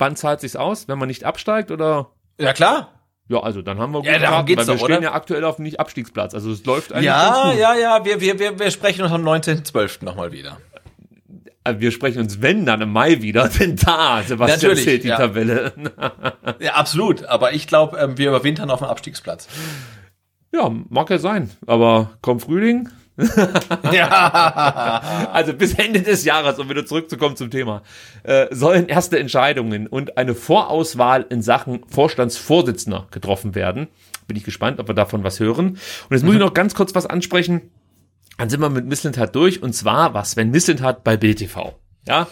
[0.01, 0.87] Wann zahlt sich's aus?
[0.87, 2.09] Wenn man nicht absteigt oder?
[2.39, 2.89] Ja klar.
[3.29, 5.03] Ja, also dann haben wir Ja, darum Karten, geht's weil wir doch, stehen oder?
[5.05, 6.33] ja aktuell auf nicht Abstiegsplatz.
[6.33, 10.03] Also es läuft eigentlich Ja, ja, ja, wir, wir, wir, wir sprechen uns am 19.12.
[10.03, 10.57] nochmal wieder.
[11.63, 15.09] Äh, Wir sprechen uns, wenn, dann im Mai wieder, denn da, Sebastian Natürlich, zählt die
[15.09, 15.17] ja.
[15.17, 15.71] Tabelle.
[16.59, 17.23] Ja, absolut.
[17.25, 19.47] Aber ich glaube, ähm, wir überwintern auf dem Abstiegsplatz.
[20.51, 21.51] Ja, mag ja sein.
[21.67, 22.89] Aber komm Frühling.
[23.91, 25.29] Ja.
[25.31, 27.83] Also bis Ende des Jahres, um wieder zurückzukommen zum Thema,
[28.23, 33.88] äh, sollen erste Entscheidungen und eine Vorauswahl in Sachen Vorstandsvorsitzender getroffen werden.
[34.27, 35.71] Bin ich gespannt, ob wir davon was hören.
[35.71, 37.61] Und jetzt muss ich noch ganz kurz was ansprechen.
[38.38, 39.61] Dann sind wir mit Misslintat durch.
[39.61, 41.77] Und zwar, was, wenn Misslintat bei Bild TV,
[42.07, 42.27] ja,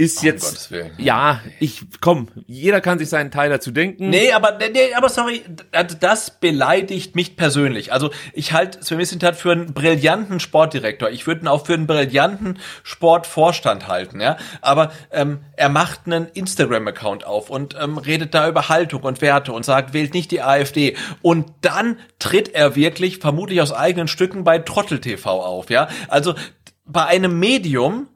[0.00, 4.10] ist Um jetzt, ja, ich, komm, jeder kann sich seinen Teil dazu denken.
[4.10, 5.42] Nee, aber, nee, aber sorry,
[5.72, 7.92] also das beleidigt mich persönlich.
[7.92, 11.10] Also ich halte Sven Mislintat für einen brillanten Sportdirektor.
[11.10, 14.36] Ich würde ihn auch für einen brillanten Sportvorstand halten, ja.
[14.60, 19.52] Aber ähm, er macht einen Instagram-Account auf und ähm, redet da über Haltung und Werte
[19.52, 20.96] und sagt, wählt nicht die AfD.
[21.22, 25.88] Und dann tritt er wirklich, vermutlich aus eigenen Stücken, bei Trottel TV auf, ja.
[26.06, 26.36] Also
[26.84, 28.06] bei einem Medium,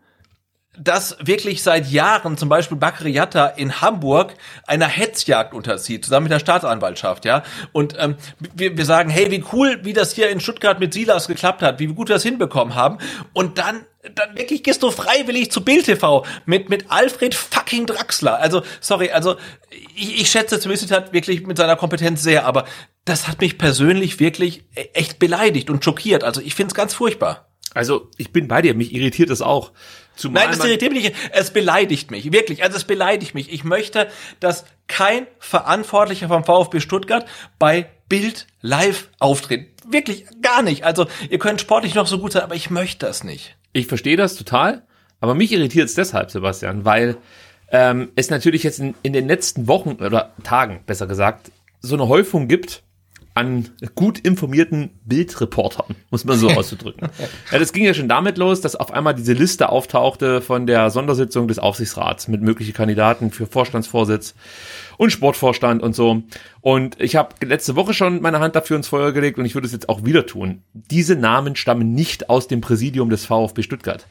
[0.78, 4.34] das wirklich seit Jahren, zum Beispiel Bakri Yatta in Hamburg,
[4.66, 7.42] einer Hetzjagd unterzieht, zusammen mit der Staatsanwaltschaft, ja.
[7.72, 8.16] Und ähm,
[8.54, 11.78] wir, wir sagen, hey, wie cool, wie das hier in Stuttgart mit Silas geklappt hat,
[11.78, 12.98] wie gut wir das hinbekommen haben.
[13.34, 13.84] Und dann,
[14.14, 18.38] dann wirklich gehst du freiwillig zu Bild TV mit, mit Alfred fucking Draxler.
[18.38, 19.36] Also, sorry, also
[19.94, 22.64] ich, ich schätze zumindest hat wirklich mit seiner Kompetenz sehr, aber
[23.04, 26.24] das hat mich persönlich wirklich e- echt beleidigt und schockiert.
[26.24, 27.48] Also ich find's ganz furchtbar.
[27.74, 29.72] Also, ich bin bei dir, mich irritiert das auch.
[30.14, 31.16] Zumal Nein, das irritiert mich nicht.
[31.32, 32.32] Es beleidigt mich.
[32.32, 32.62] Wirklich.
[32.62, 33.52] Also es beleidigt mich.
[33.52, 34.08] Ich möchte,
[34.40, 37.26] dass kein Verantwortlicher vom VfB Stuttgart
[37.58, 39.68] bei Bild live auftritt.
[39.86, 40.84] Wirklich gar nicht.
[40.84, 43.56] Also ihr könnt sportlich noch so gut sein, aber ich möchte das nicht.
[43.72, 44.82] Ich verstehe das total,
[45.20, 47.16] aber mich irritiert es deshalb, Sebastian, weil
[47.70, 52.06] ähm, es natürlich jetzt in, in den letzten Wochen oder Tagen, besser gesagt, so eine
[52.06, 52.82] Häufung gibt
[53.34, 57.08] an gut informierten Bildreportern, muss man so auszudrücken.
[57.50, 60.90] ja, das ging ja schon damit los, dass auf einmal diese Liste auftauchte von der
[60.90, 64.34] Sondersitzung des Aufsichtsrats mit möglichen Kandidaten für Vorstandsvorsitz
[64.98, 66.22] und Sportvorstand und so.
[66.60, 69.66] Und ich habe letzte Woche schon meine Hand dafür ins Feuer gelegt und ich würde
[69.66, 70.62] es jetzt auch wieder tun.
[70.74, 74.06] Diese Namen stammen nicht aus dem Präsidium des VfB Stuttgart.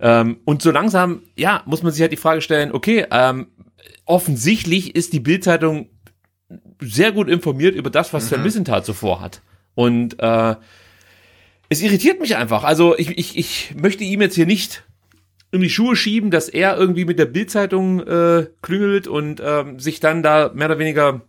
[0.00, 3.48] Ähm, und so langsam, ja, muss man sich halt die Frage stellen, okay, ähm,
[4.04, 5.88] offensichtlich ist die Bildzeitung
[6.80, 9.42] sehr gut informiert über das, was Sven Missentat so vorhat.
[9.74, 10.56] Und äh,
[11.68, 12.64] es irritiert mich einfach.
[12.64, 14.84] Also ich, ich, ich möchte ihm jetzt hier nicht
[15.50, 20.00] in die Schuhe schieben, dass er irgendwie mit der Bildzeitung äh, klüngelt und ähm, sich
[20.00, 21.22] dann da mehr oder weniger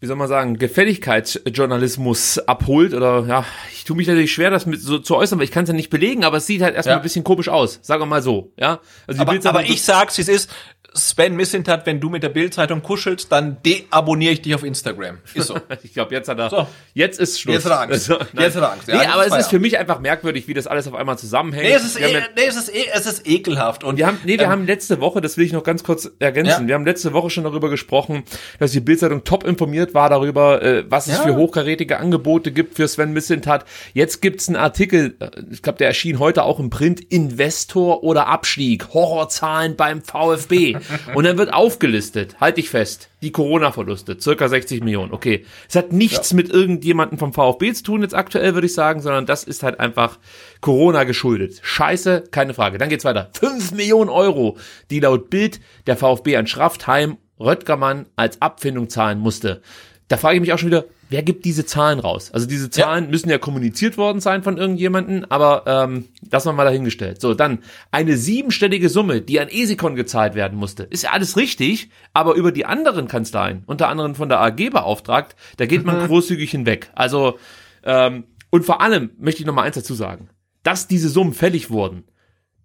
[0.00, 4.80] wie soll man sagen, Gefälligkeitsjournalismus abholt oder ja, ich tue mich natürlich schwer, das mit
[4.80, 6.94] so zu äußern, weil ich kann es ja nicht belegen, aber es sieht halt erstmal
[6.94, 6.98] Ja.
[6.98, 8.80] ein bisschen komisch aus, sagen wir mal so, ja.
[9.06, 10.50] Also Aber, aber ich sag's, wie es ist.
[10.94, 15.18] Sven Mislintat, wenn du mit der Bildzeitung kuschelst, dann deabonniere ich dich auf Instagram.
[15.34, 15.58] Ist so.
[15.82, 16.50] Ich glaube, jetzt hat er.
[16.50, 16.66] So.
[16.94, 17.56] Jetzt ist Schluss.
[17.56, 18.10] Jetzt hat er Angst.
[18.10, 18.24] Also.
[18.38, 18.88] Jetzt hat er Angst.
[18.88, 21.64] Ja, nee, aber es ist für mich einfach merkwürdig, wie das alles auf einmal zusammenhängt.
[21.66, 23.84] Nee, es ist, ja- nee, es ist, eh, es ist ekelhaft.
[23.84, 26.10] Und wir haben, nee, wir ähm, haben letzte Woche, das will ich noch ganz kurz
[26.18, 26.68] ergänzen, Ja.
[26.68, 28.22] wir haben letzte Woche schon darüber gesprochen,
[28.58, 31.22] dass die Bildzeitung top informiert war darüber, äh, was es Ja.
[31.24, 33.64] für hochkarätige Angebote gibt für Sven Mislintat.
[33.94, 38.26] Jetzt gibt's einen Artikel, äh, ich glaube, der erschien heute auch im Print, Investor oder
[38.28, 40.76] Abstieg, Horrorzahlen beim VfB.
[41.14, 45.12] Und dann wird aufgelistet, halte ich fest, die Corona-Verluste, circa 60 Millionen.
[45.12, 49.00] Okay, es hat nichts mit irgendjemandem vom VfB zu tun jetzt aktuell, würde ich sagen,
[49.00, 50.18] sondern das ist halt einfach
[50.60, 51.60] Corona geschuldet.
[51.62, 52.78] Scheiße, keine Frage.
[52.78, 53.30] Dann geht's weiter.
[53.38, 54.56] 5 Millionen Euro,
[54.90, 59.62] die laut Bild der VfB an Schraftheim Röttgermann als Abfindung zahlen musste.
[60.08, 62.30] Da frage ich mich auch schon wieder, wer gibt diese Zahlen raus?
[62.32, 66.64] Also diese Zahlen müssen ja kommuniziert worden sein von irgendjemanden, aber ähm, das noch mal
[66.64, 67.20] dahingestellt.
[67.20, 67.58] So, dann
[67.90, 70.84] eine siebenstellige Summe, die an Esikon gezahlt werden musste.
[70.84, 75.36] Ist ja alles richtig, aber über die anderen Kanzleien, unter anderem von der AG beauftragt,
[75.58, 76.90] da geht man großzügig hinweg.
[76.94, 77.38] Also,
[77.84, 80.30] ähm, und vor allem möchte ich noch mal eins dazu sagen.
[80.62, 82.04] Dass diese Summen fällig wurden,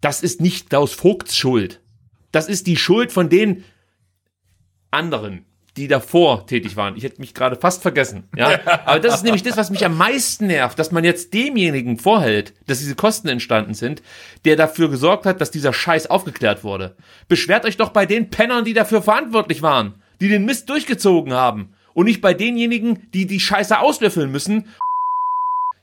[0.02, 1.82] das ist nicht Klaus Vogts Schuld.
[2.32, 3.64] Das ist die Schuld von den
[4.90, 5.46] anderen,
[5.78, 6.98] die davor tätig waren.
[6.98, 8.24] Ich hätte mich gerade fast vergessen.
[8.36, 11.98] Ja, aber das ist nämlich das, was mich am meisten nervt, dass man jetzt demjenigen
[11.98, 14.02] vorhält, dass diese Kosten entstanden sind,
[14.44, 16.96] der dafür gesorgt hat, dass dieser Scheiß aufgeklärt wurde.
[17.28, 21.70] Beschwert euch doch bei den Pennern, die dafür verantwortlich waren, die den Mist durchgezogen haben
[21.94, 24.66] und nicht bei denjenigen, die die Scheiße auslöffeln müssen.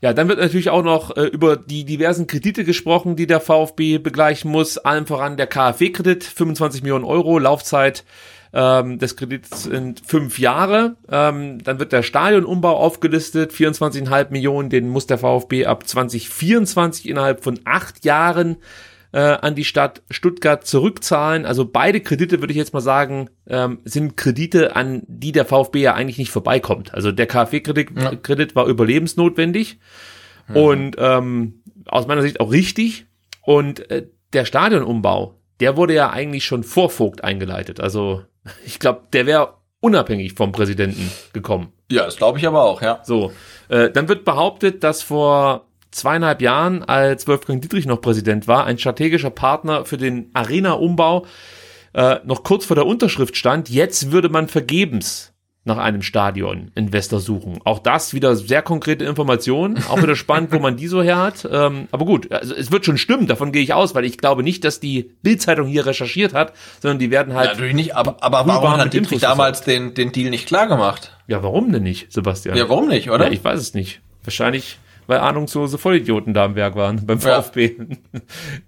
[0.00, 3.96] Ja, dann wird natürlich auch noch äh, über die diversen Kredite gesprochen, die der VfB
[3.96, 4.76] begleichen muss.
[4.76, 8.04] Allem voran der KfW-Kredit, 25 Millionen Euro, Laufzeit
[8.54, 10.96] ähm, des Kredits sind fünf Jahre.
[11.10, 17.42] Ähm, dann wird der Stadionumbau aufgelistet, 24,5 Millionen, den muss der VfB ab 2024 innerhalb
[17.42, 18.58] von acht Jahren
[19.12, 21.46] äh, an die Stadt Stuttgart zurückzahlen.
[21.46, 25.80] Also beide Kredite, würde ich jetzt mal sagen, ähm, sind Kredite, an die der VfB
[25.80, 26.94] ja eigentlich nicht vorbeikommt.
[26.94, 28.14] Also der KfW-Kredit Ja.
[28.14, 29.80] Kredit war überlebensnotwendig
[30.54, 33.06] und ähm, aus meiner Sicht auch richtig.
[33.42, 37.80] Und äh, der Stadionumbau, der wurde ja eigentlich schon vor Vogt eingeleitet.
[37.80, 38.22] Also
[38.64, 41.72] ich glaube, der wäre unabhängig vom Präsidenten gekommen.
[41.90, 43.00] Ja, das glaube ich aber auch, ja.
[43.04, 43.32] So,
[43.68, 48.78] äh, dann wird behauptet, dass vor zweieinhalb Jahren, als Wolfgang Dietrich noch Präsident war, ein
[48.78, 51.26] strategischer Partner für den Arena-Umbau
[51.92, 53.68] äh, noch kurz vor der Unterschrift stand.
[53.68, 55.33] Jetzt würde man vergebens
[55.64, 57.58] nach einem Stadion-Investor suchen.
[57.64, 59.82] Auch das wieder sehr konkrete Informationen.
[59.88, 61.48] Auch wieder spannend, wo man die so her hat.
[61.50, 64.42] Ähm, aber gut, also es wird schon stimmen, davon gehe ich aus, weil ich glaube
[64.42, 67.50] nicht, dass die Bild-Zeitung hier recherchiert hat, sondern die werden halt.
[67.50, 71.16] Natürlich nicht, aber, aber warum hat Dietrich damals den, den Deal nicht klar gemacht?
[71.26, 72.56] Ja, warum denn nicht, Sebastian?
[72.56, 73.26] Ja, warum nicht, oder?
[73.26, 74.00] Ja, ich weiß es nicht.
[74.22, 77.42] Wahrscheinlich, weil ahnungslose Vollidioten da am Werk waren beim Ja.
[77.42, 77.72] VfB.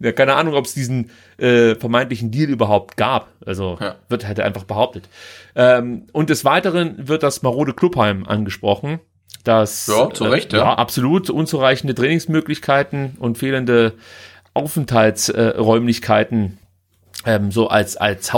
[0.00, 0.12] Ja.
[0.12, 3.28] keine Ahnung, ob es diesen äh, vermeintlichen Deal überhaupt gab.
[3.44, 3.96] Also Ja.
[4.08, 5.08] wird halt einfach behauptet.
[5.54, 9.00] Ähm, und des Weiteren wird das marode Clubheim angesprochen.
[9.44, 10.58] Das, Ja, zu Recht, ja.
[10.58, 10.74] ja.
[10.74, 13.92] absolut unzureichende Trainingsmöglichkeiten und fehlende
[14.54, 16.58] Aufenthaltsräumlichkeiten
[17.24, 18.32] ähm, so als, als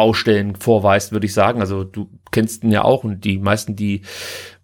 [0.00, 1.60] Hauptbaustellen vorweist, würde ich sagen.
[1.60, 4.02] Also du kennst ihn ja auch und die meisten, die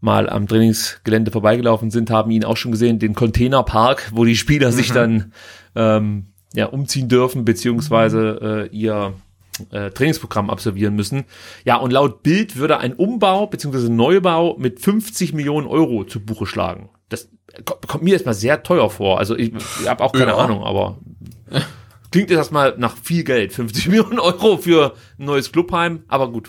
[0.00, 4.72] mal am Trainingsgelände vorbeigelaufen sind, haben ihn auch schon gesehen, den Containerpark, wo die Spieler
[4.72, 5.32] sich dann
[5.74, 9.12] ähm, ja, umziehen dürfen, beziehungsweise äh, ihr
[9.72, 11.24] äh, Trainingsprogramm absolvieren müssen.
[11.64, 16.46] Ja, und laut Bild würde ein Umbau beziehungsweise Neubau mit 50 Millionen Euro zu Buche
[16.46, 16.88] schlagen.
[17.10, 17.28] Das
[17.64, 19.18] ko- kommt mir erstmal sehr teuer vor.
[19.18, 20.36] Also ich, ich habe auch keine Ja.
[20.38, 20.98] Ahnung, aber
[22.16, 23.52] klingt jetzt erstmal nach viel Geld.
[23.52, 26.48] 50 Millionen Euro für ein neues Clubheim, aber gut.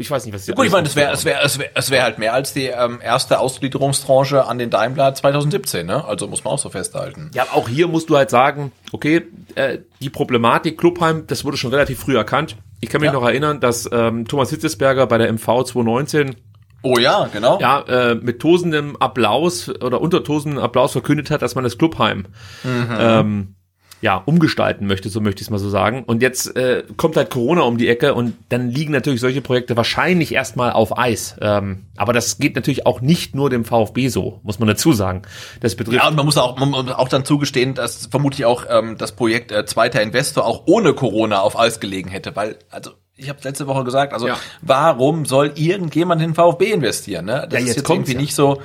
[0.00, 1.90] Ich weiß nicht, was die Gut, ich meine, es wäre es wäre es wäre es
[1.90, 6.04] wäre halt mehr als die ähm, erste Ausgliederungstranche an den Daimler 2017, ne?
[6.04, 7.32] Also muss man auch so festhalten.
[7.34, 9.22] Ja, auch hier musst du halt sagen, okay,
[9.56, 12.56] äh, die Problematik Clubheim, das wurde schon relativ früh erkannt.
[12.80, 13.12] Ich kann mich Ja.
[13.12, 16.36] noch erinnern, dass ähm, Thomas Hitzesberger bei der MV 2019
[16.82, 17.58] Oh ja, genau.
[17.60, 22.26] ja, äh, mit tosendem Applaus oder unter tosendem Applaus verkündet hat, dass man das Clubheim
[22.64, 23.56] ähm,
[24.00, 26.04] ja, umgestalten möchte, so möchte ich es mal so sagen.
[26.04, 29.76] Und jetzt äh, kommt halt Corona um die Ecke und dann liegen natürlich solche Projekte
[29.76, 31.36] wahrscheinlich erstmal auf Eis.
[31.40, 35.22] Ähm, aber das geht natürlich auch nicht nur dem VfB so, muss man dazu sagen.
[35.60, 38.66] Das betrifft Ja, und man muss auch, man muss auch dann zugestehen, dass vermutlich auch
[38.70, 42.92] ähm, das Projekt äh, zweiter Investor auch ohne Corona auf Eis gelegen hätte, weil, also
[43.16, 44.38] ich habe letzte Woche gesagt, also Ja.
[44.62, 47.24] warum soll irgendjemand in VfB investieren?
[47.24, 47.48] Ne?
[47.50, 48.20] Das Ja, ist jetzt jetzt irgendwie ja.
[48.20, 48.60] nicht so.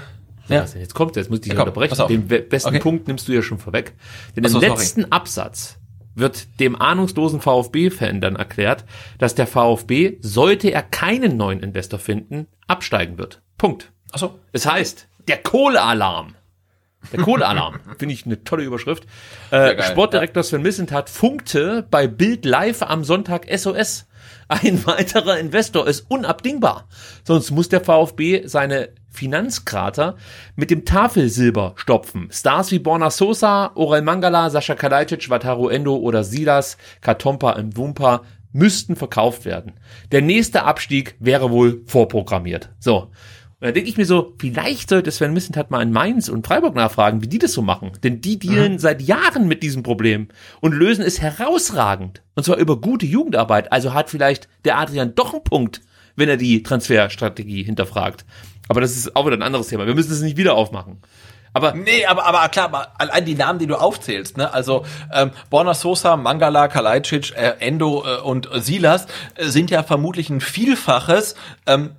[0.48, 0.64] Ja.
[0.64, 0.80] Ja.
[0.80, 2.08] Jetzt kommt, jetzt muss ich dich Ja, komm, unterbrechen.
[2.08, 2.80] Den besten Okay.
[2.80, 3.94] Punkt nimmst du ja schon vorweg.
[4.36, 4.72] Denn Ach im so, sorry.
[4.72, 5.78] letzten Absatz
[6.16, 8.86] wird dem ahnungslosen VfB-Fan dann erklärt,
[9.18, 13.42] dass der VfB, sollte er keinen neuen Investor finden, absteigen wird.
[13.58, 13.92] Punkt.
[14.12, 14.38] Achso.
[14.52, 16.36] Es heißt, der Kohlealarm.
[17.12, 19.06] Der Kohlealarm, finde ich eine tolle Überschrift.
[19.50, 24.06] Äh, geil, Sportdirektor Sven Missentat funkte bei Bild Live am Sonntag SOS.
[24.48, 26.88] Ein weiterer Investor ist unabdingbar.
[27.24, 30.18] Sonst muss der VfB seine Finanzkrater
[30.56, 32.30] mit dem Tafelsilber stopfen.
[32.32, 38.24] Stars wie Borna Sosa, Orel Mangala, Sascha Kalajdzic, Wataru Endo oder Silas Katompa im Wumpa
[38.52, 39.74] müssten verkauft werden.
[40.12, 42.70] Der nächste Abstieg wäre wohl vorprogrammiert.
[42.80, 43.12] So.
[43.60, 46.76] Und da denke ich mir so, vielleicht sollte Sven Missentat mal in Mainz und Freiburg
[46.76, 47.92] nachfragen, wie die das so machen.
[48.04, 50.28] Denn die dealen seit Jahren mit diesem Problem
[50.60, 52.24] und lösen es herausragend.
[52.36, 53.72] Und zwar über gute Jugendarbeit.
[53.72, 55.82] Also hat vielleicht der Adrian doch einen Punkt,
[56.16, 58.26] wenn er die Transferstrategie hinterfragt.
[58.70, 59.86] Aber das ist auch wieder ein anderes Thema.
[59.88, 61.02] Wir müssen es nicht wieder aufmachen.
[61.56, 64.52] Aber Nee, aber, aber klar, aber allein die Namen, die du aufzählst, ne?
[64.54, 69.84] Also ähm, Borna Sosa, Mangala, Kalajdzic, äh, Endo äh, und äh, Silas äh, sind ja
[69.84, 71.36] vermutlich ein Vielfaches
[71.68, 71.92] ähm,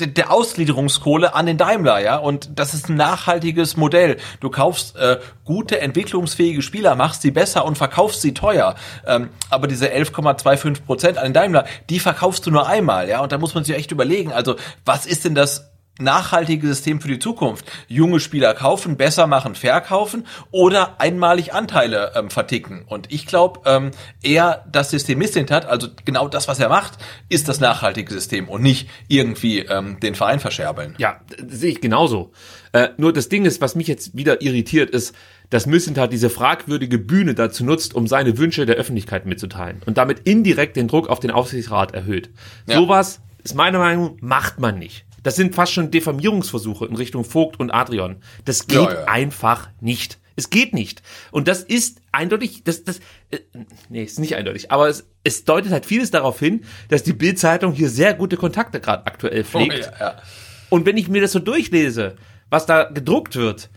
[0.00, 4.16] de- der Ausgliederungskohle an den Daimler, ja, und das ist ein nachhaltiges Modell.
[4.40, 8.74] Du kaufst äh, gute, entwicklungsfähige Spieler, machst sie besser und verkaufst sie teuer.
[9.06, 13.30] Ähm, aber diese 11,25 Prozent an den Daimler, die verkaufst du nur einmal, ja, und
[13.30, 17.18] da muss man sich echt überlegen, also was ist denn das nachhaltige System für die
[17.18, 17.64] Zukunft.
[17.88, 22.84] Junge Spieler kaufen, besser machen, verkaufen oder einmalig Anteile ähm, verticken.
[22.86, 23.90] Und ich glaube, ähm,
[24.22, 28.62] er das System hat, also genau das, was er macht, ist das nachhaltige System und
[28.62, 30.94] nicht irgendwie ähm, den Verein verscherbeln.
[30.98, 32.32] Ja, sehe ich genauso.
[32.72, 35.14] Äh, nur das Ding ist, was mich jetzt wieder irritiert, ist,
[35.50, 40.20] dass Missentat diese fragwürdige Bühne dazu nutzt, um seine Wünsche der Öffentlichkeit mitzuteilen und damit
[40.20, 42.30] indirekt den Druck auf den Aufsichtsrat erhöht.
[42.66, 42.76] Ja.
[42.76, 45.05] Sowas ist meine Meinung, macht man nicht.
[45.26, 48.22] Das sind fast schon Diffamierungsversuche in Richtung Vogt und Adrian.
[48.44, 49.04] Das geht Ja, ja.
[49.06, 50.20] einfach nicht.
[50.36, 51.02] Es geht nicht.
[51.32, 53.00] Und das ist eindeutig, das, das,
[53.32, 53.40] äh,
[53.88, 57.72] nee, ist nicht eindeutig, aber es, es deutet halt vieles darauf hin, dass die Bild-Zeitung
[57.72, 59.90] hier sehr gute Kontakte gerade aktuell pflegt.
[59.98, 60.22] ja, ja.
[60.70, 62.14] Und wenn ich mir das so durchlese,
[62.48, 63.68] was da gedruckt wird,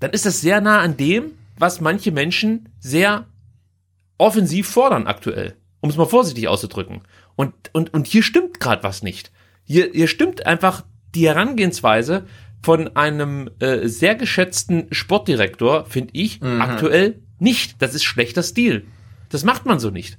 [0.00, 3.28] dann ist das sehr nah an dem, was manche Menschen sehr
[4.18, 7.02] offensiv fordern aktuell, um es mal vorsichtig auszudrücken.
[7.36, 9.30] Und, und, und hier stimmt gerade was nicht.
[9.66, 12.24] Hier, hier stimmt einfach die Herangehensweise
[12.62, 16.60] von einem äh, sehr geschätzten Sportdirektor, finde ich, Mhm.
[16.62, 17.76] aktuell nicht.
[17.82, 18.86] Das ist schlechter Stil.
[19.28, 20.18] Das macht man so nicht.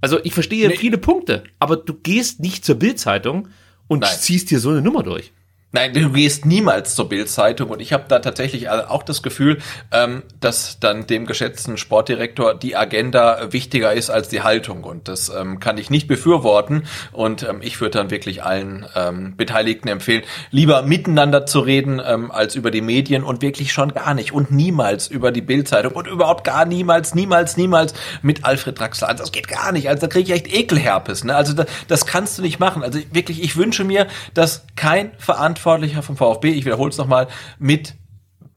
[0.00, 0.76] Also ich verstehe Nee.
[0.76, 3.48] viele Punkte, aber du gehst nicht zur Bildzeitung
[3.88, 4.10] und Nein.
[4.18, 5.32] ziehst dir so eine Nummer durch.
[5.72, 9.58] Nein, du gehst niemals zur Bild-Zeitung und ich habe da tatsächlich auch das Gefühl,
[9.92, 15.28] ähm, dass dann dem geschätzten Sportdirektor die Agenda wichtiger ist als die Haltung und das
[15.28, 20.24] ähm, kann ich nicht befürworten und ähm, ich würde dann wirklich allen ähm, Beteiligten empfehlen,
[20.50, 24.50] lieber miteinander zu reden ähm, als über die Medien und wirklich schon gar nicht und
[24.50, 29.08] niemals über die Bild-Zeitung und überhaupt gar niemals, niemals, niemals mit Alfred Draxler.
[29.08, 29.88] Also das geht gar nicht.
[29.88, 31.22] Also da kriege ich echt Ekelherpes.
[31.22, 31.36] Ne?
[31.36, 32.82] Also da, das kannst du nicht machen.
[32.82, 37.94] Also wirklich, ich wünsche mir, dass kein Verantwortlicher vom VfB, ich wiederhole es nochmal, mit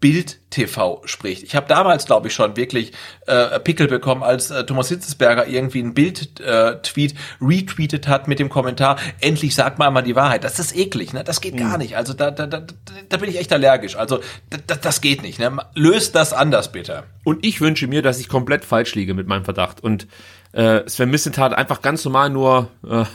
[0.03, 1.43] Bild TV spricht.
[1.43, 2.91] Ich habe damals, glaube ich, schon wirklich
[3.25, 8.98] äh, Pickel bekommen, als äh, Thomas Hitzesberger irgendwie ein Bild-Tweet retweetet hat mit dem Kommentar,
[9.22, 10.43] endlich sag mal mal die Wahrheit.
[10.43, 11.23] Das ist eklig, ne?
[11.23, 11.95] Das geht gar nicht.
[11.95, 12.65] Also da, da, da,
[13.07, 13.95] da bin ich echt allergisch.
[13.95, 15.40] Also da, da, das geht nicht.
[15.40, 15.56] Ne?
[15.73, 17.03] Löst das anders bitte.
[17.23, 20.07] Und ich wünsche mir, dass ich komplett falsch liege mit meinem Verdacht und
[20.51, 23.06] äh, Sven Missentat einfach ganz normal nur äh,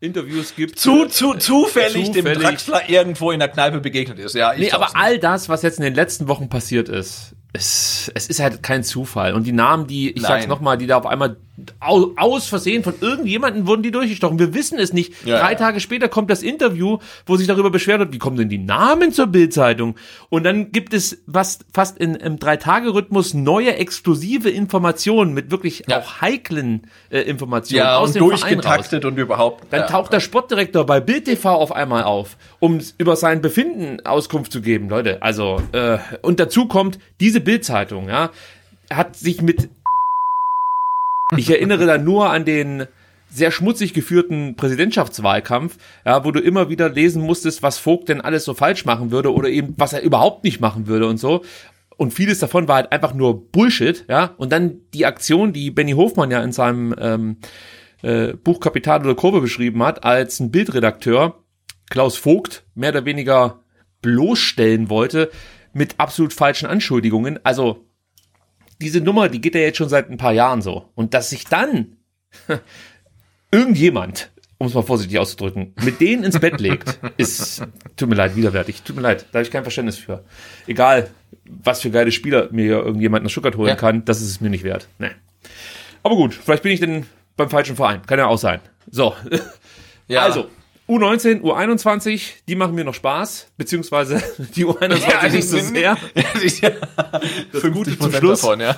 [0.00, 0.78] Interviews gibt.
[0.78, 2.42] Zu, zu, zufällig, dem Zufällig.
[2.42, 4.34] Draxler irgendwo in der Kneipe begegnet ist.
[4.34, 8.10] Ja, ich Nee, aber all das, was jetzt in den letzten Wochen passiert ist, es,
[8.14, 9.34] es ist halt kein Zufall.
[9.34, 10.48] Und die Namen, die, ich sag's Nein.
[10.48, 11.36] nochmal, die da auf einmal
[11.80, 14.38] aus Versehen von irgendjemandem wurden die durchgestochen.
[14.38, 15.14] Wir wissen es nicht.
[15.24, 15.58] Ja, Drei ja.
[15.58, 19.12] Tage später kommt das Interview, wo sich darüber beschwert wird, wie kommen denn die Namen
[19.12, 19.96] zur Bildzeitung?
[20.28, 26.00] Und dann gibt es was, fast in, im Drei-Tage-Rhythmus neue exklusive Informationen mit wirklich Ja.
[26.00, 29.64] auch heiklen äh, Informationen Ja, aus und dem durchgetaktet und überhaupt.
[29.70, 34.52] Dann taucht der Sportdirektor bei Bild TV auf einmal auf, um über sein Befinden Auskunft
[34.52, 35.22] zu geben, Leute.
[35.22, 38.30] Also äh, und dazu kommt diese Bildzeitung, ja,
[38.92, 39.68] hat sich mit
[41.36, 42.86] ich erinnere da nur an den
[43.28, 48.44] sehr schmutzig geführten Präsidentschaftswahlkampf, ja, wo du immer wieder lesen musstest, was Vogt denn alles
[48.44, 51.44] so falsch machen würde oder eben was er überhaupt nicht machen würde und so.
[51.96, 54.34] Und vieles davon war halt einfach nur Bullshit, ja.
[54.36, 57.36] Und dann die Aktion, die Benny Hofmann ja in seinem ähm,
[58.02, 61.42] äh, Buch Kapital oder Kurve beschrieben hat, als ein Bildredakteur
[61.88, 63.62] Klaus Vogt mehr oder weniger
[64.02, 65.30] bloßstellen wollte
[65.72, 67.38] mit absolut falschen Anschuldigungen.
[67.44, 67.85] Also
[68.80, 70.90] diese Nummer, die geht ja jetzt schon seit ein paar Jahren so.
[70.94, 71.96] Und dass sich dann
[73.50, 77.62] irgendjemand, um es mal vorsichtig auszudrücken, mit denen ins Bett legt, ist,
[77.96, 78.82] tut mir leid, widerwärtig.
[78.82, 80.24] Tut mir leid, da habe ich kein Verständnis für.
[80.66, 81.10] Egal,
[81.44, 83.76] was für geile Spieler mir irgendjemand nach Stuttgart holen Ja.
[83.76, 84.88] kann, das ist es mir nicht wert.
[84.98, 85.10] Nee.
[86.02, 87.06] Aber gut, vielleicht bin ich denn
[87.36, 88.02] beim falschen Verein.
[88.06, 88.60] Kann ja auch sein.
[88.90, 89.14] So.
[90.08, 90.22] Ja.
[90.22, 90.48] Also,
[90.88, 94.22] U19, U21, die machen mir noch Spaß, beziehungsweise
[94.54, 95.96] die U21 nicht so sehr.
[97.52, 98.40] Das Gute zum 50% Schluss.
[98.42, 98.76] davon, ja.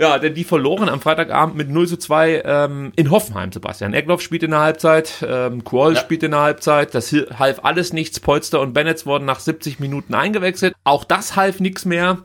[0.00, 3.94] Ja, denn die verloren am Freitagabend mit 0 zu 2 ähm, in Hoffenheim, Sebastian.
[3.94, 6.00] Eckloff spielt in der Halbzeit, ähm, Quall Ja.
[6.00, 8.18] spielt in der Halbzeit, das half alles nichts.
[8.18, 10.74] Polster und Bennett wurden nach 70 Minuten eingewechselt.
[10.82, 12.18] Auch das half nichts mehr.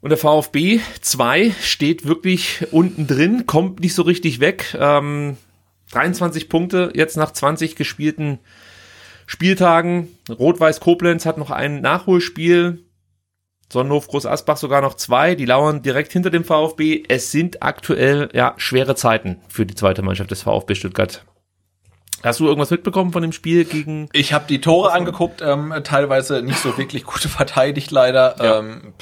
[0.00, 4.76] Und der VfB 2 steht wirklich unten drin, kommt nicht so richtig weg.
[4.78, 5.36] Ähm,
[5.94, 8.38] 23 Punkte jetzt nach 20 gespielten
[9.26, 10.08] Spieltagen.
[10.28, 12.84] Rot-Weiß Koblenz hat noch ein Nachholspiel.
[13.72, 15.34] Sonnenhof Groß Asbach sogar noch zwei.
[15.34, 17.04] Die lauern direkt hinter dem VfB.
[17.08, 21.24] Es sind aktuell ja schwere Zeiten für die zweite Mannschaft des VfB Stuttgart.
[22.24, 24.08] Hast du irgendwas mitbekommen von dem Spiel gegen?
[24.12, 28.36] Ich habe die Tore angeguckt, ähm, teilweise nicht so wirklich gut verteidigt leider.
[28.42, 28.58] Ja.
[28.60, 28.94] Ähm,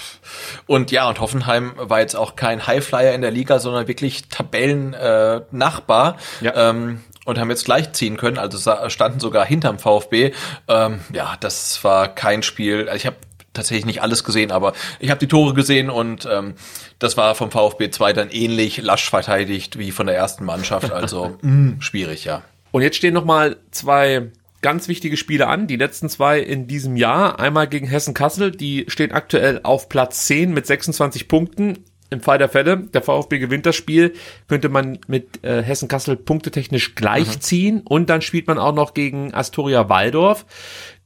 [0.66, 6.16] und ja, und Hoffenheim war jetzt auch kein Highflyer in der Liga, sondern wirklich Tabellennachbar.
[6.40, 6.44] Äh.
[6.44, 6.70] Ja.
[6.70, 10.32] ähm, und haben jetzt gleich ziehen können, also standen sogar hinterm VfB.
[10.66, 12.88] Ähm, ja, das war kein Spiel.
[12.88, 13.16] Also ich habe
[13.52, 16.54] tatsächlich nicht alles gesehen, aber ich habe die Tore gesehen und ähm,
[16.98, 20.90] das war vom VfB 2 dann ähnlich lasch verteidigt wie von der ersten Mannschaft.
[20.90, 22.42] Also mh, schwierig, ja.
[22.72, 26.96] Und jetzt stehen noch mal zwei ganz wichtige Spiele an, die letzten zwei in diesem
[26.96, 27.38] Jahr.
[27.38, 31.84] Einmal gegen Hessen Kassel, die stehen aktuell auf Platz 10 mit 26 Punkten.
[32.10, 34.12] Im Fall der Fälle, der VfB gewinnt das Spiel,
[34.46, 39.32] könnte man mit äh, Hessen Kassel punktetechnisch gleichziehen und dann spielt man auch noch gegen
[39.32, 40.44] Astoria Waldorf.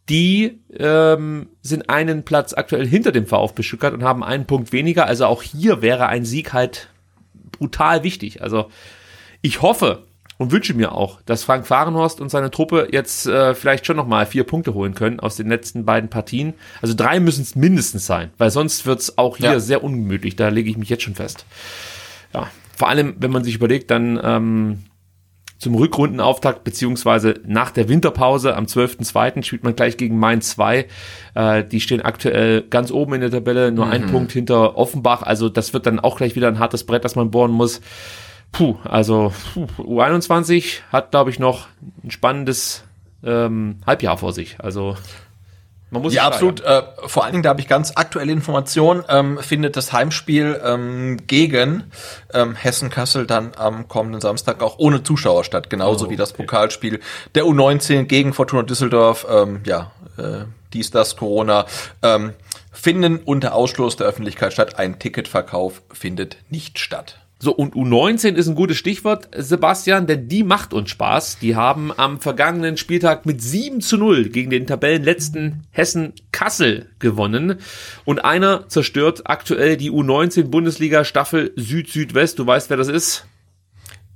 [0.08, 5.06] Die ähm, sind einen Platz aktuell hinter dem VfB Stuttgart und haben einen Punkt weniger.
[5.06, 6.90] Also auch hier wäre ein Sieg halt
[7.52, 8.42] brutal wichtig.
[8.42, 8.70] Also
[9.42, 10.06] ich hoffe
[10.39, 14.26] und wünsche mir auch, dass Frank Fahrenhorst und seine Truppe jetzt äh, vielleicht schon nochmal
[14.26, 16.55] vier Punkte holen können aus den letzten beiden Partien.
[16.82, 19.60] Also drei müssen es mindestens sein, weil sonst wird's auch hier Ja.
[19.60, 20.36] sehr ungemütlich.
[20.36, 21.47] Da lege ich mich jetzt schon fest.
[22.34, 24.82] Ja, vor allem, wenn man sich überlegt, dann ähm,
[25.58, 29.42] zum Rückrundenauftakt beziehungsweise nach der Winterpause am 12.2.
[29.42, 30.86] spielt man gleich gegen Mainz 2.
[31.34, 33.92] Äh, die stehen aktuell ganz oben in der Tabelle, nur mhm.
[33.92, 35.23] ein Punkt hinter Offenbach.
[35.23, 37.81] Also das wird dann auch gleich wieder ein hartes Brett, das man bohren muss.
[38.56, 41.66] Puh, also puh, U21 hat, glaube ich, noch
[42.02, 42.84] ein spannendes
[43.22, 44.56] ähm, Halbjahr vor sich.
[44.58, 44.96] Also
[45.90, 46.62] man muss ja, absolut.
[46.62, 51.18] Äh, vor allen Dingen, da habe ich ganz aktuelle Informationen, ähm, findet das Heimspiel ähm,
[51.26, 51.84] gegen
[52.32, 57.00] ähm, Hessen-Kassel dann am kommenden Samstag auch ohne Zuschauer statt, genauso oh, wie das Pokalspiel
[57.34, 59.26] der U19 gegen Fortuna Düsseldorf.
[59.30, 61.66] Ähm, ja, äh, dies, das, Corona.
[62.02, 62.32] Ähm,
[62.72, 64.78] finden unter Ausschluss der Öffentlichkeit statt.
[64.78, 67.20] Ein Ticketverkauf findet nicht statt.
[67.39, 71.39] So, und U19 ist ein gutes Stichwort, Sebastian, denn die macht uns Spaß.
[71.39, 77.58] Die haben am vergangenen Spieltag mit 7 zu 0 gegen den Tabellenletzten Hessen Kassel gewonnen.
[78.06, 82.39] Und einer zerstört aktuell die U19 Bundesliga Staffel Süd-Südwest.
[82.39, 83.26] Du weißt, wer das ist?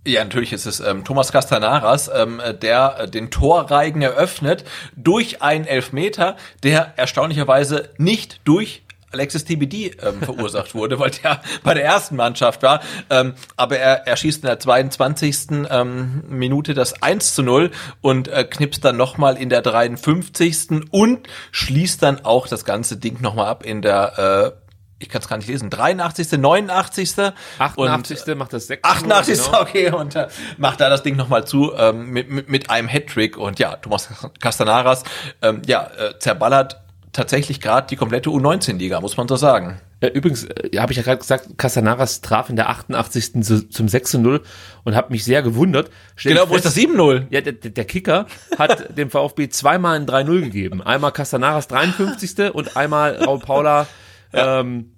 [0.07, 4.65] Ja, natürlich ist es ähm, Thomas Castanaras, ähm, der äh, den Torreigen eröffnet
[4.97, 8.82] durch einen Elfmeter, der erstaunlicherweise nicht durch
[9.12, 12.80] Alexis TBD ähm, verursacht wurde, weil der bei der ersten Mannschaft war.
[13.08, 15.68] Ähm, aber er, er schießt in der 22.
[15.70, 20.90] Ähm, Minute das 1 zu 0 und äh, knipst dann nochmal in der 53.
[20.90, 24.60] und schließt dann auch das ganze Ding nochmal ab in der äh,
[25.00, 27.32] ich kann es gar nicht lesen, 83., 89.
[27.58, 28.26] 88.
[28.26, 28.84] Und, macht das 6.
[28.84, 29.44] 88.
[29.44, 29.60] Genau.
[29.60, 33.39] okay, und äh, macht da das Ding nochmal zu ähm, mit, mit, mit einem Hattrick
[33.39, 35.02] und ja, Thomas Castanaras
[35.40, 36.82] ähm, ja, äh, zerballert
[37.12, 39.80] tatsächlich gerade die komplette U19-Liga, muss man so sagen.
[40.02, 43.42] Ja, übrigens, äh, habe ich ja gerade gesagt, Casanaras traf in der 88.
[43.42, 44.40] Zu, zum 6-0
[44.84, 45.90] und habe mich sehr gewundert.
[46.16, 47.26] Stell genau, wo ist das 7-0?
[47.30, 48.26] Ja, der, der Kicker
[48.58, 50.82] hat dem VfB zweimal ein 3-0 gegeben.
[50.82, 52.55] Einmal Casanaras 53.
[52.55, 53.86] und einmal Raul Paula
[54.32, 54.92] ähm,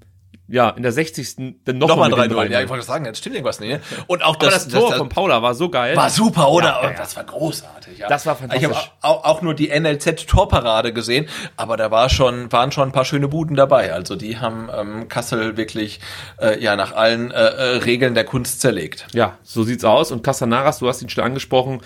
[0.49, 1.37] ja, in der 60.
[1.65, 2.51] dann noch, noch mal 3-0.
[2.51, 3.71] Ja, ich wollte sagen, das stimmt irgendwas nicht.
[3.71, 3.81] Ne?
[4.07, 5.97] Und auch das, das Tor das, von Paula war so geil.
[5.97, 6.81] War super, oder?
[6.83, 7.99] Ja, ja, das war großartig.
[7.99, 8.09] Ja.
[8.09, 8.69] Das war fantastisch.
[8.69, 12.93] Ich habe auch, auch, nur die NLZ-Torparade gesehen, aber da war schon, waren schon ein
[12.93, 13.93] paar schöne Buden dabei.
[13.93, 16.01] Also die haben ähm, Kassel wirklich
[16.41, 19.07] äh, ja nach allen äh, äh, Regeln der Kunst zerlegt.
[19.13, 20.11] Ja, so sieht's aus.
[20.11, 21.81] Und Casanaras, du hast ihn schon angesprochen,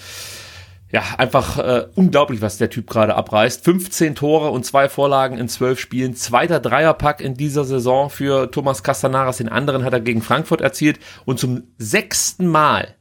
[0.90, 3.64] ja, einfach äh, unglaublich, was der Typ gerade abreißt.
[3.64, 6.14] 15 Tore und zwei Vorlagen in zwölf Spielen.
[6.14, 9.38] Zweiter Dreierpack in dieser Saison für Thomas Castanaras.
[9.38, 11.00] Den anderen hat er gegen Frankfurt erzielt.
[11.24, 12.94] Und zum sechsten Mal,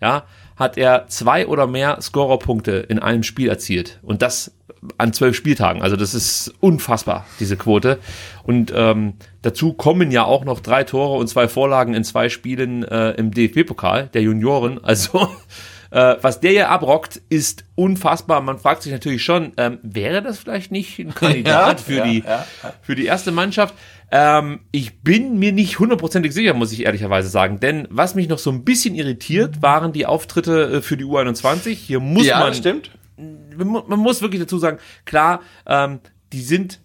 [0.00, 0.24] ja,
[0.56, 4.00] hat er zwei oder mehr Scorerpunkte in einem Spiel erzielt.
[4.02, 4.52] Und das
[4.96, 5.82] an zwölf Spieltagen.
[5.82, 7.98] Also das ist unfassbar, diese Quote.
[8.42, 12.84] Und ähm, dazu kommen ja auch noch drei Tore und zwei Vorlagen in zwei Spielen
[12.84, 14.82] äh, im DFB-Pokal der Junioren.
[14.82, 15.28] Also
[15.90, 18.40] äh, was der hier abrockt, ist unfassbar.
[18.40, 22.04] Man fragt sich natürlich schon, ähm, wäre das vielleicht nicht ein Kandidat ja, für, ja,
[22.04, 22.46] die, ja,
[22.82, 23.74] für die erste Mannschaft?
[24.10, 27.60] Ähm, ich bin mir nicht hundertprozentig sicher, muss ich ehrlicherweise sagen.
[27.60, 31.70] Denn was mich noch so ein bisschen irritiert, waren die Auftritte äh, für die U21.
[31.70, 32.54] Hier muss ja, man.
[32.54, 32.90] stimmt.
[33.16, 35.98] Man muss wirklich dazu sagen, klar, ähm,
[36.32, 36.80] die sind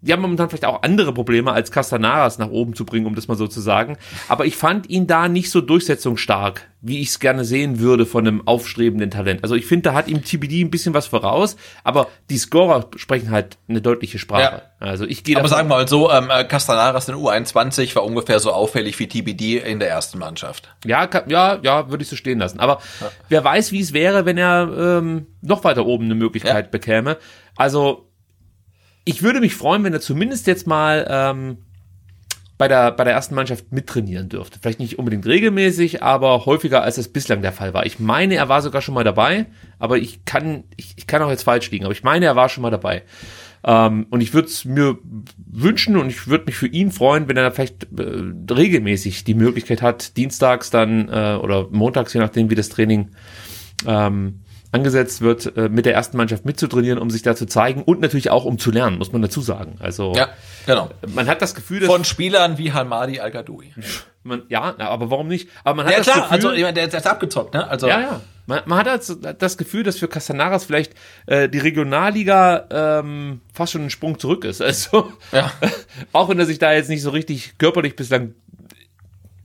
[0.00, 3.26] die haben momentan vielleicht auch andere Probleme, als Castanaras nach oben zu bringen, um das
[3.26, 3.96] mal so zu sagen.
[4.28, 8.26] Aber ich fand ihn da nicht so durchsetzungsstark, wie ich es gerne sehen würde von
[8.26, 9.42] einem aufstrebenden Talent.
[9.42, 13.30] Also ich finde, da hat ihm TBD ein bisschen was voraus, aber die Scorer sprechen
[13.30, 14.62] halt eine deutliche Sprache.
[14.80, 14.86] Ja.
[14.86, 18.52] Also ich gehe Aber sagen wir mal so, ähm, Castanaras in U21 war ungefähr so
[18.52, 20.68] auffällig wie TBD in der ersten Mannschaft.
[20.84, 22.60] Ja, ja, ja, würde ich so stehen lassen.
[22.60, 23.10] Aber ja.
[23.28, 26.70] wer weiß, wie es wäre, wenn er ähm, noch weiter oben eine Möglichkeit ja.
[26.70, 27.16] bekäme.
[27.56, 28.07] Also
[29.08, 31.56] ich würde mich freuen, wenn er zumindest jetzt mal ähm,
[32.58, 34.58] bei der, bei der ersten Mannschaft mittrainieren dürfte.
[34.60, 37.86] Vielleicht nicht unbedingt regelmäßig, aber häufiger als es bislang der Fall war.
[37.86, 39.46] Ich meine, er war sogar schon mal dabei,
[39.78, 42.50] aber ich kann, ich, ich kann auch jetzt falsch liegen, aber ich meine, er war
[42.50, 43.02] schon mal dabei.
[43.64, 44.98] Ähm, und ich würde es mir
[45.46, 49.80] wünschen und ich würde mich für ihn freuen, wenn er vielleicht äh, regelmäßig die Möglichkeit
[49.80, 53.08] hat, dienstags dann äh, oder montags, je nachdem, wie das Training
[53.86, 54.40] ähm,
[54.70, 58.30] angesetzt wird, äh, mit der ersten Mannschaft mitzutrainieren, um sich da zu zeigen und natürlich
[58.30, 59.76] auch um zu lernen, muss man dazu sagen.
[59.80, 60.28] Also ja,
[60.66, 60.90] genau.
[61.14, 63.72] Man hat das Gefühl, dass von Spielern wie Halmadi Al Gadoui.
[64.22, 65.48] Man, ja, aber warum nicht?
[65.64, 67.66] Aber man hat ja, das klar, Gefühl, also der, der ist abgezockt, ne?
[67.66, 68.20] Also ja, ja.
[68.46, 70.94] Man, man hat also das Gefühl, dass für Castanaras vielleicht
[71.26, 74.62] äh, die Regionalliga ähm, fast schon einen Sprung zurück ist.
[74.68, 75.50] Also ja.
[76.12, 78.34] auch wenn er sich da jetzt nicht so richtig körperlich bislang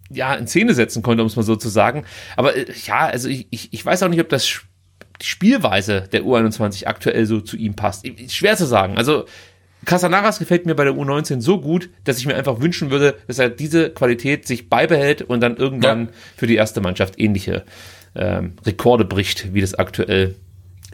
[0.09, 2.05] ja in Szene setzen konnte, um es mal so zu sagen.
[2.35, 4.63] Aber äh, ja, also ich, ich, ich weiß auch nicht, ob das
[5.21, 8.05] die Spielweise der U21 aktuell so zu ihm passt.
[8.29, 8.97] Schwer zu sagen.
[8.97, 9.25] Also
[9.85, 13.39] Casanaras gefällt mir bei der U19 so gut, dass ich mir einfach wünschen würde, dass
[13.39, 16.11] er diese Qualität sich beibehält und dann irgendwann ja.
[16.37, 17.63] für die erste Mannschaft ähnliche
[18.15, 20.35] ähm, Rekorde bricht, wie das aktuell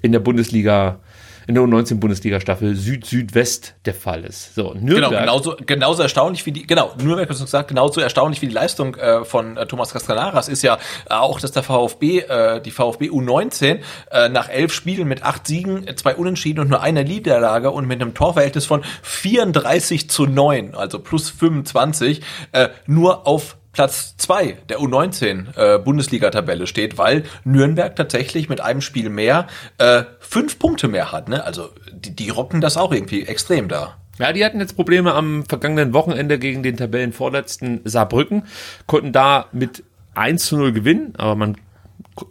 [0.01, 0.99] in der Bundesliga
[1.47, 4.55] in der U19-Bundesliga-Staffel Süd-Südwest der Fall ist.
[4.55, 5.09] So, Nürnberg.
[5.09, 8.95] Genau, genauso, genauso erstaunlich wie die, genau, Nürnberg hast gesagt, genauso erstaunlich wie die Leistung
[8.95, 10.77] äh, von äh, Thomas Castanaras ist ja
[11.09, 13.79] auch, dass der VfB, äh, die VfB U19
[14.11, 18.01] äh, nach elf Spielen mit acht Siegen, zwei Unentschieden und nur einer Niederlage und mit
[18.01, 24.79] einem Torverhältnis von 34 zu 9, also plus 25, äh, nur auf Platz zwei der
[24.79, 31.13] U19 äh, Bundesliga-Tabelle steht, weil Nürnberg tatsächlich mit einem Spiel mehr äh, fünf Punkte mehr
[31.13, 31.29] hat.
[31.29, 31.45] Ne?
[31.45, 33.95] Also die, die rocken das auch irgendwie extrem da.
[34.17, 38.43] Ja, die hatten jetzt Probleme am vergangenen Wochenende gegen den Tabellenvorletzten Saarbrücken,
[38.85, 41.55] konnten da mit 1 zu 0 gewinnen, aber man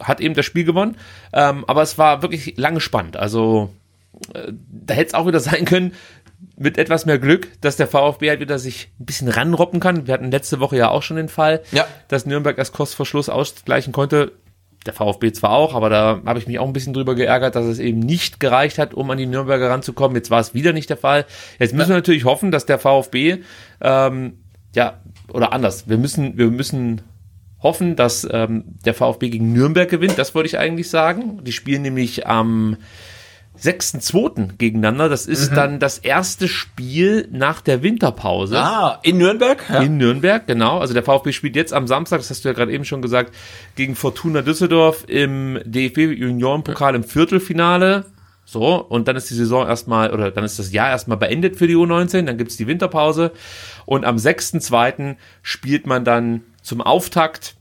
[0.00, 0.98] hat eben das Spiel gewonnen.
[1.32, 3.16] Ähm, aber es war wirklich lange spannend.
[3.16, 3.70] Also
[4.34, 5.94] äh, da hätte es auch wieder sein können,
[6.56, 10.06] mit etwas mehr Glück, dass der VfB halt wieder sich ein bisschen ranroppen kann.
[10.06, 11.86] Wir hatten letzte Woche ja auch schon den Fall, ja.
[12.08, 14.32] dass Nürnberg als Kostverschluss ausgleichen konnte.
[14.86, 17.66] Der VfB zwar auch, aber da habe ich mich auch ein bisschen drüber geärgert, dass
[17.66, 20.16] es eben nicht gereicht hat, um an die Nürnberger ranzukommen.
[20.16, 21.26] Jetzt war es wieder nicht der Fall.
[21.58, 23.38] Jetzt müssen wir natürlich hoffen, dass der VfB
[23.80, 24.38] ähm,
[24.74, 25.00] ja
[25.32, 25.88] oder anders.
[25.88, 27.02] Wir müssen wir müssen
[27.60, 30.16] hoffen, dass ähm, der VfB gegen Nürnberg gewinnt.
[30.16, 31.42] Das wollte ich eigentlich sagen.
[31.44, 32.76] Die spielen nämlich am
[33.62, 34.56] 6.2.
[34.56, 35.08] gegeneinander.
[35.08, 35.54] Das ist mhm.
[35.54, 38.58] dann das erste Spiel nach der Winterpause.
[38.58, 39.62] Ah, in Nürnberg?
[39.68, 39.80] Ja.
[39.80, 40.78] In Nürnberg, genau.
[40.78, 43.34] Also der VfB spielt jetzt am Samstag, das hast du ja gerade eben schon gesagt,
[43.74, 48.06] gegen Fortuna Düsseldorf im DFB Juniorenpokal im Viertelfinale.
[48.44, 51.66] So, und dann ist die Saison erstmal, oder dann ist das Jahr erstmal beendet für
[51.66, 53.32] die U19, dann gibt's die Winterpause.
[53.84, 55.16] Und am 6.2.
[55.42, 57.56] spielt man dann zum Auftakt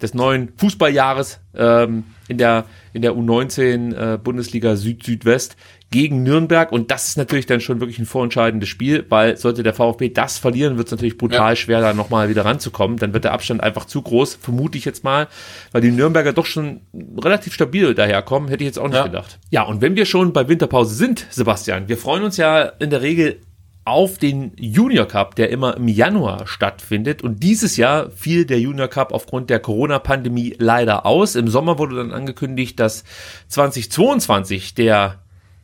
[0.00, 2.64] des neuen Fußballjahres ähm, in der
[2.94, 5.56] in der U19 äh, Bundesliga Süd-Südwest
[5.90, 9.74] gegen Nürnberg und das ist natürlich dann schon wirklich ein vorentscheidendes Spiel, weil sollte der
[9.74, 11.56] VfB das verlieren, wird es natürlich brutal ja.
[11.56, 12.96] schwer, da nochmal wieder ranzukommen.
[12.96, 15.28] Dann wird der Abstand einfach zu groß, vermute ich jetzt mal,
[15.72, 16.80] weil die Nürnberger doch schon
[17.22, 19.04] relativ stabil daherkommen, hätte ich jetzt auch nicht ja.
[19.04, 19.38] gedacht.
[19.50, 23.02] Ja, und wenn wir schon bei Winterpause sind, Sebastian, wir freuen uns ja in der
[23.02, 23.40] Regel
[23.84, 27.22] auf den Junior Cup, der immer im Januar stattfindet.
[27.22, 31.34] Und dieses Jahr fiel der Junior Cup aufgrund der Corona-Pandemie leider aus.
[31.34, 33.04] Im Sommer wurde dann angekündigt, dass
[33.48, 35.18] 2022 der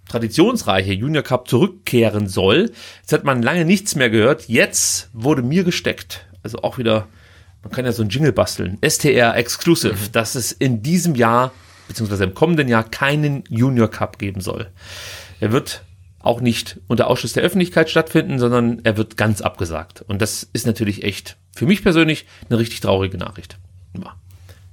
[0.09, 2.73] traditionsreiche Junior Cup zurückkehren soll.
[3.01, 4.49] Jetzt hat man lange nichts mehr gehört.
[4.49, 6.27] Jetzt wurde mir gesteckt.
[6.43, 7.07] Also auch wieder,
[7.63, 8.77] man kann ja so ein Jingle basteln.
[8.87, 10.13] STR Exclusive, mhm.
[10.13, 11.53] dass es in diesem Jahr,
[11.89, 14.69] beziehungsweise im kommenden Jahr keinen Junior Cup geben soll.
[15.39, 15.83] Er wird
[16.21, 20.03] auch nicht unter Ausschuss der Öffentlichkeit stattfinden, sondern er wird ganz abgesagt.
[20.07, 23.59] Und das ist natürlich echt für mich persönlich eine richtig traurige Nachricht.
[23.95, 24.15] Ja.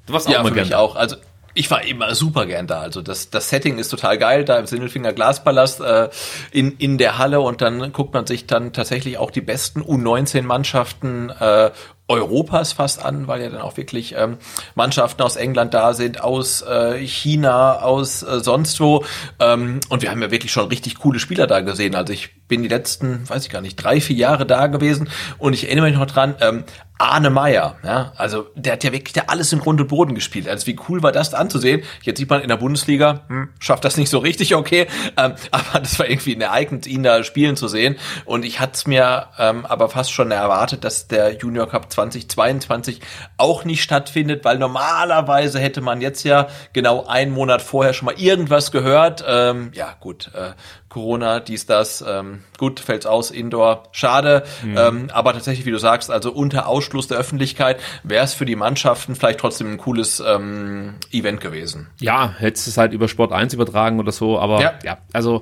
[0.06, 0.96] Du warst auch ja, mal für mich auch.
[0.96, 1.16] Also
[1.54, 2.82] ich war immer super gern da.
[2.82, 6.10] Also das, das Setting ist total geil, da im Sindelfinger Glaspalast äh,
[6.52, 11.30] in, in der Halle und dann guckt man sich dann tatsächlich auch die besten U19-Mannschaften
[11.32, 11.72] äh,
[12.08, 14.38] Europas fast an, weil ja dann auch wirklich ähm,
[14.76, 19.04] Mannschaften aus England da sind, aus äh, China, aus äh, sonst wo.
[19.40, 21.96] Ähm, und wir haben ja wirklich schon richtig coole Spieler da gesehen.
[21.96, 25.54] Also ich bin die letzten, weiß ich gar nicht, drei, vier Jahre da gewesen und
[25.54, 26.64] ich erinnere mich noch dran, ähm,
[27.00, 30.48] Arne Meyer, ja, also der hat ja wirklich da alles im Grund und Boden gespielt.
[30.50, 31.84] Also wie cool war das anzusehen?
[32.02, 35.80] Jetzt sieht man in der Bundesliga, hm, schafft das nicht so richtig, okay, ähm, aber
[35.80, 37.98] das war irgendwie ein Ereignis, ihn da spielen zu sehen.
[38.26, 43.02] Und ich hatte es mir ähm, aber fast schon erwartet, dass der Junior Cup 2022
[43.38, 48.16] auch nicht stattfindet, weil normalerweise hätte man jetzt ja genau einen Monat vorher schon mal
[48.20, 49.24] irgendwas gehört.
[49.28, 50.52] Ähm, ja, gut, äh,
[50.90, 54.44] Corona, dies, das, ähm, gut, fällt's aus, Indoor, schade.
[54.64, 54.78] Mhm.
[54.78, 58.56] Ähm, aber tatsächlich, wie du sagst, also unter Ausschluss der Öffentlichkeit wäre es für die
[58.56, 61.88] Mannschaften vielleicht trotzdem ein cooles ähm, Event gewesen.
[62.00, 65.42] Ja, hättest es halt über Sport 1 übertragen oder so, aber ja, ja also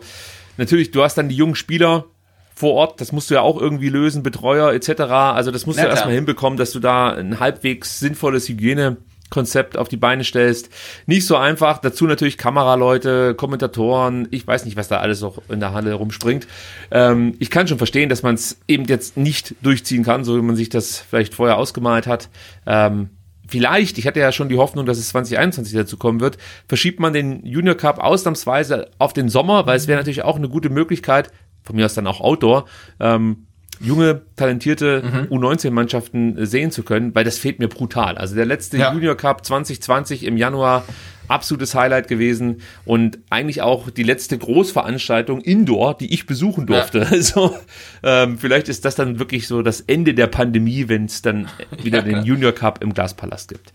[0.58, 2.06] natürlich, du hast dann die jungen Spieler,
[2.56, 5.02] vor Ort, das musst du ja auch irgendwie lösen, Betreuer etc.
[5.02, 8.98] Also das musst ja, du erstmal hinbekommen, dass du da ein halbwegs sinnvolles Hygiene
[9.30, 10.70] Konzept auf die Beine stellst.
[11.08, 11.80] Nicht so einfach.
[11.80, 14.28] Dazu natürlich Kameraleute, Kommentatoren.
[14.32, 16.48] Ich weiß nicht, was da alles noch in der Halle rumspringt.
[16.92, 20.42] Ähm, ich kann schon verstehen, dass man es eben jetzt nicht durchziehen kann, so wie
[20.42, 22.30] man sich das vielleicht vorher ausgemalt hat.
[22.66, 23.10] Ähm,
[23.48, 27.14] vielleicht, ich hatte ja schon die Hoffnung, dass es 2021 dazu kommen wird, verschiebt man
[27.14, 31.32] den Junior Cup ausnahmsweise auf den Sommer, weil es wäre natürlich auch eine gute Möglichkeit,
[31.66, 32.66] von mir aus dann auch Outdoor,
[33.00, 33.48] ähm,
[33.80, 35.38] junge, talentierte mhm.
[35.38, 38.18] U19-Mannschaften sehen zu können, weil das fehlt mir brutal.
[38.18, 38.94] Also der letzte ja.
[38.94, 40.86] Junior Cup 2020 im Januar,
[41.28, 47.00] absolutes Highlight gewesen und eigentlich auch die letzte Großveranstaltung Indoor, die ich besuchen durfte.
[47.00, 47.06] Ja.
[47.16, 47.56] Also
[48.04, 51.48] ähm, vielleicht ist das dann wirklich so das Ende der Pandemie, wenn es dann
[51.82, 53.72] wieder ja, den Junior Cup im Glaspalast gibt.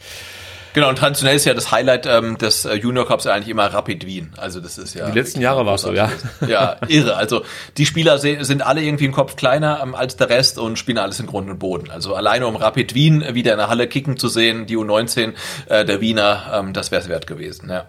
[0.73, 4.07] Genau, und traditionell ist ja das Highlight ähm, des äh, Junior Cups eigentlich immer Rapid
[4.07, 4.33] Wien.
[4.37, 5.11] Also das ist ja.
[5.11, 6.11] Die letzten Jahre war es so, ja.
[6.47, 7.17] Ja, irre.
[7.17, 7.43] Also
[7.77, 11.19] die Spieler sind alle irgendwie im Kopf kleiner ähm, als der Rest und spielen alles
[11.21, 11.91] in Grund und Boden.
[11.91, 15.33] Also alleine um Rapid Wien wieder in der Halle kicken zu sehen, die U19
[15.67, 17.87] äh, der Wiener, ähm, das wäre es wert gewesen, ja.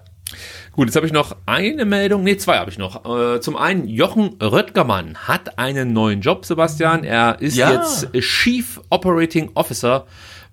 [0.72, 3.04] Gut, jetzt habe ich noch eine Meldung, nee, zwei habe ich noch.
[3.36, 7.04] Äh, zum einen, Jochen Röttgermann hat einen neuen Job, Sebastian.
[7.04, 7.72] Er ist Ja.
[7.74, 10.06] jetzt Chief Operating Officer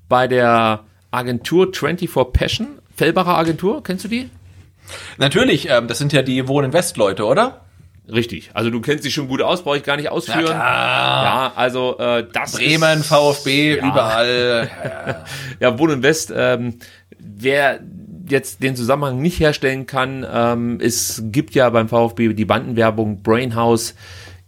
[0.08, 0.80] bei der
[1.10, 4.30] Agentur 24 Passion, Fellbacher Agentur, kennst du die?
[5.18, 7.62] Natürlich, ähm, das sind ja die Wohnen West Leute, oder?
[8.10, 10.46] Richtig, also du kennst sie schon gut aus, brauche ich gar nicht ausführen.
[10.46, 13.86] Ja, also äh, das Bremen, ist, VfB, Ja.
[13.86, 14.70] überall.
[15.60, 16.78] Ja, Wohn und West, ähm,
[17.18, 17.80] wer
[18.28, 23.94] jetzt den Zusammenhang nicht herstellen kann, ähm, es gibt ja beim VfB die Bandenwerbung Brainhouse,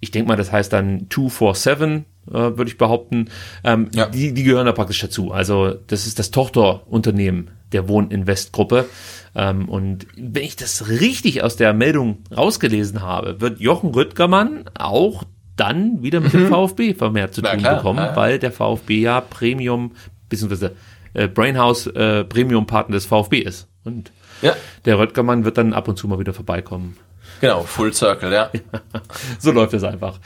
[0.01, 3.29] ich denke mal, das heißt dann 247, äh, würde ich behaupten,
[3.65, 4.07] ähm, Ja.
[4.07, 5.33] die, die gehören da praktisch dazu.
[5.33, 8.87] Also das ist das Tochterunternehmen der Wohn-Invest-Gruppe.
[9.35, 15.25] Ähm, und wenn ich das richtig aus der Meldung rausgelesen habe, wird Jochen Rüttgermann auch
[15.57, 19.01] dann wieder mit dem VfB vermehrt zu Na tun klar, bekommen, ja, weil der VfB
[19.01, 19.93] ja Premium
[20.29, 20.73] beziehungsweise
[21.15, 23.69] äh, Brainhouse äh, Premium-Partner des VfB ist.
[23.85, 24.11] Und
[24.43, 26.97] Ja, der Röttgermann wird dann ab und zu mal wieder vorbeikommen.
[27.41, 28.51] Genau, Full Circle, ja.
[29.39, 30.19] So läuft es einfach.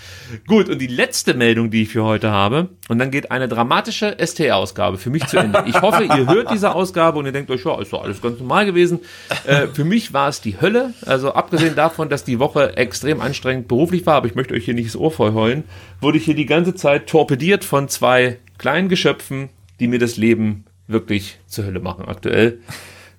[0.47, 4.17] Gut, und die letzte Meldung, die ich für heute habe, und dann geht eine dramatische
[4.19, 5.65] ST-Ausgabe für mich zu Ende.
[5.67, 8.39] Ich hoffe, ihr hört diese Ausgabe und ihr denkt euch, ja, ist doch alles ganz
[8.39, 9.01] normal gewesen.
[9.47, 10.93] Äh, für mich war es die Hölle.
[11.07, 14.75] Also abgesehen davon, dass die Woche extrem anstrengend beruflich war, aber ich möchte euch hier
[14.75, 15.65] nicht das Ohr voll heulen,
[16.01, 19.49] wurde ich hier die ganze Zeit torpediert von zwei kleinen Geschöpfen,
[19.81, 22.59] die mir das Leben wirklich zur Hölle machen aktuell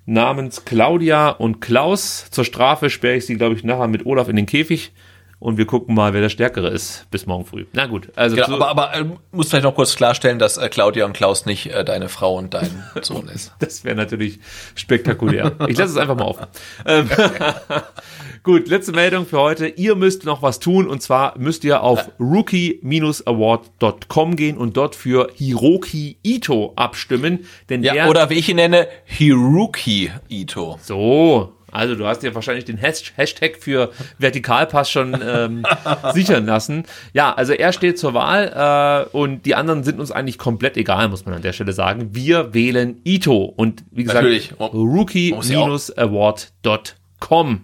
[0.06, 2.30] namens Claudia und Klaus.
[2.30, 4.92] Zur Strafe sperre ich sie, glaube ich, nachher mit Olaf in den Käfig
[5.38, 7.66] und wir gucken mal, wer der Stärkere ist bis morgen früh.
[7.72, 11.04] Na gut, also Genau, aber, aber äh, muss vielleicht noch kurz klarstellen, dass äh, Claudia
[11.04, 13.52] und Klaus nicht äh, deine Frau und dein Sohn ist.
[13.58, 14.38] das wäre natürlich
[14.74, 15.52] spektakulär.
[15.68, 16.46] Ich lasse es einfach mal offen.
[16.86, 17.10] Ähm,
[18.42, 19.66] gut, letzte Meldung für heute.
[19.68, 25.28] Ihr müsst noch was tun und zwar müsst ihr auf rookie-award.com gehen und dort für
[25.34, 30.78] Hiroki Ito abstimmen, denn Ja, der oder wie ich ihn nenne, Hiruki Ito.
[30.82, 35.64] So, also du hast dir wahrscheinlich den Has- Hashtag für Vertikalpass schon ähm,
[36.14, 36.84] sichern lassen.
[37.12, 41.08] Ja, also er steht zur Wahl äh, und die anderen sind uns eigentlich komplett egal,
[41.08, 42.10] muss man an der Stelle sagen.
[42.14, 44.24] Wir wählen Ito und wie gesagt,
[44.60, 47.60] rookie-award.com.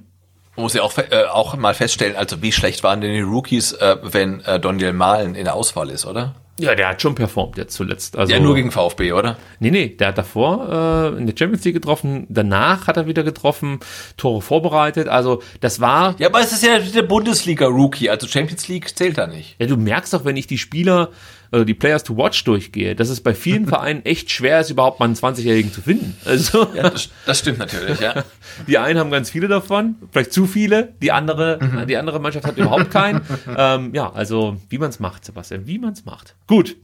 [0.57, 3.73] Man muss ja auch, äh, auch mal feststellen, also wie schlecht waren denn die Rookies,
[3.73, 6.35] äh, wenn äh, Daniel Mahlen in der Auswahl ist, oder?
[6.61, 8.17] Ja, der hat schon performt jetzt zuletzt.
[8.19, 9.39] Also, ja, nur gegen VfB, oder?
[9.59, 13.23] Nee, nee, der hat davor äh, in der Champions League getroffen, danach hat er wieder
[13.23, 13.81] getroffen,
[14.19, 15.09] Tore vorbereitet.
[15.09, 19.27] Also das war Ja, aber es ist ja der Bundesliga-Rookie, also Champions League zählt da
[19.27, 19.57] nicht.
[19.59, 21.09] Ja, du merkst doch, wenn ich die Spieler
[21.53, 25.01] oder die Players to Watch durchgehe, dass es bei vielen Vereinen echt schwer ist, überhaupt
[25.01, 26.17] mal einen 20-Jährigen zu finden.
[26.25, 28.25] Also, Ja, das, das stimmt natürlich, ja.
[28.67, 32.57] die einen haben ganz viele davon, vielleicht zu viele, die andere, die andere Mannschaft hat
[32.57, 33.21] überhaupt keinen.
[33.57, 36.35] ähm, ja, also, wie man es macht, Sebastian, wie man es macht.
[36.47, 36.77] Gut.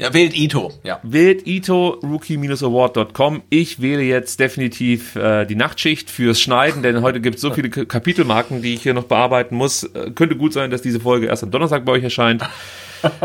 [0.00, 0.98] Ja, wählt Ito, ja.
[1.02, 3.42] Wählt Ito, rookie-award.com.
[3.50, 7.68] Ich wähle jetzt definitiv äh, die Nachtschicht fürs Schneiden, denn heute gibt es so viele
[7.68, 9.84] K Kapitelmarken, die ich hier noch bearbeiten muss.
[9.84, 12.42] Äh, könnte gut sein, dass diese Folge erst am Donnerstag bei euch erscheint.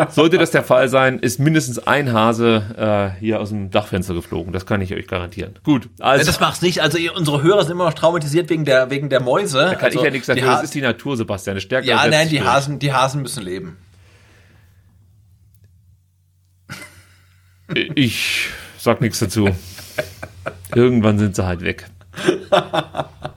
[0.10, 4.54] Sollte das der Fall sein, ist mindestens ein Hase äh, hier aus dem Dachfenster geflogen.
[4.54, 5.60] Das kann ich euch garantieren.
[5.64, 6.82] Gut, also Das macht's nicht.
[6.82, 9.60] Also ihr, unsere Hörer sind immer noch traumatisiert wegen der wegen der Mäuse.
[9.60, 10.45] da kann also, ich ja nichts dafür.
[10.45, 11.56] Das ist die Natur, Sebastian.
[11.56, 12.50] Das ja, nein, die durch.
[12.50, 13.78] Hasen, die Hasen müssen leben.
[17.95, 19.50] Ich sag nichts dazu.
[20.76, 21.86] Irgendwann sind sie halt weg.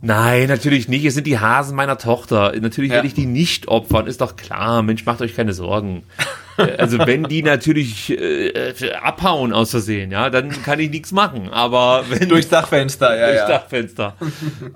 [0.00, 1.04] Nein, natürlich nicht.
[1.04, 2.52] Es sind die Hasen meiner Tochter.
[2.60, 2.96] Natürlich Ja.
[2.96, 4.06] werde ich die nicht opfern.
[4.06, 4.82] Ist doch klar.
[4.82, 6.04] Mensch, macht euch keine Sorgen.
[6.56, 11.48] Äh, Also wenn die natürlich äh, abhauen aus Versehen, ja, dann kann ich nichts machen.
[11.50, 13.48] Aber wenn Durchs Dachfenster, ja, durchs ja.
[13.48, 14.16] Dachfenster.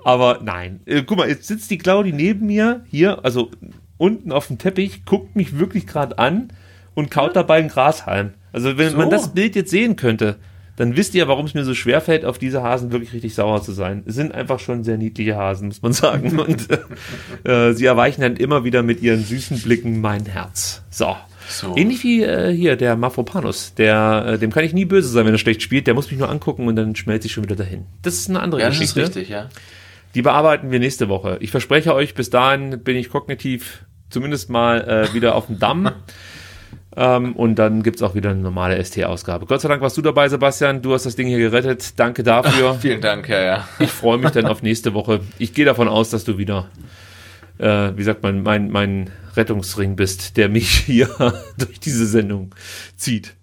[0.03, 0.81] Aber nein.
[0.85, 3.49] Äh, guck mal, jetzt sitzt die Claudi neben mir hier, also
[3.97, 6.49] unten auf dem Teppich, guckt mich wirklich gerade an
[6.95, 8.31] und kaut dabei einen Grashalm.
[8.51, 9.11] Also wenn man So.
[9.11, 10.35] das Bild jetzt sehen könnte,
[10.75, 13.61] dann wisst ihr, warum es mir so schwer fällt, auf diese Hasen wirklich richtig sauer
[13.61, 14.03] zu sein.
[14.05, 16.39] Es sind einfach schon sehr niedliche Hasen, muss man sagen.
[16.39, 16.67] Und
[17.43, 20.83] äh, sie erweichen dann immer wieder mit ihren süßen Blicken mein Herz.
[20.89, 21.15] So.
[21.49, 21.75] So.
[21.75, 23.73] Ähnlich wie äh, hier der Mafropanus.
[23.75, 25.87] Der, äh, dem kann ich nie böse sein, wenn er schlecht spielt.
[25.87, 27.85] Der muss mich nur angucken und dann schmelzt sich schon wieder dahin.
[28.01, 29.19] Das ist eine andere Ja, das ist Geschichte.
[29.19, 29.49] richtig, ja.
[30.15, 31.37] Die bearbeiten wir nächste Woche.
[31.41, 35.91] Ich verspreche euch, bis dahin bin ich kognitiv zumindest mal äh, wieder auf dem Damm.
[36.95, 39.45] ähm, und dann gibt's auch wieder eine normale ST-Ausgabe.
[39.45, 40.81] Gott sei Dank warst du dabei, Sebastian.
[40.81, 41.99] Du hast das Ding hier gerettet.
[41.99, 42.75] Danke dafür.
[42.79, 43.67] Vielen Dank, ja, ja.
[43.79, 45.21] Ich freue mich dann auf nächste Woche.
[45.39, 46.69] Ich gehe davon aus, dass du wieder,
[47.57, 51.09] äh, wie sagt man, mein, mein Rettungsring bist, der mich hier
[51.57, 52.53] durch diese Sendung
[52.95, 53.35] zieht.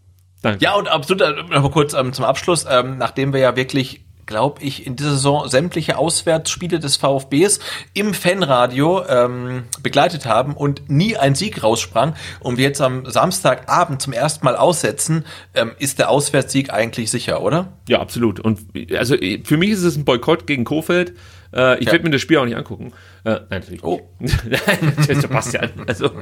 [0.43, 0.65] Danke.
[0.65, 4.05] Ja, und absolut, äh, noch mal kurz ähm, zum Abschluss, ähm, nachdem wir ja wirklich
[4.31, 7.59] glaube ich, in dieser Saison sämtliche Auswärtsspiele des VfBs
[7.95, 14.01] im Fanradio ähm, begleitet haben und nie ein Sieg raussprang und wir jetzt am Samstagabend
[14.01, 17.73] zum ersten Mal aussetzen, ähm, ist der Auswärtssieg eigentlich sicher, oder?
[17.89, 18.39] Ja, absolut.
[18.39, 18.61] Und
[18.97, 21.15] also für mich ist es ein Boykott gegen Kofeld.
[21.53, 21.93] Äh, ich ja.
[21.93, 22.93] werde mir das Spiel auch nicht angucken.
[23.25, 23.83] Äh, nein, natürlich.
[23.83, 24.01] Oh.
[24.21, 25.71] nein, Sebastian.
[25.89, 26.13] Also,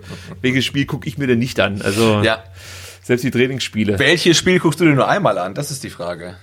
[0.41, 1.83] welches Spiel gucke ich mir denn nicht an?
[1.83, 2.43] Also, ja.
[3.03, 3.99] selbst die Trainingsspiele.
[3.99, 5.53] Welches Spiel guckst du dir nur einmal an?
[5.53, 6.37] Das ist die Frage.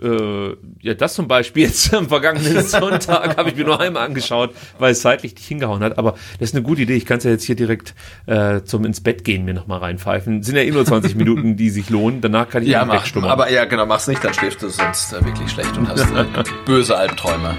[0.00, 4.54] Äh, ja, das zum Beispiel jetzt am vergangenen Sonntag habe ich mir nur einmal angeschaut,
[4.78, 5.98] weil es zeitlich nicht hingehauen hat.
[5.98, 6.94] Aber das ist eine gute Idee.
[6.94, 7.94] Ich kann es ja jetzt hier direkt
[8.26, 10.42] äh, zum ins Bett gehen mir nochmal reinpfeifen.
[10.42, 12.20] Sind ja eh nur 20 Minuten, die sich lohnen.
[12.20, 15.24] Danach kann ich ja mach, Aber ja, genau, mach's nicht, dann schläfst du sonst äh,
[15.24, 16.24] wirklich schlecht und hast äh,
[16.66, 17.56] böse Albträume.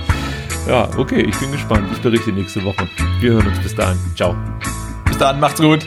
[0.67, 1.89] Ja, okay, ich bin gespannt.
[1.91, 2.87] Ich berichte nächste Woche.
[3.19, 3.97] Wir hören uns bis dahin.
[4.15, 4.35] Ciao.
[5.05, 5.85] Bis dann, macht's gut.